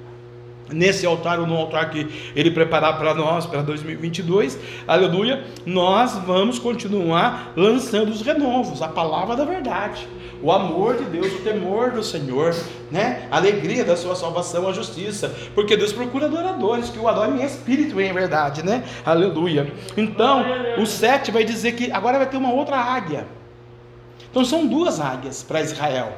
nesse 0.71 1.05
altar 1.05 1.39
ou 1.39 1.45
no 1.45 1.55
altar 1.55 1.89
que 1.89 2.31
ele 2.35 2.51
preparar 2.51 2.97
para 2.97 3.13
nós 3.13 3.45
para 3.45 3.61
2022, 3.61 4.59
aleluia, 4.87 5.43
nós 5.65 6.17
vamos 6.25 6.57
continuar 6.57 7.53
lançando 7.55 8.09
os 8.09 8.21
renovos, 8.21 8.81
a 8.81 8.87
palavra 8.87 9.35
da 9.35 9.45
verdade, 9.45 10.07
o 10.45 10.51
amor 10.51 10.95
de 10.95 11.05
Deus, 11.05 11.33
o 11.33 11.41
temor 11.41 11.89
do 11.89 12.03
Senhor, 12.03 12.55
né? 12.91 13.27
A 13.31 13.37
alegria 13.37 13.83
da 13.83 13.97
sua 13.97 14.15
salvação, 14.15 14.67
a 14.67 14.71
justiça, 14.71 15.33
porque 15.55 15.75
Deus 15.75 15.91
procura 15.91 16.27
adoradores 16.27 16.87
que 16.91 16.99
o 16.99 17.07
adorem 17.07 17.41
em 17.41 17.43
espírito 17.43 17.99
e 17.99 18.05
em 18.05 18.13
verdade, 18.13 18.63
né? 18.63 18.83
Aleluia. 19.03 19.73
Então, 19.97 20.45
o 20.77 20.85
7 20.85 21.31
vai 21.31 21.43
dizer 21.43 21.71
que 21.71 21.91
agora 21.91 22.19
vai 22.19 22.29
ter 22.29 22.37
uma 22.37 22.53
outra 22.53 22.77
águia. 22.77 23.25
Então 24.29 24.45
são 24.45 24.67
duas 24.67 25.01
águias 25.01 25.41
para 25.41 25.61
Israel. 25.61 26.13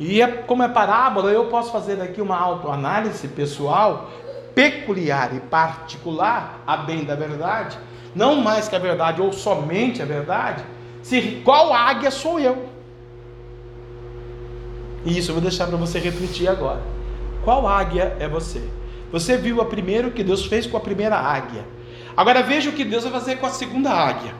E 0.00 0.20
é, 0.20 0.26
como 0.26 0.64
é 0.64 0.68
parábola, 0.68 1.30
eu 1.30 1.44
posso 1.44 1.70
fazer 1.70 2.02
aqui 2.02 2.20
uma 2.20 2.36
autoanálise 2.36 3.28
pessoal, 3.28 4.10
peculiar 4.52 5.32
e 5.32 5.38
particular, 5.38 6.60
a 6.66 6.78
bem 6.78 7.04
da 7.04 7.14
verdade, 7.14 7.78
não 8.16 8.34
mais 8.34 8.66
que 8.66 8.74
a 8.74 8.80
verdade 8.80 9.22
ou 9.22 9.32
somente 9.32 10.02
a 10.02 10.04
verdade, 10.04 10.64
se 11.04 11.40
qual 11.44 11.72
águia 11.72 12.10
sou 12.10 12.40
eu. 12.40 12.77
E 15.04 15.18
isso 15.18 15.30
eu 15.30 15.34
vou 15.34 15.42
deixar 15.42 15.66
para 15.66 15.76
você 15.76 15.98
refletir 15.98 16.48
agora. 16.48 16.82
Qual 17.44 17.66
águia 17.66 18.16
é 18.18 18.28
você? 18.28 18.62
Você 19.10 19.36
viu 19.36 19.60
a 19.60 19.64
primeira 19.64 20.08
o 20.08 20.10
que 20.10 20.22
Deus 20.22 20.44
fez 20.46 20.66
com 20.66 20.76
a 20.76 20.80
primeira 20.80 21.16
águia. 21.16 21.64
Agora 22.16 22.42
veja 22.42 22.70
o 22.70 22.72
que 22.72 22.84
Deus 22.84 23.04
vai 23.04 23.12
fazer 23.12 23.36
com 23.36 23.46
a 23.46 23.50
segunda 23.50 23.90
águia. 23.90 24.34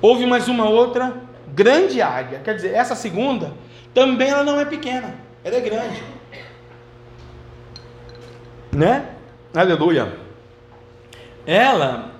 Houve 0.00 0.24
mais 0.26 0.48
uma 0.48 0.68
outra 0.68 1.14
grande 1.48 2.00
águia. 2.00 2.40
Quer 2.42 2.54
dizer, 2.54 2.72
essa 2.72 2.94
segunda 2.94 3.52
também 3.92 4.30
ela 4.30 4.44
não 4.44 4.58
é 4.58 4.64
pequena, 4.64 5.14
ela 5.44 5.56
é 5.56 5.60
grande. 5.60 6.02
Né? 8.72 9.10
Aleluia. 9.52 10.16
Ela, 11.44 12.12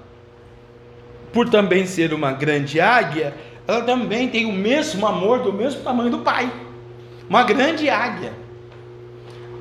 por 1.32 1.48
também 1.48 1.86
ser 1.86 2.12
uma 2.12 2.32
grande 2.32 2.80
águia, 2.80 3.34
ela 3.66 3.82
também 3.82 4.28
tem 4.28 4.46
o 4.46 4.52
mesmo 4.52 5.06
amor 5.06 5.38
do 5.40 5.52
mesmo 5.52 5.82
tamanho 5.82 6.10
do 6.10 6.18
pai. 6.18 6.50
Uma 7.30 7.44
grande 7.44 7.88
águia. 7.88 8.32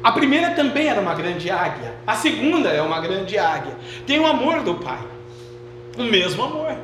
A 0.04 0.12
primeira 0.12 0.56
também 0.56 0.88
era 0.88 1.00
uma 1.00 1.14
grande 1.14 1.52
águia. 1.52 1.94
A 2.08 2.16
segunda 2.16 2.70
é 2.70 2.82
uma 2.82 3.00
grande 3.00 3.38
águia. 3.38 3.76
Tem 4.08 4.20
o 4.20 4.26
amor 4.26 4.62
do 4.62 4.74
pai. 4.74 5.04
O 5.96 6.04
mesmo 6.04 6.44
amor. 6.44 6.76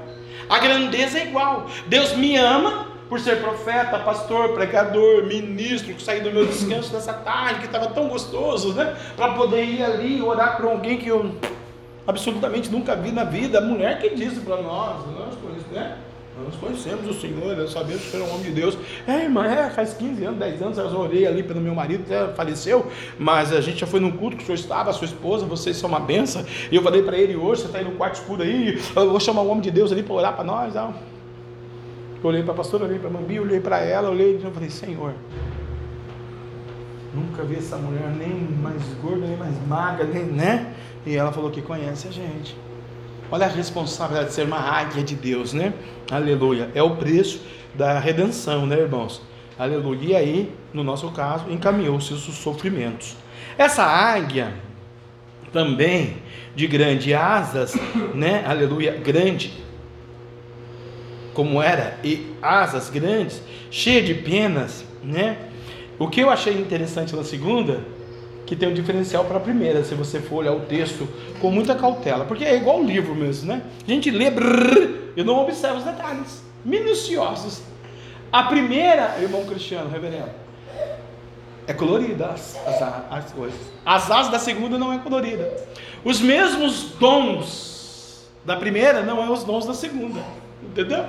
A 0.47 0.59
grandeza 0.59 1.17
é 1.17 1.25
igual. 1.25 1.65
Deus 1.87 2.15
me 2.15 2.37
ama 2.37 2.85
por 3.09 3.19
ser 3.19 3.41
profeta, 3.41 3.97
pastor, 3.97 4.49
pregador, 4.49 5.23
ministro, 5.25 5.91
que 5.95 6.03
saí 6.03 6.21
do 6.21 6.31
meu 6.31 6.45
descanso 6.45 6.93
nessa 6.93 7.13
tarde, 7.13 7.61
que 7.61 7.65
estava 7.65 7.87
tão 7.87 8.07
gostoso, 8.07 8.73
né? 8.73 8.95
Para 9.15 9.33
poder 9.33 9.63
ir 9.63 9.83
ali 9.83 10.21
orar 10.21 10.55
para 10.55 10.69
alguém 10.69 10.99
que 10.99 11.07
eu 11.07 11.31
absolutamente 12.05 12.69
nunca 12.69 12.95
vi 12.95 13.11
na 13.11 13.23
vida. 13.23 13.57
A 13.57 13.61
mulher 13.61 13.99
que 13.99 14.09
disse 14.09 14.39
para 14.41 14.61
nós, 14.61 14.97
nós 15.17 15.35
né? 15.71 15.97
Nós 16.43 16.55
conhecemos 16.55 17.07
o 17.07 17.13
Senhor, 17.13 17.55
nós 17.55 17.71
sabemos 17.71 18.01
que 18.01 18.07
o 18.09 18.11
Senhor 18.11 18.27
é 18.27 18.29
um 18.29 18.33
homem 18.33 18.47
de 18.47 18.51
Deus. 18.51 18.77
É, 19.07 19.23
irmã, 19.23 19.45
é, 19.45 19.69
faz 19.69 19.93
15 19.93 20.25
anos, 20.25 20.39
10 20.39 20.61
anos, 20.61 20.77
eu 20.77 20.99
orei 20.99 21.25
ali 21.25 21.41
pelo 21.41 21.61
meu 21.61 21.73
marido, 21.73 22.03
até 22.03 22.33
faleceu, 22.33 22.87
mas 23.17 23.53
a 23.53 23.61
gente 23.61 23.79
já 23.79 23.87
foi 23.87 24.01
num 24.01 24.11
culto 24.11 24.35
que 24.35 24.43
o 24.43 24.45
senhor 24.45 24.57
estava, 24.57 24.89
a 24.89 24.93
sua 24.93 25.05
esposa, 25.05 25.45
vocês 25.45 25.77
são 25.77 25.87
uma 25.87 25.99
benção. 25.99 26.43
E 26.69 26.75
eu 26.75 26.83
falei 26.83 27.03
para 27.03 27.17
ele 27.17 27.37
hoje, 27.37 27.61
você 27.61 27.67
está 27.67 27.79
aí 27.79 27.85
no 27.85 27.91
quarto 27.91 28.15
escuro 28.15 28.43
aí, 28.43 28.77
eu 28.95 29.09
vou 29.09 29.19
chamar 29.19 29.43
um 29.43 29.49
homem 29.49 29.61
de 29.61 29.71
Deus 29.71 29.93
ali 29.93 30.03
para 30.03 30.13
orar 30.13 30.35
para 30.35 30.43
nós. 30.43 30.75
Eu 30.75 30.93
olhei 32.21 32.43
para 32.43 32.51
a 32.51 32.57
pastora, 32.57 32.83
olhei 32.83 32.99
para 32.99 33.07
a 33.07 33.13
Mambi, 33.13 33.39
olhei 33.39 33.61
para 33.61 33.79
ela, 33.79 34.09
olhei 34.09 34.35
e 34.35 34.51
falei, 34.51 34.69
Senhor, 34.69 35.13
nunca 37.13 37.43
vi 37.43 37.55
essa 37.55 37.77
mulher 37.77 38.09
nem 38.09 38.41
mais 38.61 38.83
gorda, 39.01 39.25
nem 39.25 39.37
mais 39.37 39.55
magra, 39.67 40.05
nem, 40.05 40.25
né? 40.25 40.73
E 41.05 41.15
ela 41.15 41.31
falou 41.31 41.49
que 41.49 41.61
conhece 41.61 42.09
a 42.09 42.11
gente. 42.11 42.57
Olha 43.31 43.45
a 43.45 43.49
responsabilidade 43.49 44.29
de 44.29 44.35
ser 44.35 44.45
uma 44.45 44.59
águia 44.59 45.03
de 45.03 45.15
Deus, 45.15 45.53
né? 45.53 45.73
Aleluia. 46.11 46.69
É 46.75 46.83
o 46.83 46.95
preço 46.95 47.41
da 47.73 47.99
redenção, 47.99 48.65
né, 48.65 48.79
irmãos? 48.79 49.21
Aleluia. 49.57 49.99
E 50.01 50.15
aí, 50.15 50.51
no 50.73 50.83
nosso 50.83 51.09
caso, 51.11 51.49
encaminhou-se 51.49 52.13
os 52.13 52.21
sofrimentos. 52.21 53.15
Essa 53.57 53.83
águia 53.83 54.53
também 55.51 56.17
de 56.55 56.67
grande 56.67 57.13
asas, 57.13 57.75
né? 58.13 58.43
Aleluia, 58.45 58.91
grande 58.97 59.65
como 61.35 61.61
era, 61.61 61.99
e 62.01 62.33
asas 62.41 62.89
grandes, 62.89 63.41
cheia 63.69 64.01
de 64.01 64.13
penas, 64.15 64.85
né? 65.03 65.37
O 65.99 66.07
que 66.07 66.21
eu 66.21 66.29
achei 66.29 66.53
interessante 66.57 67.15
na 67.15 67.23
segunda, 67.23 67.81
que 68.45 68.55
tem 68.55 68.69
um 68.69 68.73
diferencial 68.73 69.25
para 69.25 69.37
a 69.37 69.39
primeira, 69.39 69.83
se 69.83 69.95
você 69.95 70.19
for 70.19 70.37
olhar 70.37 70.53
o 70.53 70.61
texto 70.61 71.07
com 71.41 71.49
muita 71.49 71.75
cautela, 71.75 72.25
porque 72.25 72.43
é 72.43 72.55
igual 72.55 72.79
o 72.79 72.85
livro 72.85 73.15
mesmo, 73.15 73.47
né? 73.47 73.61
A 73.87 73.91
gente 73.91 74.11
lê 74.11 74.29
brrr, 74.29 75.13
e 75.15 75.23
não 75.23 75.37
observa 75.39 75.77
os 75.77 75.83
detalhes 75.83 76.43
minuciosos. 76.63 77.61
A 78.31 78.43
primeira, 78.43 79.15
irmão 79.21 79.45
Cristiano, 79.45 79.89
reverendo, 79.89 80.29
é 81.67 81.73
colorida 81.73 82.27
as, 82.27 82.59
as, 82.67 82.81
as 83.09 83.31
coisas. 83.31 83.59
As 83.85 84.11
asas 84.11 84.31
da 84.31 84.39
segunda 84.39 84.77
não 84.77 84.93
é 84.93 84.99
colorida. 84.99 85.51
Os 86.03 86.19
mesmos 86.19 86.91
dons 86.99 88.29
da 88.43 88.55
primeira 88.55 89.01
não 89.01 89.23
é 89.23 89.29
os 89.29 89.43
dons 89.43 89.65
da 89.65 89.73
segunda. 89.73 90.21
Entendeu? 90.61 91.03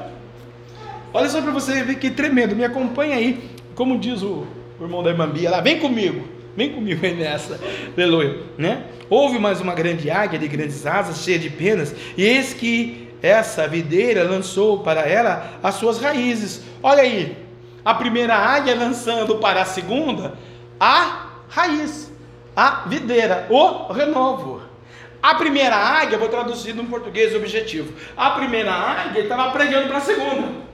Olha 1.13 1.29
só 1.29 1.43
para 1.43 1.51
você 1.51 1.83
ver 1.83 1.97
que 1.97 2.11
tremendo. 2.11 2.57
Me 2.57 2.65
acompanha 2.65 3.17
aí. 3.17 3.51
Como 3.75 3.99
diz 3.99 4.23
o, 4.23 4.47
o 4.79 4.85
irmão 4.85 5.03
da 5.03 5.11
irmã 5.11 5.29
Bia 5.29 5.51
lá, 5.51 5.61
vem 5.61 5.79
comigo. 5.79 6.36
Vem 6.57 6.73
comigo 6.73 7.05
aí 7.05 7.15
nessa. 7.15 7.61
Aleluia. 7.97 8.41
Né? 8.57 8.85
Houve 9.11 9.39
mais 9.39 9.61
uma 9.61 9.75
grande 9.75 10.11
águia 10.11 10.39
de 10.39 10.49
grandes 10.49 10.87
asas, 10.87 11.23
cheia 11.23 11.39
de 11.39 11.51
penas, 11.51 11.95
e 12.17 12.25
eis 12.25 12.55
que 12.55 13.09
essa 13.23 13.69
videira 13.69 14.23
lançou 14.25 14.81
para 14.81 15.03
ela 15.03 15.59
as 15.63 15.75
suas 15.75 16.01
raízes. 16.01 16.63
Olha 16.83 17.03
aí, 17.03 17.37
a 17.85 17.95
primeira 17.95 18.35
águia 18.35 18.75
lançando 18.75 19.37
para 19.37 19.63
a 19.63 19.65
segunda 19.65 20.35
a 20.79 21.27
raiz, 21.49 22.13
a 22.55 22.83
videira, 22.87 23.47
o 23.51 23.93
renovo. 23.93 24.63
A 25.23 25.35
primeira 25.35 25.77
águia, 25.77 26.19
vou 26.19 26.29
traduzir 26.29 26.75
no 26.75 26.85
português 26.85 27.35
objetivo. 27.35 27.93
A 28.17 28.31
primeira 28.31 28.73
águia 28.73 29.23
estava 29.23 29.51
pregando 29.51 29.89
para 29.89 29.99
a 29.99 30.01
segunda. 30.01 30.66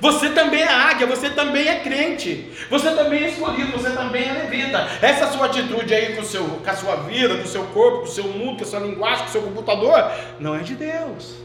Você 0.00 0.30
também 0.30 0.62
é 0.62 0.68
águia, 0.68 1.06
você 1.06 1.30
também 1.30 1.68
é 1.68 1.76
crente, 1.76 2.50
você 2.68 2.90
também 2.90 3.24
é 3.24 3.28
escolhido, 3.30 3.72
você 3.72 3.90
também 3.90 4.28
é 4.28 4.32
levita. 4.32 4.86
Essa 5.00 5.28
sua 5.28 5.46
atitude 5.46 5.94
aí 5.94 6.14
com, 6.14 6.22
o 6.22 6.24
seu, 6.24 6.44
com 6.44 6.70
a 6.70 6.74
sua 6.74 6.96
vida, 6.96 7.36
com 7.36 7.44
o 7.44 7.48
seu 7.48 7.64
corpo, 7.66 7.98
com 7.98 8.04
o 8.04 8.08
seu 8.08 8.24
mundo, 8.24 8.58
com 8.58 8.64
a 8.64 8.66
sua 8.66 8.80
linguagem, 8.80 9.24
com 9.24 9.28
o 9.28 9.32
seu 9.32 9.42
computador, 9.42 10.10
não 10.38 10.54
é 10.54 10.58
de 10.58 10.74
Deus. 10.74 11.44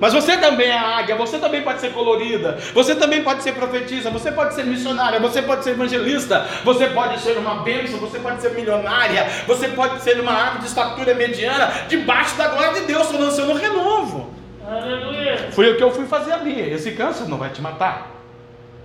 Mas 0.00 0.12
você 0.12 0.36
também 0.36 0.68
é 0.68 0.76
águia, 0.76 1.14
você 1.14 1.38
também 1.38 1.62
pode 1.62 1.80
ser 1.80 1.92
colorida, 1.92 2.58
você 2.74 2.94
também 2.94 3.22
pode 3.22 3.42
ser 3.42 3.52
profetisa, 3.52 4.10
você 4.10 4.32
pode 4.32 4.54
ser 4.54 4.64
missionária, 4.64 5.20
você 5.20 5.40
pode 5.40 5.62
ser 5.62 5.70
evangelista, 5.70 6.46
você 6.64 6.88
pode 6.88 7.20
ser 7.20 7.38
uma 7.38 7.62
bênção, 7.62 7.98
você 8.00 8.18
pode 8.18 8.42
ser 8.42 8.50
milionária, 8.52 9.26
você 9.46 9.68
pode 9.68 10.02
ser 10.02 10.18
uma 10.20 10.32
árvore 10.32 10.62
de 10.62 10.66
estatura 10.66 11.14
mediana, 11.14 11.72
debaixo 11.88 12.36
da 12.36 12.48
glória 12.48 12.80
de 12.80 12.86
Deus, 12.86 13.10
lançando 13.12 13.52
um 13.52 13.54
renovo. 13.54 14.33
Aleluia. 14.66 15.50
Foi 15.52 15.70
o 15.70 15.76
que 15.76 15.82
eu 15.82 15.90
fui 15.90 16.06
fazer 16.06 16.32
ali. 16.32 16.72
Esse 16.72 16.92
câncer 16.92 17.28
não 17.28 17.38
vai 17.38 17.50
te 17.50 17.60
matar. 17.60 18.12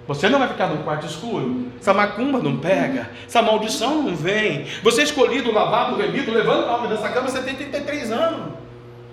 Você 0.08 0.28
não 0.28 0.40
vai 0.40 0.48
ficar 0.48 0.68
num 0.68 0.84
quarto 0.84 1.06
escuro. 1.06 1.68
Essa 1.80 1.94
macumba 1.94 2.40
não 2.40 2.58
pega. 2.58 3.10
Essa 3.28 3.42
maldição 3.42 4.02
não 4.02 4.16
vem. 4.16 4.66
Você 4.84 5.02
é 5.02 5.04
escolhido, 5.04 5.52
lavado, 5.52 5.96
remido, 5.96 6.32
levando 6.32 6.66
a 6.66 6.72
alma 6.72 6.88
dessa 6.88 7.10
cama, 7.10 7.30
você 7.30 7.42
tem 7.42 7.56
33 7.56 8.12
anos. 8.12 8.54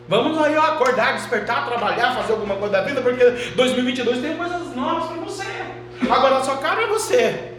Vamos 0.09 0.39
aí 0.43 0.57
ó, 0.57 0.63
acordar, 0.63 1.15
despertar, 1.15 1.67
trabalhar, 1.67 2.15
fazer 2.15 2.33
alguma 2.33 2.55
coisa 2.55 2.73
da 2.73 2.83
vida, 2.83 3.03
porque 3.03 3.25
2022 3.57 4.21
tem 4.21 4.37
coisas 4.37 4.75
novas 4.75 5.07
para 5.07 5.17
você. 5.17 5.45
Agora 6.09 6.43
só 6.45 6.57
cabe 6.57 6.85
a 6.85 6.87
você 6.87 7.53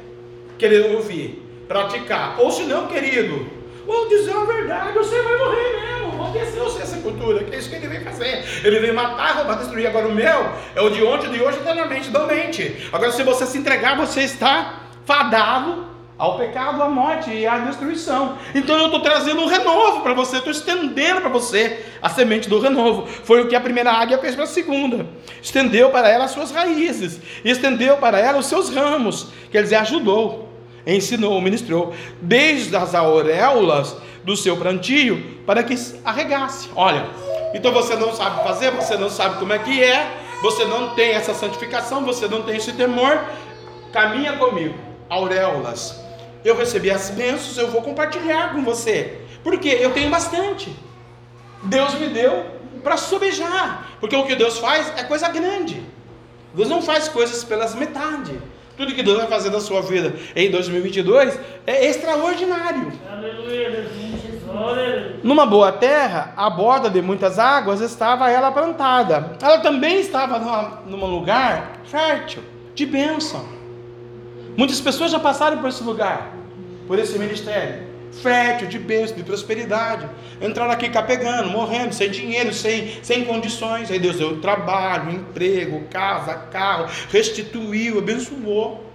querer 0.58 0.96
ouvir, 0.96 1.44
praticar. 1.68 2.36
Ou 2.40 2.50
se 2.50 2.64
não, 2.64 2.88
querido, 2.88 3.46
ou 3.86 4.08
dizer 4.08 4.36
a 4.36 4.46
verdade, 4.46 4.94
você 4.94 5.22
vai 5.22 5.38
morrer 5.38 5.82
mesmo. 5.82 6.07
Você 6.34 6.82
essa 6.82 6.98
cultura, 6.98 7.44
que 7.44 7.56
é 7.56 7.60
isso 7.60 7.70
que 7.70 7.76
ele 7.76 7.88
vem 7.88 8.02
fazer. 8.02 8.44
Ele 8.64 8.80
vem 8.80 8.92
matar, 8.92 9.36
roubar, 9.36 9.58
destruir. 9.58 9.88
Agora 9.88 10.08
o 10.08 10.14
meu 10.14 10.50
é 10.76 10.82
o 10.82 10.90
de 10.90 11.04
ontem, 11.04 11.30
de 11.30 11.42
hoje, 11.42 11.58
eternamente, 11.58 12.10
mente. 12.28 12.90
Agora, 12.92 13.12
se 13.12 13.24
você 13.24 13.46
se 13.46 13.58
entregar, 13.58 13.98
você 13.98 14.22
está 14.22 14.84
fadado 15.06 15.88
ao 16.18 16.38
pecado, 16.38 16.82
à 16.82 16.90
morte 16.90 17.30
e 17.30 17.46
à 17.46 17.60
destruição. 17.60 18.38
Então 18.56 18.76
eu 18.78 18.86
estou 18.86 19.02
trazendo 19.02 19.42
um 19.42 19.46
renovo 19.46 20.02
para 20.02 20.14
você, 20.14 20.38
estou 20.38 20.52
estendendo 20.52 21.22
para 21.22 21.30
você 21.30 21.86
a 22.02 22.10
semente 22.10 22.50
do 22.50 22.60
renovo. 22.60 23.06
Foi 23.06 23.42
o 23.42 23.48
que 23.48 23.56
a 23.56 23.62
primeira 23.62 23.92
águia 23.92 24.18
fez 24.18 24.34
para 24.34 24.46
a 24.46 24.48
segunda. 24.48 25.06
Estendeu 25.42 25.92
para 25.92 26.10
ela 26.10 26.26
as 26.26 26.32
suas 26.32 26.52
raízes, 26.52 27.20
estendeu 27.46 27.98
para 27.98 28.20
ela 28.20 28.40
os 28.40 28.48
seus 28.48 28.74
ramos, 28.74 29.28
quer 29.52 29.62
dizer, 29.62 29.76
ajudou, 29.76 30.47
ensinou, 30.96 31.40
ministrou, 31.42 31.94
desde 32.22 32.76
as 32.76 32.96
auréolas 32.96 33.96
do 34.24 34.36
seu 34.36 34.58
plantio, 34.58 35.42
para 35.46 35.62
que 35.64 35.76
arregasse. 36.04 36.70
Olha, 36.76 37.06
então 37.54 37.72
você 37.72 37.96
não 37.96 38.14
sabe 38.14 38.44
fazer, 38.44 38.72
você 38.72 38.98
não 38.98 39.10
sabe 39.10 39.38
como 39.38 39.54
é 39.54 39.60
que 39.60 39.84
é, 39.84 40.18
você 40.42 40.66
não 40.66 40.96
tem 40.96 41.12
essa 41.12 41.34
santificação, 41.34 42.04
você 42.04 42.28
não 42.28 42.42
tem 42.42 42.56
esse 42.56 42.74
temor, 42.74 43.24
caminha 43.92 44.34
comigo, 44.38 44.76
auréolas 45.10 46.08
eu 46.48 46.56
recebi 46.56 46.90
as 46.90 47.10
bênçãos, 47.10 47.58
eu 47.58 47.70
vou 47.70 47.82
compartilhar 47.82 48.54
com 48.54 48.64
você. 48.64 49.22
Porque 49.44 49.70
eu 49.70 49.92
tenho 49.92 50.10
bastante. 50.10 50.74
Deus 51.64 51.94
me 51.96 52.08
deu 52.08 52.46
para 52.84 52.98
sobejar. 52.98 53.98
Porque 54.00 54.16
o 54.16 54.26
que 54.26 54.36
Deus 54.36 54.58
faz 54.58 54.92
é 54.98 55.04
coisa 55.04 55.28
grande. 55.28 55.84
Deus 56.54 56.70
não 56.70 56.82
faz 56.82 57.08
coisas 57.10 57.44
pelas 57.44 57.76
metade. 57.76 58.40
Tudo 58.78 58.94
que 58.94 59.04
Deus 59.04 59.18
vai 59.18 59.28
fazer 59.28 59.50
na 59.50 59.60
sua 59.60 59.82
vida 59.82 60.14
em 60.36 60.52
2022 60.52 61.38
é 61.66 61.88
extraordinário. 61.88 62.94
Aleluia. 63.12 63.88
Numa 65.24 65.46
boa 65.46 65.72
terra, 65.72 66.34
a 66.38 66.50
borda 66.50 66.90
de 66.90 67.02
muitas 67.02 67.38
águas, 67.38 67.82
estava 67.82 68.30
ela 68.30 68.52
plantada. 68.52 69.36
Ela 69.42 69.60
também 69.60 70.00
estava 70.00 70.84
num 70.86 71.06
lugar 71.06 71.82
fértil, 71.86 72.44
de 72.74 72.86
bênção. 72.86 73.44
Muitas 74.56 74.80
pessoas 74.80 75.12
já 75.12 75.20
passaram 75.20 75.58
por 75.58 75.70
esse 75.70 75.84
lugar 75.84 76.38
por 76.88 76.98
esse 76.98 77.20
ministério. 77.20 77.87
Fértil, 78.22 78.68
de 78.68 78.80
bênção, 78.80 79.16
de 79.16 79.24
prosperidade. 79.24 80.08
Entraram 80.42 80.72
aqui 80.72 80.90
capegando, 80.90 81.50
morrendo, 81.50 81.94
sem 81.94 82.10
dinheiro, 82.10 82.54
sem, 82.54 82.98
sem 83.02 83.26
condições. 83.26 83.90
Aí 83.90 84.00
Deus 84.00 84.18
deu 84.18 84.40
trabalho, 84.40 85.12
emprego, 85.12 85.84
casa, 85.90 86.34
carro, 86.34 86.88
restituiu, 87.10 88.00
abençoou. 88.00 88.86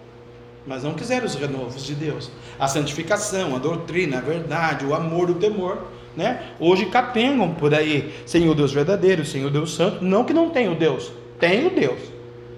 Mas 0.66 0.84
não 0.84 0.94
quiseram 0.94 1.26
os 1.26 1.34
renovos 1.34 1.84
de 1.84 1.94
Deus. 1.94 2.30
A 2.58 2.68
santificação, 2.68 3.56
a 3.56 3.58
doutrina, 3.58 4.18
a 4.18 4.20
verdade, 4.20 4.84
o 4.84 4.94
amor, 4.94 5.30
o 5.30 5.34
temor. 5.34 5.88
Né? 6.16 6.42
Hoje 6.60 6.86
capengam 6.86 7.54
por 7.54 7.74
aí, 7.74 8.12
sem 8.26 8.48
o 8.48 8.54
Deus 8.54 8.72
verdadeiro, 8.72 9.24
sem 9.24 9.44
o 9.44 9.50
Deus 9.50 9.74
santo. 9.74 10.04
Não 10.04 10.24
que 10.24 10.34
não 10.34 10.50
tenha 10.50 10.70
o 10.70 10.74
Deus, 10.74 11.10
tem 11.40 11.66
o 11.66 11.70
Deus. 11.70 12.00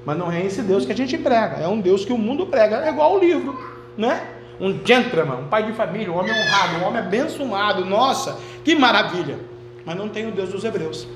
Mas 0.04 0.18
não 0.18 0.30
é 0.30 0.44
esse 0.44 0.60
Deus 0.60 0.84
que 0.84 0.92
a 0.92 0.96
gente 0.96 1.16
prega, 1.16 1.56
é 1.56 1.68
um 1.68 1.80
Deus 1.80 2.04
que 2.04 2.12
o 2.12 2.18
mundo 2.18 2.46
prega, 2.46 2.84
é 2.84 2.90
igual 2.90 3.14
o 3.14 3.18
livro, 3.18 3.58
né? 3.96 4.33
Um 4.60 4.84
gentleman, 4.84 5.36
um 5.36 5.48
pai 5.48 5.64
de 5.64 5.72
família, 5.72 6.12
um 6.12 6.18
homem 6.18 6.32
honrado, 6.32 6.76
um 6.76 6.86
homem 6.86 7.00
abençoado. 7.00 7.84
Nossa, 7.84 8.38
que 8.64 8.74
maravilha! 8.74 9.38
Mas 9.84 9.96
não 9.96 10.08
tem 10.08 10.26
o 10.26 10.32
Deus 10.32 10.50
dos 10.50 10.64
hebreus. 10.64 11.06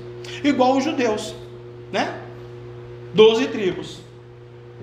Igual 0.43 0.77
os 0.77 0.83
judeus, 0.83 1.35
né? 1.91 2.21
Doze 3.13 3.47
tribos, 3.47 3.99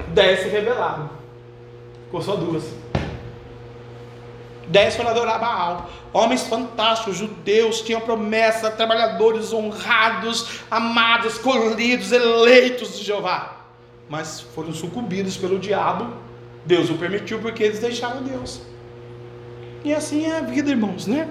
dez 0.09 0.41
se 0.41 0.49
rebelaram, 0.49 1.11
ficou 2.07 2.21
só 2.21 2.35
duas. 2.35 2.65
Dez 4.69 4.97
foram 4.97 5.11
adorar 5.11 5.39
Baal. 5.39 5.89
Homens 6.13 6.43
fantásticos, 6.43 7.17
judeus, 7.17 7.83
tinham 7.83 8.01
promessa, 8.01 8.69
trabalhadores 8.69 9.53
honrados, 9.53 10.63
amados, 10.69 11.35
escolhidos, 11.35 12.11
eleitos 12.11 12.99
de 12.99 13.05
Jeová. 13.05 13.59
Mas 14.09 14.41
foram 14.41 14.73
sucumbidos 14.73 15.37
pelo 15.37 15.57
diabo 15.57 16.26
Deus 16.67 16.91
o 16.91 16.95
permitiu 16.95 17.39
porque 17.39 17.63
eles 17.63 17.79
deixaram 17.79 18.23
Deus. 18.23 18.61
E 19.85 19.95
assim 19.95 20.27
é 20.27 20.39
a 20.39 20.41
vida, 20.41 20.71
irmãos, 20.71 21.07
né? 21.07 21.29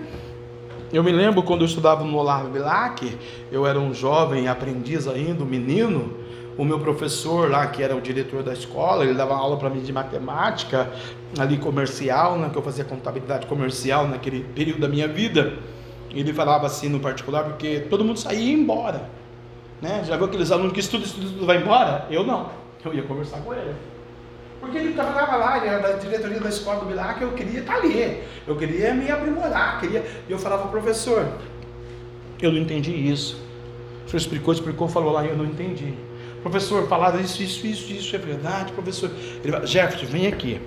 Eu 0.94 1.04
me 1.04 1.12
lembro 1.12 1.44
quando 1.44 1.62
eu 1.62 1.66
estudava 1.66 2.04
no 2.06 2.16
Olavo 2.16 2.50
Bilac, 2.50 3.18
eu 3.52 3.68
era 3.68 3.78
um 3.78 3.94
jovem 3.94 4.48
aprendiz 4.48 5.08
ainda, 5.08 5.44
um 5.44 5.48
menino. 5.48 6.14
O 6.58 6.64
meu 6.64 6.80
professor 6.80 7.52
lá, 7.52 7.68
que 7.68 7.84
era 7.84 7.94
o 7.94 8.00
diretor 8.00 8.42
da 8.42 8.54
escola, 8.54 9.04
ele 9.04 9.14
dava 9.14 9.36
aula 9.36 9.58
para 9.58 9.70
mim 9.70 9.82
de 9.82 9.92
matemática, 9.92 10.90
ali 11.38 11.58
comercial, 11.58 12.38
né, 12.38 12.50
que 12.50 12.58
eu 12.58 12.62
fazia 12.62 12.86
contabilidade 12.86 13.46
comercial 13.46 14.08
naquele 14.08 14.46
período 14.56 14.80
da 14.80 14.88
minha 14.88 15.08
vida. 15.08 15.58
Ele 16.10 16.32
falava 16.32 16.66
assim 16.66 16.88
no 16.88 17.02
particular, 17.02 17.44
porque 17.44 17.82
todo 17.90 18.06
mundo 18.06 18.18
saía 18.18 18.40
e 18.40 18.52
ia 18.52 18.54
embora. 18.54 19.10
Né? 19.82 20.02
Já 20.06 20.16
viu 20.16 20.28
aqueles 20.28 20.50
alunos 20.50 20.72
que 20.72 20.80
estudam, 20.80 21.06
estudam, 21.06 21.28
estudam, 21.28 21.46
vai 21.46 21.58
embora? 21.58 22.08
Eu 22.10 22.26
não. 22.26 22.50
Eu 22.86 22.94
ia 22.94 23.04
conversar 23.04 23.42
com 23.42 23.54
ele. 23.54 23.76
Porque 24.66 24.80
ele 24.80 24.94
trabalhava 24.94 25.36
lá, 25.36 25.58
ele 25.58 25.68
era 25.68 25.80
da 25.80 25.92
diretoria 25.94 26.40
da 26.40 26.50
escola 26.50 26.80
do 26.80 26.88
Bilac, 26.88 27.22
eu 27.22 27.34
queria 27.34 27.60
estar 27.60 27.76
ali. 27.76 28.24
Eu 28.48 28.56
queria 28.58 28.96
me 28.96 29.12
aprimorar. 29.12 29.80
Queria... 29.80 30.04
E 30.28 30.32
eu 30.32 30.40
falava, 30.40 30.68
professor, 30.70 31.28
eu 32.42 32.52
não 32.52 32.58
entendi 32.58 32.92
isso. 32.92 33.40
O 34.06 34.10
senhor 34.10 34.18
explicou, 34.18 34.52
explicou, 34.52 34.88
falou 34.88 35.12
lá, 35.12 35.24
eu 35.24 35.38
não 35.38 35.46
entendi. 35.46 35.94
Professor, 36.42 36.88
falaram 36.88 37.22
isso, 37.22 37.44
isso, 37.44 37.68
isso, 37.68 37.94
isso 37.94 38.16
é 38.16 38.18
verdade, 38.18 38.74
professor. 38.74 39.12
Ele 39.44 39.52
falou, 39.52 39.68
Jefferson, 39.68 40.08
vem 40.08 40.26
aqui. 40.26 40.60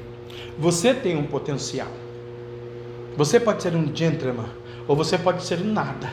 Você 0.56 0.94
tem 0.94 1.16
um 1.16 1.24
potencial. 1.24 1.88
Você 3.16 3.40
pode 3.40 3.64
ser 3.64 3.74
um 3.74 3.92
gentleman, 3.92 4.48
ou 4.86 4.94
você 4.94 5.18
pode 5.18 5.42
ser 5.42 5.58
um 5.58 5.72
nada. 5.72 6.12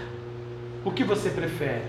O 0.84 0.90
que 0.90 1.04
você 1.04 1.30
prefere? 1.30 1.84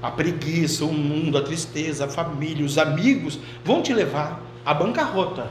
A 0.00 0.12
preguiça, 0.12 0.84
o 0.84 0.92
mundo, 0.92 1.36
a 1.36 1.42
tristeza, 1.42 2.04
a 2.04 2.08
família, 2.08 2.64
os 2.64 2.78
amigos 2.78 3.40
vão 3.64 3.82
te 3.82 3.92
levar 3.92 4.47
a 4.68 4.74
bancarrota. 4.74 5.50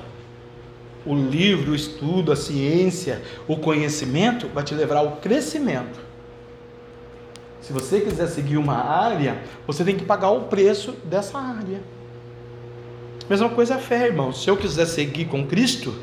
O 1.03 1.15
livro, 1.15 1.71
o 1.71 1.75
estudo, 1.75 2.31
a 2.31 2.35
ciência, 2.35 3.19
o 3.47 3.57
conhecimento 3.57 4.47
vai 4.53 4.63
te 4.63 4.75
levar 4.75 4.97
ao 4.97 5.13
crescimento. 5.13 5.99
Se 7.59 7.73
você 7.73 7.99
quiser 7.99 8.27
seguir 8.27 8.57
uma 8.57 8.75
área, 8.75 9.41
você 9.65 9.83
tem 9.83 9.97
que 9.97 10.05
pagar 10.05 10.29
o 10.29 10.41
preço 10.41 10.91
dessa 11.03 11.39
área. 11.39 11.81
Mesma 13.27 13.49
coisa 13.49 13.75
a 13.75 13.79
fé, 13.79 14.05
irmão. 14.05 14.31
Se 14.31 14.51
eu 14.51 14.55
quiser 14.55 14.85
seguir 14.85 15.25
com 15.25 15.47
Cristo, 15.47 15.95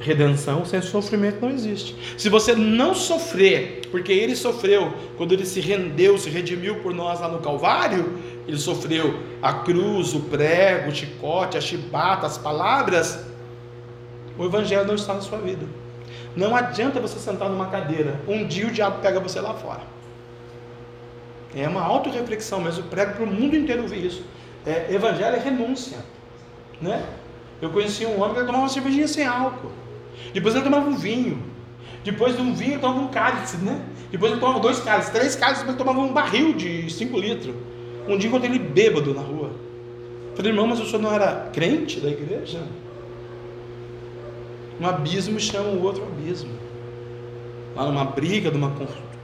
redenção 0.00 0.64
sem 0.64 0.82
sofrimento 0.82 1.40
não 1.40 1.50
existe. 1.50 1.94
Se 2.18 2.28
você 2.28 2.56
não 2.56 2.92
sofrer, 2.92 3.82
porque 3.92 4.10
ele 4.10 4.34
sofreu 4.34 4.92
quando 5.16 5.32
ele 5.32 5.46
se 5.46 5.60
rendeu, 5.60 6.18
se 6.18 6.28
redimiu 6.28 6.80
por 6.80 6.92
nós 6.92 7.20
lá 7.20 7.28
no 7.28 7.38
Calvário, 7.38 8.18
ele 8.46 8.58
sofreu 8.58 9.22
a 9.42 9.52
cruz, 9.52 10.14
o 10.14 10.20
prego, 10.20 10.90
o 10.90 10.94
chicote, 10.94 11.58
a 11.58 11.60
chibata, 11.60 12.26
as 12.26 12.38
palavras. 12.38 13.24
O 14.38 14.44
evangelho 14.44 14.86
não 14.86 14.94
está 14.94 15.14
na 15.14 15.20
sua 15.20 15.38
vida. 15.38 15.66
Não 16.36 16.54
adianta 16.54 17.00
você 17.00 17.18
sentar 17.18 17.48
numa 17.48 17.66
cadeira. 17.66 18.20
Um 18.28 18.46
dia 18.46 18.66
o 18.66 18.70
diabo 18.70 19.00
pega 19.00 19.18
você 19.18 19.40
lá 19.40 19.54
fora. 19.54 19.80
É 21.54 21.66
uma 21.68 21.82
auto-reflexão 21.82 22.60
mesmo. 22.60 22.84
Eu 22.84 22.88
prego 22.88 23.14
para 23.14 23.24
o 23.24 23.26
mundo 23.26 23.56
inteiro 23.56 23.82
ouvir 23.82 24.04
isso. 24.04 24.22
É, 24.64 24.92
evangelho 24.92 25.36
é 25.36 25.38
renúncia. 25.38 25.98
Né? 26.80 27.02
Eu 27.60 27.70
conheci 27.70 28.04
um 28.04 28.20
homem 28.20 28.34
que 28.34 28.40
tomava 28.40 28.58
uma 28.58 28.68
cervejinha 28.68 29.08
sem 29.08 29.26
álcool. 29.26 29.72
Depois 30.32 30.54
ele 30.54 30.64
tomava 30.64 30.88
um 30.88 30.96
vinho. 30.96 31.42
Depois 32.04 32.36
de 32.36 32.42
um 32.42 32.54
vinho, 32.54 32.72
ele 32.72 32.80
tomava 32.80 33.00
um 33.00 33.08
cálice, 33.08 33.56
né? 33.56 33.80
Depois 34.12 34.30
ele 34.30 34.40
tomava 34.40 34.60
dois 34.60 34.78
cálices, 34.80 35.10
três 35.10 35.34
cálices, 35.34 35.66
ele 35.66 35.76
tomava 35.76 35.98
um 35.98 36.12
barril 36.12 36.52
de 36.52 36.88
cinco 36.88 37.18
litros. 37.18 37.54
Um 38.08 38.16
dia 38.16 38.28
encontrei 38.28 38.50
ele 38.50 38.58
bêbado 38.58 39.12
na 39.12 39.20
rua. 39.20 39.50
Falei, 40.36 40.52
irmão, 40.52 40.66
mas 40.66 40.78
o 40.80 40.86
senhor 40.86 41.00
não 41.00 41.12
era 41.12 41.48
crente 41.52 41.98
da 41.98 42.08
igreja? 42.08 42.60
Um 44.80 44.86
abismo 44.86 45.40
chama 45.40 45.70
o 45.70 45.82
outro 45.82 46.04
abismo. 46.04 46.52
Lá 47.74 47.86
numa 47.86 48.04
briga, 48.04 48.50
numa 48.50 48.72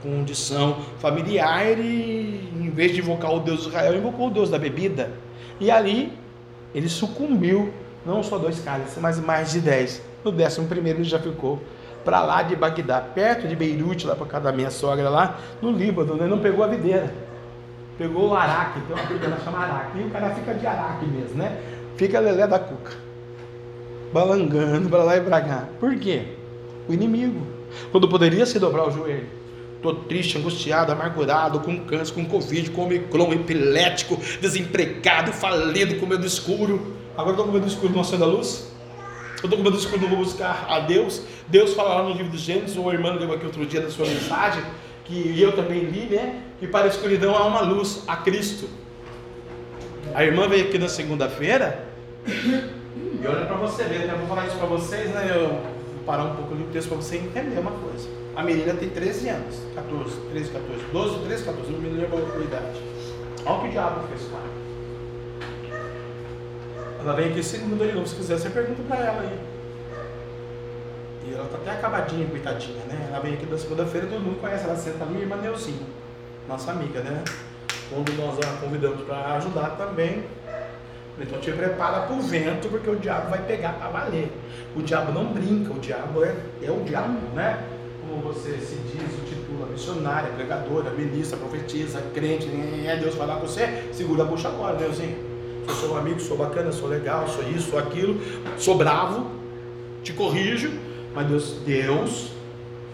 condição 0.01 0.77
familiar, 0.99 1.65
ele, 1.65 2.41
em 2.59 2.69
vez 2.69 2.93
de 2.93 2.99
invocar 2.99 3.33
o 3.33 3.39
Deus 3.39 3.61
de 3.61 3.67
Israel, 3.67 3.95
invocou 3.95 4.27
o 4.27 4.31
Deus 4.31 4.49
da 4.49 4.57
bebida. 4.57 5.11
E 5.59 5.69
ali 5.71 6.11
ele 6.73 6.89
sucumbiu, 6.89 7.71
não 8.05 8.23
só 8.23 8.37
dois 8.37 8.59
cálices, 8.59 8.97
mas 8.99 9.19
mais 9.19 9.51
de 9.51 9.61
dez. 9.61 10.01
No 10.25 10.31
décimo 10.31 10.67
primeiro 10.67 10.99
ele 10.99 11.05
já 11.05 11.19
ficou 11.19 11.61
para 12.03 12.21
lá 12.21 12.41
de 12.41 12.55
Bagdá, 12.55 12.99
perto 12.99 13.47
de 13.47 13.55
Beirute, 13.55 14.05
lá 14.05 14.15
para 14.15 14.25
casa 14.25 14.43
da 14.45 14.51
minha 14.51 14.69
sogra 14.69 15.09
lá, 15.09 15.39
no 15.61 15.71
Líbano, 15.71 16.15
ele 16.15 16.27
não 16.27 16.39
pegou 16.39 16.65
a 16.65 16.67
videira 16.67 17.13
pegou 17.97 18.29
o 18.29 18.35
araque, 18.35 18.79
tem 18.81 18.95
uma 18.95 19.07
coisa 19.07 19.37
chama 19.43 19.59
araque, 19.59 19.99
e 19.99 20.03
o 20.03 20.09
cara 20.09 20.29
fica 20.31 20.53
de 20.53 20.65
araque 20.65 21.05
mesmo, 21.05 21.35
né? 21.35 21.57
Fica 21.95 22.19
lelé 22.19 22.47
da 22.47 22.59
cuca, 22.59 22.93
balangando 24.11 24.89
para 24.89 25.03
lá 25.03 25.17
e 25.17 25.21
para 25.21 25.41
cá. 25.41 25.67
Por 25.79 25.95
quê? 25.97 26.23
O 26.87 26.93
inimigo, 26.93 27.45
quando 27.91 28.07
poderia 28.07 28.45
se 28.45 28.59
dobrar 28.59 28.87
o 28.87 28.91
joelho. 28.91 29.43
Estou 29.83 29.95
triste, 29.95 30.37
angustiado, 30.37 30.93
amargurado, 30.93 31.59
com 31.59 31.77
câncer, 31.81 32.13
com 32.13 32.23
covid, 32.23 32.71
com 32.71 32.83
omicron, 32.83 33.33
epilético, 33.33 34.15
desempregado, 34.39 35.33
falido, 35.33 35.95
com 35.95 36.05
medo 36.05 36.25
escuro. 36.25 36.95
Agora 37.17 37.31
estou 37.31 37.45
com 37.45 37.51
medo 37.51 37.67
escuro, 37.67 37.91
não 37.91 37.99
acendo 37.99 38.23
a 38.23 38.27
luz? 38.27 38.71
Eu 39.41 39.47
estou 39.47 39.57
com 39.57 39.63
medo 39.63 39.77
escuro, 39.77 40.01
não 40.01 40.07
vou 40.07 40.19
buscar 40.19 40.67
a 40.69 40.79
Deus. 40.79 41.23
Deus 41.49 41.73
fala 41.73 41.95
lá 41.95 42.03
no 42.03 42.11
livro 42.11 42.31
dos 42.31 42.39
Gênesis, 42.39 42.77
o 42.77 42.91
irmão 42.93 43.17
deu 43.17 43.33
aqui 43.33 43.45
outro 43.45 43.65
dia 43.65 43.81
na 43.81 43.89
sua 43.89 44.05
mensagem, 44.05 44.63
que 45.05 45.41
eu 45.41 45.55
também 45.55 45.79
li, 45.79 46.15
né? 46.15 46.41
Que 46.59 46.67
para 46.67 46.85
a 46.85 46.87
escuridão 46.87 47.35
há 47.35 47.45
uma 47.45 47.61
luz, 47.61 48.03
a 48.07 48.17
Cristo. 48.17 48.67
A 50.13 50.23
irmã 50.23 50.47
veio 50.47 50.65
aqui 50.65 50.77
na 50.77 50.87
segunda-feira 50.87 51.87
e 52.25 53.27
olha 53.27 53.45
para 53.45 53.55
você 53.55 53.83
ver, 53.83 54.07
eu 54.07 54.17
vou 54.17 54.27
falar 54.27 54.47
isso 54.47 54.57
para 54.57 54.67
vocês, 54.67 55.09
né? 55.11 55.31
Eu 55.33 55.59
parar 56.05 56.25
um 56.25 56.35
pouco 56.35 56.53
ali 56.53 56.63
o 56.63 56.67
texto 56.67 56.89
para 56.89 56.97
você 56.97 57.17
entender 57.17 57.59
uma 57.59 57.71
coisa. 57.71 58.07
A 58.35 58.43
menina 58.43 58.73
tem 58.73 58.89
13 58.89 59.29
anos, 59.29 59.55
14, 59.75 60.15
13, 60.31 60.49
14, 60.51 60.85
12, 60.91 61.19
13, 61.25 61.43
14, 61.43 61.71
não 61.71 61.79
me 61.79 61.89
lembro 61.89 62.17
a 62.17 62.43
idade. 62.43 62.81
Olha 63.45 63.55
o 63.55 63.61
que 63.61 63.67
o 63.67 63.71
diabo 63.71 64.07
fez 64.07 64.21
com 64.23 64.37
ela. 64.37 64.53
Ela 66.99 67.13
vem 67.13 67.31
aqui 67.31 67.43
segunda 67.43 67.85
de 67.85 67.93
novo, 67.93 68.07
se 68.07 68.15
quiser, 68.15 68.37
você 68.37 68.49
pergunta 68.49 68.81
para 68.87 69.05
ela 69.05 69.21
aí. 69.21 69.52
E 71.25 71.33
ela 71.33 71.47
tá 71.47 71.57
até 71.57 71.71
acabadinha, 71.71 72.27
coitadinha, 72.27 72.83
né? 72.85 73.07
Ela 73.09 73.19
vem 73.19 73.33
aqui 73.33 73.45
da 73.45 73.57
segunda-feira, 73.57 74.07
todo 74.07 74.19
mundo 74.19 74.41
conhece, 74.41 74.65
ela 74.65 74.75
senta 74.75 75.05
ali, 75.05 75.21
irmã 75.21 75.37
Neuzinha, 75.37 75.85
nossa 76.47 76.71
amiga, 76.71 76.99
né? 77.01 77.23
Quando 77.89 78.11
nós 78.17 78.37
a 78.39 78.57
convidamos 78.59 79.05
para 79.05 79.35
ajudar 79.35 79.77
também, 79.77 80.23
então 81.19 81.39
te 81.39 81.51
prepara 81.51 82.01
para 82.01 82.15
o 82.15 82.21
vento, 82.21 82.67
porque 82.69 82.89
o 82.89 82.95
diabo 82.95 83.29
vai 83.29 83.41
pegar 83.43 83.73
para 83.73 83.89
valer. 83.89 84.31
O 84.75 84.81
diabo 84.81 85.11
não 85.11 85.25
brinca, 85.25 85.71
o 85.71 85.79
diabo 85.79 86.23
é, 86.23 86.35
é 86.61 86.71
o 86.71 86.81
diabo, 86.81 87.19
né? 87.35 87.63
Como 88.01 88.21
você 88.21 88.57
se 88.57 88.75
diz, 88.75 89.19
o 89.19 89.25
titula 89.25 89.67
missionária, 89.67 90.29
pregadora, 90.31 90.89
ministra, 90.91 91.37
profetisa, 91.37 92.01
crente, 92.13 92.49
é 92.85 92.97
Deus 92.97 93.15
falar 93.15 93.35
com 93.35 93.47
você, 93.47 93.85
segura 93.93 94.23
a 94.23 94.25
bucha 94.25 94.47
agora, 94.47 94.75
Deusinho. 94.75 95.33
Eu 95.67 95.73
sou 95.75 95.93
um 95.93 95.97
amigo, 95.97 96.19
sou 96.19 96.35
bacana, 96.35 96.71
sou 96.71 96.89
legal, 96.89 97.27
sou 97.29 97.43
isso, 97.43 97.69
sou 97.69 97.79
aquilo, 97.79 98.19
sou 98.57 98.75
bravo, 98.77 99.27
te 100.03 100.11
corrijo, 100.11 100.71
mas 101.13 101.27
Deus, 101.27 101.51
Deus 101.65 102.31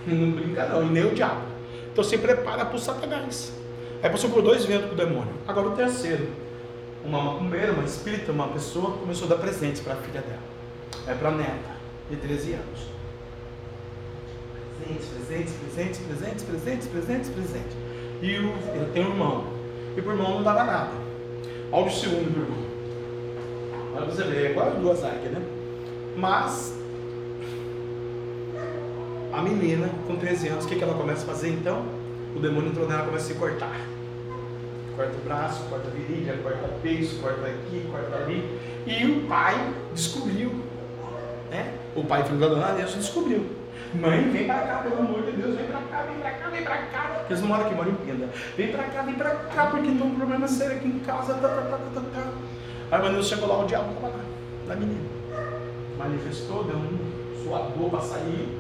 não 0.08 0.32
brinca 0.32 0.66
não, 0.68 0.84
e 0.84 0.90
nem 0.90 1.06
o 1.06 1.14
diabo. 1.14 1.42
Então 1.92 2.04
se 2.04 2.18
prepara 2.18 2.66
para 2.66 2.76
o 2.76 2.80
Satanás. 2.80 3.54
Aí 4.02 4.10
passou 4.10 4.30
por 4.30 4.42
dois 4.42 4.66
ventos 4.66 4.88
com 4.88 4.94
o 4.94 4.98
demônio. 4.98 5.34
Agora 5.48 5.68
o 5.68 5.72
terceiro 5.72 6.28
uma 7.04 7.22
macumbeira, 7.22 7.72
uma 7.72 7.84
espírita, 7.84 8.32
uma 8.32 8.48
pessoa 8.48 8.98
começou 8.98 9.26
a 9.26 9.30
dar 9.30 9.38
presentes 9.38 9.82
para 9.82 9.94
a 9.94 9.98
filha 9.98 10.22
dela. 10.22 10.42
É 11.08 11.14
para 11.14 11.30
a 11.30 11.32
neta, 11.32 11.72
de 12.10 12.18
13 12.18 12.54
anos. 12.54 12.90
Presentes, 14.80 15.08
presentes, 15.08 15.54
presentes, 15.54 16.00
presentes, 16.00 16.44
presentes, 16.44 16.88
presentes, 16.88 17.30
presentes. 17.30 17.78
E 18.22 18.38
o, 18.38 18.54
ele 18.76 18.92
tem 18.94 19.06
um 19.06 19.10
irmão. 19.10 19.46
E 19.96 20.02
o 20.02 20.12
irmão 20.12 20.36
não 20.36 20.44
dava 20.44 20.64
nada. 20.64 20.92
Olha 21.72 21.88
o 21.88 21.92
ciúme 21.92 22.26
do 22.26 22.42
irmão. 22.42 22.70
Olha 23.96 24.06
você 24.06 24.24
ver, 24.24 24.46
é 24.48 24.52
igual 24.52 24.72
duas 24.72 25.04
águias, 25.04 25.32
né? 25.32 25.42
Mas 26.16 26.74
a 29.40 29.42
menina, 29.42 29.90
com 30.06 30.16
13 30.16 30.48
anos, 30.50 30.66
o 30.66 30.68
que, 30.68 30.76
que 30.76 30.84
ela 30.84 30.94
começa 30.94 31.24
a 31.24 31.26
fazer 31.26 31.50
então? 31.50 31.84
O 32.36 32.40
demônio 32.40 32.70
entrou 32.70 32.88
nela 32.88 33.04
e 33.04 33.06
começa 33.06 33.26
a 33.26 33.28
se 33.28 33.40
cortar 33.40 33.76
corta 35.00 35.16
o 35.16 35.22
braço, 35.22 35.64
corta 35.70 35.88
a 35.88 35.92
virilha, 35.92 36.38
corta 36.44 36.66
o 36.66 36.80
peito, 36.82 37.22
corta 37.22 37.48
aqui, 37.48 37.88
corta 37.90 38.18
ali. 38.18 38.60
E 38.86 39.06
o 39.06 39.28
pai 39.28 39.56
descobriu. 39.94 40.52
Né? 41.50 41.74
O 41.96 42.04
pai, 42.04 42.24
filho 42.26 42.38
da 42.38 42.48
dona 42.48 42.74
Deus, 42.74 42.94
descobriu. 42.96 43.46
Mãe, 43.94 44.30
vem 44.30 44.46
pra 44.46 44.60
cá, 44.60 44.78
pelo 44.84 45.00
amor 45.00 45.24
de 45.24 45.32
Deus, 45.32 45.56
vem 45.56 45.66
pra 45.66 45.80
cá, 45.90 46.04
vem 46.04 46.20
pra 46.20 46.32
cá, 46.32 46.50
vem 46.50 46.64
pra 46.64 46.78
cá. 46.78 47.02
Porque 47.16 47.34
eles 47.34 47.42
não 47.42 47.48
moram 47.48 47.66
aqui, 47.66 47.76
moram 47.76 47.92
em 47.92 47.96
Penda. 47.96 48.30
Vem 48.58 48.72
pra 48.72 48.84
cá, 48.84 49.02
vem 49.02 49.16
pra 49.16 49.30
cá, 49.30 49.66
porque 49.68 49.88
tem 49.88 50.02
um 50.02 50.16
problema 50.16 50.48
sério 50.48 50.76
aqui 50.76 50.88
em 50.90 51.00
casa. 51.00 51.34
Tá, 51.36 51.48
tá, 51.48 51.62
tá, 51.62 51.78
tá, 51.96 52.02
tá. 52.02 52.32
Aí 52.92 53.10
o 53.10 53.14
Deus 53.14 53.28
chegou 53.28 53.48
lá, 53.48 53.64
o 53.64 53.68
diabo 53.68 53.94
tava 53.96 54.08
lá, 54.10 54.24
na 54.68 54.76
menina. 54.76 55.10
Manifestou, 55.98 56.66
deu 56.66 56.76
um 56.76 57.00
suador 57.42 57.90
pra 57.90 58.02
sair. 58.02 58.59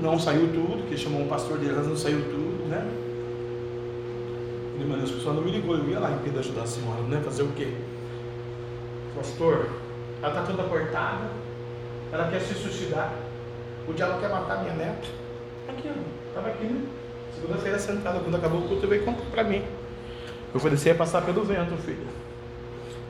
Não 0.00 0.18
saiu 0.18 0.48
tudo, 0.48 0.88
que 0.88 0.96
chamou 0.96 1.22
um 1.22 1.28
pastor 1.28 1.58
dele, 1.58 1.74
mas 1.76 1.86
não 1.86 1.96
saiu 1.96 2.22
tudo, 2.22 2.68
né? 2.68 2.86
Ele, 4.74 4.84
mas 4.88 5.04
as 5.04 5.10
pessoas 5.10 5.36
não 5.36 5.42
me 5.42 5.50
ligou, 5.50 5.76
eu 5.76 5.88
ia 5.88 6.00
lá 6.00 6.10
em 6.10 6.18
Penda 6.18 6.40
ajudar 6.40 6.62
a 6.62 6.66
senhora, 6.66 7.00
né? 7.02 7.20
Fazer 7.24 7.42
o 7.44 7.48
quê? 7.52 7.72
Pastor, 9.16 9.68
ela 10.20 10.28
está 10.28 10.42
toda 10.42 10.68
cortada, 10.68 11.30
ela 12.12 12.28
quer 12.28 12.40
se 12.40 12.54
suicidar, 12.54 13.12
o 13.86 13.92
diabo 13.92 14.20
quer 14.20 14.30
matar 14.30 14.62
minha 14.62 14.74
neta. 14.74 15.08
Aqui, 15.68 15.88
ó, 15.88 16.28
estava 16.28 16.48
aqui, 16.48 16.64
né? 16.64 16.82
Segunda-feira 17.34 17.78
sentada, 17.78 18.20
quando 18.20 18.34
acabou 18.34 18.60
o 18.60 18.68
culto, 18.68 18.86
veio 18.86 19.04
contar 19.04 19.24
para 19.30 19.44
mim. 19.44 19.62
Eu 20.52 20.60
falei, 20.60 20.76
você 20.76 20.90
ia 20.90 20.94
passar 20.94 21.22
pelo 21.22 21.44
vento, 21.44 21.76
filho. 21.78 22.06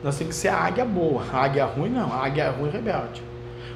Nós 0.02 0.16
temos 0.18 0.34
que 0.34 0.40
ser 0.40 0.48
a 0.48 0.56
águia 0.56 0.84
boa. 0.84 1.22
A 1.32 1.44
águia 1.44 1.64
ruim 1.64 1.90
não, 1.90 2.12
a 2.12 2.24
águia 2.24 2.50
ruim 2.50 2.70
rebelde. 2.70 3.22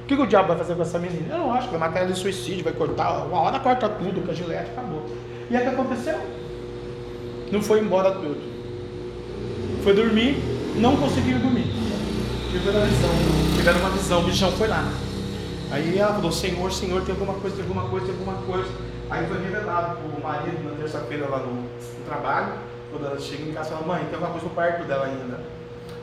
Que, 0.08 0.16
que 0.16 0.22
o 0.22 0.26
diabo 0.26 0.48
vai 0.48 0.56
fazer 0.56 0.74
com 0.74 0.80
essa 0.80 0.98
menina? 0.98 1.34
Eu 1.34 1.38
não 1.38 1.52
acho 1.52 1.68
que 1.68 1.76
vai 1.76 1.86
matar 1.86 2.00
ela 2.00 2.10
de 2.10 2.18
suicídio, 2.18 2.64
vai 2.64 2.72
cortar, 2.72 3.26
uma 3.26 3.42
hora 3.42 3.60
corta 3.60 3.90
tudo 3.90 4.24
com 4.24 4.30
a 4.30 4.34
gilete, 4.34 4.70
acabou. 4.70 5.04
E 5.50 5.54
aí 5.54 5.66
o 5.66 5.68
que 5.68 5.74
aconteceu? 5.74 6.18
Não 7.52 7.60
foi 7.60 7.80
embora 7.80 8.12
tudo. 8.12 8.40
Foi 9.84 9.92
dormir, 9.92 10.42
não 10.76 10.96
conseguiu 10.96 11.38
dormir. 11.38 11.66
Tiveram 12.50 12.78
uma 12.78 12.86
visão, 12.86 13.10
tiveram 13.54 13.80
uma 13.80 13.90
visão, 13.90 14.20
o 14.20 14.24
bichão 14.24 14.52
foi 14.52 14.68
lá. 14.68 14.90
Aí 15.70 15.98
ela 15.98 16.14
falou, 16.14 16.32
Senhor, 16.32 16.72
Senhor, 16.72 17.02
tem 17.02 17.12
alguma 17.12 17.34
coisa, 17.34 17.56
tem 17.56 17.64
alguma 17.66 17.86
coisa, 17.90 18.06
tem 18.06 18.14
alguma 18.18 18.42
coisa. 18.46 18.70
Aí 19.10 19.26
foi 19.26 19.42
revelado 19.42 19.98
o 19.98 20.22
marido 20.22 20.70
na 20.70 20.74
terça-feira 20.76 21.28
lá 21.28 21.40
no, 21.40 21.52
no, 21.52 22.04
trabalho, 22.06 22.54
quando 22.90 23.04
ela 23.04 23.20
chega 23.20 23.42
em 23.42 23.52
casa, 23.52 23.74
ela 23.74 23.86
mãe, 23.86 24.04
tem 24.04 24.14
alguma 24.14 24.30
coisa 24.30 24.46
no 24.46 24.54
quarto 24.54 24.84
dela 24.84 25.04
ainda. 25.04 25.38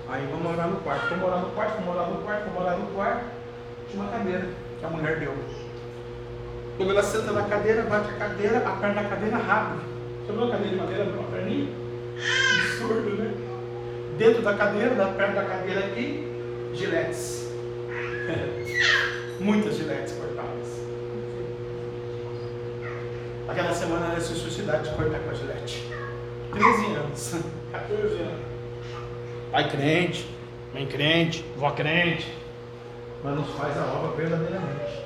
Aí 0.08 0.28
vamos 0.30 0.44
morar 0.44 0.68
no 0.68 0.76
quarto. 0.78 1.10
Vamos 1.10 1.24
morar 1.24 1.38
no 1.38 1.50
quarto, 1.50 1.72
vamos 1.72 1.86
morar 1.88 2.08
no 2.08 2.18
quarto, 2.18 2.44
vamos 2.44 2.60
morar 2.60 2.78
no 2.78 2.86
quarto. 2.94 3.35
Tinha 3.90 4.04
uma 4.04 4.12
cadeira 4.12 4.48
que 4.80 4.86
a 4.86 4.90
mulher 4.90 5.20
deu. 5.20 5.34
Quando 6.78 6.92
ela 6.92 7.04
senta 7.04 7.32
na 7.32 7.44
cadeira, 7.44 7.84
bate 7.84 8.10
a 8.10 8.14
cadeira, 8.14 8.58
a 8.58 8.72
perna 8.72 9.02
da 9.02 9.10
cadeira 9.10 9.38
rápido. 9.38 9.82
Você 10.26 10.34
viu 10.34 10.44
a 10.44 10.52
cadeira 10.52 10.70
de 10.70 10.76
madeira 10.76 11.06
com 11.06 11.20
uma 11.20 11.32
perninha? 11.32 11.68
Absurdo, 12.60 13.16
né? 13.16 13.34
Dentro 14.18 14.42
da 14.42 14.54
cadeira, 14.56 14.96
da 14.96 15.08
perna 15.08 15.42
da 15.42 15.48
cadeira 15.48 15.80
aqui, 15.86 16.72
giletes. 16.74 17.52
Muitas 19.40 19.78
giletes 19.78 20.14
cortadas. 20.14 20.86
Aquela 23.48 23.74
semana 23.74 24.08
ela 24.08 24.20
se 24.20 24.34
suicidar 24.34 24.82
de 24.82 24.90
cortar 24.92 25.20
com 25.20 25.30
a 25.30 25.34
gilete. 25.34 25.88
13 26.52 26.86
anos, 26.96 27.36
14 27.72 28.16
anos. 28.22 28.56
Pai 29.52 29.70
crente, 29.70 30.28
mãe 30.74 30.86
crente, 30.86 31.46
vó 31.56 31.72
crente, 31.72 32.34
mas 33.26 33.36
nos 33.36 33.50
faz 33.58 33.78
a 33.78 33.84
obra 33.84 34.16
verdadeiramente. 34.16 35.04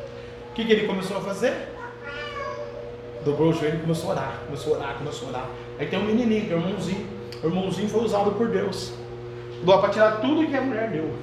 O 0.52 0.54
que, 0.54 0.66
que 0.66 0.72
ele 0.74 0.86
começou 0.86 1.18
a 1.18 1.22
fazer? 1.22 1.70
dobrou 3.24 3.50
o 3.50 3.54
joelho 3.54 3.78
e 3.78 3.82
começou 3.82 4.10
a 4.10 4.14
orar, 4.14 4.40
começou 4.46 4.76
a 4.76 4.78
orar, 4.78 4.98
começou 4.98 5.28
a 5.28 5.32
orar. 5.32 5.50
Aí 5.78 5.88
tem 5.88 6.00
um 6.00 6.06
menininho, 6.06 6.52
é 6.52 6.56
o 6.56 6.60
irmãozinho. 6.60 7.08
O 7.44 7.48
irmãozinho 7.48 7.90
foi 7.90 8.04
usado 8.04 8.32
por 8.32 8.48
Deus. 8.48 8.94
Para 9.66 9.90
tirar 9.90 10.22
tudo 10.22 10.48
que 10.48 10.56
a 10.56 10.62
mulher 10.62 10.90
deu. 10.90 11.14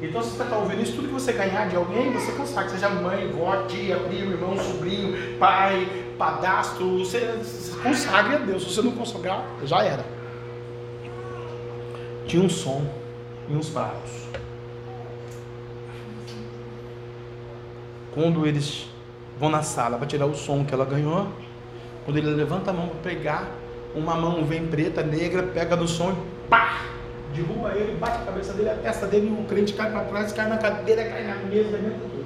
Então, 0.00 0.20
se 0.22 0.30
você 0.30 0.42
está 0.42 0.56
ouvindo 0.56 0.82
isso, 0.82 0.94
tudo 0.94 1.08
que 1.08 1.14
você 1.14 1.32
ganhar 1.32 1.68
de 1.68 1.76
alguém, 1.76 2.12
você 2.12 2.32
consegue. 2.32 2.70
Seja 2.70 2.88
mãe, 2.88 3.28
vó, 3.28 3.64
tia, 3.68 3.96
primo, 3.98 4.32
irmão, 4.32 4.56
sobrinho, 4.56 5.38
pai, 5.38 5.86
padastro. 6.18 6.98
Você, 6.98 7.20
consagre 7.82 8.36
a 8.36 8.38
Deus. 8.38 8.64
Se 8.64 8.74
você 8.74 8.82
não 8.82 8.92
consagrar, 8.92 9.46
já 9.64 9.84
era. 9.84 10.04
Tinha 12.26 12.42
um 12.42 12.48
som 12.48 12.84
e 13.48 13.54
uns 13.54 13.68
pratos. 13.68 14.21
Quando 18.14 18.46
eles 18.46 18.92
vão 19.38 19.50
na 19.50 19.62
sala 19.62 19.98
para 19.98 20.06
tirar 20.06 20.26
o 20.26 20.34
som 20.34 20.64
que 20.64 20.72
ela 20.72 20.84
ganhou. 20.84 21.26
Quando 22.04 22.16
ele 22.16 22.30
levanta 22.30 22.70
a 22.70 22.72
mão 22.72 22.88
para 22.88 23.10
pegar, 23.10 23.50
uma 23.94 24.14
mão 24.14 24.44
vem 24.44 24.66
preta, 24.66 25.02
negra, 25.02 25.42
pega 25.42 25.74
no 25.74 25.88
som 25.88 26.12
e 26.12 26.48
pá! 26.48 26.82
Derruba 27.34 27.72
ele, 27.74 27.96
bate 27.98 28.18
a 28.18 28.24
cabeça 28.26 28.52
dele, 28.52 28.70
a 28.70 28.74
testa 28.74 29.06
dele, 29.06 29.34
o 29.36 29.44
crente 29.44 29.72
cai 29.72 29.90
para 29.90 30.04
trás, 30.04 30.32
cai 30.32 30.48
na 30.48 30.58
cadeira, 30.58 31.04
cai 31.04 31.24
na 31.24 31.36
mesa, 31.36 31.78
tudo. 31.78 32.24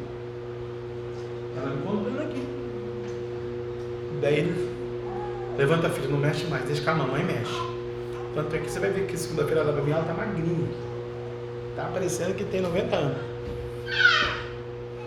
Ela 1.57 1.71
me 1.71 1.83
contando 1.83 2.21
aqui. 2.21 2.49
Daí 4.21 4.39
ele 4.41 4.77
levanta 5.57 5.87
a 5.87 5.91
filha, 5.91 6.09
não 6.09 6.19
mexe 6.19 6.45
mais, 6.47 6.65
deixa 6.65 6.83
que 6.83 6.91
a 6.91 6.95
mamãe 6.95 7.23
mexe. 7.23 7.55
Tanto 8.35 8.57
é 8.57 8.59
que 8.59 8.69
você 8.69 8.81
vai 8.81 8.91
ver 8.91 9.07
que 9.07 9.17
segunda-feira 9.17 9.61
ela 9.61 9.73
vai 9.73 9.83
vir, 9.83 9.93
ela 9.93 10.05
tá 10.05 10.13
magrinha. 10.13 10.69
Tá 11.77 11.85
parecendo 11.93 12.35
que 12.35 12.45
tem 12.45 12.61
90 12.61 12.97
anos. 12.97 13.19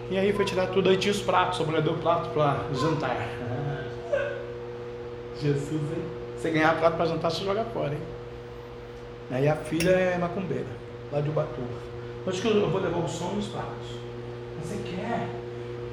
E 0.10 0.18
aí 0.18 0.34
foi 0.34 0.44
tirar 0.44 0.68
tudo, 0.68 0.90
aí 0.90 0.98
tinha 0.98 1.12
os 1.12 1.22
pratos, 1.22 1.62
a 1.62 1.64
mulher 1.64 1.82
deu 1.82 1.94
prato 1.96 2.30
para 2.30 2.64
jantar. 2.74 3.16
Jesus, 5.40 5.72
hein? 5.72 6.04
Você 6.38 6.50
ganhar 6.50 6.78
prato 6.80 6.98
para 6.98 7.06
jantar, 7.06 7.30
você 7.30 7.44
joga 7.44 7.64
fora, 7.66 7.94
hein? 7.94 8.02
Aí 9.32 9.48
a 9.48 9.56
filha 9.56 9.92
é 9.92 10.18
macumbeira, 10.18 10.66
lá 11.12 11.22
de 11.22 11.30
Ubatuba. 11.30 11.90
Acho 12.26 12.42
que 12.42 12.48
eu 12.48 12.70
vou 12.70 12.82
levar 12.82 12.98
o 12.98 13.08
som 13.08 13.34
e 13.36 13.40
os 13.40 13.48
pratos. 13.48 14.00
Mas 14.58 14.70
você 14.70 14.78
quer? 14.84 15.28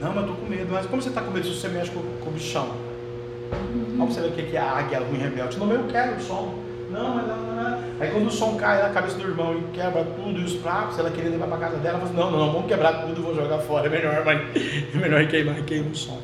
Não, 0.00 0.12
mas 0.14 0.26
eu 0.26 0.34
tô 0.34 0.40
com 0.40 0.46
medo. 0.46 0.66
Mas 0.70 0.86
como 0.86 1.00
você 1.00 1.10
tá 1.10 1.20
com 1.20 1.30
medo 1.30 1.46
se 1.46 1.54
você 1.54 1.68
mexe 1.68 1.90
com, 1.90 2.00
com 2.00 2.30
o 2.30 2.32
bichão? 2.32 2.66
Uhum. 2.66 3.94
Vamos 3.96 4.16
ver 4.16 4.28
o 4.28 4.32
que 4.32 4.56
é 4.56 4.60
a 4.60 4.78
águia 4.78 5.00
ruim 5.00 5.18
rebelde. 5.18 5.58
Não, 5.58 5.70
eu 5.70 5.86
quero 5.88 6.16
o 6.16 6.20
som. 6.20 6.54
Não, 6.90 7.14
mas 7.14 7.26
não, 7.26 7.36
não, 7.36 7.70
não. 7.70 7.85
Aí 7.98 8.10
quando 8.10 8.26
o 8.26 8.30
som 8.30 8.56
cai 8.56 8.82
na 8.82 8.90
cabeça 8.90 9.16
do 9.16 9.24
irmão 9.24 9.58
e 9.58 9.62
quebra 9.74 10.04
tudo 10.04 10.38
e 10.38 10.44
os 10.44 10.54
pratos, 10.54 10.98
ela 10.98 11.10
queria 11.10 11.30
levar 11.30 11.46
para 11.46 11.56
casa 11.56 11.76
dela, 11.78 11.98
ela 11.98 12.06
falou 12.06 12.24
assim, 12.24 12.30
não, 12.30 12.30
não, 12.30 12.46
não, 12.46 12.52
vamos 12.52 12.68
quebrar 12.68 13.06
tudo, 13.06 13.22
vou 13.22 13.34
jogar 13.34 13.58
fora, 13.60 13.86
é 13.86 13.90
melhor, 13.90 14.22
mas 14.24 14.40
é 14.94 14.98
melhor 14.98 15.26
queimar, 15.28 15.62
queima 15.64 15.90
o 15.90 15.94
som. 15.94 16.20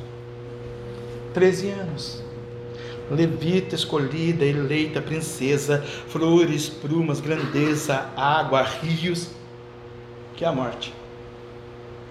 13 1.32 1.70
anos. 1.70 2.22
Levita 3.10 3.74
escolhida, 3.74 4.44
eleita 4.44 5.00
princesa, 5.00 5.82
flores, 6.08 6.68
plumas, 6.68 7.20
grandeza, 7.20 8.06
água, 8.16 8.62
rios, 8.62 9.30
que 10.36 10.44
é 10.44 10.48
a 10.48 10.52
morte. 10.52 10.94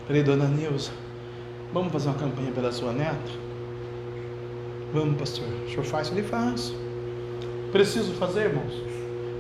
Falei, 0.08 0.24
dona 0.24 0.46
Nilza, 0.46 0.92
vamos 1.72 1.92
fazer 1.92 2.10
uma 2.10 2.18
campanha 2.18 2.52
pela 2.52 2.72
sua 2.72 2.92
neta? 2.92 3.32
Vamos, 4.94 5.18
pastor. 5.18 5.48
O 5.66 5.70
senhor 5.70 5.86
faz? 5.86 6.12
Ele 6.12 6.24
faz. 6.24 6.74
Preciso 7.72 8.12
fazer, 8.14 8.48
irmãos. 8.48 8.74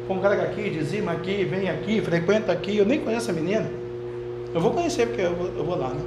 Congrega 0.07 0.43
aqui, 0.43 0.69
dizima 0.69 1.11
aqui, 1.11 1.43
vem 1.45 1.69
aqui, 1.69 2.01
frequenta 2.01 2.51
aqui. 2.51 2.77
Eu 2.77 2.85
nem 2.85 2.99
conheço 2.99 3.31
a 3.31 3.33
menina. 3.33 3.69
Eu 4.53 4.59
vou 4.59 4.71
conhecer 4.71 5.07
porque 5.07 5.21
eu 5.21 5.35
vou, 5.35 5.47
eu 5.47 5.63
vou 5.63 5.77
lá, 5.77 5.89
né? 5.89 6.01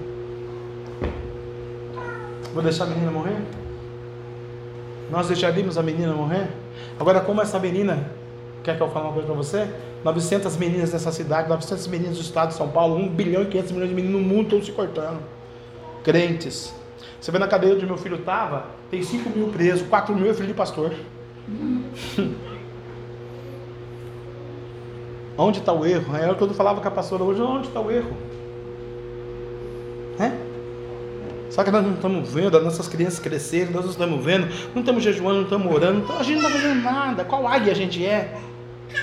Vou 2.53 2.63
deixar 2.63 2.85
a 2.85 2.87
menina 2.89 3.11
morrer? 3.11 3.37
Nós 5.11 5.29
deixaríamos 5.29 5.79
a 5.79 5.83
menina 5.83 6.13
morrer? 6.13 6.49
Agora, 6.99 7.21
como 7.21 7.41
essa 7.41 7.59
menina, 7.59 8.11
quer 8.63 8.77
que 8.77 8.83
eu 8.83 8.91
fale 8.91 9.07
uma 9.07 9.13
coisa 9.13 9.27
para 9.27 9.37
você? 9.37 9.69
900 10.05 10.57
meninas 10.57 10.93
nessa 10.93 11.11
cidade, 11.11 11.49
900 11.49 11.87
meninas 11.89 12.17
do 12.17 12.23
estado 12.23 12.49
de 12.49 12.55
São 12.55 12.69
Paulo, 12.69 12.97
1 12.97 13.09
bilhão 13.09 13.43
e 13.43 13.47
500 13.47 13.73
milhões 13.73 13.91
de 13.91 13.97
meninos 13.97 14.21
no 14.21 14.27
mundo 14.27 14.45
estão 14.45 14.63
se 14.63 14.73
cortando. 14.73 15.21
Crentes. 16.03 16.75
Você 17.21 17.33
vê 17.33 17.39
na 17.39 17.49
cadeia 17.49 17.75
onde 17.75 17.87
meu 17.87 17.97
filho 17.97 18.17
estava, 18.17 18.67
tem 18.91 19.03
5 19.03 19.31
mil 19.31 19.49
presos, 19.49 19.87
4 19.89 20.15
mil 20.15 20.31
é 20.31 20.35
filho 20.35 20.49
de 20.49 20.55
pastor. 20.55 20.93
onde 25.37 25.59
está 25.59 25.73
o 25.73 25.85
erro? 25.85 26.17
É 26.17 26.31
o 26.31 26.35
que 26.35 26.43
eu 26.43 26.55
falava 26.55 26.81
com 26.81 26.89
a 26.89 26.91
pastora 26.91 27.23
hoje, 27.23 27.41
onde 27.43 27.69
está 27.69 27.81
o 27.81 27.91
erro? 27.91 28.17
É? 30.19 30.33
Só 31.51 31.63
que 31.63 31.71
nós 31.71 31.85
não 31.85 31.95
estamos 31.95 32.33
vendo 32.33 32.57
as 32.57 32.65
nossas 32.65 32.89
crianças 32.89 33.21
crescerem, 33.21 33.73
nós 33.73 33.85
não 33.85 33.93
estamos 33.93 34.25
vendo, 34.25 34.49
não 34.75 34.81
estamos 34.81 35.03
jejuando, 35.03 35.37
não 35.37 35.45
estamos 35.45 35.73
orando, 35.73 36.01
então 36.01 36.19
a 36.19 36.23
gente 36.23 36.41
não 36.41 36.49
está 36.49 36.61
fazendo 36.61 36.83
nada. 36.83 37.25
Qual 37.25 37.47
águia 37.47 37.73
a 37.73 37.77
gente 37.77 38.05
é? 38.05 38.37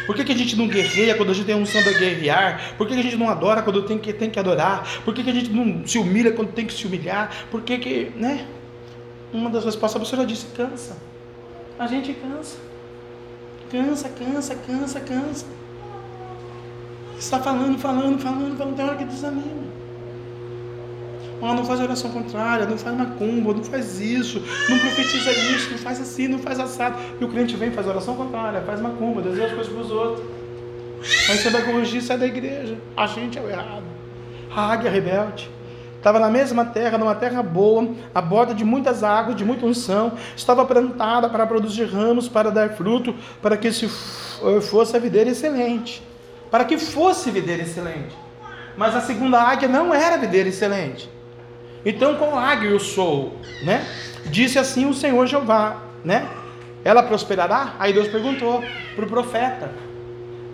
Por 0.05 0.15
que, 0.15 0.23
que 0.23 0.31
a 0.31 0.35
gente 0.35 0.55
não 0.55 0.67
guerreia 0.67 1.15
quando 1.15 1.29
a 1.29 1.33
gente 1.33 1.45
tem 1.45 1.55
um 1.55 1.61
unção 1.61 1.81
de 1.81 1.93
guerrear? 1.93 2.75
Por 2.77 2.87
que, 2.87 2.93
que 2.93 2.99
a 2.99 3.03
gente 3.03 3.17
não 3.17 3.29
adora 3.29 3.61
quando 3.61 3.83
tem 3.83 3.97
que, 3.97 4.11
tem 4.13 4.29
que 4.29 4.39
adorar? 4.39 5.01
Por 5.03 5.13
que, 5.13 5.23
que 5.23 5.29
a 5.29 5.33
gente 5.33 5.49
não 5.49 5.85
se 5.85 5.97
humilha 5.97 6.31
quando 6.31 6.51
tem 6.51 6.65
que 6.65 6.73
se 6.73 6.85
humilhar? 6.85 7.47
Por 7.49 7.61
que 7.61 7.77
que, 7.77 8.11
né? 8.15 8.45
Uma 9.33 9.49
das 9.49 9.63
respostas 9.63 9.95
a 9.95 9.99
professora 9.99 10.25
disse, 10.25 10.45
cansa. 10.47 10.97
A 11.79 11.87
gente 11.87 12.13
cansa. 12.13 12.57
Cansa, 13.71 14.09
cansa, 14.09 14.55
cansa, 14.55 14.99
cansa. 14.99 15.45
Está 17.21 17.39
falando, 17.39 17.77
falando, 17.77 18.19
falando, 18.19 18.57
falando, 18.57 18.75
tem 18.75 18.83
hora 18.83 18.95
que 18.95 19.05
desanima. 19.05 19.69
Ah, 21.39 21.53
não 21.53 21.63
faz 21.63 21.79
oração 21.79 22.09
contrária, 22.09 22.65
não 22.65 22.79
faz 22.79 22.97
macumba, 22.97 23.53
não 23.53 23.63
faz 23.63 24.01
isso, 24.01 24.39
não 24.67 24.79
profetiza 24.79 25.31
isso, 25.31 25.69
não 25.69 25.77
faz 25.77 26.01
assim, 26.01 26.27
não 26.27 26.39
faz 26.39 26.59
assado. 26.59 26.97
E 27.19 27.23
o 27.23 27.29
crente 27.29 27.55
vem, 27.55 27.69
faz 27.69 27.85
oração 27.85 28.15
contrária, 28.15 28.61
faz 28.61 28.81
macumba, 28.81 29.21
deseja 29.21 29.53
coisas 29.53 29.71
para 29.71 29.81
os 29.81 29.91
outros. 29.91 30.25
Aí 31.29 31.37
você 31.37 31.51
vai 31.51 31.61
corrigir, 31.61 32.01
sai 32.01 32.17
da 32.17 32.25
igreja. 32.25 32.75
A 32.97 33.05
gente 33.05 33.37
é 33.37 33.41
o 33.41 33.47
errado. 33.47 33.83
A 34.55 34.73
águia 34.73 34.89
rebelde. 34.89 35.47
Estava 35.97 36.19
na 36.19 36.29
mesma 36.31 36.65
terra, 36.65 36.97
numa 36.97 37.13
terra 37.13 37.43
boa, 37.43 37.87
à 38.15 38.21
borda 38.21 38.55
de 38.55 38.65
muitas 38.65 39.03
águas, 39.03 39.35
de 39.35 39.45
muita 39.45 39.63
unção. 39.63 40.13
Estava 40.35 40.65
plantada 40.65 41.29
para 41.29 41.45
produzir 41.45 41.85
ramos, 41.85 42.27
para 42.27 42.49
dar 42.49 42.71
fruto, 42.71 43.13
para 43.43 43.55
que 43.57 43.71
se 43.71 43.87
fosse 43.87 44.97
a 44.97 44.99
videira 44.99 45.29
excelente. 45.29 46.01
Para 46.51 46.65
que 46.65 46.77
fosse 46.77 47.31
videira 47.31 47.63
excelente. 47.63 48.15
Mas 48.75 48.95
a 48.95 49.01
segunda 49.01 49.41
águia 49.41 49.69
não 49.69 49.93
era 49.93 50.17
videira 50.17 50.49
excelente. 50.49 51.09
Então, 51.85 52.15
com 52.15 52.37
águia 52.37 52.69
eu 52.69 52.79
sou, 52.79 53.37
né? 53.63 53.85
Disse 54.25 54.59
assim 54.59 54.85
o 54.85 54.93
Senhor 54.93 55.25
Jeová, 55.25 55.81
né? 56.03 56.27
Ela 56.83 57.03
prosperará? 57.03 57.73
Aí 57.79 57.93
Deus 57.93 58.07
perguntou 58.07 58.63
para 58.95 59.05
o 59.05 59.07
profeta: 59.07 59.71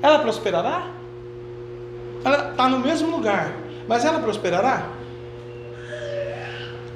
Ela 0.01 0.19
prosperará? 0.19 0.87
Ela 2.23 2.51
está 2.51 2.69
no 2.69 2.79
mesmo 2.79 3.09
lugar, 3.09 3.51
mas 3.87 4.05
ela 4.05 4.19
prosperará? 4.19 4.87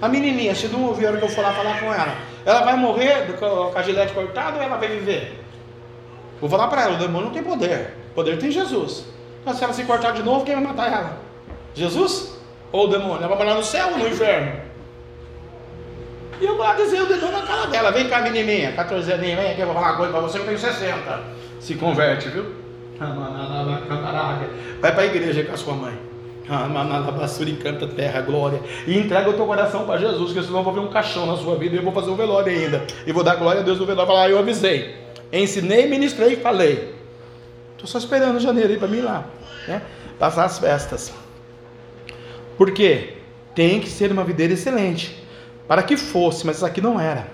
A 0.01 0.07
menininha, 0.07 0.55
se 0.55 0.67
não 0.67 0.83
ouvir 0.85 1.05
a 1.05 1.09
hora 1.09 1.17
que 1.17 1.25
eu 1.25 1.29
for 1.29 1.41
lá 1.41 1.53
falar 1.53 1.79
com 1.79 1.93
ela, 1.93 2.15
ela 2.43 2.61
vai 2.61 2.75
morrer 2.75 3.27
com 3.37 3.71
a 3.77 3.81
gilete 3.83 4.13
cortada 4.13 4.57
ou 4.57 4.63
ela 4.63 4.77
vai 4.77 4.87
viver? 4.87 5.40
Vou 6.41 6.49
falar 6.49 6.67
para 6.67 6.83
ela: 6.83 6.95
o 6.95 6.97
demônio 6.97 7.27
não 7.27 7.33
tem 7.33 7.43
poder, 7.43 7.93
poder 8.13 8.37
tem 8.37 8.51
Jesus. 8.51 9.05
Mas 9.45 9.57
se 9.57 9.63
ela 9.63 9.73
se 9.73 9.83
cortar 9.83 10.11
de 10.11 10.23
novo, 10.23 10.43
quem 10.43 10.55
vai 10.55 10.63
matar 10.63 10.91
ela? 10.91 11.17
Jesus? 11.73 12.35
Ou 12.71 12.85
o 12.85 12.87
demônio? 12.87 13.19
Ela 13.19 13.29
vai 13.29 13.37
morar 13.37 13.55
no 13.55 13.63
céu 13.63 13.89
ou 13.91 13.97
no 13.99 14.07
inferno? 14.07 14.59
E 16.39 16.45
eu 16.45 16.57
vou 16.57 16.65
lá 16.65 16.73
dizer 16.73 17.01
o 17.01 17.05
dedão 17.05 17.31
na 17.31 17.41
cara 17.41 17.67
dela. 17.67 17.91
Vem 17.91 18.09
cá, 18.09 18.21
menininha, 18.21 18.71
14 18.73 19.13
aninhos, 19.13 19.39
vem 19.39 19.51
aqui, 19.51 19.61
eu 19.61 19.67
vou 19.67 19.75
falar 19.75 19.89
uma 19.89 19.97
coisa 19.97 20.11
para 20.11 20.21
você 20.21 20.39
eu 20.39 20.45
tenho 20.45 20.57
60. 20.57 21.23
Se 21.59 21.75
converte, 21.75 22.29
viu? 22.29 22.45
Vai 24.79 24.91
para 24.91 25.01
a 25.01 25.05
igreja 25.05 25.43
com 25.43 25.53
a 25.53 25.57
sua 25.57 25.75
mãe. 25.75 25.93
e 27.47 27.55
canta 27.57 27.87
terra, 27.87 28.21
glória. 28.21 28.59
E 28.87 28.97
entrega 28.97 29.29
o 29.29 29.33
teu 29.33 29.45
coração 29.45 29.85
para 29.85 29.99
Jesus, 29.99 30.33
que 30.33 30.41
senão 30.41 30.59
eu 30.59 30.63
vou 30.63 30.73
ver 30.73 30.79
um 30.79 30.87
caixão 30.87 31.25
na 31.25 31.37
sua 31.37 31.55
vida 31.55 31.75
e 31.75 31.77
eu 31.77 31.83
vou 31.83 31.93
fazer 31.93 32.09
um 32.09 32.15
velório 32.15 32.51
ainda. 32.51 32.83
E 33.05 33.11
vou 33.11 33.23
dar 33.23 33.35
glória 33.35 33.61
a 33.61 33.63
Deus 33.63 33.79
no 33.79 33.85
velório. 33.85 34.07
Falar, 34.07 34.23
ah, 34.23 34.29
eu 34.29 34.39
avisei. 34.39 34.95
Ensinei, 35.31 35.87
ministrei 35.87 36.33
e 36.33 36.35
falei. 36.37 36.93
Estou 37.73 37.87
só 37.87 37.97
esperando 37.97 38.39
janeiro 38.39 38.73
aí 38.73 38.77
para 38.77 38.87
mim 38.87 39.01
lá. 39.01 39.25
Né? 39.67 39.81
Passar 40.19 40.45
as 40.45 40.59
festas. 40.59 41.11
Por 42.57 42.71
quê? 42.71 43.17
Tem 43.55 43.79
que 43.79 43.89
ser 43.89 44.11
uma 44.11 44.23
videira 44.23 44.53
excelente. 44.53 45.23
Para 45.67 45.83
que 45.83 45.97
fosse, 45.97 46.45
mas 46.45 46.63
aqui 46.63 46.81
não 46.81 46.99
era. 46.99 47.27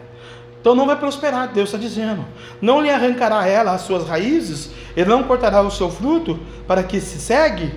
Então 0.61 0.75
não 0.75 0.85
vai 0.85 0.95
prosperar, 0.95 1.51
Deus 1.53 1.69
está 1.69 1.77
dizendo. 1.77 2.25
Não 2.61 2.81
lhe 2.81 2.89
arrancará 2.89 3.47
ela 3.47 3.73
as 3.73 3.81
suas 3.81 4.07
raízes, 4.07 4.69
ele 4.95 5.09
não 5.09 5.23
cortará 5.23 5.61
o 5.61 5.71
seu 5.71 5.89
fruto 5.89 6.39
para 6.67 6.83
que 6.83 6.99
se 6.99 7.19
segue. 7.19 7.73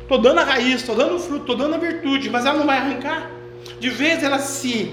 Estou 0.00 0.18
dando 0.18 0.40
a 0.40 0.44
raiz, 0.44 0.76
estou 0.76 0.94
dando 0.94 1.16
o 1.16 1.18
fruto, 1.18 1.40
estou 1.40 1.56
dando 1.56 1.74
a 1.74 1.78
virtude, 1.78 2.30
mas 2.30 2.44
ela 2.44 2.58
não 2.58 2.66
vai 2.66 2.78
arrancar. 2.78 3.30
De 3.80 3.90
vez 3.90 4.22
ela 4.22 4.38
se 4.38 4.92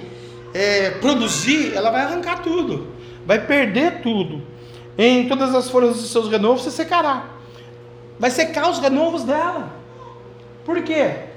é, 0.53 0.91
produzir, 0.91 1.73
ela 1.75 1.91
vai 1.91 2.01
arrancar 2.01 2.41
tudo, 2.41 2.87
vai 3.25 3.45
perder 3.45 4.01
tudo. 4.01 4.41
Em 4.97 5.27
todas 5.29 5.55
as 5.55 5.69
folhas 5.69 5.95
dos 5.95 6.11
seus 6.11 6.27
renovos 6.27 6.63
se 6.63 6.71
secará. 6.71 7.25
Vai 8.19 8.29
secar 8.29 8.69
os 8.69 8.79
renovos 8.79 9.23
dela. 9.23 9.69
Por 10.65 10.83
quê? 10.83 11.29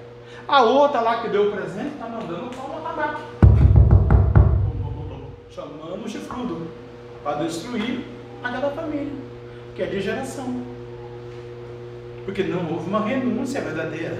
A 0.49 0.63
outra 0.63 1.01
lá 1.01 1.23
que 1.23 1.29
deu 1.29 1.49
o 1.49 1.53
presente 1.53 1.95
está 1.95 2.09
mandando 2.09 2.51
palma 2.57 2.81
tabaco. 2.81 3.21
Chamando 5.49 6.05
o 6.05 6.09
chifrudo 6.09 6.67
para 7.23 7.45
destruir 7.45 8.05
aquela 8.43 8.71
família, 8.71 9.13
que 9.77 9.83
é 9.83 9.87
de 9.87 10.01
geração. 10.01 10.63
Porque 12.25 12.43
não 12.43 12.73
houve 12.73 12.89
uma 12.89 13.05
renúncia 13.05 13.61
verdadeira 13.61 14.19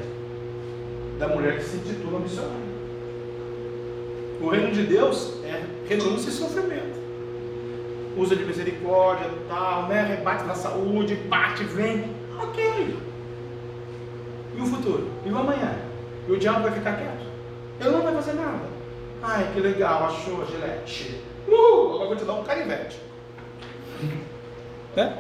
da 1.19 1.29
mulher 1.29 1.59
que 1.59 1.65
se 1.65 1.77
intitula 1.77 2.21
missionária. 2.21 2.73
O 4.41 4.49
reino 4.49 4.73
de 4.73 4.85
Deus 4.85 5.35
é 5.45 5.65
renúncia 5.89 6.29
e 6.29 6.33
sofrimento. 6.33 7.02
Usa 8.17 8.37
de 8.37 8.45
misericórdia, 8.45 9.31
tal, 9.49 9.89
né? 9.89 10.03
rebate 10.03 10.45
na 10.45 10.55
saúde, 10.55 11.17
parte, 11.29 11.65
vem. 11.65 12.05
Ok. 12.39 12.97
E 14.57 14.61
o 14.61 14.67
futuro? 14.67 15.09
E 15.25 15.31
o 15.31 15.39
amanhã? 15.39 15.75
E 16.29 16.33
o 16.33 16.39
diabo 16.39 16.63
vai 16.63 16.73
ficar 16.73 16.97
quieto. 16.97 17.27
Ele 17.81 17.91
não 17.91 18.03
vai 18.03 18.15
fazer 18.15 18.35
nada. 18.35 18.73
Ai, 19.23 19.51
que 19.53 19.61
legal, 19.61 20.07
achou 20.07 20.43
a 20.43 20.45
gilete. 20.45 21.21
Uhul, 21.49 21.95
agora 21.95 22.09
vou 22.09 22.17
te 22.17 22.25
dar 22.25 22.35
um 22.35 22.45
canivete. 22.45 23.01
Né? 24.97 25.19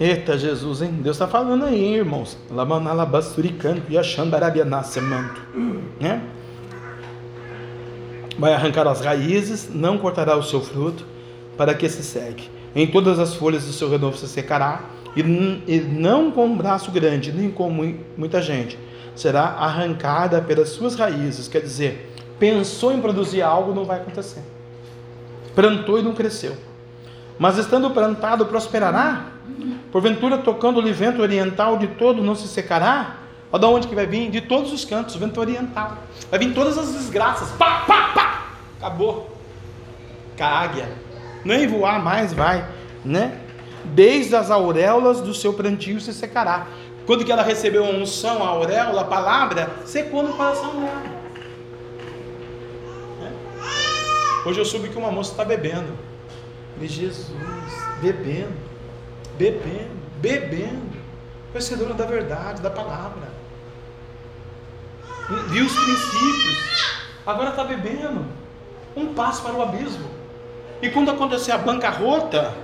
Eita 0.00 0.38
Jesus, 0.38 0.82
hein? 0.82 0.92
Deus 1.00 1.16
está 1.16 1.26
falando 1.26 1.64
aí, 1.64 1.94
irmãos. 1.94 2.38
Lamanalabasturicando 2.50 3.82
e 3.88 3.98
achando 3.98 4.36
manto. 5.00 5.40
Né? 6.00 6.22
Vai 8.38 8.54
arrancar 8.54 8.86
as 8.86 9.00
raízes, 9.00 9.68
não 9.72 9.98
cortará 9.98 10.36
o 10.36 10.42
seu 10.42 10.60
fruto, 10.60 11.04
para 11.56 11.74
que 11.74 11.88
se 11.88 12.02
segue. 12.02 12.48
Em 12.74 12.86
todas 12.86 13.18
as 13.18 13.34
folhas 13.34 13.64
do 13.64 13.72
seu 13.72 13.90
renovo 13.90 14.16
se 14.16 14.28
secará, 14.28 14.84
e 15.16 15.22
não 15.80 16.30
com 16.30 16.46
um 16.46 16.56
braço 16.56 16.90
grande, 16.92 17.32
nem 17.32 17.50
com 17.50 17.68
muita 18.16 18.40
gente 18.40 18.78
será 19.18 19.42
arrancada 19.42 20.40
pelas 20.40 20.68
suas 20.70 20.94
raízes. 20.94 21.48
Quer 21.48 21.60
dizer, 21.60 22.14
pensou 22.38 22.92
em 22.92 23.00
produzir 23.00 23.42
algo, 23.42 23.74
não 23.74 23.84
vai 23.84 23.98
acontecer. 23.98 24.42
Plantou 25.54 25.98
e 25.98 26.02
não 26.02 26.14
cresceu. 26.14 26.56
Mas 27.38 27.58
estando 27.58 27.90
plantado, 27.90 28.46
prosperará? 28.46 29.26
Porventura, 29.90 30.38
tocando 30.38 30.78
o 30.78 30.92
vento 30.92 31.20
oriental 31.20 31.78
de 31.78 31.88
todo, 31.88 32.22
não 32.22 32.34
se 32.34 32.46
secará? 32.46 33.17
Olha 33.50 33.60
de 33.60 33.66
onde 33.66 33.88
que 33.88 33.94
vai 33.94 34.06
vir? 34.06 34.30
De 34.30 34.42
todos 34.42 34.72
os 34.72 34.84
cantos, 34.84 35.14
o 35.14 35.18
vento 35.18 35.40
oriental. 35.40 35.98
Vai 36.30 36.38
vir 36.38 36.52
todas 36.52 36.76
as 36.76 36.92
desgraças. 36.92 37.50
Pá, 37.52 37.84
pá, 37.86 38.12
pá! 38.14 38.48
Acabou. 38.78 39.30
Com 40.36 40.44
águia. 40.44 40.88
Nem 41.44 41.66
voar 41.66 42.02
mais 42.02 42.32
vai, 42.32 42.66
né? 43.04 43.40
Desde 43.84 44.36
as 44.36 44.50
auréolas 44.50 45.20
do 45.20 45.32
seu 45.32 45.54
plantio 45.54 46.00
se 46.00 46.12
secará. 46.12 46.66
Quando 47.06 47.24
que 47.24 47.32
ela 47.32 47.42
recebeu 47.42 47.86
a 47.86 47.88
unção, 47.88 48.44
a 48.44 48.48
auréola, 48.48 49.00
a 49.00 49.04
palavra, 49.04 49.70
secou 49.86 50.22
no 50.22 50.34
coração 50.34 50.78
dela. 50.78 51.02
É. 53.22 54.48
Hoje 54.48 54.58
eu 54.60 54.64
soube 54.64 54.90
que 54.90 54.98
uma 54.98 55.10
moça 55.10 55.30
está 55.30 55.44
bebendo. 55.44 55.96
E 56.80 56.86
Jesus, 56.86 57.32
bebendo, 58.02 58.52
bebendo, 59.38 59.96
bebendo. 60.20 60.98
Conhecedora 61.50 61.94
da 61.94 62.04
verdade, 62.04 62.60
da 62.60 62.70
palavra. 62.70 63.37
Viu 65.48 65.66
os 65.66 65.72
princípios, 65.72 66.58
agora 67.26 67.50
está 67.50 67.64
bebendo. 67.64 68.24
Um 68.96 69.14
passo 69.14 69.42
para 69.42 69.54
o 69.54 69.62
abismo. 69.62 70.08
E 70.80 70.88
quando 70.88 71.10
acontecer 71.10 71.52
a 71.52 71.58
bancarrota, 71.58 72.54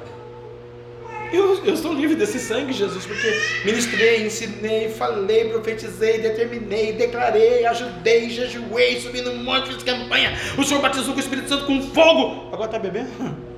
eu, 1.32 1.64
eu 1.64 1.74
estou 1.74 1.92
livre 1.92 2.14
desse 2.14 2.38
sangue, 2.38 2.72
Jesus, 2.72 3.04
porque 3.04 3.28
ministrei, 3.64 4.24
ensinei, 4.26 4.88
falei, 4.88 5.48
profetizei, 5.48 6.20
determinei, 6.20 6.92
declarei, 6.92 7.66
ajudei, 7.66 8.30
jejuei, 8.30 9.00
subi 9.00 9.20
no 9.20 9.34
monte, 9.36 9.74
fiz 9.74 9.82
campanha. 9.82 10.38
O 10.56 10.62
Senhor 10.62 10.80
batizou 10.80 11.12
com 11.12 11.18
o 11.18 11.22
Espírito 11.22 11.48
Santo 11.48 11.66
com 11.66 11.82
fogo. 11.82 12.48
Agora 12.52 12.66
está 12.66 12.78
bebendo? 12.78 13.10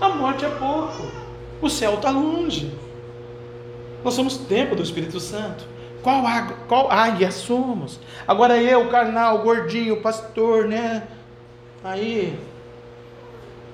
A 0.00 0.08
morte 0.10 0.44
é 0.44 0.48
pouco. 0.50 1.10
O 1.62 1.70
céu 1.70 1.94
está 1.94 2.10
longe. 2.10 2.70
Nós 4.04 4.14
somos 4.14 4.36
templo 4.36 4.76
do 4.76 4.82
Espírito 4.82 5.18
Santo. 5.20 5.64
Qual, 6.06 6.24
água, 6.24 6.56
qual 6.68 6.88
águia 6.88 7.32
somos? 7.32 7.98
Agora 8.28 8.56
eu, 8.56 8.88
carnal, 8.88 9.40
gordinho, 9.40 10.00
pastor, 10.00 10.68
né? 10.68 11.02
Aí, 11.82 12.38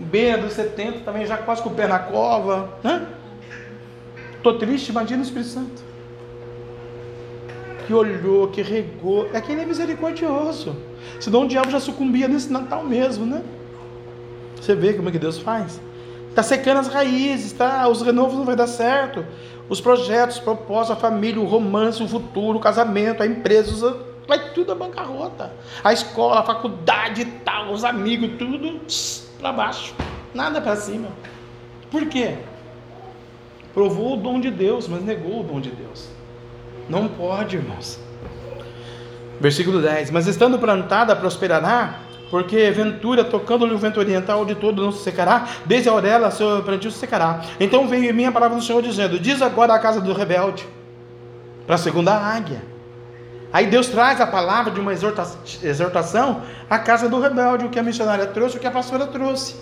beira 0.00 0.40
dos 0.40 0.54
70, 0.54 1.00
também 1.00 1.26
já 1.26 1.36
quase 1.36 1.60
com 1.60 1.68
o 1.68 1.74
pé 1.74 1.86
na 1.86 1.98
cova. 1.98 2.70
Né? 2.82 3.06
Tô 4.42 4.54
triste, 4.54 4.88
imagina 4.88 5.20
o 5.20 5.26
Espírito 5.26 5.50
Santo. 5.50 5.82
Que 7.86 7.92
olhou, 7.92 8.48
que 8.48 8.62
regou. 8.62 9.28
É 9.34 9.38
que 9.38 9.52
ele 9.52 9.60
é 9.60 9.66
misericordioso. 9.66 10.74
Senão 11.20 11.42
o 11.42 11.46
diabo 11.46 11.70
já 11.70 11.80
sucumbia 11.80 12.28
nesse 12.28 12.50
Natal 12.50 12.82
mesmo, 12.82 13.26
né? 13.26 13.42
Você 14.58 14.74
vê 14.74 14.94
como 14.94 15.10
é 15.10 15.12
que 15.12 15.18
Deus 15.18 15.36
faz? 15.36 15.78
Está 16.30 16.42
secando 16.42 16.78
as 16.78 16.88
raízes, 16.88 17.52
tá? 17.52 17.86
Os 17.88 18.00
renovos 18.00 18.38
não 18.38 18.46
vai 18.46 18.56
dar 18.56 18.68
certo. 18.68 19.22
Os 19.72 19.80
projetos, 19.80 20.36
os 20.36 20.42
propósitos, 20.42 20.98
a 20.98 21.00
família, 21.00 21.40
o 21.40 21.46
romance, 21.46 22.02
o 22.02 22.06
futuro, 22.06 22.58
o 22.58 22.60
casamento, 22.60 23.22
a 23.22 23.26
empresa, 23.26 23.96
vai 24.28 24.52
tudo 24.52 24.70
a 24.70 24.74
bancarrota. 24.74 25.50
A 25.82 25.94
escola, 25.94 26.40
a 26.40 26.42
faculdade 26.42 27.24
tal, 27.42 27.72
os 27.72 27.82
amigos, 27.82 28.32
tudo 28.38 28.82
para 29.40 29.50
baixo. 29.50 29.94
Nada 30.34 30.60
para 30.60 30.76
cima. 30.76 31.08
Por 31.90 32.04
quê? 32.04 32.36
Provou 33.72 34.12
o 34.12 34.16
dom 34.18 34.38
de 34.38 34.50
Deus, 34.50 34.86
mas 34.86 35.02
negou 35.02 35.40
o 35.40 35.42
dom 35.42 35.58
de 35.58 35.70
Deus. 35.70 36.06
Não 36.86 37.08
pode, 37.08 37.56
irmãos. 37.56 37.98
Versículo 39.40 39.80
10: 39.80 40.10
Mas 40.10 40.26
estando 40.26 40.58
plantada, 40.58 41.16
prosperará 41.16 41.98
porque 42.32 42.70
ventura, 42.70 43.24
tocando-lhe 43.24 43.74
o 43.74 43.78
vento 43.78 44.00
oriental 44.00 44.42
de 44.46 44.54
todo 44.54 44.82
não 44.82 44.90
se 44.90 45.02
secará, 45.04 45.46
desde 45.66 45.90
a 45.90 45.92
orelha 45.92 46.30
seu 46.30 46.62
plantio 46.62 46.90
se 46.90 46.98
secará. 46.98 47.42
Então 47.60 47.86
veio 47.86 48.08
em 48.08 48.12
mim 48.14 48.24
a 48.24 48.32
palavra 48.32 48.56
do 48.56 48.64
Senhor 48.64 48.80
dizendo: 48.80 49.18
Diz 49.18 49.42
agora 49.42 49.74
a 49.74 49.78
casa 49.78 50.00
do 50.00 50.14
rebelde, 50.14 50.66
para 51.66 51.74
a 51.74 51.78
segunda 51.78 52.16
águia. 52.16 52.62
Aí 53.52 53.66
Deus 53.66 53.88
traz 53.88 54.18
a 54.18 54.26
palavra 54.26 54.72
de 54.72 54.80
uma 54.80 54.94
exortação 54.94 56.40
à 56.70 56.78
casa 56.78 57.06
do 57.06 57.20
rebelde, 57.20 57.66
o 57.66 57.68
que 57.68 57.78
a 57.78 57.82
missionária 57.82 58.26
trouxe, 58.26 58.56
o 58.56 58.60
que 58.60 58.66
a 58.66 58.70
pastora 58.70 59.06
trouxe, 59.08 59.56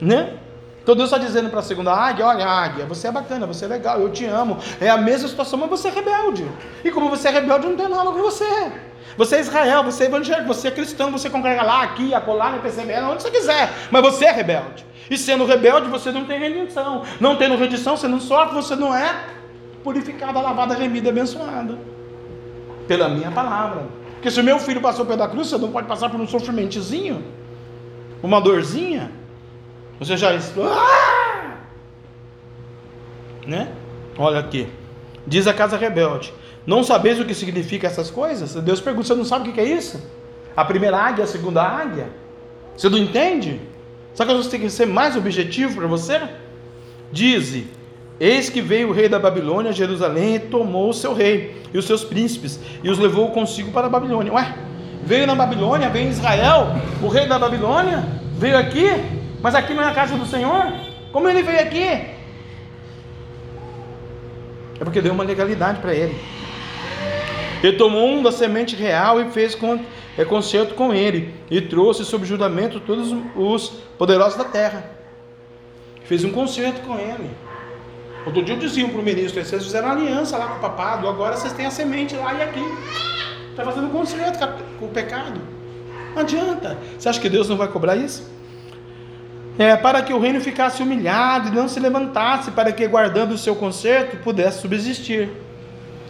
né? 0.00 0.34
Então 0.82 0.96
Deus 0.96 1.10
está 1.10 1.18
dizendo 1.18 1.48
para 1.48 1.60
a 1.60 1.62
segunda 1.62 1.92
águia: 1.92 2.26
olha, 2.26 2.46
águia, 2.46 2.86
você 2.86 3.08
é 3.08 3.12
bacana, 3.12 3.46
você 3.46 3.64
é 3.64 3.68
legal, 3.68 4.00
eu 4.00 4.10
te 4.10 4.24
amo. 4.26 4.58
É 4.80 4.88
a 4.90 4.98
mesma 4.98 5.28
situação, 5.28 5.58
mas 5.58 5.70
você 5.70 5.88
é 5.88 5.90
rebelde. 5.92 6.46
E 6.84 6.90
como 6.90 7.08
você 7.08 7.28
é 7.28 7.30
rebelde, 7.30 7.64
eu 7.64 7.70
não 7.70 7.76
tenho 7.76 7.88
nada 7.88 8.10
com 8.10 8.18
você. 8.18 8.72
Você 9.16 9.36
é 9.36 9.40
Israel, 9.40 9.84
você 9.84 10.04
é 10.04 10.06
evangélico, 10.06 10.46
você 10.46 10.68
é 10.68 10.70
cristão, 10.70 11.10
você 11.10 11.28
congrega 11.28 11.62
lá, 11.62 11.82
aqui, 11.82 12.14
acolá, 12.14 12.50
no 12.50 12.60
PCBL, 12.60 13.04
onde 13.10 13.22
você 13.22 13.30
quiser, 13.30 13.70
mas 13.90 14.02
você 14.02 14.24
é 14.24 14.32
rebelde. 14.32 14.86
E 15.10 15.18
sendo 15.18 15.44
rebelde, 15.44 15.88
você 15.88 16.10
não 16.10 16.24
tem 16.24 16.38
redenção. 16.38 17.02
Não 17.20 17.36
tendo 17.36 17.56
redenção, 17.56 17.96
você 17.96 18.08
não 18.08 18.20
sofre, 18.20 18.54
você 18.54 18.74
não 18.74 18.94
é 18.94 19.14
purificado, 19.84 20.40
lavado, 20.40 20.72
remido, 20.74 21.08
abençoado. 21.08 21.78
Pela 22.88 23.08
minha 23.08 23.30
palavra. 23.30 23.82
Porque 24.14 24.30
se 24.30 24.40
o 24.40 24.44
meu 24.44 24.58
filho 24.58 24.80
passou 24.80 25.04
pela 25.04 25.28
cruz, 25.28 25.48
você 25.48 25.58
não 25.58 25.70
pode 25.70 25.86
passar 25.86 26.08
por 26.08 26.20
um 26.20 26.26
sofrimentozinho, 26.26 27.24
uma 28.22 28.40
dorzinha. 28.40 29.10
Você 30.04 30.16
já. 30.16 30.30
Ah! 30.64 31.58
Né? 33.46 33.68
Olha 34.18 34.40
aqui. 34.40 34.68
Diz 35.24 35.46
a 35.46 35.54
casa 35.54 35.76
rebelde: 35.76 36.34
não 36.66 36.82
sabeis 36.82 37.20
o 37.20 37.24
que 37.24 37.34
significa 37.34 37.86
essas 37.86 38.10
coisas? 38.10 38.54
Deus 38.54 38.80
pergunta: 38.80 39.06
você 39.06 39.14
não 39.14 39.24
sabe 39.24 39.50
o 39.50 39.52
que 39.52 39.60
é 39.60 39.64
isso? 39.64 40.02
A 40.56 40.64
primeira 40.64 40.98
águia, 40.98 41.24
a 41.24 41.26
segunda 41.26 41.62
águia? 41.62 42.08
Você 42.76 42.88
não 42.88 42.98
entende? 42.98 43.60
Sabe 44.12 44.30
que 44.30 44.34
Deus 44.34 44.48
tem 44.48 44.60
que 44.60 44.70
ser 44.70 44.86
mais 44.86 45.16
objetivo 45.16 45.76
para 45.76 45.86
você? 45.86 46.20
Dize: 47.12 47.68
Eis 48.18 48.50
que 48.50 48.60
veio 48.60 48.88
o 48.88 48.92
rei 48.92 49.08
da 49.08 49.20
Babilônia 49.20 49.70
a 49.70 49.74
Jerusalém 49.74 50.34
e 50.34 50.40
tomou 50.40 50.90
o 50.90 50.94
seu 50.94 51.14
rei 51.14 51.62
e 51.72 51.78
os 51.78 51.84
seus 51.84 52.02
príncipes 52.02 52.58
e 52.82 52.90
os 52.90 52.98
levou 52.98 53.30
consigo 53.30 53.70
para 53.70 53.86
a 53.86 53.90
Babilônia. 53.90 54.32
Ué, 54.32 54.52
veio 55.04 55.28
na 55.28 55.36
Babilônia, 55.36 55.88
veio 55.88 56.08
em 56.08 56.10
Israel, 56.10 56.74
o 57.00 57.06
rei 57.06 57.26
da 57.26 57.38
Babilônia 57.38 58.04
veio 58.36 58.58
aqui, 58.58 59.21
mas 59.42 59.54
aqui 59.54 59.74
não 59.74 59.82
é 59.82 59.88
a 59.88 59.94
casa 59.94 60.16
do 60.16 60.24
Senhor? 60.24 60.72
Como 61.12 61.28
ele 61.28 61.42
veio 61.42 61.60
aqui? 61.60 61.82
É 64.80 64.84
porque 64.84 65.00
deu 65.00 65.12
uma 65.12 65.24
legalidade 65.24 65.80
para 65.80 65.94
ele. 65.94 66.16
Ele 67.62 67.76
tomou 67.76 68.08
um 68.08 68.22
da 68.22 68.32
semente 68.32 68.74
real 68.74 69.20
e 69.20 69.30
fez 69.30 69.56
é, 70.18 70.24
concerto 70.24 70.74
com 70.74 70.92
ele, 70.92 71.32
e 71.50 71.60
trouxe 71.60 72.04
sob 72.04 72.26
julgamento 72.26 72.80
todos 72.80 73.14
os 73.36 73.68
poderosos 73.96 74.36
da 74.36 74.44
terra. 74.44 74.90
Fez 76.04 76.24
um 76.24 76.32
concerto 76.32 76.80
com 76.80 76.98
ele. 76.98 77.30
Outro 78.26 78.42
dia 78.42 78.54
eu 78.54 78.58
dizia 78.58 78.88
para 78.88 78.98
o 78.98 79.02
ministro: 79.02 79.44
vocês 79.44 79.62
fizeram 79.62 79.90
aliança 79.90 80.36
lá 80.36 80.46
com 80.48 80.56
o 80.56 80.60
papado, 80.60 81.08
agora 81.08 81.36
vocês 81.36 81.52
têm 81.52 81.66
a 81.66 81.70
semente 81.70 82.16
lá 82.16 82.34
e 82.34 82.42
aqui. 82.42 82.64
Está 83.50 83.64
fazendo 83.64 83.86
um 83.86 83.90
concerto 83.90 84.38
com 84.78 84.86
o 84.86 84.88
pecado. 84.88 85.40
Não 86.14 86.22
adianta. 86.22 86.78
Você 86.98 87.08
acha 87.08 87.20
que 87.20 87.28
Deus 87.28 87.48
não 87.48 87.56
vai 87.56 87.68
cobrar 87.68 87.96
isso? 87.96 88.28
É, 89.58 89.76
para 89.76 90.02
que 90.02 90.12
o 90.14 90.18
reino 90.18 90.40
ficasse 90.40 90.82
humilhado 90.82 91.48
e 91.48 91.50
não 91.50 91.68
se 91.68 91.78
levantasse, 91.78 92.50
para 92.50 92.72
que, 92.72 92.86
guardando 92.86 93.32
o 93.32 93.38
seu 93.38 93.54
conserto, 93.54 94.16
pudesse 94.18 94.60
subsistir. 94.60 95.30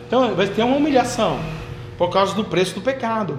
Então 0.06 0.34
vai 0.34 0.46
ter 0.46 0.62
uma 0.62 0.76
humilhação 0.76 1.40
por 1.98 2.10
causa 2.10 2.34
do 2.34 2.44
preço 2.44 2.74
do 2.74 2.80
pecado. 2.80 3.38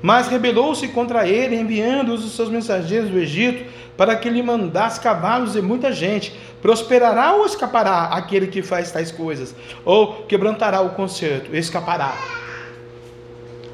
Mas 0.00 0.28
rebelou-se 0.28 0.88
contra 0.88 1.28
ele, 1.28 1.54
enviando 1.56 2.12
os 2.12 2.34
seus 2.34 2.48
mensageiros 2.48 3.10
do 3.10 3.18
Egito 3.18 3.64
para 3.96 4.16
que 4.16 4.28
lhe 4.28 4.42
mandasse 4.42 5.00
cavalos 5.00 5.54
e 5.54 5.62
muita 5.62 5.92
gente. 5.92 6.32
Prosperará 6.60 7.34
ou 7.34 7.46
escapará 7.46 8.04
aquele 8.04 8.46
que 8.46 8.62
faz 8.62 8.90
tais 8.90 9.12
coisas? 9.12 9.54
Ou 9.84 10.24
quebrantará 10.24 10.80
o 10.80 10.90
concerto? 10.90 11.54
Escapará. 11.54 12.14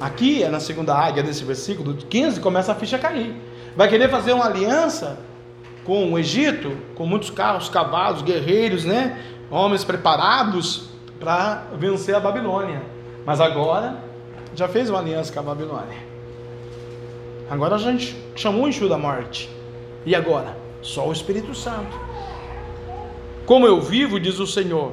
Aqui 0.01 0.43
é 0.43 0.49
na 0.49 0.61
segunda 0.61 0.95
águia 0.95 1.23
desse 1.23 1.45
versículo 1.45 1.95
15, 1.95 2.41
começa 2.41 2.73
a 2.73 2.75
ficha 2.75 2.97
a 2.97 2.99
cair. 2.99 3.35
Vai 3.77 3.89
querer 3.89 4.09
fazer 4.09 4.33
uma 4.33 4.47
aliança 4.47 5.19
com 5.89 6.13
o 6.13 6.19
Egito, 6.19 6.77
com 6.95 7.07
muitos 7.07 7.31
carros, 7.31 7.71
cavalos, 7.71 8.21
guerreiros, 8.21 8.85
né? 8.85 9.25
Homens 9.51 9.85
preparados 9.85 10.91
para 11.19 11.65
vencer 11.79 12.15
a 12.15 12.21
Babilônia. 12.21 12.83
Mas 13.25 13.41
agora 13.41 13.97
já 14.55 14.69
fez 14.69 14.91
uma 14.91 14.99
aliança 14.99 15.33
com 15.33 15.41
a 15.41 15.43
Babilônia. 15.43 15.97
Agora 17.49 17.77
a 17.77 17.79
gente 17.79 18.15
chamou 18.37 18.65
o 18.65 18.69
enxu 18.69 18.87
da 18.87 18.99
morte. 18.99 19.49
E 20.05 20.15
agora? 20.15 20.59
Só 20.83 21.09
o 21.09 21.13
Espírito 21.13 21.55
Santo. 21.55 21.99
Como 23.47 23.67
eu 23.67 23.81
vivo, 23.81 24.21
diz 24.21 24.39
o 24.39 24.47
Senhor, 24.47 24.93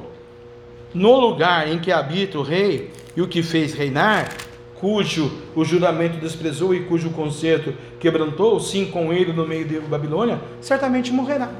no 0.94 1.14
lugar 1.20 1.68
em 1.68 1.78
que 1.78 1.92
habita 1.92 2.38
o 2.38 2.42
rei 2.42 2.90
e 3.14 3.20
o 3.20 3.28
que 3.28 3.42
fez 3.42 3.74
reinar, 3.74 4.32
cujo 4.80 5.32
o 5.54 5.64
juramento 5.64 6.18
desprezou 6.18 6.74
e 6.74 6.80
cujo 6.84 7.10
conserto 7.10 7.74
quebrantou, 7.98 8.60
sim, 8.60 8.86
com 8.86 9.12
ele 9.12 9.32
no 9.32 9.46
meio 9.46 9.64
de 9.64 9.80
Babilônia, 9.80 10.40
certamente 10.60 11.12
morrerá. 11.12 11.50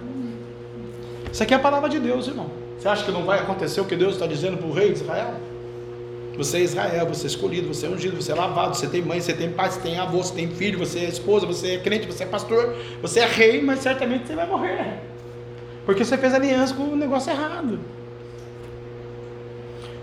Isso 1.32 1.42
aqui 1.42 1.54
é 1.54 1.56
a 1.56 1.60
palavra 1.60 1.88
de 1.88 1.98
Deus, 1.98 2.28
irmão. 2.28 2.50
Você 2.78 2.88
acha 2.88 3.04
que 3.04 3.10
não 3.10 3.24
vai 3.24 3.38
acontecer 3.38 3.80
o 3.80 3.84
que 3.84 3.96
Deus 3.96 4.14
está 4.14 4.26
dizendo 4.26 4.58
para 4.58 4.66
o 4.66 4.72
rei 4.72 4.92
de 4.92 5.00
Israel? 5.00 5.34
Você 6.36 6.58
é 6.58 6.60
Israel, 6.60 7.06
você 7.06 7.24
é 7.24 7.26
escolhido, 7.28 7.68
você 7.68 7.86
é 7.86 7.88
ungido, 7.88 8.20
você 8.20 8.32
é 8.32 8.34
lavado, 8.34 8.76
você 8.76 8.86
tem 8.86 9.00
mãe, 9.00 9.20
você 9.20 9.32
tem 9.32 9.50
pai, 9.50 9.70
você 9.70 9.80
tem 9.80 9.98
avô, 9.98 10.18
você 10.18 10.34
tem 10.34 10.48
filho, 10.48 10.78
você 10.78 11.00
é 11.00 11.04
esposa, 11.08 11.46
você 11.46 11.72
é 11.72 11.78
crente, 11.78 12.06
você 12.06 12.24
é 12.24 12.26
pastor, 12.26 12.76
você 13.00 13.20
é 13.20 13.26
rei, 13.26 13.62
mas 13.62 13.80
certamente 13.80 14.26
você 14.26 14.34
vai 14.34 14.46
morrer. 14.46 15.00
Porque 15.86 16.04
você 16.04 16.18
fez 16.18 16.34
aliança 16.34 16.74
com 16.74 16.82
o 16.82 16.96
negócio 16.96 17.32
errado. 17.32 17.80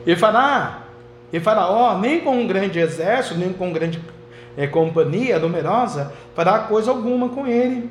E 0.05 0.15
fará, 0.15 0.82
e 1.33 1.39
faraó, 1.39 1.97
nem 1.97 2.21
com 2.21 2.37
um 2.37 2.47
grande 2.47 2.79
exército, 2.79 3.37
nem 3.37 3.51
com 3.51 3.73
grande 3.73 3.99
é, 4.55 4.67
companhia 4.67 5.39
numerosa, 5.39 6.13
fará 6.33 6.59
coisa 6.59 6.91
alguma 6.91 7.27
com 7.27 7.45
ele 7.45 7.89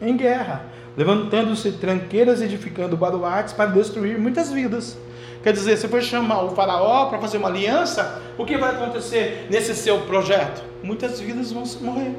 em 0.00 0.16
guerra 0.16 0.78
levantando-se 0.98 1.70
tranqueiras, 1.70 2.42
edificando 2.42 2.96
baluartes 2.96 3.54
para 3.54 3.70
destruir 3.70 4.18
muitas 4.18 4.50
vidas. 4.50 4.98
Quer 5.44 5.52
dizer, 5.52 5.76
você 5.76 5.86
foi 5.86 6.02
chamar 6.02 6.42
o 6.42 6.50
faraó 6.50 7.06
para 7.06 7.20
fazer 7.20 7.36
uma 7.36 7.48
aliança, 7.48 8.20
o 8.36 8.44
que 8.44 8.58
vai 8.58 8.74
acontecer 8.74 9.46
nesse 9.48 9.76
seu 9.76 10.00
projeto? 10.00 10.60
Muitas 10.82 11.20
vidas 11.20 11.52
vão 11.52 11.62
morrer, 11.82 12.12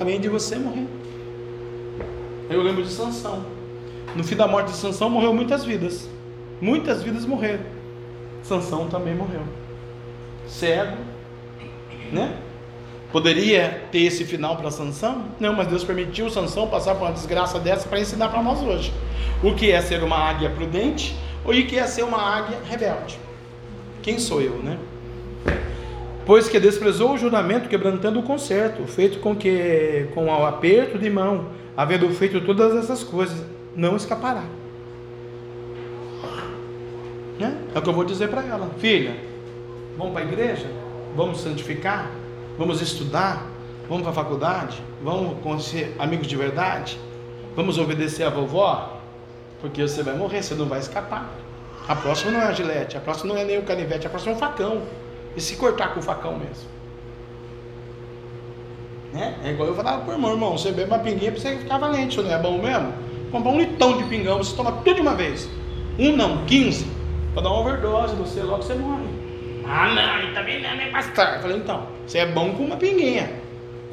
além 0.00 0.20
de 0.20 0.28
você 0.28 0.56
morrer. 0.56 0.88
Eu 2.50 2.60
lembro 2.60 2.82
de 2.82 2.90
Sansão. 2.90 3.44
No 4.16 4.24
fim 4.24 4.34
da 4.34 4.48
morte 4.48 4.72
de 4.72 4.78
Sansão 4.78 5.08
morreu 5.08 5.32
muitas 5.32 5.64
vidas. 5.64 6.08
Muitas 6.60 7.04
vidas 7.04 7.24
morreram. 7.24 7.62
Sansão 8.42 8.88
também 8.88 9.14
morreu. 9.14 9.42
Cego, 10.46 10.96
né? 12.12 12.36
Poderia 13.12 13.84
ter 13.92 14.00
esse 14.00 14.24
final 14.24 14.56
para 14.56 14.72
Sansão? 14.72 15.26
Não, 15.38 15.52
mas 15.52 15.68
Deus 15.68 15.84
permitiu 15.84 16.28
Sansão 16.28 16.66
passar 16.66 16.96
por 16.96 17.04
uma 17.04 17.12
desgraça 17.12 17.60
dessa 17.60 17.88
para 17.88 18.00
ensinar 18.00 18.28
para 18.28 18.42
nós 18.42 18.60
hoje. 18.60 18.92
O 19.42 19.54
que 19.54 19.70
é 19.70 19.80
ser 19.80 20.02
uma 20.02 20.16
águia 20.16 20.50
prudente 20.50 21.14
ou 21.44 21.52
o 21.52 21.66
que 21.66 21.78
é 21.78 21.86
ser 21.86 22.02
uma 22.02 22.18
águia 22.18 22.58
rebelde. 22.68 23.18
Quem 24.02 24.18
sou 24.18 24.42
eu, 24.42 24.56
né? 24.56 24.78
Pois 26.26 26.48
que 26.48 26.58
desprezou 26.58 27.12
o 27.12 27.18
juramento, 27.18 27.68
quebrantando 27.68 28.18
o 28.18 28.22
concerto, 28.22 28.84
feito 28.84 29.20
com 29.20 29.36
que, 29.36 30.08
com 30.14 30.26
o 30.26 30.46
aperto 30.46 30.98
de 30.98 31.10
mão, 31.10 31.50
havendo 31.76 32.08
feito 32.10 32.40
todas 32.40 32.74
essas 32.74 33.04
coisas, 33.04 33.44
não 33.76 33.94
escapará. 33.94 34.42
Né? 37.38 37.56
É 37.74 37.78
o 37.78 37.82
que 37.82 37.88
eu 37.88 37.92
vou 37.92 38.04
dizer 38.04 38.28
para 38.28 38.42
ela, 38.44 38.70
filha. 38.78 39.14
Vamos 39.96 40.12
para 40.12 40.22
a 40.22 40.24
igreja? 40.24 40.66
Vamos 41.16 41.40
santificar? 41.40 42.10
Vamos 42.58 42.80
estudar? 42.80 43.46
Vamos 43.88 44.02
para 44.02 44.10
a 44.10 44.14
faculdade? 44.14 44.82
Vamos 45.02 45.40
conhecer 45.42 45.94
amigos 45.98 46.26
de 46.26 46.36
verdade? 46.36 46.98
Vamos 47.54 47.78
obedecer 47.78 48.24
a 48.24 48.30
vovó? 48.30 48.98
Porque 49.60 49.82
você 49.82 50.02
vai 50.02 50.16
morrer, 50.16 50.42
você 50.42 50.54
não 50.54 50.66
vai 50.66 50.80
escapar. 50.80 51.30
A 51.86 51.94
próxima 51.94 52.32
não 52.32 52.40
é 52.40 52.44
a 52.44 52.52
gilete, 52.52 52.96
a 52.96 53.00
próxima 53.00 53.34
não 53.34 53.40
é 53.40 53.44
nem 53.44 53.58
o 53.58 53.62
canivete, 53.62 54.06
a 54.06 54.10
próxima 54.10 54.32
é 54.32 54.36
o 54.36 54.38
facão. 54.38 54.82
E 55.36 55.40
se 55.40 55.56
cortar 55.56 55.92
com 55.92 56.00
o 56.00 56.02
facão 56.02 56.38
mesmo? 56.38 56.68
Né? 59.12 59.36
É 59.44 59.50
igual 59.50 59.68
eu 59.68 59.74
falava 59.74 60.02
pro 60.02 60.14
irmão, 60.14 60.32
irmão, 60.32 60.58
você 60.58 60.72
bebe 60.72 60.90
uma 60.90 60.98
pinguinha 60.98 61.30
para 61.30 61.40
você 61.40 61.56
ficar 61.56 61.78
valente, 61.78 62.18
isso 62.18 62.22
não 62.22 62.34
é 62.34 62.38
bom 62.38 62.60
mesmo? 62.60 62.92
Comprar 63.30 63.52
um 63.52 63.58
litão 63.58 63.96
de 63.96 64.04
pingão, 64.04 64.38
você 64.38 64.56
toma 64.56 64.72
tudo 64.72 64.94
de 64.94 65.00
uma 65.02 65.14
vez. 65.14 65.48
Um 65.98 66.16
não, 66.16 66.44
quinze. 66.46 66.86
Para 67.32 67.44
dar 67.44 67.50
uma 67.50 67.60
overdose, 67.60 68.14
você 68.16 68.42
logo 68.42 68.62
você 68.62 68.74
morre. 68.74 69.13
Ah 69.66 69.88
não, 69.88 70.28
e 70.28 70.34
também 70.34 70.62
não 70.62 70.70
é 70.70 70.90
pastor. 70.90 71.26
Eu 71.26 71.40
falei, 71.40 71.56
então, 71.56 71.86
você 72.06 72.18
é 72.18 72.26
bom 72.26 72.52
com 72.54 72.64
uma 72.64 72.76
pinguinha. 72.76 73.30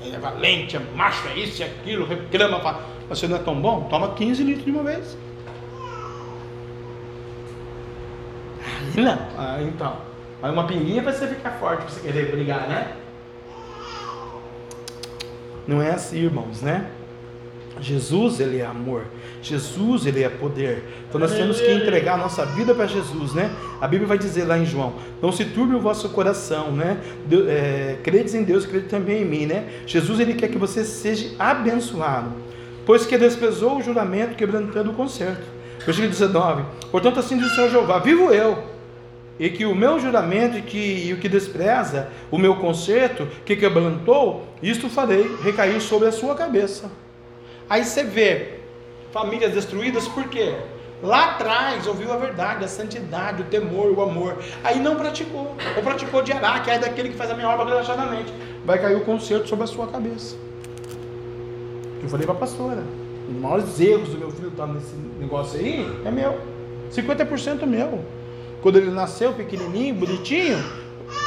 Ele 0.03 0.15
é 0.15 0.19
valente, 0.19 0.75
é 0.75 0.79
macho, 0.95 1.27
é 1.27 1.39
isso, 1.39 1.61
é 1.61 1.67
aquilo, 1.67 2.05
reclama, 2.05 2.59
fala. 2.59 2.83
Mas 3.07 3.19
você 3.19 3.27
não 3.27 3.37
é 3.37 3.39
tão 3.39 3.59
bom? 3.59 3.87
Toma 3.89 4.13
15 4.13 4.43
litros 4.43 4.65
de 4.65 4.71
uma 4.71 4.83
vez. 4.83 5.17
Aí 8.95 9.03
não. 9.03 9.27
Ah, 9.37 9.57
então. 9.61 9.97
Aí 10.41 10.51
uma 10.51 10.65
pinguinha 10.65 11.03
para 11.03 11.13
você 11.13 11.27
ficar 11.27 11.51
forte, 11.51 11.83
para 11.83 11.89
você 11.89 12.01
querer 12.01 12.31
brigar, 12.31 12.67
né? 12.67 12.95
Não 15.67 15.81
é 15.81 15.91
assim, 15.91 16.17
irmãos, 16.17 16.61
né? 16.61 16.89
Jesus, 17.81 18.39
ele 18.39 18.59
é 18.59 18.65
amor. 18.65 19.05
Jesus, 19.41 20.05
ele 20.05 20.23
é 20.23 20.29
poder. 20.29 20.83
Então 21.09 21.19
nós 21.19 21.33
temos 21.33 21.59
que 21.59 21.71
entregar 21.71 22.13
a 22.13 22.17
nossa 22.17 22.45
vida 22.45 22.73
para 22.73 22.85
Jesus, 22.85 23.33
né? 23.33 23.51
A 23.81 23.87
Bíblia 23.87 24.07
vai 24.07 24.17
dizer 24.17 24.45
lá 24.45 24.57
em 24.57 24.65
João: 24.65 24.93
Não 25.21 25.31
se 25.31 25.45
turbe 25.45 25.75
o 25.75 25.79
vosso 25.79 26.09
coração, 26.09 26.71
né? 26.71 26.97
Deus, 27.25 27.47
é, 27.49 27.97
credes 28.03 28.35
em 28.35 28.43
Deus, 28.43 28.65
crede 28.65 28.87
também 28.87 29.23
em 29.23 29.25
mim, 29.25 29.45
né? 29.45 29.67
Jesus, 29.85 30.19
ele 30.19 30.35
quer 30.35 30.47
que 30.47 30.57
você 30.57 30.85
seja 30.85 31.31
abençoado, 31.39 32.31
pois 32.85 33.05
que 33.05 33.17
desprezou 33.17 33.77
o 33.77 33.81
juramento, 33.81 34.35
quebrantando 34.35 34.91
o 34.91 34.93
concerto. 34.93 35.43
Versículo 35.85 36.09
19: 36.09 36.63
Portanto, 36.91 37.19
assim 37.19 37.37
diz 37.37 37.51
o 37.51 37.55
Senhor 37.55 37.69
Jeová: 37.69 37.97
Vivo 37.99 38.31
eu 38.31 38.71
e 39.41 39.49
que 39.49 39.65
o 39.65 39.73
meu 39.73 39.99
juramento 39.99 40.59
e, 40.59 40.61
que, 40.61 41.07
e 41.07 41.13
o 41.13 41.17
que 41.17 41.27
despreza 41.27 42.09
o 42.29 42.37
meu 42.37 42.57
conserto, 42.57 43.27
que 43.43 43.55
quebrantou, 43.55 44.47
isto 44.61 44.87
farei 44.87 45.35
recair 45.43 45.81
sobre 45.81 46.07
a 46.07 46.11
sua 46.11 46.35
cabeça. 46.35 46.91
Aí 47.71 47.85
você 47.85 48.03
vê 48.03 48.55
famílias 49.13 49.53
destruídas, 49.53 50.05
por 50.05 50.25
quê? 50.27 50.57
Lá 51.01 51.31
atrás 51.31 51.87
ouviu 51.87 52.11
a 52.11 52.17
verdade, 52.17 52.65
a 52.65 52.67
santidade, 52.67 53.43
o 53.43 53.45
temor, 53.45 53.97
o 53.97 54.01
amor. 54.01 54.43
Aí 54.61 54.77
não 54.77 54.97
praticou. 54.97 55.55
Ou 55.77 55.81
praticou 55.81 56.21
de 56.21 56.33
Ará, 56.33 56.59
que 56.59 56.69
é 56.69 56.77
daquele 56.77 57.07
que 57.07 57.15
faz 57.15 57.31
a 57.31 57.33
minha 57.33 57.47
obra 57.47 57.63
relaxadamente. 57.63 58.33
Vai 58.65 58.77
cair 58.77 58.97
o 58.97 59.05
conserto 59.05 59.47
sobre 59.47 59.63
a 59.63 59.67
sua 59.67 59.87
cabeça. 59.87 60.35
Eu 62.03 62.09
falei 62.09 62.25
para 62.25 62.35
a 62.35 62.39
pastora. 62.39 62.83
Os 63.29 63.39
maiores 63.39 63.79
erros 63.79 64.09
do 64.09 64.17
meu 64.17 64.31
filho 64.31 64.49
estar 64.49 64.67
tá 64.67 64.73
nesse 64.73 64.93
negócio 65.17 65.57
aí 65.57 65.87
é 66.03 66.11
meu. 66.11 66.41
50% 66.91 67.65
meu. 67.65 68.03
Quando 68.61 68.79
ele 68.79 68.91
nasceu, 68.91 69.31
pequenininho, 69.31 69.95
bonitinho, 69.95 70.61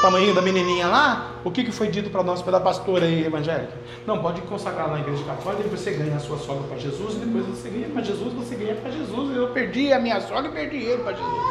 tamanho 0.01 0.35
da 0.35 0.43
menininha 0.43 0.86
lá, 0.86 1.40
o 1.44 1.51
que, 1.51 1.65
que 1.65 1.73
foi 1.73 1.89
dito 1.89 2.11
para 2.11 2.23
nós 2.23 2.43
pela 2.43 2.61
pastora 2.61 3.09
evangélica? 3.09 3.73
Não, 4.06 4.19
pode 4.20 4.40
consagrar 4.43 4.90
na 4.90 5.01
igreja 5.01 5.24
católica, 5.24 5.69
você 5.69 5.93
ganha 5.93 6.16
a 6.16 6.20
sua 6.20 6.39
sogra 6.39 6.69
para 6.69 6.78
Jesus, 6.78 7.15
e 7.15 7.19
depois 7.19 7.47
você 7.47 7.69
ganha 7.70 7.89
para 7.89 8.02
Jesus, 8.02 8.32
você 8.32 8.55
ganha 8.55 8.74
para 8.74 8.90
Jesus. 8.90 9.36
Eu 9.36 9.48
perdi 9.48 9.93
a 9.93 9.98
minha 9.98 10.20
sogra 10.20 10.51
e 10.51 10.55
perdi 10.55 10.77
ele 10.77 11.02
para 11.02 11.12
Jesus. 11.12 11.43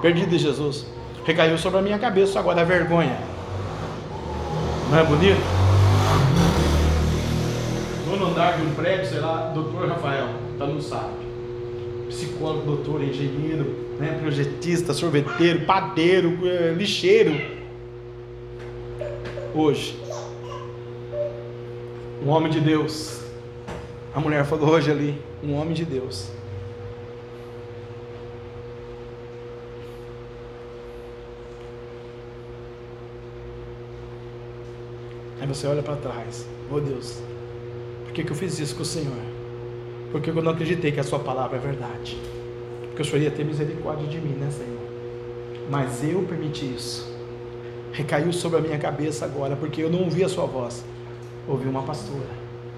Perdi 0.00 0.26
de 0.26 0.38
Jesus. 0.38 0.86
Recaiu 1.24 1.58
sobre 1.58 1.80
a 1.80 1.82
minha 1.82 1.98
cabeça 1.98 2.38
agora 2.38 2.60
a 2.60 2.64
vergonha. 2.64 3.18
Não 4.90 4.98
é 4.98 5.02
bonito? 5.02 5.40
No 8.06 8.26
andar 8.28 8.56
de 8.56 8.62
um 8.62 8.74
prédio, 8.74 9.06
sei 9.06 9.20
lá, 9.20 9.50
doutor 9.52 9.88
Rafael, 9.88 10.28
tá 10.58 10.66
no 10.66 10.80
sabe. 10.80 11.26
Psicólogo, 12.08 12.64
doutor, 12.64 13.02
engenheiro, 13.02 13.64
né? 13.98 14.16
projetista, 14.20 14.94
sorveteiro, 14.94 15.66
padeiro, 15.66 16.38
eh, 16.44 16.74
lixeiro. 16.76 17.55
Hoje, 19.56 19.98
um 22.22 22.28
homem 22.28 22.50
de 22.50 22.60
Deus. 22.60 23.22
A 24.14 24.20
mulher 24.20 24.44
falou 24.44 24.68
hoje 24.68 24.90
ali, 24.90 25.18
um 25.42 25.54
homem 25.54 25.72
de 25.72 25.84
Deus. 25.84 26.30
Aí 35.40 35.46
você 35.46 35.66
olha 35.66 35.82
para 35.82 35.96
trás, 35.96 36.46
oh 36.70 36.80
Deus, 36.80 37.22
por 38.04 38.12
que, 38.12 38.24
que 38.24 38.30
eu 38.32 38.36
fiz 38.36 38.58
isso 38.58 38.76
com 38.76 38.82
o 38.82 38.86
Senhor? 38.86 39.16
Porque 40.12 40.30
eu 40.30 40.42
não 40.42 40.52
acreditei 40.52 40.92
que 40.92 41.00
a 41.00 41.04
sua 41.04 41.18
palavra 41.18 41.56
é 41.56 41.60
verdade 41.60 42.18
porque 42.96 43.02
o 43.02 43.04
Senhor 43.04 43.24
ia 43.24 43.30
ter 43.30 43.44
misericórdia 43.44 44.06
de 44.08 44.18
mim, 44.18 44.36
né, 44.36 44.50
Senhor? 44.50 44.80
Mas 45.70 46.02
eu 46.02 46.22
permiti 46.22 46.64
isso. 46.64 47.15
Recaiu 47.92 48.32
sobre 48.32 48.58
a 48.58 48.60
minha 48.60 48.78
cabeça 48.78 49.24
agora, 49.24 49.56
porque 49.56 49.82
eu 49.82 49.90
não 49.90 50.00
ouvi 50.00 50.22
a 50.22 50.28
sua 50.28 50.46
voz. 50.46 50.84
Ouvi 51.48 51.68
uma 51.68 51.82
pastora 51.82 52.28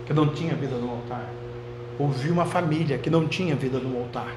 que 0.06 0.12
não 0.12 0.28
tinha 0.28 0.54
vida 0.54 0.76
no 0.76 0.90
altar. 0.90 1.28
Ouvi 1.98 2.30
uma 2.30 2.44
família 2.44 2.98
que 2.98 3.10
não 3.10 3.26
tinha 3.26 3.54
vida 3.56 3.78
no 3.78 3.98
altar. 3.98 4.34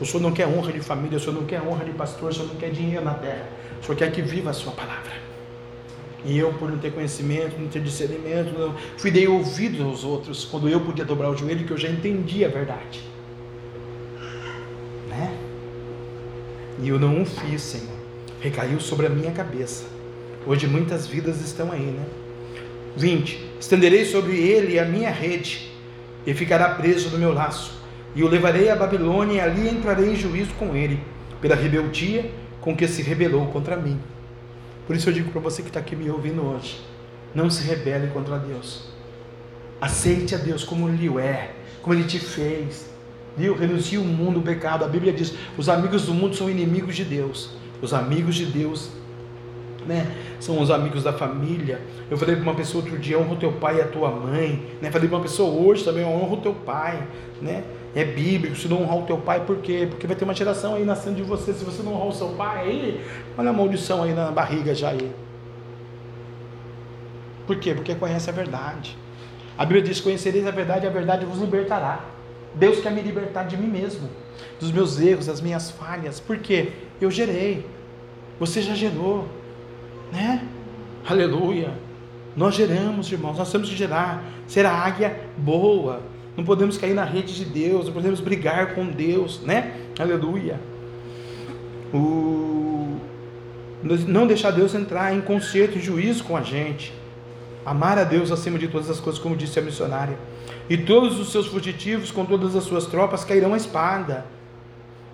O 0.00 0.06
Senhor 0.06 0.22
não 0.22 0.32
quer 0.32 0.46
honra 0.46 0.72
de 0.72 0.80
família, 0.80 1.18
o 1.18 1.20
Senhor 1.20 1.34
não 1.34 1.44
quer 1.44 1.60
honra 1.60 1.84
de 1.84 1.92
pastor, 1.92 2.30
o 2.30 2.34
Senhor 2.34 2.48
não 2.48 2.56
quer 2.56 2.70
dinheiro 2.70 3.04
na 3.04 3.14
terra. 3.14 3.48
O 3.82 3.84
Senhor 3.84 3.98
quer 3.98 4.12
que 4.12 4.22
viva 4.22 4.50
a 4.50 4.52
sua 4.52 4.72
palavra. 4.72 5.12
E 6.24 6.38
eu, 6.38 6.52
por 6.54 6.70
não 6.70 6.78
ter 6.78 6.92
conhecimento, 6.92 7.58
não 7.58 7.68
ter 7.68 7.82
discernimento, 7.82 8.58
não, 8.58 8.74
fui 8.96 9.10
dei 9.10 9.26
ouvido 9.26 9.84
aos 9.84 10.04
outros 10.04 10.44
quando 10.44 10.68
eu 10.68 10.80
podia 10.80 11.04
dobrar 11.04 11.30
o 11.30 11.36
joelho, 11.36 11.66
que 11.66 11.72
eu 11.72 11.78
já 11.78 11.88
entendi 11.88 12.44
a 12.44 12.48
verdade. 12.48 13.10
E 16.82 16.88
eu 16.88 16.98
não 16.98 17.22
o 17.22 17.26
fiz, 17.26 17.60
Senhor. 17.60 17.96
Recaiu 18.40 18.80
sobre 18.80 19.06
a 19.06 19.10
minha 19.10 19.30
cabeça. 19.32 19.84
Hoje 20.46 20.66
muitas 20.66 21.06
vidas 21.06 21.40
estão 21.40 21.70
aí, 21.70 21.80
né? 21.80 22.04
20. 22.96 23.50
Estenderei 23.60 24.04
sobre 24.04 24.36
ele 24.36 24.78
a 24.78 24.84
minha 24.84 25.10
rede, 25.10 25.70
e 26.26 26.34
ficará 26.34 26.70
preso 26.70 27.10
no 27.10 27.18
meu 27.18 27.32
laço. 27.32 27.78
E 28.14 28.22
o 28.22 28.28
levarei 28.28 28.70
à 28.70 28.76
Babilônia, 28.76 29.34
e 29.34 29.40
ali 29.40 29.68
entrarei 29.68 30.10
em 30.10 30.16
juízo 30.16 30.52
com 30.58 30.74
ele, 30.74 31.00
pela 31.40 31.54
rebeldia 31.54 32.30
com 32.60 32.76
que 32.76 32.88
se 32.88 33.02
rebelou 33.02 33.46
contra 33.46 33.76
mim. 33.76 33.98
Por 34.86 34.96
isso 34.96 35.08
eu 35.08 35.12
digo 35.12 35.30
para 35.30 35.40
você 35.40 35.62
que 35.62 35.68
está 35.68 35.80
aqui 35.80 35.94
me 35.94 36.10
ouvindo 36.10 36.42
hoje: 36.42 36.80
não 37.34 37.48
se 37.50 37.62
rebele 37.62 38.08
contra 38.08 38.38
Deus. 38.38 38.88
Aceite 39.80 40.34
a 40.34 40.38
Deus 40.38 40.64
como 40.64 40.88
Ele 40.88 41.08
é, 41.18 41.54
como 41.82 41.94
Ele 41.94 42.04
te 42.04 42.18
fez. 42.18 42.90
Viu? 43.36 43.54
Renuncia 43.54 44.00
o 44.00 44.04
mundo, 44.04 44.40
o 44.40 44.42
pecado. 44.42 44.84
A 44.84 44.88
Bíblia 44.88 45.12
diz: 45.12 45.34
os 45.56 45.68
amigos 45.68 46.06
do 46.06 46.14
mundo 46.14 46.34
são 46.34 46.50
inimigos 46.50 46.96
de 46.96 47.04
Deus. 47.04 47.50
Os 47.80 47.94
amigos 47.94 48.34
de 48.34 48.46
Deus 48.46 48.90
né? 49.90 50.06
São 50.38 50.60
os 50.60 50.70
amigos 50.70 51.02
da 51.02 51.12
família. 51.12 51.80
Eu 52.08 52.16
falei 52.16 52.36
para 52.36 52.44
uma 52.44 52.54
pessoa 52.54 52.84
outro 52.84 52.96
dia, 52.96 53.18
honra 53.18 53.32
o 53.32 53.36
teu 53.36 53.50
pai 53.50 53.78
e 53.78 53.80
a 53.80 53.88
tua 53.88 54.08
mãe, 54.08 54.64
né? 54.80 54.88
Falei 54.88 55.08
para 55.08 55.18
uma 55.18 55.22
pessoa 55.22 55.50
hoje 55.50 55.84
também, 55.84 56.04
honra 56.04 56.34
o 56.34 56.36
teu 56.36 56.54
pai, 56.54 57.02
né? 57.42 57.64
É 57.92 58.04
bíblico, 58.04 58.54
se 58.54 58.68
não 58.68 58.82
honrar 58.82 58.98
o 58.98 59.02
teu 59.02 59.18
pai, 59.18 59.44
por 59.44 59.56
quê? 59.56 59.88
Porque 59.90 60.06
vai 60.06 60.14
ter 60.14 60.22
uma 60.22 60.32
geração 60.32 60.76
aí 60.76 60.84
nascendo 60.84 61.16
de 61.16 61.24
você, 61.24 61.52
se 61.52 61.64
você 61.64 61.82
não 61.82 61.94
honrar 61.94 62.06
o 62.06 62.12
seu 62.12 62.28
pai, 62.28 62.60
aí, 62.60 63.04
olha 63.36 63.50
a 63.50 63.52
maldição 63.52 64.04
aí 64.04 64.14
na 64.14 64.30
barriga 64.30 64.72
já 64.72 64.90
aí. 64.90 65.10
Por 67.48 67.56
quê? 67.56 67.74
Porque 67.74 67.92
conhece 67.96 68.30
a 68.30 68.32
verdade. 68.32 68.96
A 69.58 69.64
Bíblia 69.64 69.82
diz: 69.82 70.00
Conhecereis 70.00 70.46
a 70.46 70.52
verdade, 70.52 70.86
a 70.86 70.90
verdade 70.90 71.26
vos 71.26 71.40
libertará. 71.40 72.04
Deus 72.54 72.78
quer 72.80 72.92
me 72.92 73.02
libertar 73.02 73.42
de 73.42 73.56
mim 73.56 73.66
mesmo, 73.66 74.08
dos 74.60 74.70
meus 74.70 75.00
erros, 75.00 75.26
das 75.26 75.40
minhas 75.40 75.68
falhas. 75.72 76.20
Por 76.20 76.38
quê? 76.38 76.68
Eu 77.00 77.10
gerei. 77.10 77.66
Você 78.38 78.62
já 78.62 78.74
gerou, 78.74 79.28
né? 80.12 80.46
Aleluia. 81.08 81.72
Nós 82.36 82.54
geramos, 82.54 83.10
irmãos, 83.10 83.36
nós 83.36 83.50
temos 83.50 83.68
que 83.68 83.76
gerar, 83.76 84.24
ser 84.46 84.64
a 84.64 84.72
águia 84.72 85.20
boa. 85.36 86.00
Não 86.36 86.44
podemos 86.44 86.78
cair 86.78 86.94
na 86.94 87.04
rede 87.04 87.34
de 87.34 87.44
Deus, 87.44 87.86
não 87.86 87.92
podemos 87.92 88.20
brigar 88.20 88.74
com 88.74 88.86
Deus, 88.86 89.40
né? 89.42 89.74
Aleluia. 89.98 90.60
O 91.92 92.70
não 93.82 94.26
deixar 94.26 94.50
Deus 94.50 94.74
entrar 94.74 95.14
em 95.14 95.20
conserto 95.20 95.78
e 95.78 95.80
juízo 95.80 96.24
com 96.24 96.36
a 96.36 96.42
gente. 96.42 96.92
Amar 97.64 97.98
a 97.98 98.04
Deus 98.04 98.30
acima 98.30 98.58
de 98.58 98.68
todas 98.68 98.90
as 98.90 99.00
coisas, 99.00 99.20
como 99.20 99.36
disse 99.36 99.58
a 99.58 99.62
missionária. 99.62 100.18
E 100.68 100.76
todos 100.76 101.18
os 101.18 101.32
seus 101.32 101.46
fugitivos, 101.46 102.10
com 102.10 102.24
todas 102.24 102.54
as 102.54 102.64
suas 102.64 102.86
tropas, 102.86 103.24
cairão 103.24 103.54
à 103.54 103.56
espada. 103.56 104.26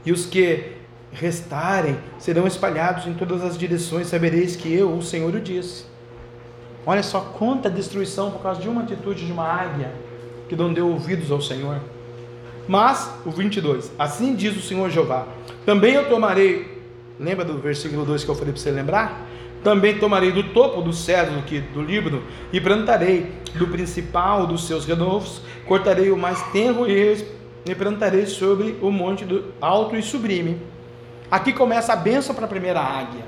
E 0.05 0.13
os 0.13 0.27
que 0.27 0.76
restarem 1.13 1.99
serão 2.19 2.47
espalhados 2.47 3.07
em 3.07 3.15
todas 3.15 3.43
as 3.43 3.57
direções. 3.57 4.07
Sabereis 4.09 4.57
que 4.57 4.73
eu, 4.73 4.93
o 4.93 5.03
Senhor, 5.03 5.35
o 5.35 5.41
disse. 5.41 5.85
Olha 6.85 7.03
só 7.03 7.21
quanta 7.21 7.69
destruição 7.69 8.31
por 8.31 8.43
causa 8.43 8.61
de 8.61 8.69
uma 8.69 8.83
atitude 8.83 9.27
de 9.27 9.33
uma 9.33 9.45
águia 9.45 9.93
que 10.49 10.55
não 10.55 10.73
deu 10.73 10.89
ouvidos 10.89 11.31
ao 11.31 11.41
Senhor. 11.41 11.81
Mas, 12.69 13.11
o 13.25 13.31
22, 13.31 13.93
assim 13.99 14.35
diz 14.35 14.57
o 14.57 14.61
Senhor 14.61 14.91
Jeová: 14.91 15.27
também 15.67 15.95
eu 15.95 16.09
tomarei, 16.09 16.81
lembra 17.19 17.45
do 17.45 17.59
versículo 17.59 18.05
2 18.05 18.23
que 18.23 18.31
eu 18.31 18.37
falei 18.37 18.53
para 18.53 18.63
você 18.63 18.71
lembrar? 18.71 19.27
Também 19.65 19.99
tomarei 19.99 20.31
do 20.31 20.45
topo 20.45 20.81
do 20.81 20.93
cedro 20.93 21.41
do, 21.41 21.61
do 21.73 21.83
livro 21.83 22.23
e 22.53 22.61
plantarei 22.61 23.33
do 23.57 23.67
principal 23.67 24.47
dos 24.47 24.65
seus 24.65 24.85
renovos, 24.85 25.43
cortarei 25.67 26.13
o 26.13 26.17
mais 26.17 26.41
tenro 26.53 26.89
e, 26.89 27.27
e 27.69 27.75
plantarei 27.75 28.27
sobre 28.27 28.77
o 28.81 28.93
monte 28.93 29.25
do 29.25 29.47
alto 29.61 29.97
e 29.97 30.03
sublime. 30.03 30.57
Aqui 31.31 31.53
começa 31.53 31.93
a 31.93 31.97
bênção 31.97 32.35
para 32.35 32.45
a 32.45 32.49
primeira 32.49 32.81
águia. 32.81 33.25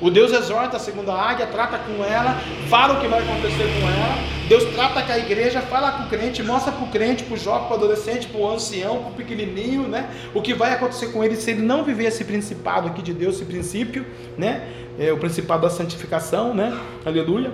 O 0.00 0.10
Deus 0.10 0.32
exorta 0.32 0.78
a 0.78 0.80
segunda 0.80 1.12
águia, 1.12 1.46
trata 1.46 1.78
com 1.78 2.02
ela, 2.02 2.40
fala 2.70 2.94
o 2.94 3.00
que 3.00 3.06
vai 3.06 3.22
acontecer 3.22 3.64
com 3.64 3.86
ela. 3.86 4.16
Deus 4.48 4.64
trata 4.74 5.02
com 5.02 5.12
a 5.12 5.18
igreja, 5.18 5.60
fala 5.60 5.92
com 5.92 6.04
o 6.04 6.08
crente, 6.08 6.42
mostra 6.42 6.72
para 6.72 6.84
o 6.84 6.88
crente, 6.88 7.22
para 7.22 7.34
o 7.34 7.36
jovem, 7.36 7.68
para 7.68 7.72
o 7.72 7.76
adolescente, 7.76 8.26
para 8.26 8.40
o 8.40 8.50
ancião, 8.50 9.02
para 9.02 9.10
o 9.10 9.14
pequenininho, 9.14 9.82
né? 9.82 10.08
O 10.32 10.40
que 10.40 10.54
vai 10.54 10.72
acontecer 10.72 11.08
com 11.08 11.22
ele 11.22 11.36
se 11.36 11.50
ele 11.50 11.60
não 11.60 11.84
viver 11.84 12.06
esse 12.06 12.24
principado 12.24 12.88
aqui 12.88 13.02
de 13.02 13.12
Deus, 13.12 13.36
esse 13.36 13.44
princípio, 13.44 14.06
né? 14.38 14.66
É 14.98 15.12
o 15.12 15.18
principado 15.18 15.62
da 15.62 15.70
santificação, 15.70 16.54
né? 16.54 16.74
Aleluia. 17.04 17.52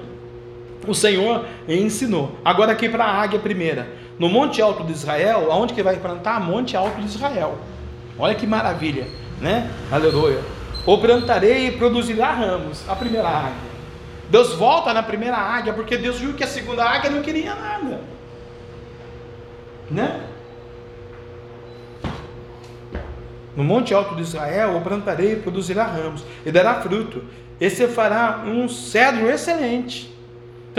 O 0.86 0.94
Senhor 0.94 1.44
ensinou. 1.68 2.38
Agora 2.44 2.70
aqui 2.70 2.88
para 2.88 3.04
a 3.04 3.22
águia 3.22 3.40
primeira. 3.40 3.88
No 4.20 4.28
Monte 4.28 4.62
Alto 4.62 4.84
de 4.84 4.92
Israel, 4.92 5.50
aonde 5.50 5.74
que 5.74 5.82
vai 5.82 5.96
plantar? 5.96 6.40
Monte 6.40 6.76
Alto 6.76 7.00
de 7.00 7.06
Israel. 7.06 7.58
Olha 8.18 8.34
que 8.34 8.46
maravilha, 8.46 9.06
né? 9.40 9.70
Aleluia 9.90 10.56
ou 10.86 10.98
plantarei 10.98 11.66
e 11.66 11.72
produzirá 11.72 12.30
ramos. 12.30 12.88
A 12.88 12.94
primeira 12.94 13.28
águia. 13.28 13.76
Deus 14.30 14.54
volta 14.54 14.94
na 14.94 15.02
primeira 15.02 15.36
águia, 15.36 15.72
porque 15.72 15.96
Deus 15.96 16.18
viu 16.18 16.34
que 16.34 16.44
a 16.44 16.46
segunda 16.46 16.84
águia 16.84 17.10
não 17.10 17.22
queria 17.22 17.54
nada. 17.54 18.00
Né? 19.90 20.20
No 23.56 23.64
monte 23.64 23.92
alto 23.92 24.14
de 24.14 24.22
Israel, 24.22 24.76
o 24.76 24.80
plantarei 24.80 25.32
e 25.32 25.36
produzirá 25.36 25.84
ramos, 25.84 26.24
e 26.44 26.52
dará 26.52 26.80
fruto. 26.80 27.24
Esse 27.60 27.86
fará 27.88 28.44
um 28.46 28.68
cedro 28.68 29.28
excelente 29.28 30.14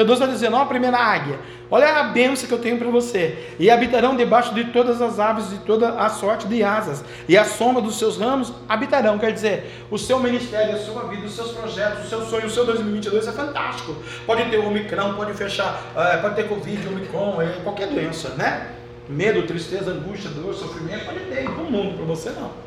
Deus 0.05 0.19
está 0.19 0.31
dizendo: 0.31 0.55
ó, 0.55 0.61
a 0.61 0.65
primeira 0.65 0.97
águia, 0.97 1.39
olha 1.71 1.87
a 1.87 2.03
bênção 2.03 2.47
que 2.47 2.53
eu 2.53 2.59
tenho 2.59 2.77
para 2.77 2.89
você. 2.89 3.55
E 3.59 3.69
habitarão 3.69 4.15
debaixo 4.15 4.53
de 4.53 4.65
todas 4.65 5.01
as 5.01 5.19
aves 5.19 5.49
de 5.49 5.57
toda 5.59 5.89
a 5.89 6.09
sorte 6.09 6.47
de 6.47 6.63
asas, 6.63 7.03
e 7.27 7.35
a 7.35 7.43
sombra 7.43 7.81
dos 7.81 7.97
seus 7.97 8.17
ramos 8.17 8.53
habitarão. 8.69 9.17
Quer 9.17 9.31
dizer, 9.31 9.85
o 9.89 9.97
seu 9.97 10.19
ministério, 10.19 10.75
a 10.75 10.77
sua 10.77 11.03
vida, 11.07 11.25
os 11.25 11.35
seus 11.35 11.51
projetos, 11.51 12.05
o 12.05 12.09
seu 12.09 12.21
sonho, 12.21 12.45
o 12.45 12.49
seu 12.49 12.65
2022 12.65 13.27
é 13.27 13.31
fantástico. 13.31 13.95
Pode 14.25 14.45
ter 14.49 14.57
Omicron, 14.57 15.15
pode 15.15 15.33
fechar, 15.33 15.81
é, 15.95 16.17
pode 16.17 16.35
ter 16.35 16.47
Covid, 16.47 16.87
Omicron, 16.87 17.41
é, 17.41 17.47
qualquer 17.63 17.87
doença, 17.87 18.29
né? 18.37 18.71
Medo, 19.09 19.43
tristeza, 19.43 19.91
angústia, 19.91 20.29
dor, 20.29 20.53
sofrimento, 20.53 21.05
pode 21.05 21.21
ter, 21.21 21.49
no 21.49 21.63
mundo 21.63 21.95
para 21.95 22.05
você 22.05 22.29
não. 22.31 22.66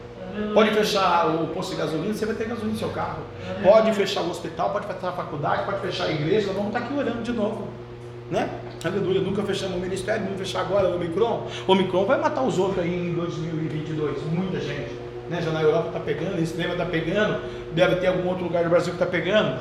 Pode 0.54 0.70
fechar 0.70 1.26
o 1.28 1.48
posto 1.48 1.70
de 1.70 1.76
gasolina, 1.76 2.14
você 2.14 2.26
vai 2.26 2.34
ter 2.34 2.46
gasolina 2.46 2.72
no 2.72 2.78
seu 2.78 2.88
carro. 2.90 3.22
Pode 3.62 3.92
fechar 3.94 4.22
o 4.22 4.30
hospital, 4.30 4.70
pode 4.70 4.86
fechar 4.86 5.08
a 5.08 5.12
faculdade, 5.12 5.64
pode 5.64 5.80
fechar 5.80 6.04
a 6.04 6.10
igreja, 6.10 6.48
nós 6.48 6.56
vamos 6.56 6.68
estar 6.68 6.80
aqui 6.80 6.94
orando 6.94 7.22
de 7.22 7.32
novo. 7.32 7.68
Né? 8.30 8.48
Aleluia, 8.84 9.20
nunca 9.20 9.42
fechamos 9.42 9.76
o 9.76 9.80
ministério, 9.80 10.22
vamos 10.24 10.38
fechar 10.38 10.60
agora 10.60 10.88
o 10.88 10.96
Omicron. 10.96 11.46
O 11.66 11.72
Omicron 11.72 12.04
vai 12.04 12.20
matar 12.20 12.42
os 12.42 12.58
outros 12.58 12.78
aí 12.84 13.10
em 13.10 13.14
2022, 13.14 14.22
muita 14.32 14.60
gente. 14.60 14.94
Né? 15.28 15.42
Já 15.42 15.50
na 15.50 15.62
Europa 15.62 15.88
está 15.88 16.00
pegando, 16.00 16.36
a 16.36 16.40
extrema 16.40 16.72
está 16.72 16.86
pegando, 16.86 17.40
deve 17.72 17.96
ter 17.96 18.06
algum 18.06 18.28
outro 18.28 18.44
lugar 18.44 18.64
do 18.64 18.70
Brasil 18.70 18.94
que 18.94 19.02
está 19.02 19.06
pegando. 19.06 19.60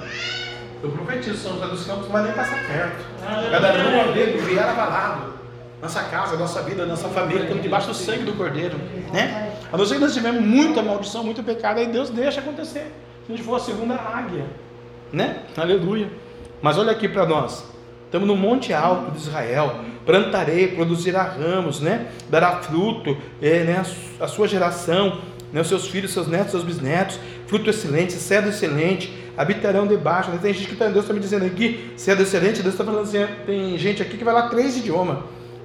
Eu 0.81 0.91
profetizo, 0.91 1.37
São 1.37 1.53
José 1.53 1.67
dos 1.67 1.85
Campos 1.85 2.05
não 2.05 2.11
vai 2.11 2.23
nem 2.23 2.31
passar 2.31 2.59
perto. 2.65 3.05
Cada 3.51 3.73
um 3.73 4.13
dele 4.13 4.37
vier 4.37 4.63
avalado 4.63 5.39
nossa 5.81 6.03
casa, 6.03 6.35
nossa 6.35 6.61
vida, 6.61 6.85
nossa 6.85 7.07
família, 7.07 7.43
estamos 7.43 7.63
debaixo 7.63 7.87
do 7.87 7.93
sangue 7.93 8.23
do 8.23 8.33
Cordeiro, 8.33 8.77
né? 9.13 9.48
A 9.71 9.77
não 9.77 9.85
ser 9.85 9.95
que 9.95 10.01
nós 10.01 10.13
tivemos 10.13 10.41
muita 10.41 10.81
maldição, 10.81 11.23
muito 11.23 11.43
pecado, 11.43 11.79
aí 11.79 11.87
Deus 11.87 12.09
deixa 12.09 12.39
acontecer. 12.39 12.91
Se 13.25 13.31
a 13.33 13.35
gente 13.35 13.45
for 13.45 13.55
a 13.55 13.59
segunda 13.59 13.95
águia, 13.95 14.45
né? 15.13 15.43
Aleluia. 15.55 16.09
Mas 16.61 16.77
olha 16.77 16.91
aqui 16.91 17.07
para 17.07 17.25
nós. 17.25 17.65
Estamos 18.05 18.27
no 18.27 18.35
monte 18.35 18.73
alto 18.73 19.11
de 19.11 19.19
Israel. 19.19 19.81
Plantarei, 20.05 20.69
produzirá 20.69 21.23
ramos, 21.23 21.79
né? 21.79 22.07
Dará 22.29 22.57
fruto, 22.57 23.15
é, 23.41 23.63
né? 23.63 23.83
A 24.19 24.27
sua 24.27 24.47
geração, 24.47 25.21
né? 25.53 25.61
Os 25.61 25.67
seus 25.67 25.87
filhos, 25.87 26.11
seus 26.11 26.27
netos, 26.27 26.51
seus 26.51 26.63
bisnetos, 26.63 27.19
fruto 27.45 27.69
excelente, 27.69 28.13
cedro 28.13 28.49
excelente, 28.49 29.13
habitarão 29.37 29.85
debaixo. 29.85 30.31
Tem 30.41 30.53
gente 30.53 30.67
que 30.67 30.75
tá, 30.75 30.87
Deus 30.87 31.05
está 31.05 31.13
me 31.13 31.19
dizendo 31.19 31.45
aqui, 31.45 31.93
cedro 31.95 32.23
excelente, 32.23 32.63
Deus 32.63 32.73
está 32.73 32.83
falando 32.83 33.03
assim, 33.03 33.25
tem 33.45 33.77
gente 33.77 34.01
aqui 34.01 34.17
que 34.17 34.23
vai 34.23 34.33
lá 34.33 34.49
três 34.49 34.77
idiomas. 34.77 35.19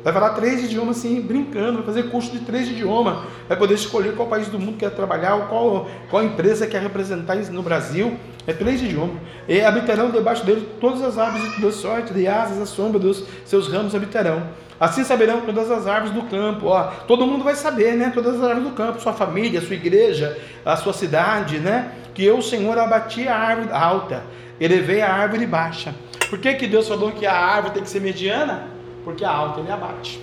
Vai 0.05 0.13
falar 0.13 0.31
três 0.31 0.63
idiomas 0.63 0.99
assim, 0.99 1.19
brincando, 1.19 1.79
vai 1.79 1.87
fazer 1.87 2.11
curso 2.11 2.31
de 2.31 2.41
três 2.41 2.69
idiomas, 2.69 3.25
vai 3.49 3.57
poder 3.57 3.73
escolher 3.73 4.15
qual 4.15 4.29
país 4.29 4.49
do 4.49 4.59
mundo 4.59 4.77
quer 4.77 4.91
trabalhar, 4.91 5.49
qual, 5.49 5.89
qual 6.11 6.23
empresa 6.23 6.67
quer 6.67 6.83
representar 6.83 7.37
no 7.37 7.63
Brasil. 7.63 8.15
É 8.47 8.53
três 8.53 8.83
idiomas. 8.83 9.17
E 9.49 9.63
habitarão 9.63 10.11
debaixo 10.11 10.45
dele 10.45 10.69
todas 10.79 11.01
as 11.01 11.17
árvores 11.17 11.57
de 11.57 11.73
sorte, 11.73 12.13
de 12.13 12.29
asas, 12.29 12.61
a 12.61 12.67
sombra 12.67 12.99
dos 12.99 13.25
seus 13.47 13.67
ramos 13.67 13.95
habitarão. 13.95 14.43
Assim 14.79 15.03
saberão 15.03 15.41
todas 15.41 15.71
as 15.71 15.87
árvores 15.87 16.15
do 16.15 16.29
campo. 16.29 16.67
Ó, 16.67 16.83
todo 17.09 17.27
mundo 17.27 17.43
vai 17.43 17.55
saber, 17.55 17.95
né? 17.95 18.13
Todas 18.15 18.35
as 18.35 18.43
árvores 18.43 18.65
do 18.65 18.75
campo, 18.75 19.01
sua 19.01 19.15
família, 19.15 19.63
sua 19.63 19.77
igreja, 19.77 20.37
a 20.67 20.77
sua 20.77 20.93
cidade, 20.93 21.59
né? 21.59 21.93
Que 22.13 22.23
eu, 22.23 22.43
Senhor, 22.43 22.77
abati 22.79 23.27
a 23.27 23.35
árvore 23.35 23.73
alta, 23.73 24.23
elevei 24.61 25.01
a 25.01 25.11
árvore 25.11 25.47
baixa. 25.47 25.95
Por 26.29 26.39
que, 26.39 26.53
que 26.53 26.67
Deus 26.67 26.87
falou 26.87 27.13
que 27.13 27.25
a 27.25 27.35
árvore 27.35 27.73
tem 27.73 27.83
que 27.83 27.89
ser 27.89 28.01
mediana? 28.01 28.74
Porque 29.05 29.25
a 29.25 29.31
alta 29.31 29.61
ele 29.61 29.71
abate. 29.71 30.21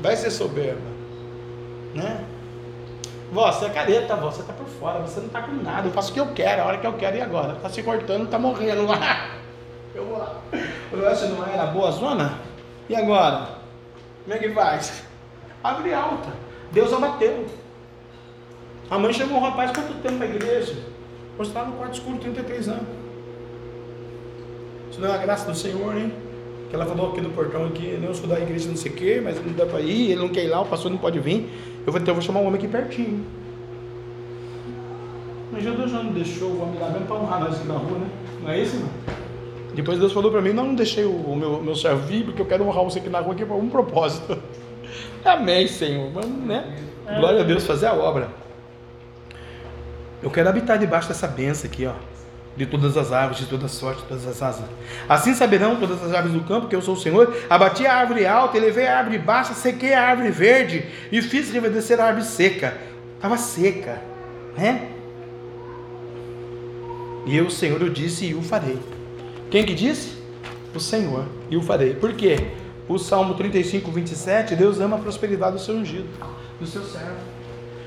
Vai 0.00 0.14
ser 0.14 0.30
soberba, 0.30 0.80
né? 1.94 2.24
Vó, 3.32 3.50
você 3.50 3.64
é 3.64 3.70
careta, 3.70 4.14
vó, 4.14 4.30
você 4.30 4.42
tá 4.42 4.52
por 4.52 4.66
fora, 4.66 5.00
você 5.00 5.18
não 5.20 5.28
tá 5.28 5.42
com 5.42 5.52
nada, 5.52 5.88
eu 5.88 5.92
faço 5.92 6.10
o 6.10 6.14
que 6.14 6.20
eu 6.20 6.28
quero, 6.28 6.62
a 6.62 6.66
hora 6.66 6.78
que 6.78 6.86
eu 6.86 6.92
quero 6.92 7.16
e 7.16 7.20
agora? 7.20 7.54
Tá 7.56 7.68
se 7.68 7.82
cortando, 7.82 8.28
tá 8.28 8.38
morrendo 8.38 8.86
lá. 8.86 9.30
Eu 9.94 10.04
vou 10.04 10.18
lá. 10.18 10.42
Você 10.92 11.26
não 11.28 11.42
era 11.46 11.68
boa 11.68 11.90
zona? 11.90 12.38
E 12.86 12.94
agora? 12.94 13.48
Como 14.24 14.36
é 14.36 14.38
que 14.38 14.50
faz? 14.50 15.02
Abre 15.64 15.94
alta. 15.94 16.28
Deus 16.70 16.92
abateu. 16.92 17.46
A 18.90 18.98
mãe 18.98 19.10
chamou 19.14 19.38
um 19.38 19.40
rapaz, 19.40 19.70
quanto 19.70 19.94
tempo 20.02 20.18
para 20.18 20.26
a 20.26 20.28
igreja? 20.28 20.76
Você 21.38 21.48
está 21.48 21.64
no 21.64 21.76
quarto 21.76 21.94
escuro, 21.94 22.18
33 22.18 22.68
anos. 22.68 22.86
Isso 24.90 25.00
não 25.00 25.08
é 25.08 25.14
a 25.14 25.18
graça 25.18 25.50
do 25.50 25.56
Senhor, 25.56 25.96
hein? 25.96 26.12
Que 26.68 26.74
ela 26.74 26.86
falou 26.86 27.12
aqui 27.12 27.20
no 27.20 27.30
portão 27.30 27.64
aqui, 27.66 27.98
não 28.02 28.12
sou 28.12 28.28
da 28.28 28.38
igreja 28.40 28.68
não 28.68 28.76
sei 28.76 28.90
o 28.90 28.94
que, 28.94 29.20
mas 29.20 29.44
não 29.44 29.52
dá 29.52 29.66
para 29.66 29.80
ir, 29.80 30.10
ele 30.10 30.20
não 30.20 30.28
quer 30.28 30.44
ir 30.44 30.48
lá, 30.48 30.60
o 30.60 30.66
pastor 30.66 30.90
não 30.90 30.98
pode 30.98 31.18
vir. 31.20 31.48
Eu 31.86 31.92
vou, 31.92 32.00
então, 32.00 32.12
eu 32.12 32.14
vou 32.16 32.22
chamar 32.22 32.40
um 32.40 32.46
homem 32.46 32.58
aqui 32.58 32.66
pertinho. 32.66 33.24
Mas 35.52 35.62
Deus 35.62 35.90
já 35.90 36.02
não 36.02 36.12
deixou 36.12 36.50
o 36.50 36.62
homem 36.62 36.80
lá 36.80 36.90
mesmo 36.90 37.06
para 37.06 37.16
honrar 37.16 37.40
nós 37.40 37.54
aqui 37.54 37.68
na 37.68 37.74
rua, 37.74 37.98
né? 37.98 38.08
Não 38.42 38.50
é 38.50 38.60
isso, 38.60 38.76
não? 38.76 38.88
Depois 39.74 39.98
Deus 39.98 40.12
falou 40.12 40.30
para 40.30 40.40
mim, 40.40 40.52
não, 40.52 40.68
não 40.68 40.74
deixei 40.74 41.04
o, 41.04 41.36
meu, 41.36 41.62
meu 41.62 41.74
servo 41.74 42.06
vir, 42.06 42.24
porque 42.24 42.42
eu 42.42 42.46
quero 42.46 42.66
honrar 42.66 42.82
você 42.82 42.98
aqui 42.98 43.08
na 43.08 43.20
rua 43.20 43.34
aqui 43.34 43.44
para 43.44 43.54
um 43.54 43.68
propósito. 43.68 44.36
Amém, 45.24 45.68
Senhor. 45.68 46.10
Vamos, 46.10 46.46
né? 46.46 46.76
Glória 47.18 47.40
a 47.40 47.44
Deus, 47.44 47.64
fazer 47.64 47.86
a 47.86 47.94
obra. 47.94 48.28
Eu 50.22 50.30
quero 50.30 50.48
habitar 50.48 50.78
debaixo 50.78 51.08
dessa 51.08 51.28
benção 51.28 51.70
aqui, 51.70 51.86
ó 51.86 52.15
de 52.56 52.64
todas 52.66 52.96
as 52.96 53.12
árvores, 53.12 53.38
de 53.38 53.46
toda 53.46 53.68
sorte, 53.68 54.02
de 54.02 54.08
todas 54.08 54.26
as 54.26 54.42
asas. 54.42 54.64
Assim 55.08 55.34
saberão 55.34 55.76
todas 55.76 56.02
as 56.02 56.12
árvores 56.12 56.32
do 56.32 56.46
campo 56.46 56.68
que 56.68 56.74
eu 56.74 56.80
sou 56.80 56.94
o 56.94 56.98
Senhor. 56.98 57.36
Abati 57.50 57.86
a 57.86 57.94
árvore 57.94 58.26
alta, 58.26 58.56
elevei 58.56 58.86
a 58.86 58.98
árvore 58.98 59.18
baixa, 59.18 59.52
sequei 59.52 59.92
a 59.92 60.08
árvore 60.08 60.30
verde 60.30 60.86
e 61.12 61.20
fiz 61.20 61.50
reverdecer 61.50 62.00
a 62.00 62.06
árvore 62.06 62.24
seca. 62.24 62.76
Estava 63.16 63.36
seca, 63.36 64.00
né? 64.56 64.88
E 67.26 67.36
eu, 67.36 67.50
Senhor, 67.50 67.80
eu 67.82 67.90
disse 67.90 68.26
e 68.26 68.34
o 68.34 68.40
farei. 68.40 68.78
Quem 69.50 69.64
que 69.64 69.74
disse? 69.74 70.16
O 70.74 70.80
Senhor, 70.80 71.26
e 71.50 71.56
o 71.56 71.62
farei. 71.62 71.94
Por 71.94 72.12
quê? 72.12 72.52
O 72.88 72.98
Salmo 72.98 73.34
35, 73.34 73.90
27, 73.90 74.54
Deus 74.54 74.80
ama 74.80 74.96
a 74.96 75.00
prosperidade 75.00 75.56
do 75.56 75.58
seu 75.58 75.74
ungido, 75.74 76.06
do 76.60 76.66
seu 76.66 76.84
servo. 76.84 77.16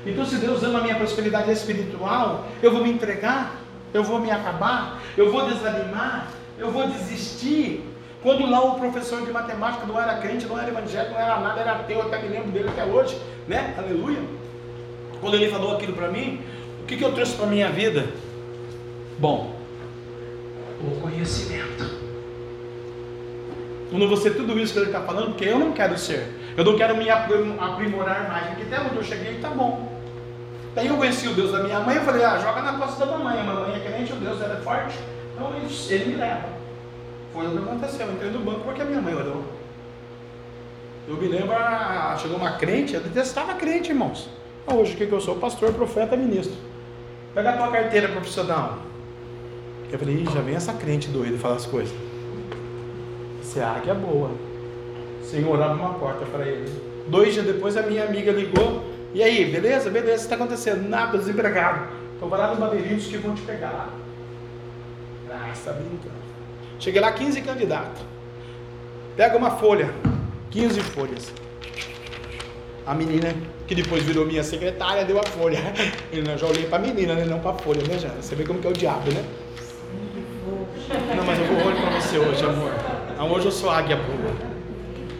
Então, 0.04 0.24
se 0.24 0.36
Deus 0.36 0.62
ama 0.62 0.80
a 0.80 0.82
minha 0.82 0.94
prosperidade 0.94 1.50
espiritual, 1.50 2.48
eu 2.62 2.70
vou 2.70 2.82
me 2.82 2.90
entregar 2.90 3.59
eu 3.92 4.04
vou 4.04 4.18
me 4.18 4.30
acabar, 4.30 5.00
eu 5.16 5.30
vou 5.30 5.48
desanimar, 5.48 6.28
eu 6.58 6.70
vou 6.70 6.86
desistir. 6.88 7.84
Quando 8.22 8.48
lá 8.48 8.62
o 8.62 8.78
professor 8.78 9.24
de 9.24 9.32
matemática 9.32 9.86
não 9.86 10.00
era 10.00 10.16
crente, 10.18 10.46
não 10.46 10.58
era 10.58 10.68
evangélico, 10.68 11.14
não 11.14 11.20
era 11.20 11.40
nada, 11.40 11.60
era 11.60 11.72
ateu, 11.72 12.02
até 12.02 12.20
me 12.20 12.28
lembro 12.28 12.50
dele 12.50 12.68
até 12.68 12.84
hoje, 12.84 13.18
né? 13.48 13.74
Aleluia. 13.78 14.20
Quando 15.20 15.34
ele 15.34 15.48
falou 15.48 15.74
aquilo 15.74 15.94
para 15.94 16.08
mim, 16.08 16.42
que, 16.90 16.96
que 16.96 17.04
eu 17.04 17.12
trouxe 17.12 17.36
para 17.36 17.46
minha 17.46 17.70
vida? 17.70 18.04
Bom, 19.16 19.54
o 20.82 21.00
conhecimento. 21.00 21.88
Não 23.92 24.08
vou 24.08 24.16
ser 24.16 24.34
tudo 24.34 24.58
isso 24.58 24.72
que 24.72 24.78
ele 24.80 24.86
está 24.86 25.00
falando, 25.00 25.28
porque 25.28 25.44
eu 25.44 25.58
não 25.58 25.72
quero 25.72 25.96
ser. 25.96 26.26
Eu 26.56 26.64
não 26.64 26.76
quero 26.76 26.96
me 26.96 27.08
aprimorar 27.08 28.28
mais, 28.28 28.48
porque 28.48 28.62
até 28.74 28.84
onde 28.84 28.96
eu 28.96 29.04
cheguei 29.04 29.34
está 29.34 29.50
bom. 29.50 29.99
Daí 30.74 30.86
eu 30.86 30.96
conheci 30.96 31.26
o 31.26 31.34
Deus 31.34 31.50
da 31.52 31.62
minha 31.62 31.80
mãe, 31.80 31.96
eu 31.96 32.02
falei, 32.02 32.24
ah, 32.24 32.38
joga 32.38 32.62
na 32.62 32.74
costa 32.74 33.04
da 33.04 33.12
mamãe. 33.12 33.40
A 33.40 33.42
mamãe 33.42 33.74
é 33.74 33.80
crente, 33.80 34.12
o 34.12 34.16
Deus 34.16 34.38
dela 34.38 34.58
é 34.58 34.60
forte, 34.60 34.96
então 35.34 35.52
ele 35.90 36.04
me 36.04 36.14
leva. 36.16 36.48
Foi 37.32 37.46
o 37.46 37.50
que 37.50 37.58
aconteceu. 37.58 38.06
Eu 38.06 38.12
entrei 38.12 38.30
no 38.30 38.40
banco 38.40 38.60
porque 38.60 38.82
a 38.82 38.84
minha 38.84 39.00
mãe 39.00 39.14
orou. 39.14 39.42
Eu 41.08 41.16
me 41.16 41.26
lembro, 41.26 41.52
ah, 41.52 42.16
chegou 42.20 42.36
uma 42.36 42.52
crente, 42.52 42.94
eu 42.94 43.00
detestava 43.00 43.54
crente, 43.54 43.90
irmãos. 43.90 44.28
Hoje, 44.66 44.94
o 44.94 44.96
que, 44.96 45.06
que 45.06 45.12
eu 45.12 45.20
sou? 45.20 45.36
Pastor, 45.36 45.72
profeta, 45.72 46.16
ministro. 46.16 46.56
Pega 47.34 47.50
a 47.50 47.56
tua 47.56 47.68
carteira 47.68 48.08
profissional. 48.08 48.78
Eu 49.90 49.98
falei, 49.98 50.24
já 50.24 50.40
vem 50.40 50.54
essa 50.54 50.72
crente 50.72 51.08
doida 51.08 51.36
falar 51.36 51.56
as 51.56 51.66
coisas. 51.66 51.92
Você 53.42 53.60
águia 53.60 53.94
boa. 53.94 54.30
O 55.20 55.24
Senhor 55.24 55.60
abre 55.60 55.80
uma 55.80 55.94
porta 55.94 56.24
para 56.26 56.46
ele. 56.46 56.70
Dois 57.08 57.34
dias 57.34 57.44
depois 57.44 57.76
a 57.76 57.82
minha 57.82 58.04
amiga 58.04 58.30
ligou. 58.30 58.84
E 59.12 59.22
aí, 59.22 59.44
beleza? 59.44 59.90
Beleza, 59.90 60.12
o 60.12 60.16
que 60.16 60.22
está 60.22 60.34
acontecendo? 60.36 60.88
Nada, 60.88 61.18
desempregado. 61.18 61.88
Então 62.16 62.28
vai 62.28 62.38
lá 62.38 62.54
no 62.54 62.60
Bandeirinhos 62.60 63.06
que 63.06 63.16
vão 63.16 63.34
te 63.34 63.42
pegar 63.42 63.70
lá. 63.70 63.90
Ah, 65.32 65.50
está 65.52 65.72
brincando. 65.72 66.20
Cheguei 66.78 67.00
lá 67.00 67.12
15 67.12 67.40
candidatos. 67.42 68.02
Pega 69.16 69.36
uma 69.36 69.50
folha, 69.52 69.92
15 70.50 70.80
folhas. 70.80 71.32
A 72.86 72.94
menina, 72.94 73.34
que 73.66 73.74
depois 73.74 74.02
virou 74.02 74.26
minha 74.26 74.42
secretária, 74.42 75.04
deu 75.04 75.18
a 75.18 75.22
folha. 75.22 75.58
Eu 76.12 76.38
já 76.38 76.46
olhei 76.46 76.66
para 76.66 76.78
a 76.78 76.80
menina, 76.80 77.14
né? 77.14 77.24
não 77.24 77.40
para 77.40 77.50
a 77.50 77.54
folha, 77.54 77.82
né, 77.86 77.98
Jana? 77.98 78.20
Você 78.20 78.34
vê 78.34 78.44
como 78.44 78.60
que 78.60 78.66
é 78.66 78.70
o 78.70 78.72
diabo, 78.72 79.12
né? 79.12 79.24
Não, 81.16 81.24
mas 81.24 81.38
eu 81.38 81.46
vou 81.46 81.66
olhar 81.66 81.82
para 81.82 82.00
você 82.00 82.18
hoje, 82.18 82.44
amor. 82.44 82.72
Hoje 83.32 83.46
eu 83.46 83.52
sou 83.52 83.70
águia 83.70 83.96
pura. 83.96 84.34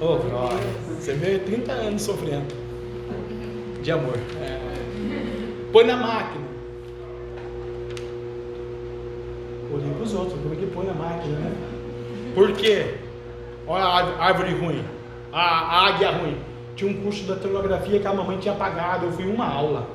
Oh, 0.00 0.16
glória. 0.16 0.58
Você 0.98 1.12
vê 1.12 1.38
30 1.38 1.70
anos 1.70 2.02
sofrendo. 2.02 2.59
De 3.82 3.92
amor. 3.92 4.18
Põe 5.72 5.84
na 5.84 5.96
máquina. 5.96 6.44
Olhei 9.72 9.90
para 9.94 10.02
os 10.02 10.14
outros, 10.14 10.38
como 10.40 10.54
é 10.54 10.56
que 10.56 10.66
põe 10.66 10.86
na 10.86 10.94
máquina, 10.94 11.38
né? 11.38 11.52
Por 12.34 12.52
quê? 12.52 12.94
Olha 13.66 13.84
a 13.84 14.24
árvore 14.26 14.52
ruim, 14.54 14.84
a 15.32 15.86
águia 15.86 16.10
ruim. 16.10 16.36
Tinha 16.74 16.90
um 16.90 17.02
curso 17.02 17.20
de 17.20 17.28
datilografia 17.28 18.00
que 18.00 18.06
a 18.06 18.12
mamãe 18.12 18.38
tinha 18.38 18.54
pagado, 18.54 19.06
eu 19.06 19.12
fui 19.12 19.26
uma 19.26 19.46
aula. 19.46 19.86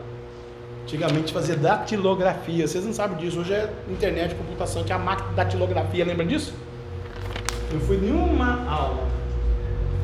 Antigamente 0.84 1.34
fazia 1.34 1.56
datilografia, 1.56 2.68
vocês 2.68 2.86
não 2.86 2.94
sabem 2.94 3.18
disso, 3.18 3.40
hoje 3.40 3.53
é 3.53 3.74
internet, 3.90 4.36
computação, 4.36 4.84
tinha 4.84 4.98
a 4.98 4.99
máquina 4.99 5.30
de 5.30 5.36
datilografia, 5.36 6.06
lembra 6.06 6.26
disso? 6.26 6.53
Eu 7.72 7.80
fui 7.82 7.98
em 7.98 8.12
uma 8.12 8.66
aula. 8.70 9.07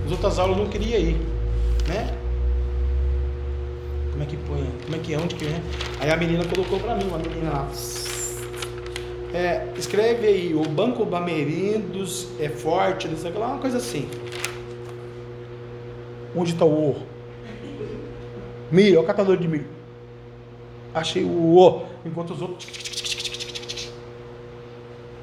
As 0.06 0.12
outras 0.12 0.38
aulas 0.38 0.58
eu 0.58 0.64
não 0.64 0.70
queria 0.70 0.98
ir, 0.98 1.22
né? 1.88 2.21
Como 4.22 4.24
é 4.24 4.26
que 4.26 4.38
põe? 4.38 4.72
Como 4.84 4.96
é 4.96 5.00
que 5.00 5.14
é? 5.14 5.18
Onde 5.18 5.36
que 5.36 5.46
é? 5.48 5.62
Aí 6.00 6.12
a 6.12 6.16
menina 6.16 6.46
colocou 6.46 6.80
pra 6.80 6.96
mim, 6.96 7.06
uma 7.06 7.18
menina 7.18 7.50
lá. 7.50 7.68
É, 9.34 9.68
escreve 9.76 10.28
aí, 10.28 10.54
o 10.54 10.62
Banco 10.62 11.04
Bamerindos 11.06 12.28
é 12.40 12.48
forte, 12.48 13.08
não 13.08 13.18
sei 13.18 13.32
o 13.32 13.34
que 13.34 13.40
lá, 13.40 13.48
uma 13.48 13.58
coisa 13.58 13.78
assim. 13.78 14.08
Onde 16.36 16.54
está 16.54 16.66
o 16.66 16.92
O? 16.92 17.04
Milho, 18.70 18.98
é 18.98 19.00
o 19.00 19.04
catador 19.04 19.38
de 19.38 19.48
milho. 19.48 19.66
Achei 20.94 21.24
o 21.24 21.58
O, 21.58 21.86
enquanto 22.06 22.32
os 22.32 22.42
outros. 22.44 22.70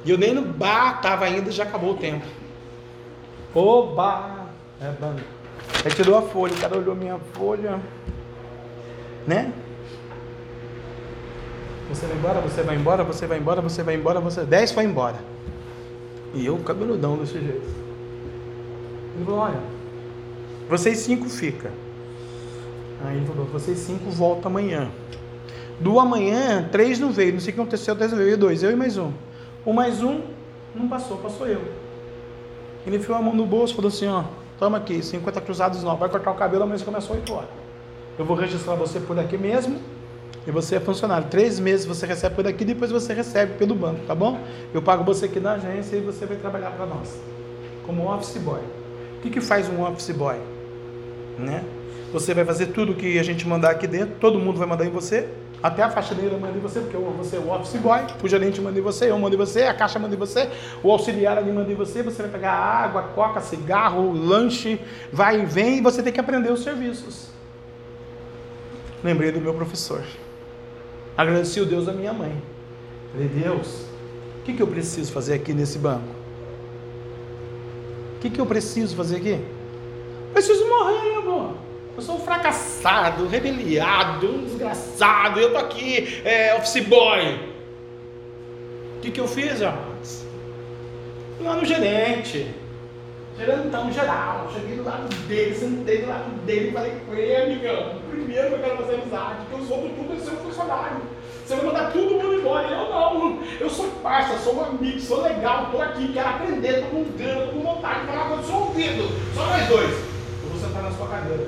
E 0.05 0.11
eu 0.11 0.19
nem 0.19 0.35
no 0.35 0.43
bar 0.43 1.01
tava 1.01 1.25
ainda, 1.25 1.53
já 1.53 1.62
acabou 1.62 1.93
o 1.93 1.97
tempo. 1.97 2.27
Oba! 3.55 4.49
É 4.81 4.91
banco. 4.91 5.20
Aí 5.85 5.95
tirou 5.95 6.19
a 6.19 6.23
folha, 6.23 6.53
o 6.53 6.59
cara 6.59 6.77
olhou 6.77 6.97
minha 6.97 7.19
folha. 7.35 7.79
Né? 9.27 9.53
Você 11.89 12.07
vai 12.07 12.16
embora, 12.16 12.40
você 12.40 12.62
vai 12.62 12.77
embora, 12.77 13.05
você 13.05 13.27
vai 13.27 13.39
embora, 13.39 13.61
você 13.61 13.82
vai 13.82 13.95
embora, 13.95 14.20
você. 14.20 14.45
Dez 14.45 14.73
foi 14.73 14.85
embora. 14.85 15.16
E 16.35 16.45
eu 16.45 16.59
cabeludão 16.59 17.16
desse 17.16 17.40
jeito. 17.40 17.66
Ele 19.16 19.24
falou, 19.24 19.40
olha, 19.40 19.61
vocês 20.69 20.99
cinco 20.99 21.28
fica. 21.28 21.73
Aí 23.05 23.16
ele 23.16 23.27
falou, 23.27 23.47
vocês 23.47 23.78
cinco 23.78 24.11
voltam 24.11 24.51
amanhã. 24.51 24.90
Do 25.81 25.99
amanhã, 25.99 26.69
três 26.70 26.99
não 26.99 27.11
veio. 27.11 27.32
Não 27.32 27.40
sei 27.40 27.53
o 27.53 27.55
que 27.55 27.61
aconteceu, 27.61 27.97
três 27.97 28.12
não 28.12 28.19
veio. 28.19 28.36
Dois, 28.36 28.62
eu 28.62 28.70
e 28.70 28.77
mais 28.77 28.99
um. 28.99 29.11
O 29.65 29.73
mais 29.73 30.03
um 30.03 30.20
não 30.74 30.89
passou, 30.89 31.16
passou 31.19 31.47
eu. 31.47 31.62
Ele 32.86 32.97
enfiou 32.97 33.16
a 33.16 33.23
mão 33.23 33.35
no 33.35 33.47
bolso 33.47 33.73
e 33.73 33.77
falou 33.77 33.89
assim, 33.89 34.07
ó, 34.07 34.24
toma 34.59 34.78
aqui, 34.78 35.03
50 35.03 35.40
cruzados 35.40 35.82
não, 35.82 35.97
vai 35.97 36.09
cortar 36.09 36.31
o 36.31 36.35
cabelo, 36.35 36.62
amanhã 36.65 36.82
começou 36.85 37.16
8 37.16 37.32
horas. 37.32 37.49
Eu 38.19 38.24
vou 38.24 38.36
registrar 38.36 38.74
você 38.74 38.99
por 38.99 39.16
aqui 39.19 39.39
mesmo 39.39 39.78
e 40.45 40.51
você 40.51 40.77
é 40.77 40.81
funcionário. 40.81 41.28
Três 41.28 41.61
meses 41.61 41.86
você 41.86 42.05
recebe 42.05 42.35
por 42.35 42.47
aqui, 42.49 42.65
depois 42.65 42.90
você 42.90 43.15
recebe 43.15 43.55
pelo 43.55 43.77
banco, 43.77 44.01
tá 44.09 44.15
bom? 44.15 44.40
Eu 44.74 44.82
pago 44.82 45.05
você 45.05 45.27
aqui 45.27 45.39
na 45.39 45.53
agência 45.53 45.97
e 45.97 46.01
você 46.01 46.27
vai 46.27 46.36
trabalhar 46.36 46.70
para 46.70 46.85
nós, 46.85 47.16
como 47.86 48.12
office 48.12 48.39
boy. 48.39 48.61
O 49.19 49.20
que, 49.20 49.31
que 49.31 49.40
faz 49.40 49.69
um 49.69 49.85
office 49.85 50.11
boy? 50.11 50.36
Né? 51.39 51.62
Você 52.12 52.35
vai 52.35 52.45
fazer 52.45 52.66
tudo 52.66 52.95
que 52.95 53.19
a 53.20 53.23
gente 53.23 53.47
mandar 53.47 53.70
aqui 53.70 53.86
dentro, 53.86 54.16
todo 54.19 54.39
mundo 54.39 54.59
vai 54.59 54.66
mandar 54.66 54.85
em 54.85 54.90
você, 54.90 55.28
até 55.62 55.82
a 55.82 55.90
faxineira 55.90 56.36
manda 56.39 56.57
em 56.57 56.61
você, 56.61 56.81
porque 56.81 56.97
você 56.97 57.36
é 57.36 57.39
o 57.39 57.53
office 57.53 57.81
boy, 57.81 58.01
o 58.20 58.28
gerente 58.28 58.61
manda 58.61 58.78
em 58.78 58.82
você, 58.82 59.11
eu 59.11 59.19
mando 59.19 59.36
em 59.36 59.39
você, 59.39 59.62
a 59.62 59.74
caixa 59.74 59.99
manda 59.99 60.15
em 60.15 60.19
você, 60.19 60.49
o 60.82 60.90
auxiliar 60.90 61.39
ali 61.39 61.53
manda 61.53 61.70
em 61.70 61.74
você, 61.74 62.03
você 62.03 62.23
vai 62.23 62.31
pegar 62.32 62.53
água, 62.53 63.03
coca, 63.15 63.40
cigarro, 63.40 64.11
lanche, 64.12 64.81
vai 65.12 65.40
e 65.40 65.45
vem, 65.45 65.78
e 65.78 65.81
você 65.81 66.03
tem 66.03 66.12
que 66.12 66.20
aprender 66.20 66.51
os 66.51 66.65
serviços. 66.65 67.38
Lembrei 69.03 69.31
do 69.31 69.41
meu 69.41 69.55
professor. 69.55 70.03
Agradeci 71.16 71.61
o 71.61 71.66
Deus 71.66 71.87
da 71.87 71.93
minha 71.93 72.12
mãe. 72.12 72.43
Falei, 73.12 73.29
Deus, 73.29 73.87
o 74.41 74.43
que, 74.45 74.53
que 74.53 74.62
eu 74.62 74.66
preciso 74.66 75.12
fazer 75.12 75.35
aqui 75.35 75.53
nesse 75.53 75.79
banco? 75.79 76.09
O 78.16 78.20
que, 78.20 78.31
que 78.31 78.41
eu 78.41 78.47
preciso 78.47 78.97
fazer 78.97 79.16
aqui? 79.16 79.39
Preciso 80.33 80.66
morrer, 80.66 81.16
amor. 81.16 81.55
Eu 81.97 82.03
sou 82.03 82.16
um 82.16 82.20
fracassado, 82.20 83.27
rebeliado, 83.27 84.29
um 84.29 84.45
desgraçado. 84.45 85.41
Eu 85.41 85.53
tô 85.53 85.59
aqui, 85.59 86.23
é, 86.25 86.55
office 86.57 86.85
boy. 86.85 87.41
O 88.97 89.01
que, 89.01 89.11
que 89.11 89.20
eu 89.20 89.29
fiz, 89.29 89.62
amados? 89.62 90.25
Lá 91.41 91.57
no 91.57 91.65
gerente. 91.65 92.47
Gerentão 93.39 93.93
geral. 93.93 94.51
Cheguei 94.52 94.77
do 94.77 94.85
lado 94.85 95.09
dele, 95.28 95.55
sentei 95.55 96.02
do 96.02 96.09
lado 96.09 96.31
dele 96.44 96.69
e 96.69 96.73
falei 96.73 96.93
com 97.06 97.15
ele, 97.15 97.52
amigão. 97.52 98.01
Primeiro 98.10 98.48
eu 98.48 98.59
quero 98.59 98.77
fazer 98.78 98.94
amizade, 98.94 99.36
porque 99.48 99.62
os 99.62 99.70
outros 99.70 99.93
tudo 99.97 100.12
é 100.12 100.16
seu 100.16 100.36
funcionário. 100.39 101.02
Você 101.47 101.55
vai 101.55 101.65
mandar 101.65 101.93
todo 101.93 102.10
mundo 102.10 102.35
embora. 102.35 102.69
Eu 102.69 102.90
não. 102.90 103.43
Eu 103.60 103.70
sou 103.70 103.86
parça, 104.02 104.36
sou 104.39 104.56
um 104.56 104.65
amigo, 104.65 104.98
sou 105.01 105.23
legal, 105.23 105.66
estou 105.66 105.81
aqui, 105.81 106.12
quero 106.12 106.28
aprender, 106.28 106.81
estou 106.81 106.90
com 106.90 107.05
gana, 107.16 107.44
estou 107.44 107.55
com 107.55 107.74
vontade 107.74 108.01
de 108.01 108.06
falar 108.09 108.28
com 108.28 108.35
o 108.35 108.44
seu 108.44 108.56
ouvido. 108.56 109.09
Só 109.35 109.47
nós 109.47 109.69
dois. 109.69 109.90
Eu 109.90 110.51
vou 110.51 110.60
sentar 110.60 110.82
na 110.82 110.90
sua 110.90 111.06
cadeira. 111.06 111.47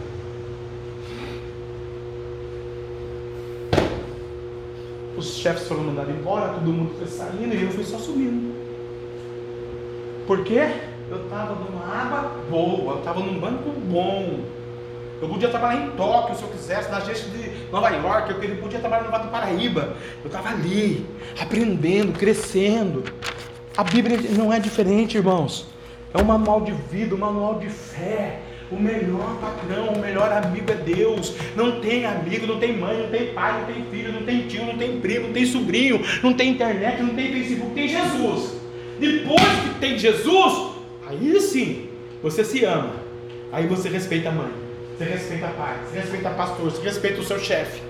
Os 5.17 5.35
chefes 5.35 5.67
foram 5.67 5.83
mandados 5.83 6.15
embora, 6.15 6.55
todo 6.55 6.73
mundo 6.73 6.95
foi 6.97 7.07
saindo 7.07 7.55
e 7.55 7.63
eu 7.65 7.71
fui 7.73 7.85
só 7.85 7.99
subindo. 7.99 8.55
Por 10.27 10.45
quê? 10.45 10.71
Eu 11.11 11.25
estava 11.25 11.57
numa 11.57 11.85
água 11.93 12.31
boa, 12.49 12.93
eu 12.93 12.99
estava 13.01 13.19
num 13.19 13.37
banco 13.41 13.69
bom. 13.91 14.45
Eu 15.21 15.29
podia 15.29 15.49
trabalhar 15.49 15.85
em 15.85 15.91
Tóquio 15.91 16.37
se 16.37 16.43
eu 16.43 16.49
quisesse, 16.49 16.89
na 16.89 16.99
agência 16.99 17.29
de 17.31 17.51
Nova 17.73 17.91
York, 17.91 18.31
eu 18.31 18.57
podia 18.59 18.79
trabalhar 18.79 19.03
no 19.03 19.11
Vale 19.11 19.25
do 19.25 19.31
Paraíba. 19.31 19.97
Eu 20.23 20.29
estava 20.29 20.51
ali, 20.51 21.05
aprendendo, 21.41 22.17
crescendo. 22.17 23.03
A 23.77 23.83
Bíblia 23.83 24.21
não 24.39 24.53
é 24.53 24.61
diferente, 24.61 25.17
irmãos. 25.17 25.67
É 26.15 26.23
um 26.23 26.25
manual 26.25 26.61
de 26.61 26.71
vida, 26.71 27.17
um 27.17 27.19
manual 27.19 27.59
de 27.59 27.69
fé. 27.69 28.43
O 28.71 28.77
melhor 28.77 29.37
patrão, 29.41 29.89
o 29.89 29.99
melhor 29.99 30.31
amigo 30.31 30.71
é 30.71 30.77
Deus. 30.77 31.35
Não 31.57 31.81
tem 31.81 32.07
amigo, 32.07 32.47
não 32.47 32.61
tem 32.61 32.77
mãe, 32.77 32.97
não 32.97 33.09
tem 33.11 33.35
pai, 33.35 33.59
não 33.59 33.67
tem 33.67 33.85
filho, 33.91 34.13
não 34.13 34.23
tem 34.23 34.47
tio, 34.47 34.65
não 34.65 34.79
tem 34.79 35.01
primo, 35.01 35.27
não 35.27 35.33
tem 35.35 35.45
sobrinho, 35.45 36.01
não 36.23 36.33
tem 36.33 36.51
internet, 36.51 37.03
não 37.03 37.17
tem 37.17 37.33
Facebook, 37.33 37.75
tem 37.75 37.89
Jesus. 37.89 38.55
Depois 39.01 39.43
que 39.43 39.81
tem 39.81 39.99
Jesus, 39.99 40.80
aí 41.11 41.41
sim 41.41 41.89
você 42.23 42.45
se 42.45 42.65
ama. 42.65 42.95
Aí 43.53 43.67
você 43.67 43.89
respeita 43.89 44.29
a 44.29 44.33
mãe, 44.33 44.53
você 44.97 45.05
respeita 45.05 45.47
a 45.47 45.51
pai, 45.51 45.77
você 45.85 45.99
respeita 45.99 46.29
a 46.29 46.35
pastor, 46.35 46.71
você 46.71 46.83
respeita 46.83 47.21
o 47.21 47.25
seu 47.25 47.39
chefe. 47.39 47.83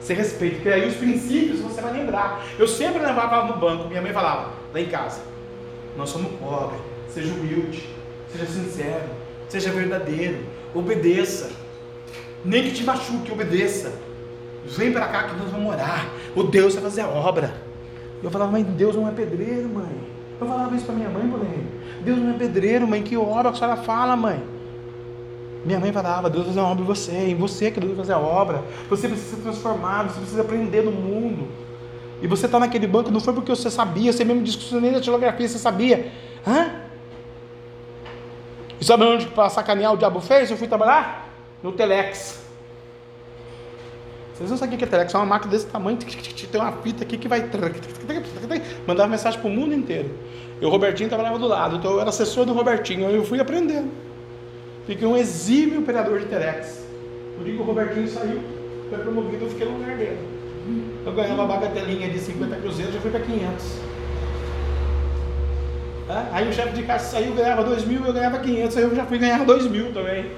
Você 0.00 0.14
respeita, 0.14 0.56
porque 0.56 0.68
aí 0.68 0.88
os 0.88 0.94
princípios 0.94 1.60
você 1.60 1.80
vai 1.80 1.92
lembrar. 1.92 2.44
Eu 2.58 2.68
sempre 2.68 3.00
levava 3.00 3.46
no 3.46 3.58
banco, 3.58 3.88
minha 3.88 4.02
mãe 4.02 4.12
falava, 4.12 4.52
lá 4.72 4.80
em 4.80 4.86
casa, 4.86 5.20
nós 5.96 6.10
somos 6.10 6.32
pobres, 6.38 6.80
seja 7.08 7.32
humilde, 7.32 7.88
seja 8.30 8.46
sincero, 8.46 9.04
seja 9.48 9.70
verdadeiro, 9.70 10.38
obedeça. 10.74 11.50
Nem 12.44 12.64
que 12.64 12.72
te 12.72 12.84
machuque, 12.84 13.32
obedeça. 13.32 13.92
Vem 14.64 14.92
para 14.92 15.08
cá 15.08 15.24
que 15.24 15.36
nós 15.36 15.50
vamos 15.50 15.72
orar. 15.72 16.06
O 16.34 16.42
Deus 16.42 16.74
vai 16.74 16.82
fazer 16.84 17.02
a 17.02 17.08
obra. 17.08 17.54
Eu 18.22 18.30
falava, 18.30 18.52
mas 18.52 18.66
Deus 18.66 18.96
não 18.96 19.08
é 19.08 19.12
pedreiro, 19.12 19.68
mãe. 19.68 20.10
Eu 20.40 20.46
falava 20.46 20.74
isso 20.74 20.84
para 20.84 20.94
minha 20.94 21.08
mãe, 21.08 21.28
porém. 21.28 21.66
Deus 22.04 22.18
não 22.18 22.30
é 22.30 22.34
pedreiro, 22.34 22.86
mãe. 22.86 23.02
Que 23.02 23.16
obra 23.16 23.50
que 23.50 23.56
a 23.56 23.58
senhora 23.58 23.76
fala, 23.76 24.16
mãe? 24.16 24.42
Minha 25.64 25.78
mãe 25.78 25.92
falava, 25.92 26.30
Deus 26.30 26.44
vai 26.44 26.54
fazer 26.54 26.60
uma 26.60 26.70
obra 26.70 26.82
em 26.82 26.86
você, 26.86 27.12
em 27.12 27.34
você 27.34 27.70
que 27.70 27.80
Deus 27.80 27.92
vai 27.92 28.04
fazer 28.04 28.14
a 28.14 28.18
obra. 28.18 28.64
Você 28.88 29.08
precisa 29.08 29.36
ser 29.36 29.42
transformado, 29.42 30.10
você 30.10 30.20
precisa 30.20 30.40
aprender 30.40 30.82
no 30.82 30.90
mundo. 30.90 31.48
E 32.22 32.26
você 32.26 32.46
está 32.46 32.58
naquele 32.58 32.86
banco, 32.86 33.10
não 33.10 33.20
foi 33.20 33.32
porque 33.32 33.50
você 33.50 33.70
sabia, 33.70 34.12
você 34.12 34.24
mesmo 34.24 34.42
disse 34.42 34.74
nem 34.76 34.92
da 34.92 35.00
geografia, 35.00 35.48
você 35.48 35.58
sabia. 35.58 36.10
Hã? 36.46 36.70
E 38.80 38.84
sabe 38.84 39.04
onde 39.04 39.26
para 39.26 39.48
sacanear 39.50 39.92
o 39.92 39.96
diabo 39.96 40.20
fez? 40.20 40.50
Eu 40.50 40.56
fui 40.56 40.66
trabalhar 40.66 41.28
no 41.62 41.72
Telex. 41.72 42.40
Vocês 44.34 44.50
não 44.50 44.56
sabem 44.56 44.74
o 44.74 44.78
que 44.78 44.84
é 44.84 44.86
Telex? 44.86 45.12
É 45.12 45.18
uma 45.18 45.26
máquina 45.26 45.50
desse 45.50 45.66
tamanho, 45.66 45.98
tem 46.00 46.60
uma 46.60 46.72
fita 46.72 47.04
aqui 47.04 47.18
que 47.18 47.28
vai. 47.28 47.46
Mandava 48.86 49.08
mensagem 49.08 49.38
para 49.38 49.48
o 49.48 49.52
mundo 49.52 49.74
inteiro. 49.74 50.10
E 50.60 50.66
o 50.66 50.68
Robertinho 50.68 51.08
trabalhava 51.08 51.38
do 51.38 51.46
lado, 51.46 51.76
então 51.76 51.92
eu 51.92 52.00
era 52.00 52.10
assessor 52.10 52.44
do 52.44 52.52
Robertinho, 52.52 53.08
eu 53.08 53.24
fui 53.24 53.40
aprendendo. 53.40 53.90
Fiquei 54.86 55.06
um 55.06 55.16
exímio 55.16 55.80
operador 55.80 56.18
de 56.18 56.26
Telex. 56.26 56.84
Por 57.36 57.44
dia 57.44 57.54
que 57.54 57.62
o 57.62 57.64
Robertinho 57.64 58.06
saiu, 58.08 58.40
foi 58.90 58.98
promovido, 58.98 59.44
eu 59.44 59.50
fiquei 59.50 59.66
no 59.66 59.78
lugar 59.78 59.96
dele. 59.96 60.18
Eu 61.06 61.12
ganhava 61.12 61.42
uma 61.42 61.46
bagatelinha 61.46 62.10
de 62.10 62.18
50 62.18 62.56
cruzeiros, 62.56 62.94
já 62.94 63.00
fui 63.00 63.10
para 63.10 63.20
500. 63.20 63.90
Aí 66.32 66.48
o 66.48 66.52
chefe 66.52 66.72
de 66.72 66.82
casa 66.82 67.04
saiu, 67.04 67.34
ganhava 67.34 67.64
2 67.64 67.84
mil, 67.84 68.04
eu 68.04 68.12
ganhava 68.12 68.38
500, 68.40 68.76
aí 68.76 68.82
eu 68.82 68.94
já 68.94 69.06
fui 69.06 69.18
ganhar 69.18 69.44
2 69.44 69.66
mil 69.68 69.92
também. 69.92 70.32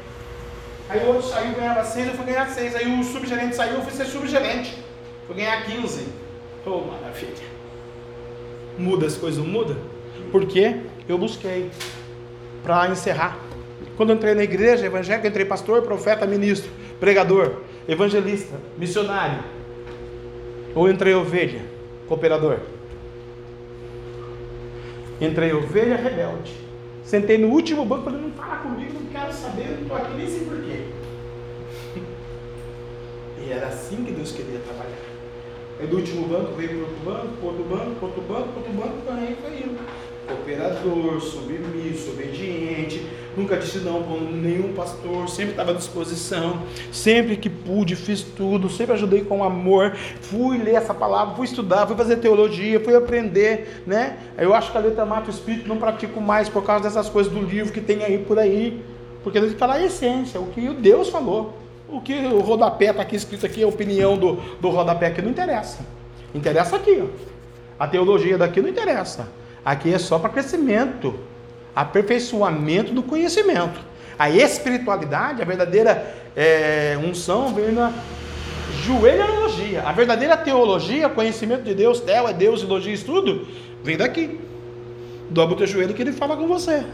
Aí 0.89 1.01
o 1.03 1.09
outro 1.09 1.23
saiu, 1.23 1.55
ganhava 1.55 1.83
6, 1.83 2.09
eu 2.09 2.15
fui 2.15 2.27
ganhar 2.27 2.47
6. 2.47 2.77
Aí 2.77 3.01
o 3.01 3.03
subgerente 3.03 3.57
saiu, 3.57 3.77
eu 3.77 3.83
fui 3.83 3.93
ser 3.93 4.05
subgerente. 4.05 4.77
Fui 5.27 5.35
ganhar 5.35 5.65
15. 5.65 6.07
Oh, 6.67 6.81
maravilha. 6.81 7.33
Muda 8.79 9.07
as 9.07 9.17
coisas, 9.17 9.43
muda? 9.43 9.77
Porque 10.33 10.77
eu 11.07 11.19
busquei 11.19 11.71
para 12.63 12.89
encerrar. 12.89 13.39
Quando 13.97 14.15
entrei 14.15 14.35
na 14.35 14.43
igreja 14.43 14.87
evangélica, 14.87 15.29
entrei 15.29 15.45
pastor, 15.45 15.83
profeta, 15.83 16.27
ministro, 16.27 16.71
pregador, 16.99 17.57
evangelista, 17.87 18.57
missionário. 18.79 19.45
Ou 20.75 20.89
entrei 20.89 21.15
ovelha, 21.15 21.61
cooperador. 22.09 22.61
Entrei 25.21 25.53
ovelha 25.53 25.97
rebelde. 25.97 26.57
Sentei 27.05 27.37
no 27.37 27.49
último 27.49 27.85
banco, 27.85 28.05
falei, 28.05 28.21
não 28.23 28.31
fala 28.31 28.57
comigo, 28.57 28.95
não 28.95 29.11
quero 29.11 29.33
saber, 29.35 29.69
não 29.69 29.83
estou 29.83 29.97
aqui 29.97 30.17
nem 30.17 30.27
sei 30.27 30.47
porquê. 30.47 30.81
E 33.45 33.53
era 33.53 33.67
assim 33.67 34.03
que 34.05 34.13
Deus 34.13 34.33
queria 34.33 34.61
trabalhar. 34.61 34.97
Aí 35.79 35.87
do 35.87 35.97
último 35.97 36.27
banco 36.27 36.53
veio 36.53 36.69
para 36.69 36.79
outro 36.79 36.97
banco, 37.05 37.47
outro 37.47 37.65
banco, 37.65 38.07
outro 38.07 38.23
banco, 38.23 38.49
outro 38.57 38.73
banco, 38.73 39.11
aí 39.11 39.37
foi 39.43 39.57
indo 39.59 39.79
cooperador, 40.37 41.21
submisso, 41.21 42.11
obediente, 42.11 43.07
nunca 43.37 43.57
disse 43.57 43.79
não 43.79 44.03
para 44.03 44.21
nenhum 44.21 44.73
pastor, 44.73 45.29
sempre 45.29 45.53
estava 45.53 45.71
à 45.71 45.75
disposição, 45.75 46.63
sempre 46.91 47.37
que 47.37 47.49
pude, 47.49 47.97
fiz 47.97 48.23
tudo, 48.23 48.69
sempre 48.69 48.95
ajudei 48.95 49.23
com 49.23 49.45
amor, 49.45 49.95
fui 50.21 50.59
ler 50.59 50.75
essa 50.75 50.95
palavra, 50.95 51.35
fui 51.35 51.47
estudar, 51.47 51.87
fui 51.87 51.97
fazer 51.97 52.17
teologia, 52.17 52.81
fui 52.81 52.95
aprender, 52.95 53.83
né? 53.87 54.19
Eu 54.39 54.55
acho 54.55 54.71
que 54.71 54.79
a 54.79 54.81
letra 54.81 55.05
mata 55.05 55.29
o 55.29 55.31
espírito, 55.31 55.69
não 55.69 55.77
pratico 55.77 56.21
mais 56.21 56.49
por 56.49 56.63
causa 56.65 56.85
dessas 56.85 57.09
coisas 57.09 57.33
do 57.33 57.41
livro 57.41 57.73
que 57.73 57.81
tem 57.81 58.03
aí 58.05 58.19
por 58.19 58.39
aí, 58.39 58.83
porque 59.23 59.41
Deus 59.41 59.53
fala 59.55 59.75
a 59.75 59.85
essência, 59.85 60.41
o 60.41 60.47
que 60.47 60.69
Deus 60.75 61.09
falou. 61.09 61.59
O 61.89 62.01
que 62.01 62.15
o 62.15 62.41
rodapé 62.41 62.87
está 62.87 63.03
aqui 63.03 63.17
escrito 63.17 63.45
aqui, 63.45 63.63
a 63.63 63.67
opinião 63.67 64.17
do, 64.17 64.37
do 64.59 64.71
rodapé 64.71 65.09
aqui 65.09 65.21
não 65.21 65.31
interessa. 65.31 65.81
Interessa 66.35 66.77
aqui, 66.77 67.03
ó. 67.03 67.33
A 67.79 67.87
teologia 67.87 68.39
daqui 68.39 68.63
não 68.63 68.69
interessa. 68.71 69.29
Aqui 69.65 69.93
é 69.93 69.99
só 69.99 70.19
para 70.19 70.31
crescimento, 70.31 71.15
aperfeiçoamento 71.75 72.93
do 72.93 73.03
conhecimento. 73.03 73.81
A 74.19 74.29
espiritualidade, 74.31 75.41
a 75.41 75.45
verdadeira 75.45 76.15
é, 76.37 76.99
unção 77.03 77.55
vem 77.55 77.73
na 77.73 77.93
joelhologia. 78.85 79.83
A 79.83 79.93
verdadeira 79.93 80.37
teologia, 80.37 81.09
conhecimento 81.09 81.63
de 81.63 81.75
Deus, 81.75 82.01
Tel 82.01 82.29
é 82.29 82.33
Deus, 82.33 82.63
elogia, 82.63 82.93
estudo, 82.93 83.47
vem 83.83 83.97
daqui. 83.97 84.41
Dobra 85.31 85.55
o 85.55 85.57
teu 85.57 85.67
joelho 85.67 85.95
que 85.95 86.03
ele 86.03 86.13
fala 86.13 86.37
com 86.37 86.47
você. 86.47 86.85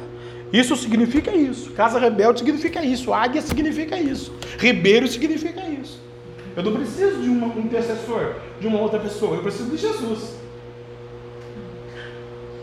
Isso 0.52 0.76
significa 0.76 1.34
isso. 1.34 1.70
Casa 1.72 1.98
rebelde 1.98 2.40
significa 2.40 2.82
isso. 2.82 3.12
Águia 3.12 3.42
significa 3.42 3.98
isso. 3.98 4.32
Ribeiro 4.58 5.06
significa 5.08 5.60
isso. 5.60 6.00
Eu 6.56 6.62
não 6.62 6.72
preciso 6.72 7.20
de 7.20 7.28
um 7.28 7.58
intercessor, 7.58 8.34
de 8.60 8.66
uma 8.66 8.80
outra 8.80 8.98
pessoa. 8.98 9.36
Eu 9.36 9.42
preciso 9.42 9.70
de 9.70 9.76
Jesus. 9.76 10.37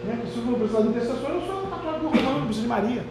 Né? 0.05 0.19
Se 0.31 0.37
eu 0.37 0.45
não 0.45 0.53
precisar 0.53 0.81
de 0.81 0.87
intercessor, 0.89 1.29
eu 1.31 1.41
sou 1.41 1.67
católico 1.67 2.05
romano, 2.07 2.39
não 2.39 2.45
preciso 2.45 2.61
de 2.61 2.67
Maria. 2.67 3.03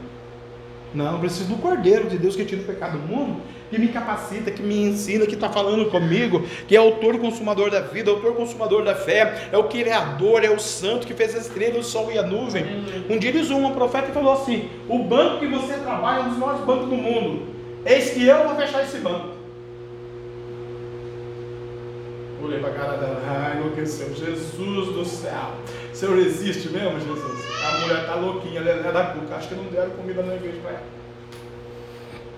Não, 0.95 1.15
eu 1.15 1.19
preciso 1.19 1.49
do 1.49 1.57
Cordeiro 1.57 2.09
de 2.09 2.17
Deus 2.17 2.37
que 2.37 2.45
tira 2.45 2.63
o 2.63 2.65
pecado 2.65 2.99
do 2.99 3.09
mundo, 3.09 3.41
que 3.69 3.77
me 3.77 3.89
capacita, 3.89 4.53
que 4.53 4.63
me 4.63 4.81
ensina, 4.81 5.27
que 5.27 5.35
está 5.35 5.49
falando 5.49 5.91
comigo, 5.91 6.47
que 6.69 6.77
é 6.77 6.79
autor 6.79 7.19
consumador 7.19 7.69
da 7.69 7.81
vida, 7.81 8.13
autor 8.13 8.37
consumador 8.37 8.85
da 8.85 8.95
fé, 8.95 9.49
é 9.51 9.59
o 9.59 9.65
criador, 9.65 10.45
é 10.45 10.51
o 10.51 10.61
santo 10.61 11.05
que 11.05 11.13
fez 11.13 11.35
a 11.35 11.39
estrela, 11.39 11.81
o 11.81 11.83
sol 11.83 12.13
e 12.13 12.19
a 12.19 12.23
nuvem. 12.23 12.65
Um 13.11 13.19
dia 13.19 13.31
ele 13.31 13.41
usou 13.41 13.59
um 13.59 13.73
profeta 13.73 14.11
e 14.11 14.15
falou 14.15 14.35
assim: 14.35 14.69
O 14.89 15.01
banco 15.01 15.41
que 15.41 15.47
você 15.49 15.75
trabalha 15.75 16.21
é 16.21 16.23
um 16.27 16.29
dos 16.29 16.39
maiores 16.39 16.65
bancos 16.65 16.89
do 16.89 16.97
mundo. 16.97 17.43
Eis 17.85 18.11
que 18.11 18.25
eu 18.25 18.45
vou 18.47 18.55
fechar 18.55 18.85
esse 18.85 18.99
banco. 18.99 19.34
Olhei 22.45 22.61
para 22.61 22.69
a 22.69 22.75
cara 22.75 22.97
dela, 22.99 23.23
ai, 23.27 23.57
enlouqueceu, 23.57 24.15
Jesus 24.15 24.89
do 24.89 25.03
céu. 25.03 25.55
O 25.91 25.97
Senhor 25.97 26.19
existe 26.19 26.69
mesmo, 26.69 27.01
Jesus? 27.01 27.43
A 27.65 27.81
mulher 27.81 28.07
tá 28.07 28.15
louquinha, 28.17 28.61
ela 28.61 28.69
é 28.69 28.93
da 28.93 29.05
cuca. 29.07 29.37
Acho 29.37 29.49
que 29.49 29.55
não 29.55 29.65
deram 29.65 29.91
comida 29.93 30.23
na 30.23 30.35
igreja 30.35 30.59
para 30.61 30.73
ela. 30.73 30.83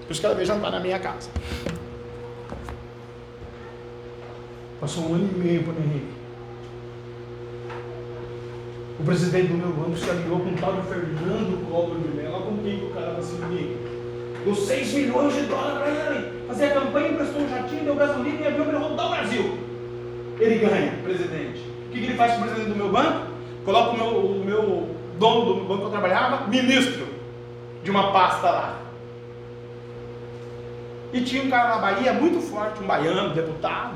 Por 0.07 0.13
isso 0.13 0.21
que 0.21 0.27
ela 0.27 0.35
veio 0.37 0.47
jantar 0.47 0.71
na 0.71 0.79
minha 0.79 0.99
casa. 1.01 1.29
Passou 4.81 5.11
um 5.11 5.15
ano 5.15 5.29
e 5.35 5.39
meio 5.39 5.65
para 5.65 5.73
o 5.73 5.77
Henrique. 5.77 6.15
O 9.01 9.05
presidente 9.05 9.49
do 9.49 9.55
meu 9.55 9.73
banco 9.73 9.97
se 9.97 10.09
aliou 10.09 10.39
com 10.39 10.51
o 10.51 10.55
tal 10.55 10.73
de 10.75 10.87
Fernando 10.87 11.69
Collor 11.69 11.99
de 11.99 12.09
Mello. 12.17 12.35
Olha 12.35 12.45
com 12.45 12.59
quem 12.59 12.79
que 12.79 12.85
o 12.85 12.91
cara 12.91 13.11
vai 13.11 13.23
se 13.23 13.35
unir. 13.35 13.77
Deu 14.45 14.55
6 14.55 14.93
milhões 14.93 15.35
de 15.35 15.43
dólares 15.43 15.79
para 15.99 16.15
ele. 16.15 16.47
Fazer 16.47 16.67
a 16.67 16.75
campanha, 16.75 17.09
emprestou 17.09 17.43
um 17.43 17.49
jatinho, 17.49 17.85
deu 17.85 17.97
gasolina 17.97 18.41
e 18.41 18.47
avião 18.47 18.67
para 18.67 18.79
rodar 18.79 19.07
o 19.07 19.11
Brasil. 19.11 19.76
Ele 20.39 20.59
ganha, 20.59 20.93
presidente. 21.03 21.61
O 21.87 21.93
que, 21.93 22.01
que 22.01 22.05
ele 22.07 22.15
faz 22.15 22.33
com 22.35 22.41
o 22.41 22.43
presidente 22.43 22.69
do 22.69 22.77
meu 22.77 22.91
banco? 22.91 23.27
Coloca 23.65 23.91
o 23.91 23.97
meu, 23.97 24.07
o 24.07 24.45
meu 24.45 24.97
dono 25.19 25.55
do 25.55 25.65
banco 25.65 25.81
que 25.81 25.87
eu 25.87 25.91
trabalhava, 25.91 26.47
ministro 26.47 27.07
de 27.83 27.91
uma 27.91 28.13
pasta 28.13 28.51
lá. 28.51 28.83
E 31.13 31.21
tinha 31.23 31.43
um 31.43 31.49
cara 31.49 31.77
na 31.77 31.79
Bahia 31.79 32.13
muito 32.13 32.41
forte, 32.41 32.83
um 32.83 32.87
baiano, 32.87 33.35
deputado, 33.35 33.95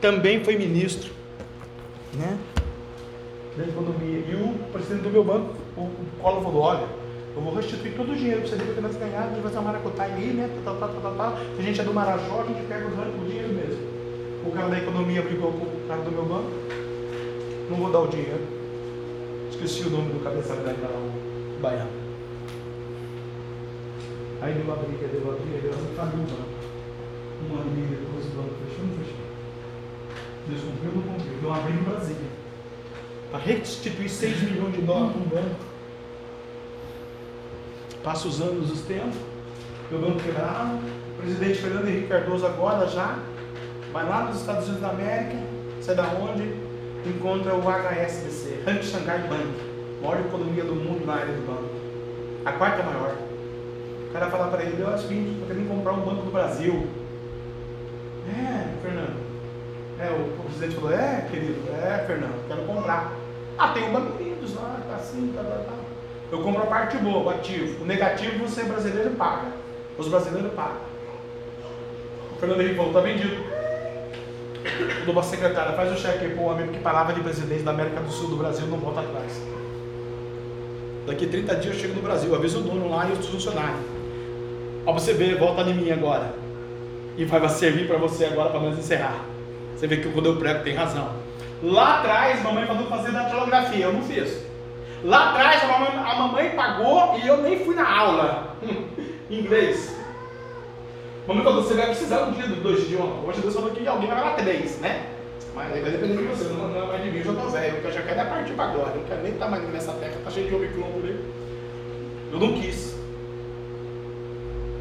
também 0.00 0.44
foi 0.44 0.56
ministro, 0.56 1.10
né? 2.14 2.38
Da 3.56 3.64
economia. 3.64 4.18
E 4.18 4.34
o 4.34 4.54
presidente 4.72 5.02
do 5.02 5.10
meu 5.10 5.24
banco, 5.24 5.54
o 5.76 5.90
Collor 6.20 6.42
falou, 6.42 6.62
olha, 6.62 6.86
eu 7.34 7.42
vou 7.42 7.54
restituir 7.54 7.94
todo 7.94 8.12
o 8.12 8.14
dinheiro 8.16 8.42
para 8.42 8.50
você 8.50 8.56
ver 8.56 8.74
que 8.74 8.80
nós 8.80 8.96
ganhar, 8.96 9.20
a 9.20 9.28
gente 9.28 9.34
vai 9.34 9.42
fazer 9.42 9.58
uma 9.58 9.72
maracutaia 9.72 10.14
aí, 10.14 10.26
né? 10.26 10.48
Tal, 10.64 10.76
tal, 10.76 10.88
tal, 10.88 11.14
tal. 11.14 11.36
Se 11.56 11.60
a 11.60 11.62
gente 11.62 11.80
é 11.80 11.84
do 11.84 11.94
Marajó, 11.94 12.42
a 12.42 12.46
gente 12.46 12.66
pega 12.66 12.86
o 12.86 13.26
dinheiro 13.26 13.48
mesmo. 13.48 13.91
O 14.44 14.50
cara 14.50 14.68
da 14.68 14.78
economia 14.78 15.22
brigou 15.22 15.52
com 15.52 15.64
o 15.64 15.84
cara 15.86 16.02
do 16.02 16.10
meu 16.10 16.24
banco. 16.24 16.50
Não 17.70 17.76
vou 17.76 17.92
dar 17.92 18.00
o 18.00 18.08
dinheiro. 18.08 18.44
Esqueci 19.50 19.86
o 19.86 19.90
nome 19.90 20.12
do 20.12 20.24
cabeça 20.24 20.56
da 20.56 20.72
o 20.72 21.60
baiano. 21.60 21.90
Aí 24.40 24.54
deu 24.54 24.64
uma 24.64 24.74
briga, 24.74 25.06
deu 25.06 25.20
uma 25.20 25.34
briga, 25.34 25.60
deu 25.60 25.70
uma 25.70 25.94
faliu 25.94 26.18
o 26.18 26.26
banco. 26.26 26.62
Um 27.48 27.54
ano 27.54 27.70
e 27.70 27.74
meio 27.74 27.88
depois 27.88 28.26
o 28.26 28.30
banco 28.30 28.54
fechou, 28.66 28.84
não 28.84 28.96
fechou. 28.98 29.22
Deus 30.48 30.60
cumpriu, 30.62 30.92
não 30.92 31.02
cumpriu. 31.02 31.38
Deu 31.40 31.50
uma 31.50 31.60
briga 31.60 31.78
em 31.78 31.82
Brasília. 31.84 32.30
Para 33.30 33.40
restituir 33.40 34.08
6 34.08 34.42
milhões 34.42 34.74
de 34.74 34.82
dólares 34.82 35.12
para 35.12 35.22
um 35.22 35.42
banco. 35.42 35.60
Passa 38.02 38.26
os 38.26 38.40
anos, 38.40 38.72
os 38.72 38.80
tempos. 38.82 39.16
Meu 39.88 40.00
banco 40.00 40.20
quebrado. 40.20 40.78
O 41.12 41.22
presidente 41.22 41.58
Fernando 41.60 41.86
Henrique 41.86 42.08
Cardoso 42.08 42.44
agora 42.44 42.88
já 42.88 43.16
vai 43.92 44.08
lá 44.08 44.24
nos 44.24 44.40
Estados 44.40 44.64
Unidos 44.64 44.80
da 44.80 44.90
América, 44.90 45.36
sai 45.80 45.94
da 45.94 46.04
onde? 46.04 46.54
Encontra 47.04 47.54
o 47.54 47.62
HSBC, 47.62 48.62
Hank 48.66 48.84
Shanghai 48.84 49.18
Bank, 49.28 49.48
maior 50.00 50.20
economia 50.20 50.64
do 50.64 50.74
mundo 50.74 51.04
na 51.04 51.14
área 51.14 51.34
do 51.34 51.46
banco. 51.46 51.70
A 52.44 52.52
quarta 52.52 52.82
maior. 52.82 53.16
O 54.08 54.12
cara 54.12 54.30
fala 54.30 54.48
para 54.48 54.62
ele, 54.62 54.82
olha 54.82 54.96
o 54.96 54.98
seguinte, 54.98 55.32
estou 55.32 55.48
querendo 55.48 55.68
comprar 55.68 55.92
um 55.92 56.00
banco 56.00 56.24
no 56.24 56.30
Brasil. 56.30 56.86
É, 58.28 58.80
Fernando. 58.82 59.32
É, 59.98 60.10
o, 60.10 60.42
presidente 60.44 60.74
falou, 60.74 60.92
é, 60.92 61.26
querido, 61.30 61.60
é, 61.72 62.04
Fernando, 62.06 62.46
quero 62.46 62.62
comprar. 62.62 63.12
Ah, 63.58 63.68
tem 63.68 63.84
um 63.84 63.92
banco 63.92 64.22
Unidos 64.42 64.54
lá, 64.54 64.80
tá 64.88 64.96
assim, 64.96 65.32
tá, 65.34 65.42
tá, 65.42 65.56
tá. 65.56 65.72
Eu 66.30 66.42
compro 66.42 66.62
a 66.62 66.66
parte 66.66 66.96
boa, 66.98 67.24
o 67.24 67.30
ativo. 67.30 67.82
O 67.82 67.86
negativo 67.86 68.38
você 68.38 68.64
brasileiro 68.64 69.10
paga. 69.10 69.48
Os 69.98 70.08
brasileiros 70.08 70.52
pagam. 70.54 70.80
O 72.34 72.40
Fernando 72.40 72.60
Henrique 72.60 72.76
falou, 72.76 72.92
tá 72.92 73.00
vendido. 73.00 73.61
Falou 75.00 75.14
pra 75.14 75.22
secretária, 75.22 75.72
faz 75.72 75.92
o 75.92 75.96
cheque 76.00 76.24
aí 76.24 76.30
pro 76.34 76.44
homem 76.44 76.68
que 76.68 76.78
palavra 76.78 77.14
de 77.14 77.20
presidente 77.20 77.62
da 77.62 77.72
América 77.72 78.00
do 78.00 78.10
Sul 78.10 78.28
do 78.28 78.36
Brasil 78.36 78.66
não 78.66 78.78
volta 78.78 79.00
atrás. 79.00 79.40
Daqui 81.06 81.26
30 81.26 81.56
dias 81.56 81.74
eu 81.74 81.80
chego 81.80 81.94
no 81.94 82.02
Brasil, 82.02 82.34
aviso 82.34 82.60
o 82.60 82.62
dono 82.62 82.88
lá 82.88 83.08
e 83.08 83.12
os 83.12 83.26
funcionários. 83.26 83.80
Ó, 84.86 84.92
você 84.92 85.12
ver, 85.12 85.36
volta 85.36 85.62
em 85.62 85.74
mim 85.74 85.90
agora. 85.90 86.34
E 87.16 87.24
vai 87.24 87.48
servir 87.48 87.88
para 87.88 87.98
você 87.98 88.26
agora 88.26 88.50
para 88.50 88.60
nós 88.60 88.78
encerrar. 88.78 89.24
Você 89.76 89.86
vê 89.86 89.96
que 89.96 90.08
quando 90.10 90.26
eu 90.26 90.36
prego 90.36 90.62
tem 90.62 90.74
razão. 90.74 91.10
Lá 91.62 91.98
atrás, 91.98 92.42
mamãe 92.42 92.66
mandou 92.66 92.86
fazer 92.86 93.12
datilografia, 93.12 93.84
eu 93.84 93.92
não 93.92 94.02
fiz. 94.02 94.44
Lá 95.04 95.30
atrás, 95.30 95.64
a 95.64 95.66
mamãe, 95.66 95.88
a 95.88 96.14
mamãe 96.14 96.50
pagou 96.50 97.18
e 97.22 97.26
eu 97.26 97.42
nem 97.42 97.58
fui 97.64 97.74
na 97.74 97.88
aula. 97.88 98.56
Inglês. 99.28 99.96
Mamãe 101.26 101.44
falou, 101.44 101.62
você 101.62 101.74
vai 101.74 101.86
precisar 101.86 102.24
um 102.24 102.32
dia 102.32 102.48
dois 102.48 102.82
idiomas. 102.82 103.28
Hoje 103.28 103.40
Deus 103.40 103.54
falou 103.54 103.70
que 103.70 103.86
alguém 103.86 104.08
vai 104.08 104.18
falar 104.18 104.34
três, 104.34 104.80
né? 104.80 105.06
Mas 105.54 105.72
aí 105.72 105.80
vai 105.80 105.90
depender 105.92 106.16
de 106.16 106.24
você, 106.24 106.44
não, 106.44 106.74
é 106.74 106.86
mais 106.86 107.04
de 107.04 107.10
mim, 107.10 107.18
eu 107.18 107.24
já 107.24 107.32
tô 107.34 107.48
velho, 107.48 107.76
eu 107.84 107.92
já 107.92 108.02
quero 108.02 108.20
é 108.20 108.24
partir 108.24 108.52
para 108.54 108.64
agora. 108.64 108.94
Não 108.96 109.04
quero 109.04 109.22
nem 109.22 109.32
estar 109.32 109.48
mais 109.48 109.68
nessa 109.70 109.92
terra, 109.92 110.14
tá 110.24 110.30
cheio 110.30 110.48
de 110.48 110.54
omicron 110.54 110.90
por 110.92 111.04
aí. 111.04 111.24
Eu 112.32 112.40
não 112.40 112.54
quis. 112.54 112.96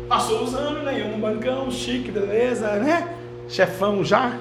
Passou 0.08 0.44
os 0.44 0.56
anos, 0.56 0.84
né? 0.84 1.03
No 1.03 1.18
bancão, 1.20 1.70
chique, 1.70 2.10
beleza, 2.10 2.72
né? 2.78 3.16
Chefão 3.48 4.03
já. 4.03 4.38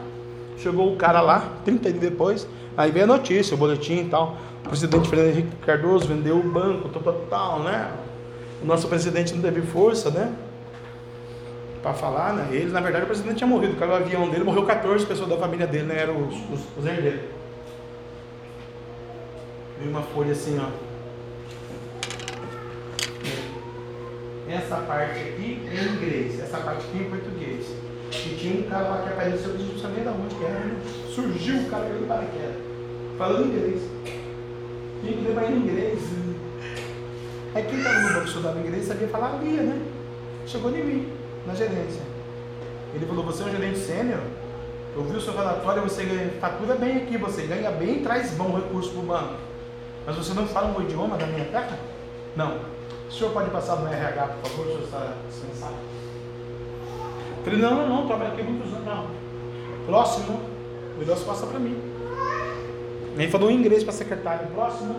Chegou 0.57 0.93
o 0.93 0.97
cara 0.97 1.21
lá, 1.21 1.53
30 1.65 1.91
dias 1.91 2.01
depois. 2.01 2.49
Aí 2.77 2.91
veio 2.91 3.05
a 3.05 3.09
notícia, 3.09 3.55
o 3.55 3.59
boletim 3.59 4.01
e 4.01 4.05
tal. 4.07 4.37
O 4.65 4.69
presidente 4.69 5.09
Fernando 5.09 5.29
Henrique 5.29 5.57
Cardoso 5.67 6.07
vendeu 6.07 6.39
o 6.39 6.43
banco, 6.43 6.89
tal, 6.89 7.03
tal, 7.03 7.15
tal, 7.29 7.61
né? 7.61 7.93
O 8.63 8.67
nosso 8.67 8.89
presidente 8.89 9.35
não 9.35 9.43
teve 9.43 9.61
força, 9.63 10.11
né? 10.11 10.33
Para 11.83 11.95
falar, 11.95 12.35
né? 12.35 12.49
Ele, 12.53 12.71
na 12.71 12.81
verdade, 12.81 13.05
o 13.05 13.07
presidente 13.07 13.37
tinha 13.37 13.49
morrido. 13.49 13.77
Caiu 13.77 13.93
o 13.93 13.97
avião 13.97 14.29
dele, 14.29 14.45
morreu 14.45 14.67
14 14.67 15.07
pessoas 15.07 15.29
da 15.29 15.37
família 15.37 15.67
dele, 15.67 15.85
né? 15.85 15.99
Eram 15.99 16.29
os, 16.29 16.35
os, 16.35 16.61
os 16.79 16.87
herdeiros. 16.87 17.21
Veio 19.79 19.91
uma 19.91 20.03
folha 20.03 20.33
assim, 20.33 20.61
ó. 20.61 20.69
Essa 24.51 24.77
parte 24.79 25.21
aqui 25.21 25.63
é 25.71 25.75
em 25.75 25.95
inglês, 25.95 26.41
essa 26.41 26.59
parte 26.59 26.85
aqui 26.87 26.99
em 26.99 27.09
português. 27.09 27.67
E 28.13 28.37
tinha 28.37 28.61
um 28.61 28.69
cara 28.69 28.89
lá 28.89 29.03
que 29.03 29.09
apareceu, 29.09 29.53
eu 29.53 29.59
não 29.59 29.79
sabia 29.79 30.03
de 30.03 30.09
onde 30.09 30.35
que 30.35 30.45
era. 30.45 30.77
Surgiu 31.15 31.61
o 31.61 31.71
cara 31.71 31.87
que 31.87 31.93
eu 31.93 32.07
paraquedas. 32.07 32.57
Falando 33.17 33.47
inglês. 33.47 33.83
Tinha 35.01 35.13
que 35.13 35.23
levar 35.23 35.51
em 35.51 35.57
inglês. 35.57 35.99
Aí 37.55 37.65
quem 37.65 37.79
estava 37.79 38.01
no 38.01 38.09
banco 38.09 38.21
que 38.21 38.29
estudava 38.29 38.59
inglês 38.59 38.85
sabia 38.85 39.09
falar 39.09 39.41
lia, 39.43 39.63
né? 39.63 39.81
Chegou 40.47 40.77
em 40.77 40.85
mim, 40.85 41.13
na 41.47 41.55
gerência. 41.55 42.03
Ele 42.95 43.07
falou, 43.07 43.25
você 43.25 43.43
é 43.43 43.47
um 43.47 43.51
gerente 43.51 43.79
sênior? 43.79 44.21
Eu 44.95 45.05
vi 45.05 45.17
o 45.17 45.21
seu 45.21 45.35
relatório, 45.35 45.83
você 45.83 46.05
ganha, 46.05 46.31
fatura 46.41 46.75
bem 46.75 46.97
aqui, 46.97 47.17
você 47.17 47.43
ganha 47.43 47.71
bem 47.71 47.99
e 47.99 48.03
traz 48.03 48.33
bom 48.33 48.57
recurso 48.57 48.91
para 48.91 49.01
o 49.01 49.03
banco. 49.05 49.35
Mas 50.05 50.17
você 50.17 50.35
não 50.35 50.47
fala 50.47 50.77
o 50.77 50.83
idioma 50.83 51.17
da 51.17 51.27
minha 51.27 51.45
terra? 51.45 51.79
Não. 52.35 52.59
O 53.09 53.13
senhor 53.13 53.33
pode 53.33 53.51
passar 53.51 53.77
no 53.77 53.87
RH, 53.87 54.27
por 54.27 54.51
favor, 54.51 54.67
o 54.67 54.69
senhor 54.69 54.83
está 54.85 55.13
dispensado? 55.29 55.75
Falei, 57.45 57.59
não, 57.61 57.75
não, 57.75 57.89
não, 57.89 58.07
trabalho 58.07 58.33
aqui 58.33 58.43
muitos 58.43 58.73
anos. 58.73 58.85
Não. 58.85 59.07
Próximo, 59.87 60.41
o 61.01 61.05
Deus 61.05 61.23
passa 61.23 61.47
para 61.47 61.59
mim. 61.59 61.81
Ele 63.17 63.29
falou 63.29 63.51
em 63.51 63.57
inglês 63.57 63.83
para 63.83 63.93
a 63.93 63.97
secretária. 63.97 64.47
Próximo. 64.55 64.95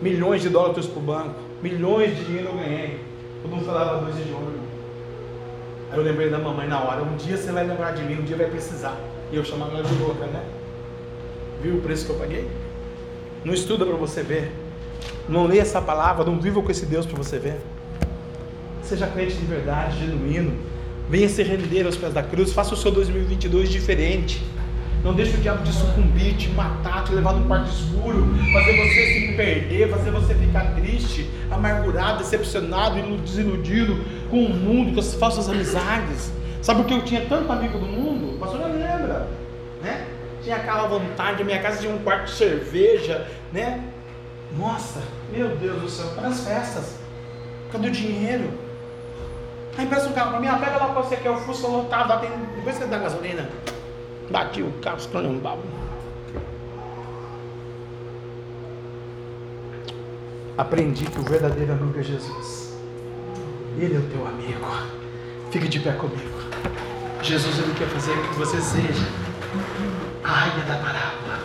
Milhões 0.00 0.42
de 0.42 0.48
dólares 0.48 0.86
para 0.86 0.98
o 0.98 1.02
banco. 1.02 1.40
Milhões 1.62 2.16
de 2.16 2.24
dinheiro 2.24 2.48
eu 2.48 2.54
ganhei. 2.54 3.00
Todo 3.44 3.56
mundo 3.56 3.66
falava 3.66 4.00
dois 4.00 4.18
idiomas. 4.18 4.48
irmão. 4.48 4.64
Aí 5.92 5.98
eu 5.98 6.02
lembrei 6.02 6.30
da 6.30 6.38
mamãe 6.38 6.66
na 6.66 6.80
hora. 6.80 7.02
Um 7.02 7.14
dia 7.14 7.36
você 7.36 7.52
vai 7.52 7.66
lembrar 7.66 7.92
de 7.92 8.02
mim, 8.02 8.22
um 8.22 8.24
dia 8.24 8.38
vai 8.38 8.46
precisar. 8.46 8.98
E 9.30 9.36
eu 9.36 9.44
chamava 9.44 9.76
ela 9.76 9.86
de 9.86 9.94
louca, 9.96 10.24
né? 10.24 10.42
Viu 11.62 11.74
o 11.74 11.82
preço 11.82 12.06
que 12.06 12.12
eu 12.12 12.16
paguei? 12.16 12.48
Não 13.44 13.52
estuda 13.52 13.84
para 13.84 13.96
você 13.96 14.22
ver. 14.22 14.50
Não 15.28 15.46
lê 15.46 15.58
essa 15.58 15.78
palavra, 15.82 16.24
não 16.24 16.40
viva 16.40 16.62
com 16.62 16.70
esse 16.70 16.86
Deus 16.86 17.04
para 17.04 17.18
você 17.18 17.38
ver. 17.38 17.60
Seja 18.82 19.06
crente 19.08 19.34
de 19.34 19.44
verdade, 19.44 19.98
genuíno. 19.98 20.56
Venha 21.10 21.28
se 21.28 21.42
render 21.42 21.84
aos 21.84 21.98
pés 21.98 22.14
da 22.14 22.22
cruz. 22.22 22.50
Faça 22.50 22.72
o 22.72 22.78
seu 22.78 22.90
2022 22.90 23.68
diferente. 23.68 24.42
Não 25.04 25.12
deixe 25.12 25.36
o 25.36 25.40
diabo 25.40 25.62
te 25.62 25.70
sucumbir, 25.72 26.34
te 26.34 26.48
matar, 26.48 27.04
te 27.04 27.12
levar 27.12 27.34
num 27.34 27.46
quarto 27.46 27.68
escuro, 27.68 28.26
fazer 28.54 28.72
você 28.76 29.12
se 29.12 29.32
perder, 29.36 29.90
fazer 29.90 30.10
você 30.10 30.34
ficar 30.34 30.74
triste, 30.74 31.30
amargurado, 31.50 32.18
decepcionado, 32.18 32.98
ilu- 32.98 33.18
desiludido 33.18 34.02
com 34.30 34.38
o 34.44 34.48
mundo, 34.54 34.94
com 34.94 35.00
as 35.00 35.14
falsas 35.14 35.46
amizades. 35.48 36.32
Sabe 36.62 36.80
por 36.80 36.88
que 36.88 36.94
eu 36.94 37.02
tinha 37.04 37.20
tanto 37.26 37.52
amigo 37.52 37.78
do 37.78 37.84
mundo? 37.86 38.36
O 38.36 38.38
pastor 38.38 38.60
lembra, 38.62 39.28
né? 39.82 40.06
Tinha 40.42 40.56
aquela 40.56 40.88
vontade, 40.88 41.42
a 41.42 41.44
minha 41.44 41.60
casa 41.60 41.80
tinha 41.80 41.94
um 41.94 41.98
quarto 41.98 42.24
de 42.24 42.32
cerveja, 42.32 43.26
né? 43.52 43.82
Nossa, 44.58 45.00
meu 45.30 45.48
Deus 45.56 45.82
do 45.82 45.88
céu, 45.90 46.06
para 46.14 46.28
as 46.28 46.40
festas, 46.46 46.96
cadê 47.70 47.88
o 47.88 47.90
dinheiro? 47.90 48.48
Aí 49.76 49.84
empresta 49.84 50.08
um 50.08 50.12
carro 50.12 50.30
pra 50.30 50.40
mim, 50.40 50.46
ah, 50.46 50.56
pega 50.56 50.76
lá 50.78 50.86
pra 50.86 51.02
você 51.02 51.16
que 51.16 51.26
é 51.28 51.30
o 51.30 51.36
Fusca 51.36 51.66
lotado. 51.66 52.26
Depois 52.56 52.76
você 52.76 52.86
dá 52.86 52.96
gasolina. 52.98 53.48
Bati 54.30 54.62
o 54.62 54.70
carro, 54.80 54.98
esculhambava. 54.98 55.62
Aprendi 60.56 61.04
que 61.06 61.18
o 61.18 61.22
verdadeiro 61.22 61.72
amigo 61.72 61.98
é 61.98 62.02
Jesus. 62.02 62.74
Ele 63.78 63.96
é 63.96 63.98
o 63.98 64.02
teu 64.02 64.26
amigo. 64.26 64.66
Fique 65.50 65.68
de 65.68 65.80
pé 65.80 65.92
comigo. 65.92 66.38
Jesus, 67.22 67.58
Ele 67.58 67.74
quer 67.74 67.88
fazer 67.88 68.14
com 68.14 68.28
que 68.28 68.34
você 68.38 68.60
seja 68.60 69.06
a 70.22 70.44
águia 70.44 70.64
da 70.64 70.74
parábola, 70.76 71.38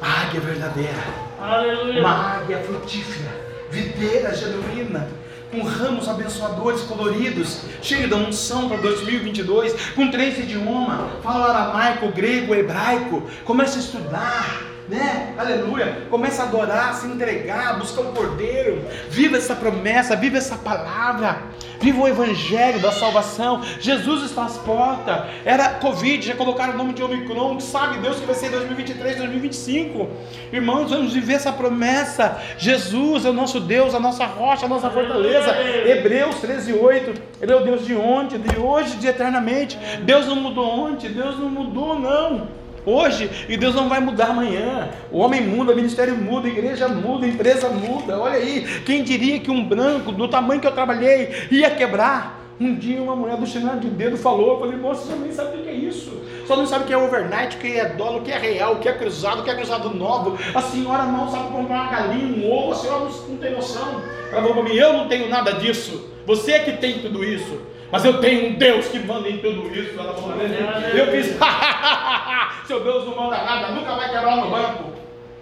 a 0.00 0.22
águia 0.22 0.40
verdadeira, 0.40 1.02
Aleluia. 1.40 2.00
uma 2.00 2.10
águia 2.36 2.58
frutífera, 2.58 3.30
videira 3.70 4.34
genuína, 4.34 5.08
com 5.52 5.62
ramos 5.62 6.08
abençoadores 6.08 6.80
coloridos, 6.80 7.60
cheio 7.82 8.08
da 8.08 8.16
unção 8.16 8.68
para 8.68 8.78
2022, 8.78 9.90
com 9.94 10.10
três 10.10 10.38
idiomas, 10.38 10.98
fala 11.22 11.50
aramaico, 11.50 12.08
grego, 12.08 12.54
hebraico, 12.54 13.22
comece 13.44 13.76
a 13.76 13.80
estudar, 13.82 14.71
né? 14.92 15.34
Aleluia. 15.38 16.06
Comece 16.10 16.40
a 16.40 16.44
adorar, 16.44 16.94
se 16.94 17.06
entregar, 17.06 17.78
buscar 17.78 18.02
o 18.02 18.12
Cordeiro. 18.12 18.84
Viva 19.08 19.38
essa 19.38 19.56
promessa, 19.56 20.14
viva 20.14 20.36
essa 20.36 20.56
palavra. 20.56 21.38
Viva 21.80 22.02
o 22.02 22.06
evangelho 22.06 22.78
da 22.78 22.92
salvação. 22.92 23.62
Jesus 23.80 24.24
está 24.24 24.44
às 24.44 24.58
portas. 24.58 25.24
Era 25.44 25.70
Covid, 25.70 26.24
já 26.24 26.36
colocaram 26.36 26.74
o 26.74 26.76
nome 26.76 26.92
de 26.92 27.02
Omicron. 27.02 27.58
Sabe 27.58 27.98
Deus 27.98 28.20
que 28.20 28.26
vai 28.26 28.34
ser 28.34 28.50
2023, 28.50 29.16
2025. 29.16 30.08
Irmãos, 30.52 30.90
vamos 30.90 31.14
viver 31.14 31.34
essa 31.34 31.52
promessa. 31.52 32.38
Jesus 32.58 33.24
é 33.24 33.30
o 33.30 33.32
nosso 33.32 33.58
Deus, 33.58 33.94
a 33.94 34.00
nossa 34.00 34.26
rocha, 34.26 34.66
a 34.66 34.68
nossa 34.68 34.90
fortaleza. 34.90 35.56
Hebreus 35.86 36.36
13, 36.36 36.74
8. 36.74 37.22
Ele 37.40 37.52
é 37.52 37.56
o 37.56 37.64
Deus 37.64 37.84
de 37.84 37.96
ontem, 37.96 38.38
de 38.38 38.58
hoje, 38.58 38.96
de 38.96 39.06
eternamente. 39.08 39.78
Deus 40.02 40.26
não 40.26 40.36
mudou 40.36 40.68
ontem, 40.68 41.10
Deus 41.10 41.38
não 41.38 41.48
mudou, 41.48 41.98
não 41.98 42.61
hoje 42.84 43.30
e 43.48 43.56
Deus 43.56 43.74
não 43.74 43.88
vai 43.88 44.00
mudar 44.00 44.30
amanhã. 44.30 44.90
O 45.10 45.18
homem 45.18 45.42
muda, 45.42 45.72
o 45.72 45.76
ministério 45.76 46.16
muda, 46.16 46.48
a 46.48 46.50
igreja 46.50 46.88
muda, 46.88 47.26
a 47.26 47.28
empresa 47.28 47.68
muda. 47.68 48.18
Olha 48.18 48.34
aí, 48.34 48.82
quem 48.84 49.02
diria 49.02 49.40
que 49.40 49.50
um 49.50 49.64
branco 49.64 50.12
do 50.12 50.28
tamanho 50.28 50.60
que 50.60 50.66
eu 50.66 50.72
trabalhei 50.72 51.46
ia 51.50 51.70
quebrar? 51.70 52.40
Um 52.60 52.76
dia 52.76 53.02
uma 53.02 53.16
mulher 53.16 53.36
do 53.36 53.46
chinelo 53.46 53.80
de 53.80 53.88
dedo 53.88 54.16
falou, 54.16 54.52
eu 54.52 54.60
falei, 54.60 54.76
moça, 54.76 55.06
você 55.06 55.18
nem 55.18 55.32
sabe 55.32 55.58
o 55.58 55.62
que 55.62 55.68
é 55.68 55.72
isso. 55.72 56.22
Só 56.46 56.56
não 56.56 56.66
sabe 56.66 56.84
o 56.84 56.86
que 56.86 56.92
é 56.92 56.96
overnight, 56.96 57.56
o 57.56 57.58
que 57.58 57.76
é 57.76 57.86
dólar, 57.86 58.18
o 58.18 58.22
que 58.22 58.30
é 58.30 58.38
real, 58.38 58.74
o 58.74 58.78
que 58.78 58.88
é 58.88 58.92
cruzado, 58.92 59.40
o 59.40 59.44
que 59.44 59.50
é 59.50 59.54
cruzado 59.54 59.90
novo. 59.90 60.38
A 60.54 60.60
senhora 60.60 61.04
não 61.04 61.28
sabe 61.30 61.50
comprar 61.50 61.82
uma 61.82 61.90
galinha, 61.90 62.36
um 62.36 62.52
ovo, 62.52 62.72
a 62.72 62.74
senhora 62.74 63.04
não, 63.04 63.10
não 63.10 63.36
tem 63.36 63.52
noção. 63.52 64.02
Ela 64.30 64.42
falou 64.42 64.54
para 64.54 64.62
mim, 64.62 64.74
eu 64.74 64.92
não 64.92 65.08
tenho 65.08 65.28
nada 65.28 65.52
disso. 65.52 66.08
Você 66.26 66.52
é 66.52 66.58
que 66.60 66.72
tem 66.72 67.00
tudo 67.00 67.24
isso. 67.24 67.60
Mas 67.92 68.06
eu 68.06 68.18
tenho 68.20 68.48
um 68.48 68.54
Deus 68.54 68.88
que 68.88 68.98
manda 69.00 69.28
em 69.28 69.36
tudo 69.36 69.68
isso. 69.78 70.00
Ela 70.00 70.14
falou. 70.14 70.34
Eu 70.40 71.06
fiz, 71.12 71.36
seu 72.66 72.82
Deus 72.82 73.04
não 73.04 73.14
manda 73.14 73.36
nada, 73.36 73.68
nunca 73.68 73.94
vai 73.94 74.10
quebrar 74.10 74.36
no 74.36 74.50
banco. 74.50 74.92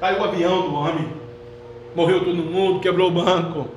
Caiu 0.01 0.21
o 0.21 0.25
avião 0.25 0.63
do 0.63 0.75
homem. 0.75 1.13
Morreu 1.95 2.25
todo 2.25 2.35
mundo, 2.35 2.81
quebrou 2.81 3.09
o 3.09 3.13
banco. 3.13 3.69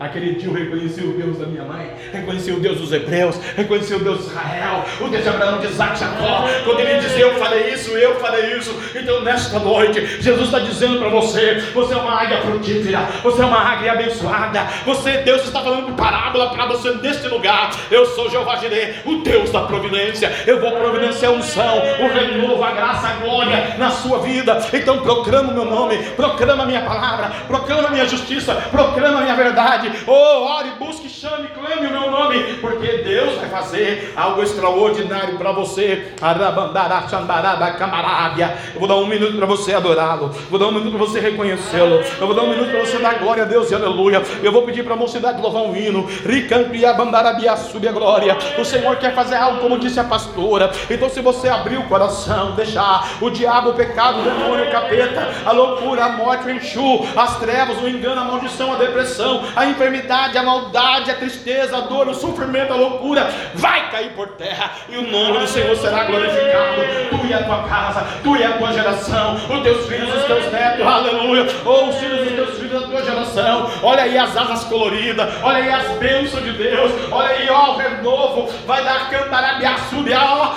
Aquele 0.00 0.32
dia 0.32 0.48
eu 0.48 0.54
reconheci 0.54 1.02
o 1.02 1.12
Deus 1.12 1.36
da 1.36 1.44
minha 1.44 1.62
mãe, 1.62 1.92
reconheci 2.10 2.50
o 2.50 2.58
Deus 2.58 2.78
dos 2.78 2.90
Hebreus, 2.90 3.36
reconheci 3.54 3.92
o 3.92 3.98
Deus 3.98 4.20
de 4.20 4.30
Israel, 4.30 4.82
o 4.98 5.08
Deus 5.08 5.22
de 5.22 5.28
Abraão, 5.28 5.58
de 5.58 5.66
Isaac, 5.66 5.98
Jacó. 5.98 6.48
Quando 6.64 6.80
ele 6.80 7.00
diz 7.00 7.18
eu 7.18 7.34
falei 7.34 7.74
isso, 7.74 7.90
eu 7.90 8.18
falei 8.18 8.56
isso. 8.56 8.74
Então 8.94 9.20
nesta 9.20 9.58
noite, 9.58 10.22
Jesus 10.22 10.44
está 10.44 10.58
dizendo 10.58 11.00
para 11.00 11.10
você: 11.10 11.56
você 11.74 11.92
é 11.92 11.98
uma 11.98 12.18
águia 12.18 12.40
frutífera, 12.40 13.00
você 13.22 13.42
é 13.42 13.44
uma 13.44 13.58
águia 13.58 13.92
abençoada. 13.92 14.62
Você, 14.86 15.18
Deus 15.18 15.44
está 15.44 15.60
falando 15.60 15.94
parábola 15.94 16.48
para 16.48 16.64
você 16.64 16.92
neste 16.92 17.28
lugar. 17.28 17.70
Eu 17.90 18.06
sou 18.06 18.30
Jeová 18.30 18.56
Jireh, 18.56 19.02
o 19.04 19.16
Deus 19.16 19.50
da 19.50 19.64
providência. 19.64 20.32
Eu 20.46 20.62
vou 20.62 20.72
providenciar 20.72 21.30
a 21.30 21.34
unção, 21.34 21.76
o 21.76 22.08
renovo, 22.08 22.64
a 22.64 22.70
graça, 22.70 23.06
a 23.06 23.12
glória 23.16 23.76
na 23.76 23.90
sua 23.90 24.20
vida. 24.20 24.58
Então 24.72 25.00
proclama 25.00 25.50
o 25.50 25.54
meu 25.54 25.66
nome, 25.66 25.98
proclama 26.16 26.62
a 26.62 26.66
minha 26.66 26.80
palavra, 26.80 27.32
proclama 27.46 27.88
a 27.88 27.90
minha 27.90 28.08
justiça, 28.08 28.54
proclama 28.70 29.18
a 29.18 29.22
minha 29.22 29.36
verdade. 29.36 29.89
Oh, 30.06 30.44
ore, 30.44 30.70
busque, 30.78 31.08
chame, 31.08 31.48
clame 31.48 31.86
o 31.86 31.90
meu 31.90 32.10
nome, 32.10 32.54
porque 32.60 32.98
Deus 32.98 33.36
vai 33.36 33.48
fazer 33.48 34.12
algo 34.16 34.42
extraordinário 34.42 35.38
para 35.38 35.52
você. 35.52 36.12
Arabandará, 36.20 37.06
xandará, 37.08 37.72
camarábia. 37.72 38.56
Eu 38.74 38.80
vou 38.80 38.88
dar 38.88 38.96
um 38.96 39.06
minuto 39.06 39.36
para 39.36 39.46
você 39.46 39.74
adorá-lo. 39.74 40.28
Vou 40.50 40.58
dar 40.58 40.66
um 40.66 40.72
minuto 40.72 40.90
para 40.96 41.06
você 41.06 41.20
reconhecê-lo. 41.20 42.02
Eu 42.20 42.26
vou 42.26 42.34
dar 42.34 42.42
um 42.42 42.50
minuto 42.50 42.70
para 42.70 42.80
você 42.80 42.98
dar 42.98 43.18
glória 43.18 43.42
a 43.42 43.46
Deus 43.46 43.70
e 43.70 43.74
aleluia. 43.74 44.22
Eu 44.42 44.52
vou 44.52 44.62
pedir 44.62 44.84
para 44.84 44.94
a 44.94 44.96
mocidade 44.96 45.40
louvar 45.40 45.62
um 45.62 45.76
hino. 45.76 46.06
Ricanto 46.24 46.74
e 46.74 46.84
abandarabia, 46.84 47.56
sube 47.56 47.88
a 47.88 47.92
glória. 47.92 48.36
O 48.58 48.64
Senhor 48.64 48.96
quer 48.96 49.14
fazer 49.14 49.36
algo 49.36 49.60
como 49.60 49.78
disse 49.78 49.98
a 50.00 50.04
pastora. 50.04 50.70
Então, 50.88 51.08
se 51.08 51.20
você 51.20 51.48
abrir 51.48 51.78
o 51.78 51.84
coração, 51.84 52.52
deixar 52.52 53.08
o 53.20 53.30
diabo, 53.30 53.70
o 53.70 53.74
pecado, 53.74 54.20
o 54.20 54.22
demônio, 54.22 54.68
o 54.68 54.70
capeta, 54.70 55.28
a 55.44 55.52
loucura, 55.52 56.04
a 56.04 56.08
morte, 56.10 56.46
o 56.46 56.50
enxu, 56.50 57.06
as 57.16 57.38
trevas, 57.38 57.80
o 57.82 57.88
engano, 57.88 58.20
a 58.20 58.24
maldição, 58.24 58.72
a 58.72 58.76
depressão, 58.76 59.44
a 59.54 59.66
enfermidade, 59.80 60.36
a 60.36 60.42
maldade, 60.42 61.10
a 61.10 61.14
tristeza, 61.14 61.78
a 61.78 61.80
dor, 61.80 62.06
o 62.08 62.14
sofrimento, 62.14 62.72
a 62.72 62.76
loucura, 62.76 63.30
vai 63.54 63.90
cair 63.90 64.10
por 64.10 64.28
terra 64.28 64.72
e 64.90 64.98
o 64.98 65.10
nome 65.10 65.38
do 65.38 65.46
Senhor 65.46 65.74
será 65.76 66.04
glorificado. 66.04 66.82
Tu 67.08 67.26
e 67.26 67.34
a 67.34 67.42
tua 67.42 67.62
casa, 67.62 68.06
tu 68.22 68.36
e 68.36 68.44
a 68.44 68.52
tua 68.58 68.72
geração, 68.72 69.34
os 69.34 69.62
teus 69.62 69.86
filhos, 69.86 70.14
os 70.14 70.24
teus 70.24 70.52
netos, 70.52 70.86
aleluia, 70.86 71.46
ou 71.64 71.88
os 71.88 71.96
filhos 71.96 72.24
dos 72.24 72.34
teus 72.34 72.58
filhos 72.58 72.82
da 72.82 72.88
tua 72.88 73.02
geração. 73.02 73.70
Olha 73.82 74.02
aí 74.02 74.18
as 74.18 74.36
asas 74.36 74.64
coloridas, 74.64 75.32
olha 75.42 75.56
aí 75.56 75.70
as 75.70 75.88
bênçãos 75.98 76.44
de 76.44 76.52
Deus, 76.52 76.92
olha 77.10 77.28
aí, 77.28 77.48
ó, 77.48 77.74
o 77.74 77.78
renovo, 77.78 78.52
vai 78.66 78.84
dar 78.84 79.08
cantarabia, 79.08 79.76
subir, 79.88 80.14
ó, 80.14 80.54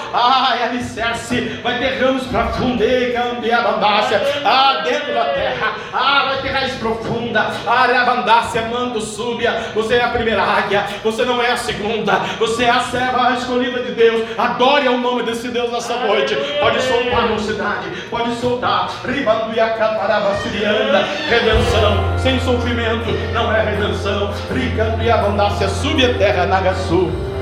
é 0.60 0.64
alicerce, 0.66 1.60
vai 1.64 1.80
ter 1.80 2.04
ramos 2.04 2.24
para 2.28 2.48
fundir, 2.48 3.14
cambiar 3.14 3.64
bandácia, 3.64 4.22
ah, 4.44 4.82
dentro 4.84 5.14
da 5.14 5.26
terra, 5.26 5.76
ah, 5.94 6.26
vai 6.28 6.42
ter 6.42 6.50
raiz 6.50 6.74
profunda, 6.74 7.52
ah, 7.66 7.84
abandácia, 8.02 8.64
manto, 8.64 9.00
súbia, 9.04 9.72
você 9.74 9.96
é 9.96 10.04
a 10.04 10.10
primeira 10.10 10.42
águia, 10.42 10.86
você 11.04 11.26
não 11.26 11.42
é 11.42 11.52
a 11.52 11.58
segunda, 11.58 12.14
você 12.40 12.66
é 12.66 12.70
a 12.70 12.80
serva 12.80 13.34
escolhida 13.34 13.82
de 13.84 13.92
Deus, 13.92 14.28
adore 14.38 14.88
o 14.88 14.98
nome 14.98 15.24
desse 15.24 15.50
Deus 15.50 15.72
nessa 15.72 15.96
noite, 15.98 16.36
pode 16.60 16.82
soltar 16.82 17.24
a 17.24 17.28
mocidade, 17.28 17.90
pode 18.10 18.36
soltar, 18.36 18.90
ribanduia, 19.06 19.70
cataraba, 19.70 20.36
sirianda, 20.38 21.04
redenção, 21.30 22.18
sem 22.18 22.40
sofrimento, 22.40 23.12
não 23.34 23.54
é 23.54 23.64
redenção, 23.64 24.34
ricando 24.54 25.04
e 25.04 25.12
abandácia, 25.12 25.68
sube 25.68 26.06
a 26.06 26.14
terra, 26.14 26.46
nagaçu. 26.46 27.33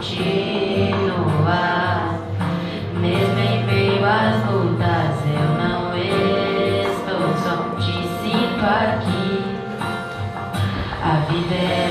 Continuar. 0.00 0.94
Mesmo 2.98 3.38
em 3.38 3.64
meio 3.66 4.04
às 4.04 4.50
lutas, 4.50 5.16
eu 5.26 5.48
não 5.58 5.94
estou 5.98 7.36
só, 7.42 7.54
te 7.76 7.92
sinto 8.22 8.64
aqui. 8.64 9.28
A 11.02 11.14
vida 11.30 11.54
é 11.54 11.89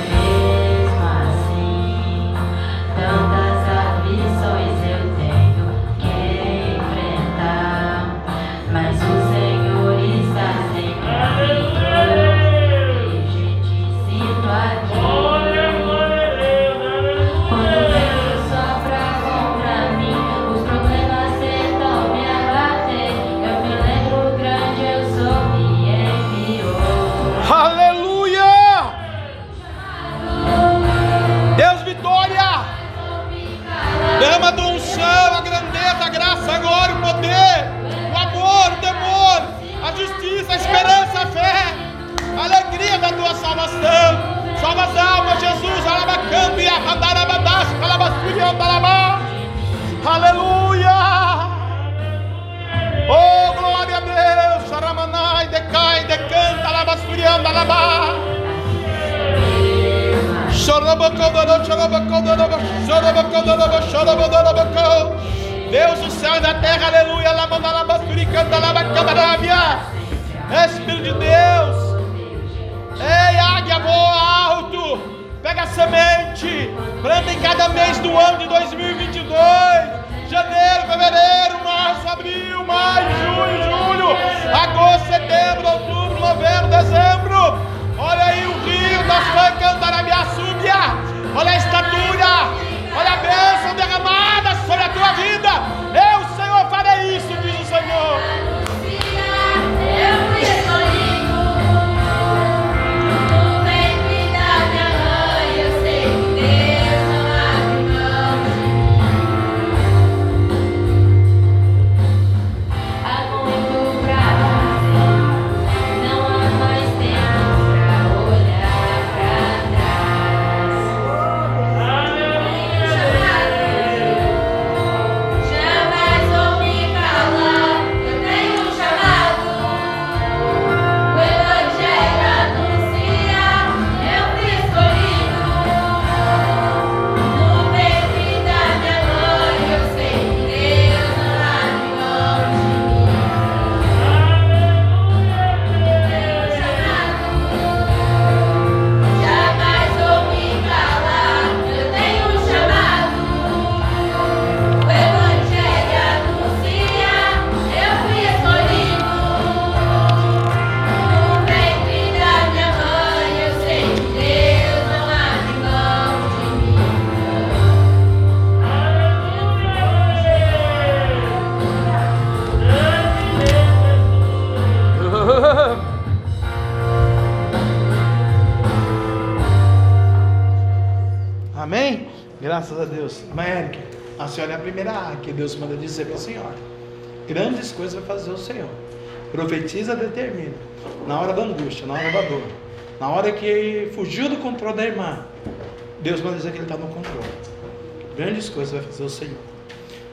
Grandes 199.00 199.00
coisas 199.00 199.00
vai 199.00 199.04
fazer 199.04 199.04
o 199.04 199.10
Senhor. 199.10 199.38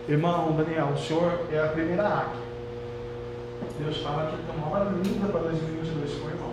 Irmão 0.08 0.52
Daniel, 0.52 0.92
o 0.94 0.98
senhor 0.98 1.40
é 1.52 1.58
a 1.58 1.68
primeira 1.68 2.06
águia. 2.06 2.46
Deus 3.80 3.98
fala 3.98 4.30
que 4.30 4.36
tem 4.36 4.56
uma 4.56 4.70
hora 4.70 4.90
linda 4.90 5.26
para 5.26 5.40
2022 5.40 6.20
com 6.20 6.26
o 6.26 6.30
irmão. 6.30 6.52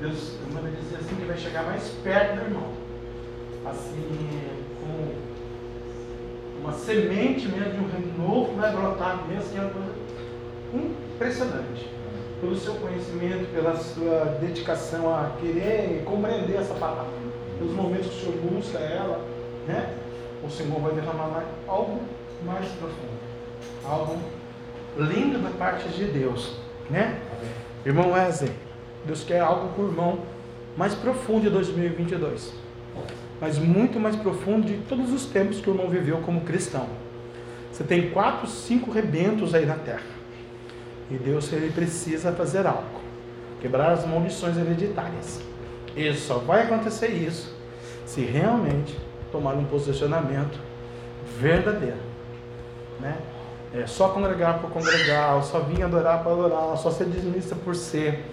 Deus 0.00 0.36
manda 0.52 0.70
dizer 0.70 0.96
assim 0.96 1.16
que 1.16 1.24
vai 1.24 1.36
chegar 1.36 1.64
mais 1.64 1.88
perto 2.04 2.36
do 2.36 2.42
irmão. 2.42 2.70
Assim, 3.66 4.30
como 4.80 5.14
uma 6.62 6.72
semente 6.72 7.48
mesmo 7.48 7.72
de 7.72 7.80
um 7.80 7.88
renovo 7.88 8.54
vai 8.54 8.72
brotar 8.72 9.26
mesmo, 9.26 9.50
que 9.50 9.58
é 9.58 9.60
uma 9.60 9.70
coisa 9.70 9.90
impressionante. 10.72 11.90
Pelo 12.40 12.56
seu 12.56 12.74
conhecimento, 12.74 13.52
pela 13.52 13.76
sua 13.76 14.36
dedicação 14.40 15.12
a 15.12 15.32
querer 15.40 16.04
compreender 16.04 16.56
essa 16.56 16.74
palavra. 16.74 17.12
Pelos 17.58 17.74
momentos 17.74 18.06
que 18.06 18.16
o 18.16 18.20
Senhor 18.20 18.36
busca 18.52 18.78
ela, 18.78 19.20
né? 19.66 19.99
O 20.42 20.50
Senhor 20.50 20.80
vai 20.80 20.92
derramar 20.92 21.44
algo 21.68 22.00
mais 22.44 22.66
profundo. 22.72 23.20
Algo 23.84 24.18
lindo 24.96 25.38
da 25.38 25.50
parte 25.50 25.88
de 25.88 26.04
Deus, 26.04 26.56
né? 26.88 27.20
Irmão 27.84 28.12
Wesley, 28.12 28.52
Deus 29.04 29.22
quer 29.24 29.40
algo 29.40 29.68
com 29.74 29.82
o 29.82 29.88
irmão 29.88 30.18
mais 30.76 30.94
profundo 30.94 31.42
de 31.42 31.50
2022. 31.50 32.52
Mas 33.40 33.58
muito 33.58 33.98
mais 33.98 34.16
profundo 34.16 34.66
de 34.66 34.78
todos 34.88 35.12
os 35.12 35.26
tempos 35.26 35.60
que 35.60 35.70
o 35.70 35.72
irmão 35.72 35.88
viveu 35.88 36.18
como 36.18 36.42
cristão. 36.42 36.86
Você 37.72 37.84
tem 37.84 38.10
quatro, 38.10 38.46
cinco 38.46 38.90
rebentos 38.90 39.54
aí 39.54 39.64
na 39.64 39.76
terra. 39.76 40.02
E 41.10 41.14
Deus 41.14 41.50
ele 41.52 41.72
precisa 41.72 42.32
fazer 42.32 42.66
algo. 42.66 43.00
Quebrar 43.60 43.92
as 43.92 44.06
maldições 44.06 44.56
hereditárias. 44.56 45.40
E 45.96 46.12
só 46.14 46.38
vai 46.38 46.62
acontecer 46.62 47.08
isso 47.08 47.54
se 48.06 48.22
realmente 48.22 48.96
tomar 49.30 49.54
um 49.54 49.64
posicionamento 49.64 50.58
verdadeiro. 51.38 51.98
Né? 53.00 53.16
É 53.74 53.86
só 53.86 54.08
congregar 54.08 54.58
por 54.58 54.70
congregar, 54.70 55.42
só 55.42 55.60
vir 55.60 55.82
adorar 55.82 56.22
para 56.22 56.32
adorar, 56.32 56.76
só 56.76 56.90
ser 56.90 57.06
dizimista 57.06 57.54
por 57.54 57.74
ser. 57.74 58.24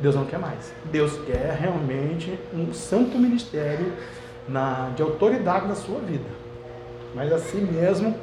Deus 0.00 0.14
não 0.14 0.24
quer 0.24 0.38
mais. 0.38 0.72
Deus 0.86 1.18
quer 1.24 1.56
realmente 1.60 2.38
um 2.52 2.72
santo 2.72 3.18
ministério 3.18 3.92
na, 4.48 4.90
de 4.94 5.02
autoridade 5.02 5.66
na 5.66 5.74
sua 5.74 6.00
vida. 6.00 6.28
Mas 7.14 7.32
assim 7.32 7.60
mesmo, 7.60 8.14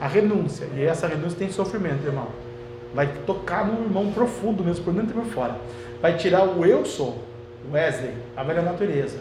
a 0.00 0.06
renúncia. 0.06 0.66
E 0.74 0.84
essa 0.84 1.06
renúncia 1.06 1.38
tem 1.38 1.50
sofrimento, 1.50 2.04
irmão 2.06 2.28
vai 2.94 3.06
tocar 3.26 3.66
no 3.66 3.84
irmão 3.84 4.12
profundo 4.12 4.62
mesmo, 4.62 4.84
por 4.84 4.92
dentro 4.92 5.10
e 5.10 5.22
por 5.22 5.32
fora. 5.32 5.56
Vai 6.00 6.16
tirar 6.16 6.44
o 6.44 6.64
eu 6.64 6.84
sou, 6.84 7.18
Wesley, 7.72 8.14
a 8.36 8.42
velha 8.42 8.62
natureza, 8.62 9.18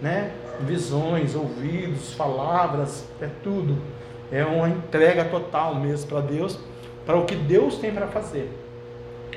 né? 0.00 0.32
Visões, 0.60 1.34
ouvidos, 1.34 2.14
palavras, 2.14 3.04
é 3.20 3.28
tudo. 3.42 3.76
É 4.30 4.44
uma 4.44 4.68
entrega 4.68 5.24
total 5.24 5.74
mesmo 5.74 6.08
para 6.08 6.20
Deus, 6.20 6.58
para 7.04 7.16
o 7.16 7.24
que 7.24 7.34
Deus 7.34 7.76
tem 7.76 7.92
para 7.92 8.06
fazer. 8.06 8.50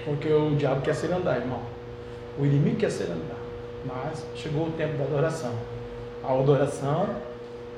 Porque 0.04 0.32
o 0.32 0.56
diabo 0.56 0.82
quer 0.82 0.94
ser 0.96 1.12
andar, 1.12 1.38
irmão. 1.38 1.62
O 2.38 2.46
inimigo 2.46 2.78
quer 2.78 2.92
ser 2.92 3.06
andar. 3.06 3.38
Mas 3.86 4.26
chegou 4.36 4.68
o 4.68 4.72
tempo 4.72 4.98
da 4.98 5.04
adoração. 5.04 5.52
A 6.24 6.34
adoração 6.34 7.08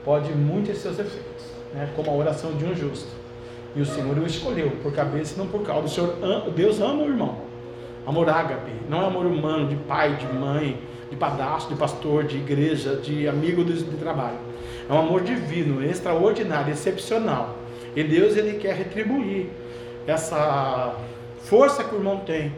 pode 0.04 0.32
muito 0.34 0.68
ter 0.68 0.76
seus 0.76 0.98
efeitos, 1.00 1.46
né? 1.74 1.90
como 1.96 2.10
a 2.12 2.14
oração 2.14 2.54
de 2.54 2.66
um 2.66 2.76
justo. 2.76 3.10
E 3.76 3.82
o 3.82 3.86
Senhor 3.86 4.18
o 4.18 4.26
escolheu 4.26 4.72
por 4.82 4.94
cabeça 4.94 5.36
e 5.36 5.38
não 5.38 5.48
por 5.48 5.64
causa. 5.64 5.86
O 5.86 5.90
Senhor, 5.90 6.52
Deus 6.56 6.80
ama 6.80 7.04
o 7.04 7.08
irmão. 7.08 7.38
Amor 8.06 8.30
ágape, 8.30 8.72
não 8.90 9.02
é 9.02 9.06
amor 9.06 9.26
humano 9.26 9.68
de 9.68 9.76
pai, 9.76 10.16
de 10.16 10.26
mãe, 10.28 10.80
de 11.10 11.16
padrasto, 11.16 11.74
de 11.74 11.80
pastor, 11.80 12.24
de 12.24 12.38
igreja, 12.38 12.96
de 12.96 13.28
amigo 13.28 13.64
de, 13.64 13.84
de 13.84 13.98
trabalho. 13.98 14.38
É 14.90 14.94
um 14.94 15.00
amor 15.00 15.22
divino, 15.22 15.84
extraordinário, 15.84 16.72
excepcional. 16.72 17.58
E 17.96 18.04
Deus 18.04 18.38
ele 18.38 18.58
quer 18.60 18.76
retribuir 18.76 19.48
essa 20.06 20.96
força 21.44 21.84
que 21.84 21.96
o 21.96 21.98
irmão 21.98 22.20
tem 22.20 22.52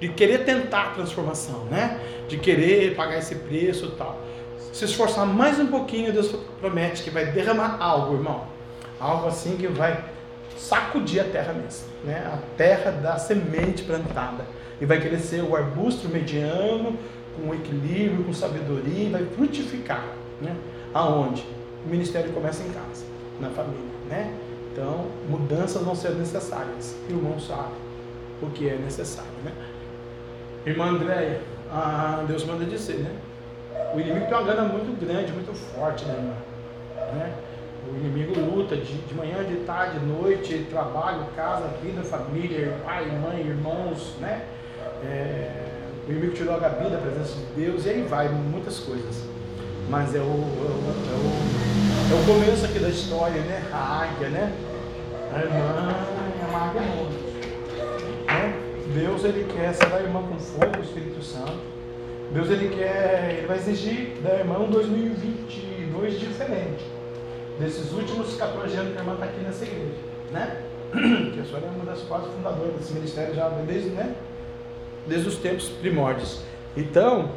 de 0.00 0.08
querer 0.08 0.44
tentar 0.44 0.82
a 0.82 0.90
transformação, 0.90 1.64
né? 1.70 1.98
De 2.28 2.36
querer 2.36 2.94
pagar 2.94 3.18
esse 3.18 3.34
preço 3.36 3.92
tal. 3.92 4.20
Se 4.72 4.84
esforçar 4.84 5.26
mais 5.26 5.58
um 5.58 5.66
pouquinho, 5.66 6.12
Deus 6.12 6.34
promete 6.60 7.02
que 7.02 7.10
vai 7.10 7.26
derramar 7.26 7.76
algo, 7.80 8.14
irmão. 8.14 8.44
Algo 9.00 9.28
assim 9.28 9.56
que 9.56 9.66
vai 9.66 10.04
sacudir 10.56 11.20
a 11.20 11.24
terra 11.24 11.52
mesmo, 11.52 11.88
né? 12.04 12.30
a 12.32 12.38
terra 12.56 12.90
da 12.90 13.16
semente 13.18 13.82
plantada. 13.82 14.44
E 14.80 14.84
vai 14.84 15.00
crescer 15.00 15.42
o 15.42 15.54
arbusto 15.54 16.08
mediano, 16.08 16.98
com 17.36 17.54
equilíbrio, 17.54 18.24
com 18.24 18.32
sabedoria, 18.32 19.10
vai 19.10 19.24
frutificar. 19.26 20.04
Né? 20.40 20.54
Aonde? 20.92 21.46
O 21.84 21.88
ministério 21.88 22.32
começa 22.32 22.62
em 22.62 22.70
casa, 22.70 23.04
na 23.40 23.50
família. 23.50 23.94
Né? 24.08 24.34
Então, 24.72 25.06
mudanças 25.28 25.82
vão 25.82 25.94
ser 25.94 26.10
necessárias. 26.14 26.96
E 27.08 27.12
o 27.12 27.16
irmão 27.16 27.38
sabe 27.38 27.74
o 28.42 28.46
que 28.50 28.68
é 28.68 28.76
necessário. 28.76 29.30
Né? 29.44 29.52
Irmã 30.66 30.86
Andréia, 30.86 31.40
ah, 31.70 32.24
Deus 32.26 32.44
manda 32.44 32.64
dizer, 32.64 32.98
né? 32.98 33.10
O 33.94 34.00
inimigo 34.00 34.26
tem 34.26 34.34
uma 34.34 34.44
gana 34.44 34.62
muito 34.62 34.98
grande, 34.98 35.32
muito 35.32 35.52
forte, 35.52 36.04
né, 36.04 36.14
irmã? 36.14 36.34
Né? 37.18 37.32
O 37.86 37.96
inimigo 37.96 38.40
luta 38.40 38.76
de, 38.76 38.94
de 38.94 39.14
manhã, 39.14 39.44
de 39.44 39.56
tarde, 39.66 39.98
de 39.98 40.06
noite, 40.06 40.66
trabalho, 40.70 41.24
casa, 41.36 41.68
vida, 41.82 42.02
família, 42.02 42.78
pai, 42.84 43.06
mãe, 43.06 43.40
irmãos, 43.40 44.14
né? 44.20 44.46
É, 45.04 45.63
o 46.06 46.10
inimigo 46.10 46.34
tirou 46.34 46.54
a 46.54 46.58
Gabi 46.58 46.90
da 46.90 46.98
presença 46.98 47.34
de 47.34 47.64
Deus 47.64 47.86
e 47.86 47.90
aí 47.90 48.02
vai, 48.02 48.28
muitas 48.28 48.78
coisas. 48.80 49.22
Mas 49.88 50.14
é 50.14 50.18
o, 50.18 50.22
é 50.22 50.24
o, 50.24 50.30
é 50.30 51.16
o, 51.16 52.18
é 52.18 52.20
o 52.20 52.26
começo 52.26 52.64
aqui 52.64 52.78
da 52.78 52.88
história, 52.88 53.40
né? 53.42 53.62
A 53.72 54.02
águia, 54.02 54.28
né? 54.28 54.52
A 55.32 55.40
irmã 55.40 55.94
é 56.42 56.46
uma 56.48 56.68
águia 56.68 56.82
nova. 56.82 57.10
Né? 58.26 58.64
Deus 58.94 59.24
ele 59.24 59.44
quer 59.52 59.74
ser 59.74 59.92
a 59.92 60.00
irmã 60.00 60.22
com 60.22 60.38
fogo, 60.38 60.78
o 60.78 60.82
Espírito 60.82 61.22
Santo. 61.22 61.58
Deus 62.32 62.50
ele 62.50 62.74
quer, 62.74 63.36
ele 63.38 63.46
vai 63.46 63.56
exigir 63.56 64.16
da 64.22 64.34
irmã 64.34 64.58
um 64.58 64.70
2022 64.70 66.18
diferente 66.18 66.84
desses 67.58 67.92
últimos 67.92 68.36
14 68.36 68.76
anos 68.76 68.92
que 68.92 68.98
a 68.98 69.00
irmã 69.00 69.14
está 69.14 69.26
aqui 69.26 69.40
nessa 69.40 69.64
igreja, 69.64 69.94
né? 70.32 70.62
Que 71.34 71.40
a 71.40 71.44
senhora 71.44 71.66
é 71.66 71.70
uma 71.70 71.84
das 71.84 72.02
quatro 72.02 72.30
fundadoras 72.30 72.74
desse 72.74 72.92
ministério 72.92 73.34
já 73.34 73.48
desde, 73.48 73.90
né? 73.90 74.14
Desde 75.06 75.28
os 75.28 75.36
tempos 75.36 75.68
primórdios. 75.68 76.40
Então, 76.76 77.30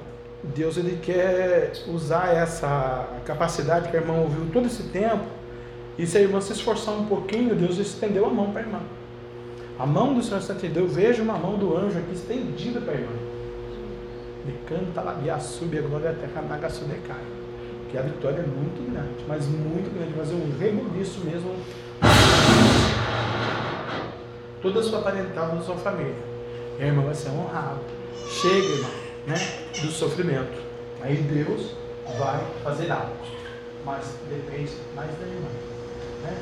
Deus 0.43 0.77
ele 0.77 0.99
quer 1.01 1.73
usar 1.87 2.33
essa 2.33 3.07
capacidade 3.25 3.89
que 3.89 3.97
a 3.97 3.99
irmã 3.99 4.13
ouviu 4.13 4.47
todo 4.53 4.67
esse 4.67 4.83
tempo 4.83 5.25
e 5.97 6.05
se 6.05 6.17
a 6.17 6.21
irmã 6.21 6.39
se 6.39 6.53
esforçar 6.53 6.93
um 6.93 7.05
pouquinho, 7.05 7.55
Deus 7.55 7.77
estendeu 7.77 8.25
a 8.25 8.29
mão 8.29 8.51
para 8.51 8.61
a 8.61 8.65
irmã. 8.65 8.79
A 9.79 9.85
mão 9.85 10.13
do 10.13 10.23
Senhor 10.23 10.41
Santo 10.41 10.65
eu 10.65 10.87
vejo 10.87 11.23
uma 11.23 11.37
mão 11.37 11.57
do 11.57 11.75
anjo 11.75 11.97
aqui 11.97 12.13
estendida 12.13 12.79
para 12.79 12.93
a 12.93 12.95
irmã. 12.95 13.15
De 14.45 14.53
canta 14.67 15.01
lá, 15.01 15.11
a 15.13 15.81
glória 15.81 16.15
canaga 16.33 16.69
subecai 16.69 17.37
que 17.89 17.97
a 17.97 18.01
vitória 18.01 18.41
é 18.41 18.45
muito 18.45 18.91
grande, 18.91 19.23
mas 19.27 19.47
muito 19.47 19.93
grande, 19.93 20.13
mas 20.15 20.31
é 20.31 20.35
um 20.35 20.57
rebuliço 20.59 21.21
mesmo. 21.21 21.55
Toda 24.61 24.79
a 24.79 24.83
sua 24.83 25.01
parental, 25.01 25.49
toda 25.49 25.61
a 25.61 25.63
sua 25.63 25.75
família. 25.75 26.15
E 26.79 26.83
a 26.83 26.87
irmã 26.87 27.03
vai 27.03 27.15
ser 27.15 27.29
honrada. 27.29 27.79
Chega, 28.29 28.67
irmão, 28.67 28.91
né, 29.25 29.35
do 29.81 29.91
sofrimento. 29.91 30.61
Aí 31.01 31.15
Deus 31.15 31.71
vai 32.19 32.43
fazer 32.63 32.91
algo. 32.91 33.15
Mas 33.85 34.05
depende 34.29 34.71
mais 34.95 35.09
da 35.17 35.25
irmã. 35.25 35.47
Né? 36.23 36.37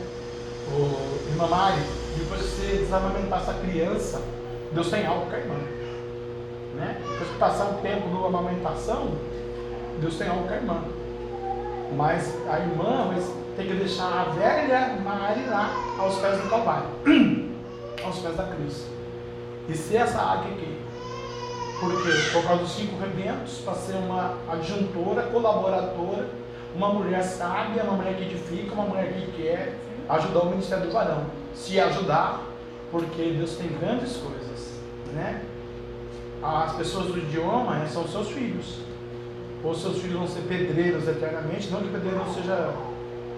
O, 0.68 1.30
irmã 1.30 1.48
Mari, 1.48 1.82
depois 2.18 2.42
que 2.42 2.48
você 2.48 2.78
desamamentar 2.78 3.42
essa 3.42 3.54
criança, 3.54 4.22
Deus 4.72 4.90
tem 4.90 5.06
algo 5.06 5.28
com 5.28 5.36
a 5.36 5.40
irmã. 5.40 5.56
Né? 6.76 6.98
Depois 7.12 7.30
que 7.30 7.38
passar 7.38 7.66
um 7.66 7.82
tempo 7.82 8.10
na 8.10 8.28
amamentação, 8.28 9.12
Deus 10.02 10.18
tem 10.18 10.28
algo 10.28 10.48
com 10.48 10.54
a 10.54 10.58
irmã. 10.58 10.84
Mas 11.96 12.34
a 12.50 12.60
irmã 12.60 13.12
mas 13.14 13.32
tem 13.56 13.68
que 13.68 13.74
deixar 13.76 14.06
a 14.06 14.24
velha 14.32 15.00
Mari 15.02 15.46
lá 15.50 15.72
aos 15.98 16.16
pés 16.18 16.42
do 16.42 16.50
Calvário, 16.50 16.90
aos 18.04 18.20
pés 18.20 18.36
da 18.36 18.44
cruz. 18.44 18.95
E 19.68 19.76
se 19.76 19.98
essa 19.98 20.20
águia 20.22 20.54
aqui, 20.54 20.78
porque 21.80 22.10
por 22.32 22.44
causa 22.44 22.64
dos 22.64 22.72
cinco 22.72 23.00
rebentos, 23.00 23.60
para 23.60 23.74
ser 23.74 23.96
uma 23.96 24.38
adjuntora, 24.48 25.24
colaboradora, 25.24 26.30
uma 26.76 26.90
mulher 26.90 27.24
sábia, 27.24 27.84
uma 27.84 27.94
mulher 27.94 28.16
que 28.16 28.24
edifica, 28.24 28.74
uma 28.74 28.86
mulher 28.86 29.14
que 29.14 29.32
quer 29.42 29.76
ajudar 30.10 30.42
o 30.42 30.50
ministério 30.50 30.86
do 30.86 30.92
varão. 30.92 31.26
Se 31.54 31.80
ajudar, 31.80 32.42
porque 32.92 33.34
Deus 33.38 33.56
tem 33.56 33.68
grandes 33.80 34.18
coisas, 34.18 34.74
né? 35.14 35.42
As 36.44 36.76
pessoas 36.76 37.08
do 37.08 37.18
idioma 37.18 37.76
né, 37.78 37.88
são 37.88 38.08
seus 38.08 38.30
filhos 38.30 38.86
ou 39.66 39.74
seus 39.74 39.98
filhos 39.98 40.18
vão 40.18 40.28
ser 40.28 40.42
pedreiros 40.42 41.08
eternamente, 41.08 41.70
não 41.72 41.82
que 41.82 41.90
pedreiro 41.90 42.18
não 42.18 42.32
seja, 42.32 42.72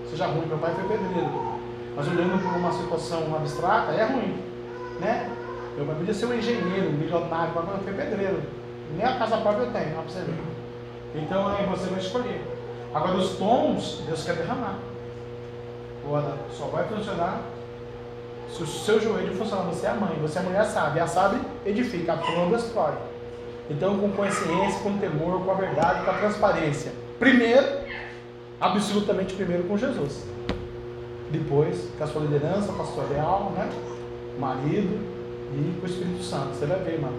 seja 0.10 0.28
ruim, 0.28 0.46
meu 0.46 0.58
pai 0.58 0.74
foi 0.74 0.98
pedreiro, 0.98 1.60
mas 1.96 2.06
olhando 2.08 2.44
por 2.44 2.58
uma 2.58 2.72
situação 2.74 3.34
abstrata, 3.34 3.94
é 3.94 4.04
ruim, 4.04 4.38
né? 5.00 5.32
Meu 5.78 5.86
pai 5.86 5.96
podia 5.96 6.14
ser 6.14 6.26
um 6.26 6.34
engenheiro, 6.34 6.90
um 6.90 6.94
milionário, 6.94 7.54
mas 7.54 7.66
não 7.66 7.78
foi 7.78 7.94
pedreiro, 7.94 8.42
nem 8.96 9.06
a 9.06 9.16
casa 9.20 9.38
própria 9.38 9.66
eu 9.66 9.72
tenho, 9.72 9.94
para 9.94 10.02
você 10.02 10.22
ver. 10.22 10.34
Então 11.14 11.48
aí 11.48 11.68
você 11.68 11.86
vai 11.86 12.00
escolher. 12.00 12.42
Agora 12.96 13.16
os 13.16 13.38
tons, 13.38 14.02
Deus 14.08 14.24
quer 14.24 14.38
derramar. 14.38 14.80
Agora, 16.04 16.34
só 16.52 16.66
vai 16.66 16.84
funcionar 16.88 17.42
se 18.52 18.64
o 18.64 18.66
seu 18.66 19.00
joelho 19.00 19.36
funcionar. 19.36 19.66
Você 19.66 19.86
é 19.86 19.90
a 19.92 19.94
mãe, 19.94 20.18
você 20.20 20.40
é 20.40 20.42
a 20.42 20.46
mulher 20.46 20.66
sabe. 20.66 21.00
A 21.00 21.06
sabe 21.06 21.40
edifica, 21.64 22.14
a 22.14 22.18
plano 22.18 22.56
destrói. 22.56 22.94
Então, 23.70 24.00
com 24.00 24.10
consciência, 24.14 24.80
com 24.82 24.98
temor, 24.98 25.44
com 25.44 25.52
a 25.52 25.56
verdade, 25.56 26.06
com 26.06 26.10
a 26.10 26.14
transparência. 26.16 26.92
Primeiro, 27.20 27.68
absolutamente 28.60 29.36
primeiro 29.36 29.66
com 29.66 29.78
Jesus. 29.78 30.24
Depois, 31.30 31.88
com 31.96 32.04
a 32.04 32.08
sua 32.08 32.22
liderança 32.22 32.74
pastoral, 32.74 33.52
né? 33.56 33.70
marido 34.40 35.17
e 35.54 35.80
com 35.80 35.86
o 35.86 35.90
Espírito 35.90 36.24
Santo. 36.24 36.56
Você 36.56 36.66
vai 36.66 36.80
ver, 36.80 37.00
mano, 37.00 37.18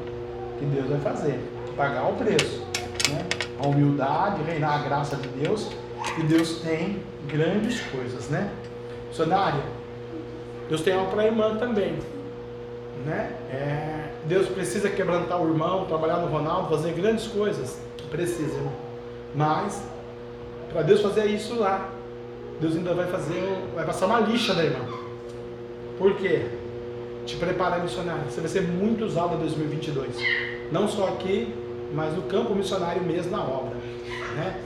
que 0.58 0.64
Deus 0.66 0.88
vai 0.88 1.00
fazer. 1.00 1.40
Pagar 1.76 2.08
o 2.08 2.14
preço. 2.14 2.66
Né? 3.10 3.24
A 3.62 3.66
humildade, 3.66 4.42
reinar 4.42 4.80
a 4.80 4.82
graça 4.82 5.16
de 5.16 5.28
Deus. 5.28 5.70
E 6.18 6.22
Deus 6.22 6.60
tem 6.60 7.02
grandes 7.26 7.80
coisas, 7.82 8.28
né? 8.28 8.50
Missionária, 9.08 9.62
Deus 10.68 10.82
tem 10.82 10.94
algo 10.94 11.10
para 11.10 11.22
a 11.22 11.26
irmã 11.26 11.56
também. 11.56 11.98
Né? 13.04 13.32
É, 13.50 14.10
Deus 14.24 14.48
precisa 14.48 14.90
quebrantar 14.90 15.40
o 15.40 15.48
irmão, 15.48 15.86
trabalhar 15.86 16.18
no 16.18 16.28
Ronaldo, 16.28 16.68
fazer 16.68 16.92
grandes 16.92 17.26
coisas. 17.26 17.78
Precisa, 18.10 18.54
irmão. 18.54 18.72
Mas, 19.34 19.82
para 20.72 20.82
Deus 20.82 21.00
fazer 21.00 21.26
isso 21.26 21.56
lá, 21.56 21.88
Deus 22.60 22.76
ainda 22.76 22.94
vai 22.94 23.06
fazer, 23.06 23.42
vai 23.74 23.84
passar 23.84 24.06
uma 24.06 24.20
lixa 24.20 24.54
da 24.54 24.64
irmã. 24.64 24.84
Por 25.98 26.16
quê? 26.16 26.46
Te 27.28 27.36
prepara 27.36 27.78
missionário. 27.78 28.22
Você 28.30 28.40
vai 28.40 28.48
ser 28.48 28.62
muito 28.62 29.04
usado 29.04 29.34
em 29.34 29.38
2022. 29.40 30.16
Não 30.72 30.88
só 30.88 31.08
aqui, 31.08 31.54
mas 31.92 32.16
no 32.16 32.22
campo 32.22 32.54
missionário 32.54 33.02
mesmo, 33.02 33.30
na 33.30 33.42
obra. 33.42 33.76
Né? 34.34 34.58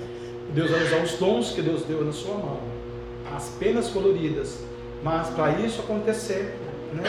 Deus 0.54 0.70
vai 0.70 0.84
usar 0.84 1.02
os 1.02 1.12
dons 1.14 1.50
que 1.50 1.60
Deus 1.60 1.82
deu 1.82 2.04
na 2.04 2.12
sua 2.12 2.36
mão. 2.36 2.60
As 3.34 3.48
penas 3.58 3.88
coloridas. 3.88 4.60
Mas 5.02 5.28
para 5.30 5.58
isso 5.58 5.80
acontecer, 5.80 6.56
né? 6.92 7.02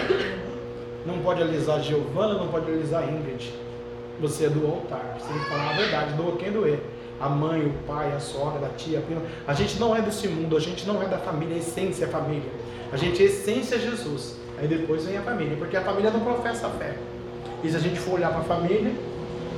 não 1.06 1.20
pode 1.20 1.44
alisar 1.44 1.84
Giovana, 1.84 2.34
não 2.34 2.48
pode 2.48 2.72
alisar 2.72 3.08
Ingrid. 3.08 3.54
Você 4.22 4.46
é 4.46 4.50
do 4.50 4.66
altar. 4.66 5.20
Você 5.20 5.32
tem 5.32 5.40
que 5.40 5.50
falar 5.52 5.70
a 5.70 5.74
verdade. 5.74 6.14
Doa 6.14 6.36
quem 6.36 6.52
doer 6.52 6.80
a 7.20 7.30
mãe, 7.30 7.64
o 7.64 7.74
pai, 7.88 8.12
a 8.12 8.20
sogra, 8.20 8.66
a 8.66 8.70
tia, 8.70 8.98
a 8.98 9.02
prima. 9.04 9.22
A 9.48 9.54
gente 9.54 9.80
não 9.80 9.96
é 9.96 10.02
desse 10.02 10.28
mundo, 10.28 10.58
a 10.58 10.60
gente 10.60 10.88
não 10.88 11.02
é 11.02 11.06
da 11.06 11.20
família, 11.20 11.56
a 11.56 11.60
essência 11.60 12.06
é 12.06 12.08
família. 12.08 12.50
A 12.92 12.98
gente 12.98 13.22
é 13.22 13.28
a 13.28 13.30
essência 13.30 13.76
é 13.76 13.80
Jesus. 13.80 14.43
Aí 14.64 14.70
depois 14.70 15.04
vem 15.04 15.18
a 15.18 15.22
família, 15.22 15.58
porque 15.58 15.76
a 15.76 15.82
família 15.82 16.10
não 16.10 16.22
professa 16.22 16.68
a 16.68 16.70
fé. 16.70 16.96
E 17.62 17.70
se 17.70 17.76
a 17.76 17.80
gente 17.80 18.00
for 18.00 18.14
olhar 18.14 18.30
para 18.30 18.40
a 18.40 18.44
família, 18.44 18.94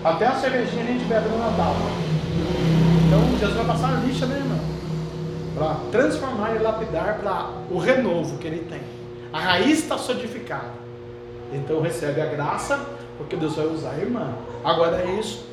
até 0.03 0.25
a 0.25 0.33
cervejinha 0.33 0.83
a 0.83 0.87
gente 0.87 1.05
bebe 1.05 1.29
no 1.29 1.37
Natal. 1.37 1.75
Então 3.05 3.37
Jesus 3.37 3.55
vai 3.55 3.67
passar 3.67 3.97
a 3.97 3.99
lixa, 3.99 4.25
né, 4.25 4.37
irmão? 4.37 4.59
Para 5.53 5.75
transformar 5.91 6.55
e 6.55 6.57
lapidar 6.57 7.19
para 7.19 7.49
o 7.69 7.77
renovo 7.77 8.39
que 8.39 8.47
ele 8.47 8.65
tem. 8.67 8.81
A 9.31 9.39
raiz 9.39 9.77
está 9.77 9.95
solidificada. 9.95 10.71
Então 11.53 11.81
recebe 11.81 12.19
a 12.19 12.25
graça, 12.25 12.83
porque 13.19 13.35
Deus 13.35 13.55
vai 13.55 13.67
usar 13.67 13.91
a 13.91 13.99
irmã. 13.99 14.33
Agora 14.63 15.03
é 15.03 15.19
isso. 15.19 15.47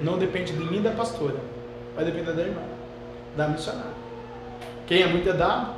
Não 0.00 0.16
depende 0.16 0.54
de 0.54 0.64
mim 0.64 0.80
da 0.80 0.92
pastora. 0.92 1.36
Vai 1.94 2.06
depender 2.06 2.32
da 2.32 2.40
irmã, 2.40 2.62
da 3.36 3.48
missionária. 3.48 3.92
Quem 4.86 5.02
é 5.02 5.06
muito 5.08 5.28
é 5.28 5.34
dado, 5.34 5.74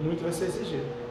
muito 0.00 0.24
vai 0.24 0.32
ser 0.32 0.46
exigido. 0.46 1.01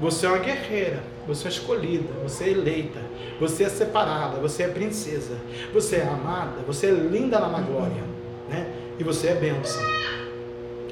Você 0.00 0.26
é 0.26 0.28
uma 0.28 0.38
guerreira, 0.38 1.00
você 1.26 1.46
é 1.46 1.50
escolhida, 1.50 2.12
você 2.22 2.44
é 2.44 2.48
eleita, 2.50 3.00
você 3.38 3.64
é 3.64 3.68
separada, 3.68 4.38
você 4.38 4.64
é 4.64 4.68
princesa, 4.68 5.36
você 5.72 5.96
é 5.96 6.02
amada, 6.02 6.62
você 6.66 6.88
é 6.88 6.90
linda 6.90 7.38
na 7.38 7.60
glória, 7.60 8.02
né? 8.48 8.66
E 8.98 9.04
você 9.04 9.28
é 9.28 9.34
bênção. 9.34 9.82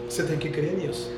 Você 0.08 0.22
tem 0.22 0.38
que 0.38 0.50
crer 0.50 0.72
nisso. 0.74 1.10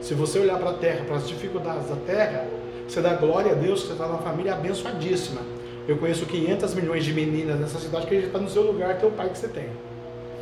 Se 0.00 0.14
você 0.14 0.40
olhar 0.40 0.58
para 0.58 0.70
a 0.70 0.74
terra, 0.74 1.04
para 1.04 1.16
as 1.16 1.28
dificuldades 1.28 1.88
da 1.88 1.96
terra, 1.96 2.46
você 2.88 3.00
dá 3.00 3.14
glória 3.14 3.52
a 3.52 3.54
Deus 3.54 3.82
você 3.82 3.92
está 3.92 4.06
numa 4.06 4.18
família 4.18 4.54
abençoadíssima. 4.54 5.40
Eu 5.86 5.98
conheço 5.98 6.26
500 6.26 6.74
milhões 6.74 7.04
de 7.04 7.12
meninas 7.12 7.58
nessa 7.58 7.78
cidade 7.78 8.06
que 8.06 8.14
está 8.16 8.38
no 8.38 8.48
seu 8.48 8.62
lugar, 8.62 8.98
o 9.04 9.10
pai 9.12 9.28
que 9.28 9.38
você 9.38 9.48
tem. 9.48 9.68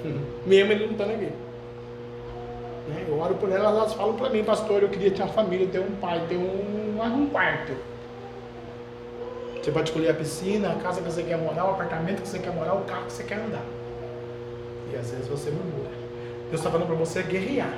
Mesmo 0.46 0.72
ele 0.72 0.86
não 0.86 0.92
está 0.92 1.04
aqui. 1.04 1.28
Né? 2.90 3.06
Eu 3.08 3.18
oro 3.18 3.34
por 3.34 3.50
elas, 3.50 3.74
elas 3.74 3.94
falam 3.94 4.14
para 4.14 4.30
mim, 4.30 4.44
pastor, 4.44 4.82
eu 4.82 4.88
queria 4.88 5.10
ter 5.10 5.22
uma 5.22 5.32
família, 5.32 5.66
ter 5.66 5.80
um 5.80 5.96
pai, 5.96 6.24
ter 6.28 6.36
um, 6.36 7.00
um 7.00 7.26
quarto. 7.28 7.72
Você 9.62 9.70
pode 9.70 9.90
escolher 9.90 10.10
a 10.10 10.14
piscina, 10.14 10.72
a 10.72 10.74
casa 10.76 11.00
que 11.00 11.10
você 11.10 11.22
quer 11.22 11.36
morar, 11.36 11.66
o 11.66 11.70
apartamento 11.70 12.22
que 12.22 12.28
você 12.28 12.38
quer 12.38 12.52
morar, 12.52 12.74
o 12.74 12.84
carro 12.84 13.06
que 13.06 13.12
você 13.12 13.24
quer 13.24 13.36
andar. 13.36 13.64
E 14.92 14.96
às 14.96 15.10
vezes 15.10 15.28
você 15.28 15.50
murmura. 15.50 15.90
Deus 16.48 16.60
está 16.60 16.70
falando 16.70 16.86
para 16.86 16.96
você 16.96 17.22
guerrear. 17.22 17.72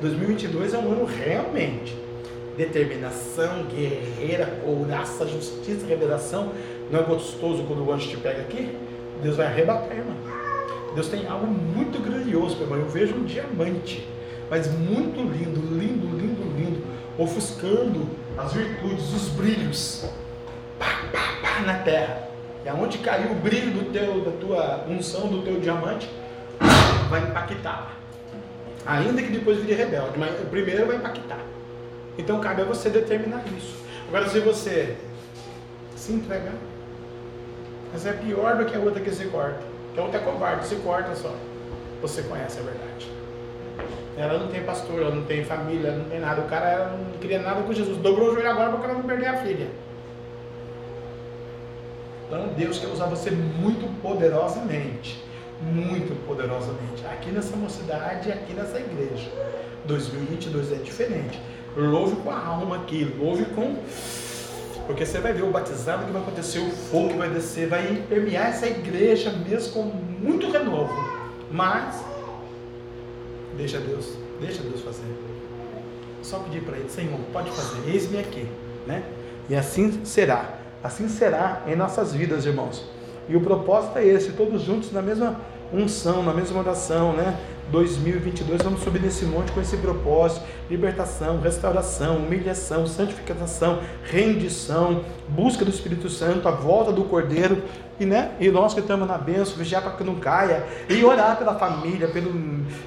2022 0.00 0.74
é 0.74 0.78
um 0.78 0.92
ano 0.92 1.04
realmente 1.04 2.08
determinação, 2.58 3.64
guerreira, 3.64 4.46
couraça, 4.64 5.26
justiça, 5.26 5.86
revelação. 5.86 6.52
Não 6.90 7.00
é 7.00 7.02
gostoso 7.04 7.62
quando 7.62 7.86
o 7.86 7.92
anjo 7.92 8.08
te 8.08 8.16
pega 8.16 8.40
aqui? 8.40 8.76
Deus 9.22 9.36
vai 9.36 9.46
arrebatar, 9.46 9.96
irmão. 9.96 10.16
Deus 10.94 11.08
tem 11.08 11.26
algo 11.28 11.46
muito 11.46 12.02
grandioso, 12.02 12.56
meu 12.56 12.64
irmão. 12.64 12.78
Eu 12.80 12.88
vejo 12.88 13.14
um 13.14 13.24
diamante, 13.24 14.06
mas 14.50 14.70
muito 14.70 15.20
lindo, 15.20 15.60
lindo, 15.60 16.06
lindo, 16.16 16.42
lindo, 16.56 16.82
ofuscando 17.18 18.08
as 18.36 18.52
virtudes, 18.52 19.12
os 19.12 19.28
brilhos, 19.30 20.04
pá, 20.78 21.02
pá, 21.12 21.38
pá, 21.42 21.60
na 21.66 21.78
terra. 21.80 22.28
E 22.64 22.68
aonde 22.68 22.98
caiu 22.98 23.32
o 23.32 23.34
brilho 23.34 23.72
do 23.72 23.92
teu, 23.92 24.20
da 24.24 24.30
tua 24.32 24.84
unção, 24.88 25.28
do 25.28 25.42
teu 25.42 25.60
diamante, 25.60 26.08
vai 27.08 27.22
impactar. 27.22 27.96
Ainda 28.86 29.22
que 29.22 29.30
depois 29.30 29.58
vire 29.58 29.74
rebelde, 29.74 30.18
mas 30.18 30.30
primeiro 30.50 30.86
vai 30.86 30.96
impactar. 30.96 31.40
Então 32.16 32.40
cabe 32.40 32.62
a 32.62 32.64
você 32.64 32.88
determinar 32.88 33.44
isso. 33.56 33.76
Agora, 34.08 34.28
se 34.28 34.40
você 34.40 34.96
se 35.94 36.12
entregar, 36.12 36.54
essa 37.94 38.10
é 38.10 38.12
pior 38.12 38.56
do 38.56 38.64
que 38.64 38.74
a 38.76 38.80
outra 38.80 39.00
que 39.00 39.10
se 39.10 39.26
corta. 39.26 39.60
Que 39.94 40.00
a 40.00 40.02
outra 40.02 40.20
é 40.20 40.24
covarde, 40.24 40.66
se 40.66 40.76
corta 40.76 41.14
só. 41.14 41.34
Você 42.00 42.22
conhece 42.22 42.58
a 42.58 42.62
verdade. 42.62 43.17
Ela 44.18 44.36
não 44.36 44.48
tem 44.48 44.62
pastor, 44.64 45.00
ela 45.00 45.14
não 45.14 45.22
tem 45.22 45.44
família, 45.44 45.92
não 45.92 46.04
tem 46.06 46.18
nada. 46.18 46.40
O 46.40 46.48
cara 46.48 46.88
não 46.88 47.18
queria 47.20 47.38
nada 47.38 47.62
com 47.62 47.72
Jesus. 47.72 47.96
Dobrou 47.98 48.30
o 48.30 48.34
joelho 48.34 48.50
agora 48.50 48.72
para 48.72 48.90
ela 48.90 48.98
não 48.98 49.04
perder 49.04 49.26
a 49.26 49.36
filha. 49.36 49.68
Então 52.26 52.48
Deus 52.56 52.78
quer 52.78 52.88
usar 52.88 53.06
você 53.06 53.30
muito 53.30 53.88
poderosamente. 54.02 55.22
Muito 55.62 56.14
poderosamente. 56.26 57.04
Aqui 57.12 57.30
nessa 57.30 57.56
mocidade, 57.56 58.30
aqui 58.32 58.52
nessa 58.54 58.78
igreja. 58.78 59.30
2022 59.86 60.72
é 60.72 60.76
diferente. 60.76 61.40
Louve 61.76 62.16
com 62.16 62.30
a 62.30 62.44
alma 62.44 62.76
aqui, 62.76 63.04
louve 63.18 63.44
com. 63.46 63.76
Porque 64.86 65.06
você 65.06 65.18
vai 65.18 65.32
ver 65.32 65.42
o 65.42 65.50
batizado 65.50 66.06
que 66.06 66.10
vai 66.10 66.22
acontecer, 66.22 66.58
o 66.58 66.70
fogo 66.70 67.10
que 67.10 67.18
vai 67.18 67.28
descer, 67.28 67.68
vai 67.68 68.02
permear 68.08 68.48
essa 68.48 68.66
igreja 68.66 69.30
mesmo 69.30 69.74
com 69.74 69.82
muito 69.82 70.50
renovo. 70.50 70.92
Mas, 71.50 72.02
deixa 73.58 73.78
Deus, 73.78 74.14
deixa 74.40 74.62
Deus 74.62 74.80
fazer. 74.80 75.04
Só 76.22 76.38
pedir 76.38 76.62
para 76.62 76.78
Ele, 76.78 76.88
Senhor, 76.88 77.18
pode 77.32 77.50
fazer, 77.50 77.90
eis-me 77.90 78.18
aqui, 78.18 78.46
né? 78.86 79.02
E 79.50 79.56
assim 79.56 80.04
será, 80.04 80.58
assim 80.82 81.08
será 81.08 81.64
em 81.66 81.74
nossas 81.74 82.14
vidas, 82.14 82.46
irmãos. 82.46 82.84
E 83.28 83.36
o 83.36 83.40
propósito 83.40 83.98
é 83.98 84.06
esse, 84.06 84.32
todos 84.32 84.62
juntos 84.62 84.92
na 84.92 85.02
mesma 85.02 85.40
unção, 85.72 86.22
na 86.22 86.32
mesma 86.32 86.60
oração, 86.60 87.12
né? 87.12 87.38
2022 87.70 88.62
vamos 88.62 88.80
subir 88.80 89.02
nesse 89.02 89.26
monte 89.26 89.52
com 89.52 89.60
esse 89.60 89.76
propósito: 89.76 90.46
libertação, 90.70 91.40
restauração, 91.40 92.16
humilhação, 92.16 92.86
santificação, 92.86 93.80
rendição, 94.04 95.04
busca 95.28 95.64
do 95.64 95.70
Espírito 95.70 96.08
Santo, 96.08 96.48
a 96.48 96.52
volta 96.52 96.92
do 96.92 97.04
Cordeiro 97.04 97.62
e, 98.00 98.06
né, 98.06 98.32
e 98.38 98.48
nós 98.50 98.74
que 98.74 98.80
estamos 98.80 99.08
na 99.08 99.18
bênção, 99.18 99.56
vigiar 99.56 99.82
para 99.82 99.92
que 99.92 100.04
não 100.04 100.16
caia 100.16 100.64
e 100.88 101.04
orar 101.04 101.36
pela 101.36 101.54
família, 101.54 102.08
pelo, 102.08 102.32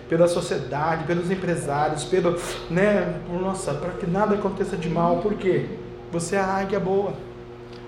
pela 0.08 0.28
sociedade, 0.28 1.04
pelos 1.04 1.30
empresários, 1.30 2.04
pelo, 2.06 2.40
né, 2.70 3.20
nossa, 3.30 3.74
para 3.74 3.92
que 3.92 4.08
nada 4.08 4.36
aconteça 4.36 4.78
de 4.78 4.90
mal, 4.90 5.18
porque 5.18 5.68
você 6.12 6.36
é 6.36 6.40
a 6.40 6.46
águia 6.46 6.80
boa. 6.80 7.14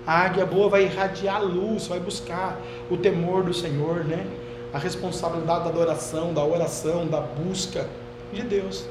A 0.06 0.20
águia 0.20 0.44
boa 0.44 0.68
vai 0.68 0.84
irradiar 0.84 1.36
a 1.36 1.40
luz, 1.40 1.86
vai 1.86 1.98
buscar 1.98 2.58
o 2.90 2.96
temor 2.96 3.42
do 3.42 3.54
Senhor, 3.54 4.04
né? 4.04 4.26
a 4.74 4.78
responsabilidade 4.78 5.64
da 5.64 5.70
adoração, 5.70 6.34
da 6.34 6.44
oração, 6.44 7.06
da 7.06 7.20
busca 7.20 7.86
de 8.32 8.42
Deus. 8.42 8.84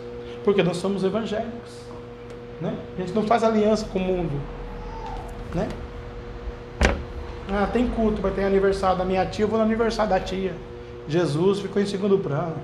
Porque 0.43 0.63
nós 0.63 0.77
somos 0.77 1.03
evangélicos. 1.03 1.83
Né? 2.61 2.73
A 2.97 3.01
gente 3.01 3.13
não 3.13 3.23
faz 3.23 3.43
aliança 3.43 3.85
com 3.91 3.99
o 3.99 4.01
mundo. 4.01 4.41
Né? 5.53 5.67
Ah, 7.55 7.67
tem 7.67 7.87
culto, 7.87 8.19
vai 8.19 8.31
ter 8.31 8.45
aniversário 8.45 8.97
da 8.97 9.05
minha 9.05 9.23
tia, 9.27 9.45
vou 9.45 9.59
no 9.59 9.63
aniversário 9.63 10.09
da 10.09 10.19
tia. 10.19 10.55
Jesus 11.07 11.59
ficou 11.59 11.79
em 11.79 11.85
segundo 11.85 12.17
plano. 12.17 12.55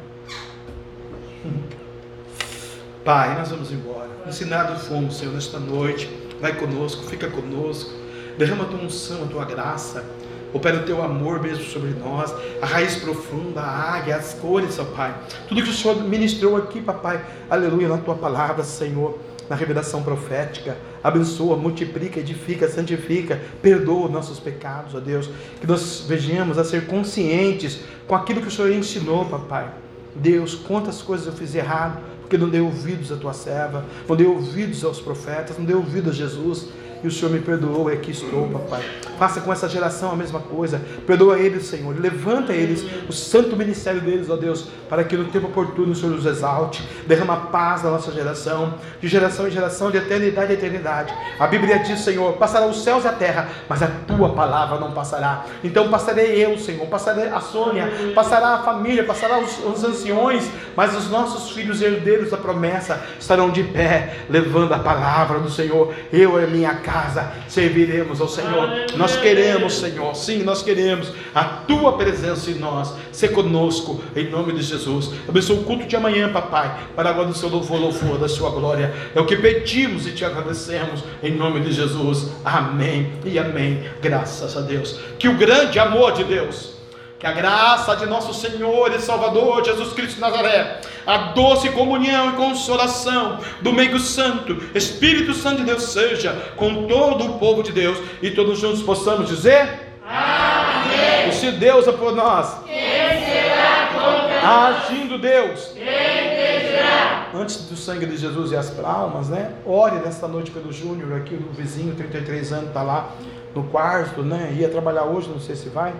Pai, 3.05 3.37
nós 3.37 3.49
vamos 3.49 3.71
embora. 3.71 4.09
Ensinado 4.27 4.79
fomos, 4.79 5.17
Senhor, 5.17 5.35
nesta 5.35 5.59
noite. 5.59 6.09
Vai 6.41 6.55
conosco, 6.55 7.03
fica 7.03 7.29
conosco. 7.29 7.91
Derrama 8.35 8.63
a 8.63 8.67
tua 8.67 8.79
unção, 8.79 9.25
a 9.25 9.27
tua 9.27 9.45
graça 9.45 10.03
Opera 10.51 10.77
o 10.77 10.83
teu 10.83 11.03
amor 11.03 11.41
mesmo 11.41 11.63
sobre 11.63 11.91
nós, 11.91 12.33
a 12.59 12.65
raiz 12.65 12.95
profunda, 12.95 13.61
a 13.61 13.93
águia, 13.93 14.15
as 14.15 14.33
cores, 14.33 14.79
ó 14.79 14.83
Pai. 14.83 15.15
Tudo 15.47 15.61
que 15.61 15.69
o 15.69 15.73
Senhor 15.73 16.01
ministrou 16.03 16.57
aqui, 16.57 16.81
papai, 16.81 17.23
aleluia, 17.49 17.87
na 17.87 17.97
tua 17.97 18.15
palavra, 18.15 18.63
Senhor, 18.63 19.19
na 19.49 19.55
revelação 19.55 20.03
profética. 20.03 20.77
Abençoa, 21.03 21.57
multiplica, 21.57 22.19
edifica, 22.19 22.69
santifica, 22.69 23.41
perdoa 23.61 24.07
nossos 24.07 24.39
pecados, 24.39 24.93
ó 24.93 24.99
Deus. 24.99 25.29
Que 25.59 25.67
nós 25.67 26.05
vejamos 26.07 26.57
a 26.57 26.63
ser 26.63 26.85
conscientes 26.85 27.79
com 28.07 28.15
aquilo 28.15 28.41
que 28.41 28.47
o 28.47 28.51
Senhor 28.51 28.71
ensinou, 28.71 29.25
papai. 29.25 29.69
Deus, 30.15 30.53
quantas 30.55 31.01
coisas 31.01 31.25
eu 31.25 31.33
fiz 31.33 31.55
errado, 31.55 31.99
porque 32.21 32.37
não 32.37 32.49
dei 32.49 32.61
ouvidos 32.61 33.11
à 33.11 33.15
tua 33.15 33.33
serva, 33.33 33.83
não 34.07 34.15
dei 34.15 34.27
ouvidos 34.27 34.83
aos 34.83 35.01
profetas, 35.01 35.57
não 35.57 35.65
dei 35.65 35.75
ouvidos 35.75 36.11
a 36.11 36.15
Jesus 36.15 36.67
e 37.03 37.07
o 37.07 37.11
Senhor 37.11 37.31
me 37.31 37.39
perdoou, 37.39 37.89
e 37.89 37.93
aqui 37.93 38.11
estou, 38.11 38.47
papai. 38.49 38.83
Faça 39.17 39.41
com 39.41 39.51
essa 39.51 39.67
geração 39.67 40.11
a 40.11 40.15
mesma 40.15 40.39
coisa. 40.39 40.81
Perdoa 41.05 41.37
eles, 41.37 41.65
Senhor. 41.65 41.95
Levanta 41.99 42.53
eles, 42.53 42.85
o 43.07 43.13
santo 43.13 43.55
ministério 43.55 44.01
deles, 44.01 44.29
ó 44.29 44.35
Deus, 44.35 44.67
para 44.89 45.03
que 45.03 45.15
no 45.15 45.25
tempo 45.25 45.47
oportuno 45.47 45.91
o 45.91 45.95
Senhor 45.95 46.15
os 46.15 46.25
exalte. 46.25 46.87
Derrama 47.05 47.35
paz 47.51 47.83
na 47.83 47.91
nossa 47.91 48.11
geração, 48.11 48.75
de 49.01 49.07
geração 49.07 49.47
em 49.47 49.51
geração, 49.51 49.91
de 49.91 49.97
eternidade 49.97 50.51
a 50.51 50.55
eternidade. 50.55 51.13
A 51.39 51.47
Bíblia 51.47 51.79
diz, 51.79 51.99
Senhor, 51.99 52.33
passará 52.33 52.65
os 52.65 52.83
céus 52.83 53.03
e 53.03 53.07
a 53.07 53.13
terra, 53.13 53.49
mas 53.67 53.81
a 53.81 53.87
tua 54.07 54.29
palavra 54.29 54.79
não 54.79 54.91
passará. 54.91 55.45
Então 55.63 55.89
passarei 55.89 56.43
eu, 56.43 56.57
Senhor, 56.57 56.85
passarei 56.87 57.27
a 57.27 57.39
Sônia, 57.39 57.89
passará 58.13 58.55
a 58.55 58.63
família, 58.63 59.03
passará 59.03 59.39
os, 59.39 59.63
os 59.65 59.83
anciões, 59.83 60.49
mas 60.75 60.95
os 60.95 61.09
nossos 61.09 61.51
filhos 61.51 61.81
herdeiros 61.81 62.31
da 62.31 62.37
promessa 62.37 63.03
estarão 63.19 63.49
de 63.49 63.63
pé, 63.63 64.17
levando 64.29 64.73
a 64.73 64.79
palavra 64.79 65.39
do 65.39 65.49
Senhor. 65.49 65.93
Eu 66.11 66.41
e 66.41 66.47
minha 66.47 66.73
casa 66.75 66.88
casa 66.89 67.31
serviremos 67.47 68.19
ao 68.19 68.27
Senhor. 68.27 68.67
Nós 68.97 69.15
queremos, 69.15 69.77
Senhor, 69.77 70.15
sim, 70.15 70.41
nós 70.41 70.63
queremos 70.63 71.13
a 71.35 71.43
tua 71.43 71.93
presença 71.93 72.49
em 72.49 72.55
nós. 72.55 72.93
Se 73.11 73.27
conosco, 73.27 74.03
em 74.15 74.29
nome 74.29 74.53
de 74.53 74.63
Jesus. 74.63 75.11
Abençoa 75.27 75.59
o 75.59 75.63
culto 75.63 75.85
de 75.85 75.95
amanhã, 75.95 76.31
papai, 76.31 76.75
para 76.95 77.11
agora 77.11 77.27
do 77.27 77.33
seu 77.35 77.49
louvor, 77.49 77.79
louvor 77.79 78.17
da 78.17 78.27
sua 78.27 78.49
glória. 78.49 78.91
É 79.13 79.21
o 79.21 79.25
que 79.25 79.35
pedimos 79.35 80.07
e 80.07 80.11
te 80.11 80.25
agradecemos, 80.25 81.03
em 81.21 81.31
nome 81.35 81.59
de 81.59 81.71
Jesus. 81.71 82.31
Amém 82.43 83.11
e 83.23 83.37
amém. 83.37 83.83
Graças 84.01 84.57
a 84.57 84.61
Deus. 84.61 84.99
Que 85.19 85.27
o 85.27 85.37
grande 85.37 85.77
amor 85.77 86.13
de 86.13 86.23
Deus 86.23 86.78
que 87.19 87.27
a 87.27 87.33
graça 87.33 87.97
de 87.97 88.05
nosso 88.05 88.33
Senhor 88.33 88.93
e 88.95 88.99
Salvador 88.99 89.65
Jesus 89.65 89.91
Cristo 89.91 90.15
de 90.15 90.21
Nazaré, 90.21 90.79
a 91.05 91.17
doce 91.33 91.69
comunhão 91.71 92.29
e 92.29 92.37
consolação 92.37 93.39
do 93.59 93.73
meio 93.73 93.99
santo, 93.99 94.57
Espírito 94.73 95.33
Santo 95.33 95.57
de 95.57 95.65
Deus 95.65 95.83
seja 95.83 96.31
com 96.55 96.87
todo 96.87 97.25
o 97.25 97.37
povo 97.37 97.61
de 97.61 97.73
Deus 97.73 97.97
e 98.21 98.31
todos 98.31 98.57
juntos 98.57 98.81
possamos 98.81 99.27
dizer: 99.27 99.97
Amém. 100.07 101.27
E 101.27 101.33
se 101.33 101.51
Deus 101.51 101.85
é 101.89 101.91
por 101.91 102.15
nós, 102.15 102.55
quem 102.65 102.79
será 102.79 103.89
contra 103.93 104.39
Agindo 104.67 105.17
Deus, 105.17 105.73
quem 105.73 105.83
impedirá? 105.83 107.27
Antes 107.35 107.57
do 107.67 107.75
sangue 107.75 108.05
de 108.05 108.15
Jesus 108.15 108.53
e 108.53 108.55
as 108.55 108.69
palmas, 108.69 109.27
né? 109.27 109.51
Ore 109.65 109.97
nesta 109.97 110.25
noite 110.25 110.51
pelo 110.51 110.71
Júnior 110.71 111.19
aqui, 111.19 111.35
o 111.35 111.53
vizinho, 111.53 111.93
33 111.95 112.53
anos, 112.53 112.67
está 112.69 112.81
lá 112.81 113.11
no 113.53 113.65
quarto, 113.65 114.23
né? 114.23 114.55
Ia 114.57 114.69
trabalhar 114.69 115.03
hoje, 115.03 115.27
não 115.27 115.39
sei 115.39 115.57
se 115.57 115.67
vai. 115.67 115.93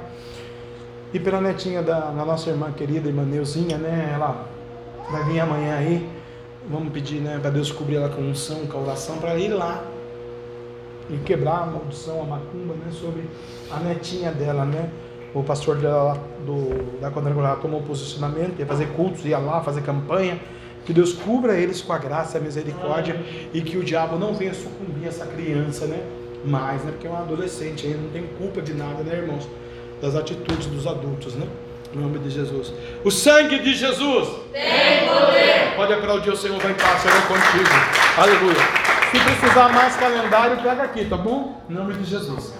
E 1.14 1.20
pela 1.20 1.42
netinha 1.42 1.82
da, 1.82 2.12
da 2.12 2.26
nossa 2.26 2.50
irmã 2.50 2.72
querida, 2.72 3.08
irmã 3.08 3.24
Neuzinha, 3.24 3.78
né? 3.78 4.12
Ela 4.14 4.48
vai 5.12 5.24
vir 5.24 5.40
amanhã 5.40 5.76
aí. 5.78 6.08
Vamos 6.70 6.94
pedir, 6.94 7.20
né, 7.20 7.40
para 7.42 7.50
Deus 7.50 7.72
cobrir 7.72 7.96
ela 7.96 8.10
com 8.10 8.22
unção, 8.22 8.68
com 8.68 8.84
oração, 8.84 9.18
para 9.18 9.36
ir 9.38 9.50
lá 9.50 9.84
e 11.10 11.18
quebrar 11.18 11.64
a 11.64 11.66
maldição, 11.66 12.22
a 12.22 12.26
macumba, 12.26 12.76
né, 12.76 12.92
sobre 12.92 13.24
a 13.72 13.80
netinha 13.80 14.32
dela, 14.32 14.66
né? 14.66 14.90
O 15.34 15.42
pastor 15.42 15.78
dela 15.78 16.16
do, 16.46 17.00
da 17.00 17.10
quadrangular 17.10 17.58
tomou 17.58 17.82
posicionamento, 17.82 18.60
ia 18.60 18.66
fazer 18.66 18.88
cultos, 18.90 19.26
ia 19.26 19.40
lá 19.40 19.62
fazer 19.62 19.82
campanha. 19.82 20.40
Que 20.86 20.94
Deus 20.94 21.14
cubra 21.14 21.56
eles 21.56 21.82
com 21.82 21.94
a 21.94 21.98
graça 21.98 22.38
a 22.38 22.42
misericórdia 22.42 23.16
e 23.54 23.62
que 23.62 23.78
o 23.78 23.84
diabo 23.84 24.18
não 24.18 24.34
venha 24.34 24.54
sucumbir 24.54 25.08
essa 25.08 25.26
criança, 25.26 25.86
né? 25.86 26.00
Mais, 26.46 26.84
né? 26.84 26.92
Porque 26.92 27.08
é 27.08 27.10
um 27.10 27.18
adolescente 27.18 27.88
aí, 27.88 27.94
não 27.94 28.10
tem 28.10 28.24
culpa 28.38 28.62
de 28.62 28.74
nada, 28.74 29.04
né, 29.04 29.18
irmãos? 29.18 29.48
Das 30.02 30.16
atitudes 30.16 30.68
dos 30.68 30.88
adultos, 30.88 31.36
né? 31.36 31.48
Em 31.94 32.00
nome 32.00 32.20
de 32.20 32.30
Jesus. 32.30 32.74
O 33.04 33.10
sangue 33.10 33.60
de 33.60 33.74
Jesus 33.74 34.28
tem 34.52 35.08
poder. 35.08 35.76
Pode 35.76 35.94
aplaudir 35.94 36.30
o 36.30 36.36
Senhor, 36.36 36.60
vai 36.60 36.72
em 36.72 36.76
paz, 36.76 37.02
Senhor 37.02 37.22
contigo. 37.28 37.70
Aleluia. 38.18 38.90
Se 39.12 39.20
precisar 39.20 39.70
mais 39.70 39.96
calendário, 39.96 40.58
pega 40.58 40.84
aqui, 40.84 41.06
tá 41.06 41.18
bom? 41.18 41.60
Em 41.68 41.74
nome 41.74 41.96
de 41.96 42.04
Jesus. 42.04 42.54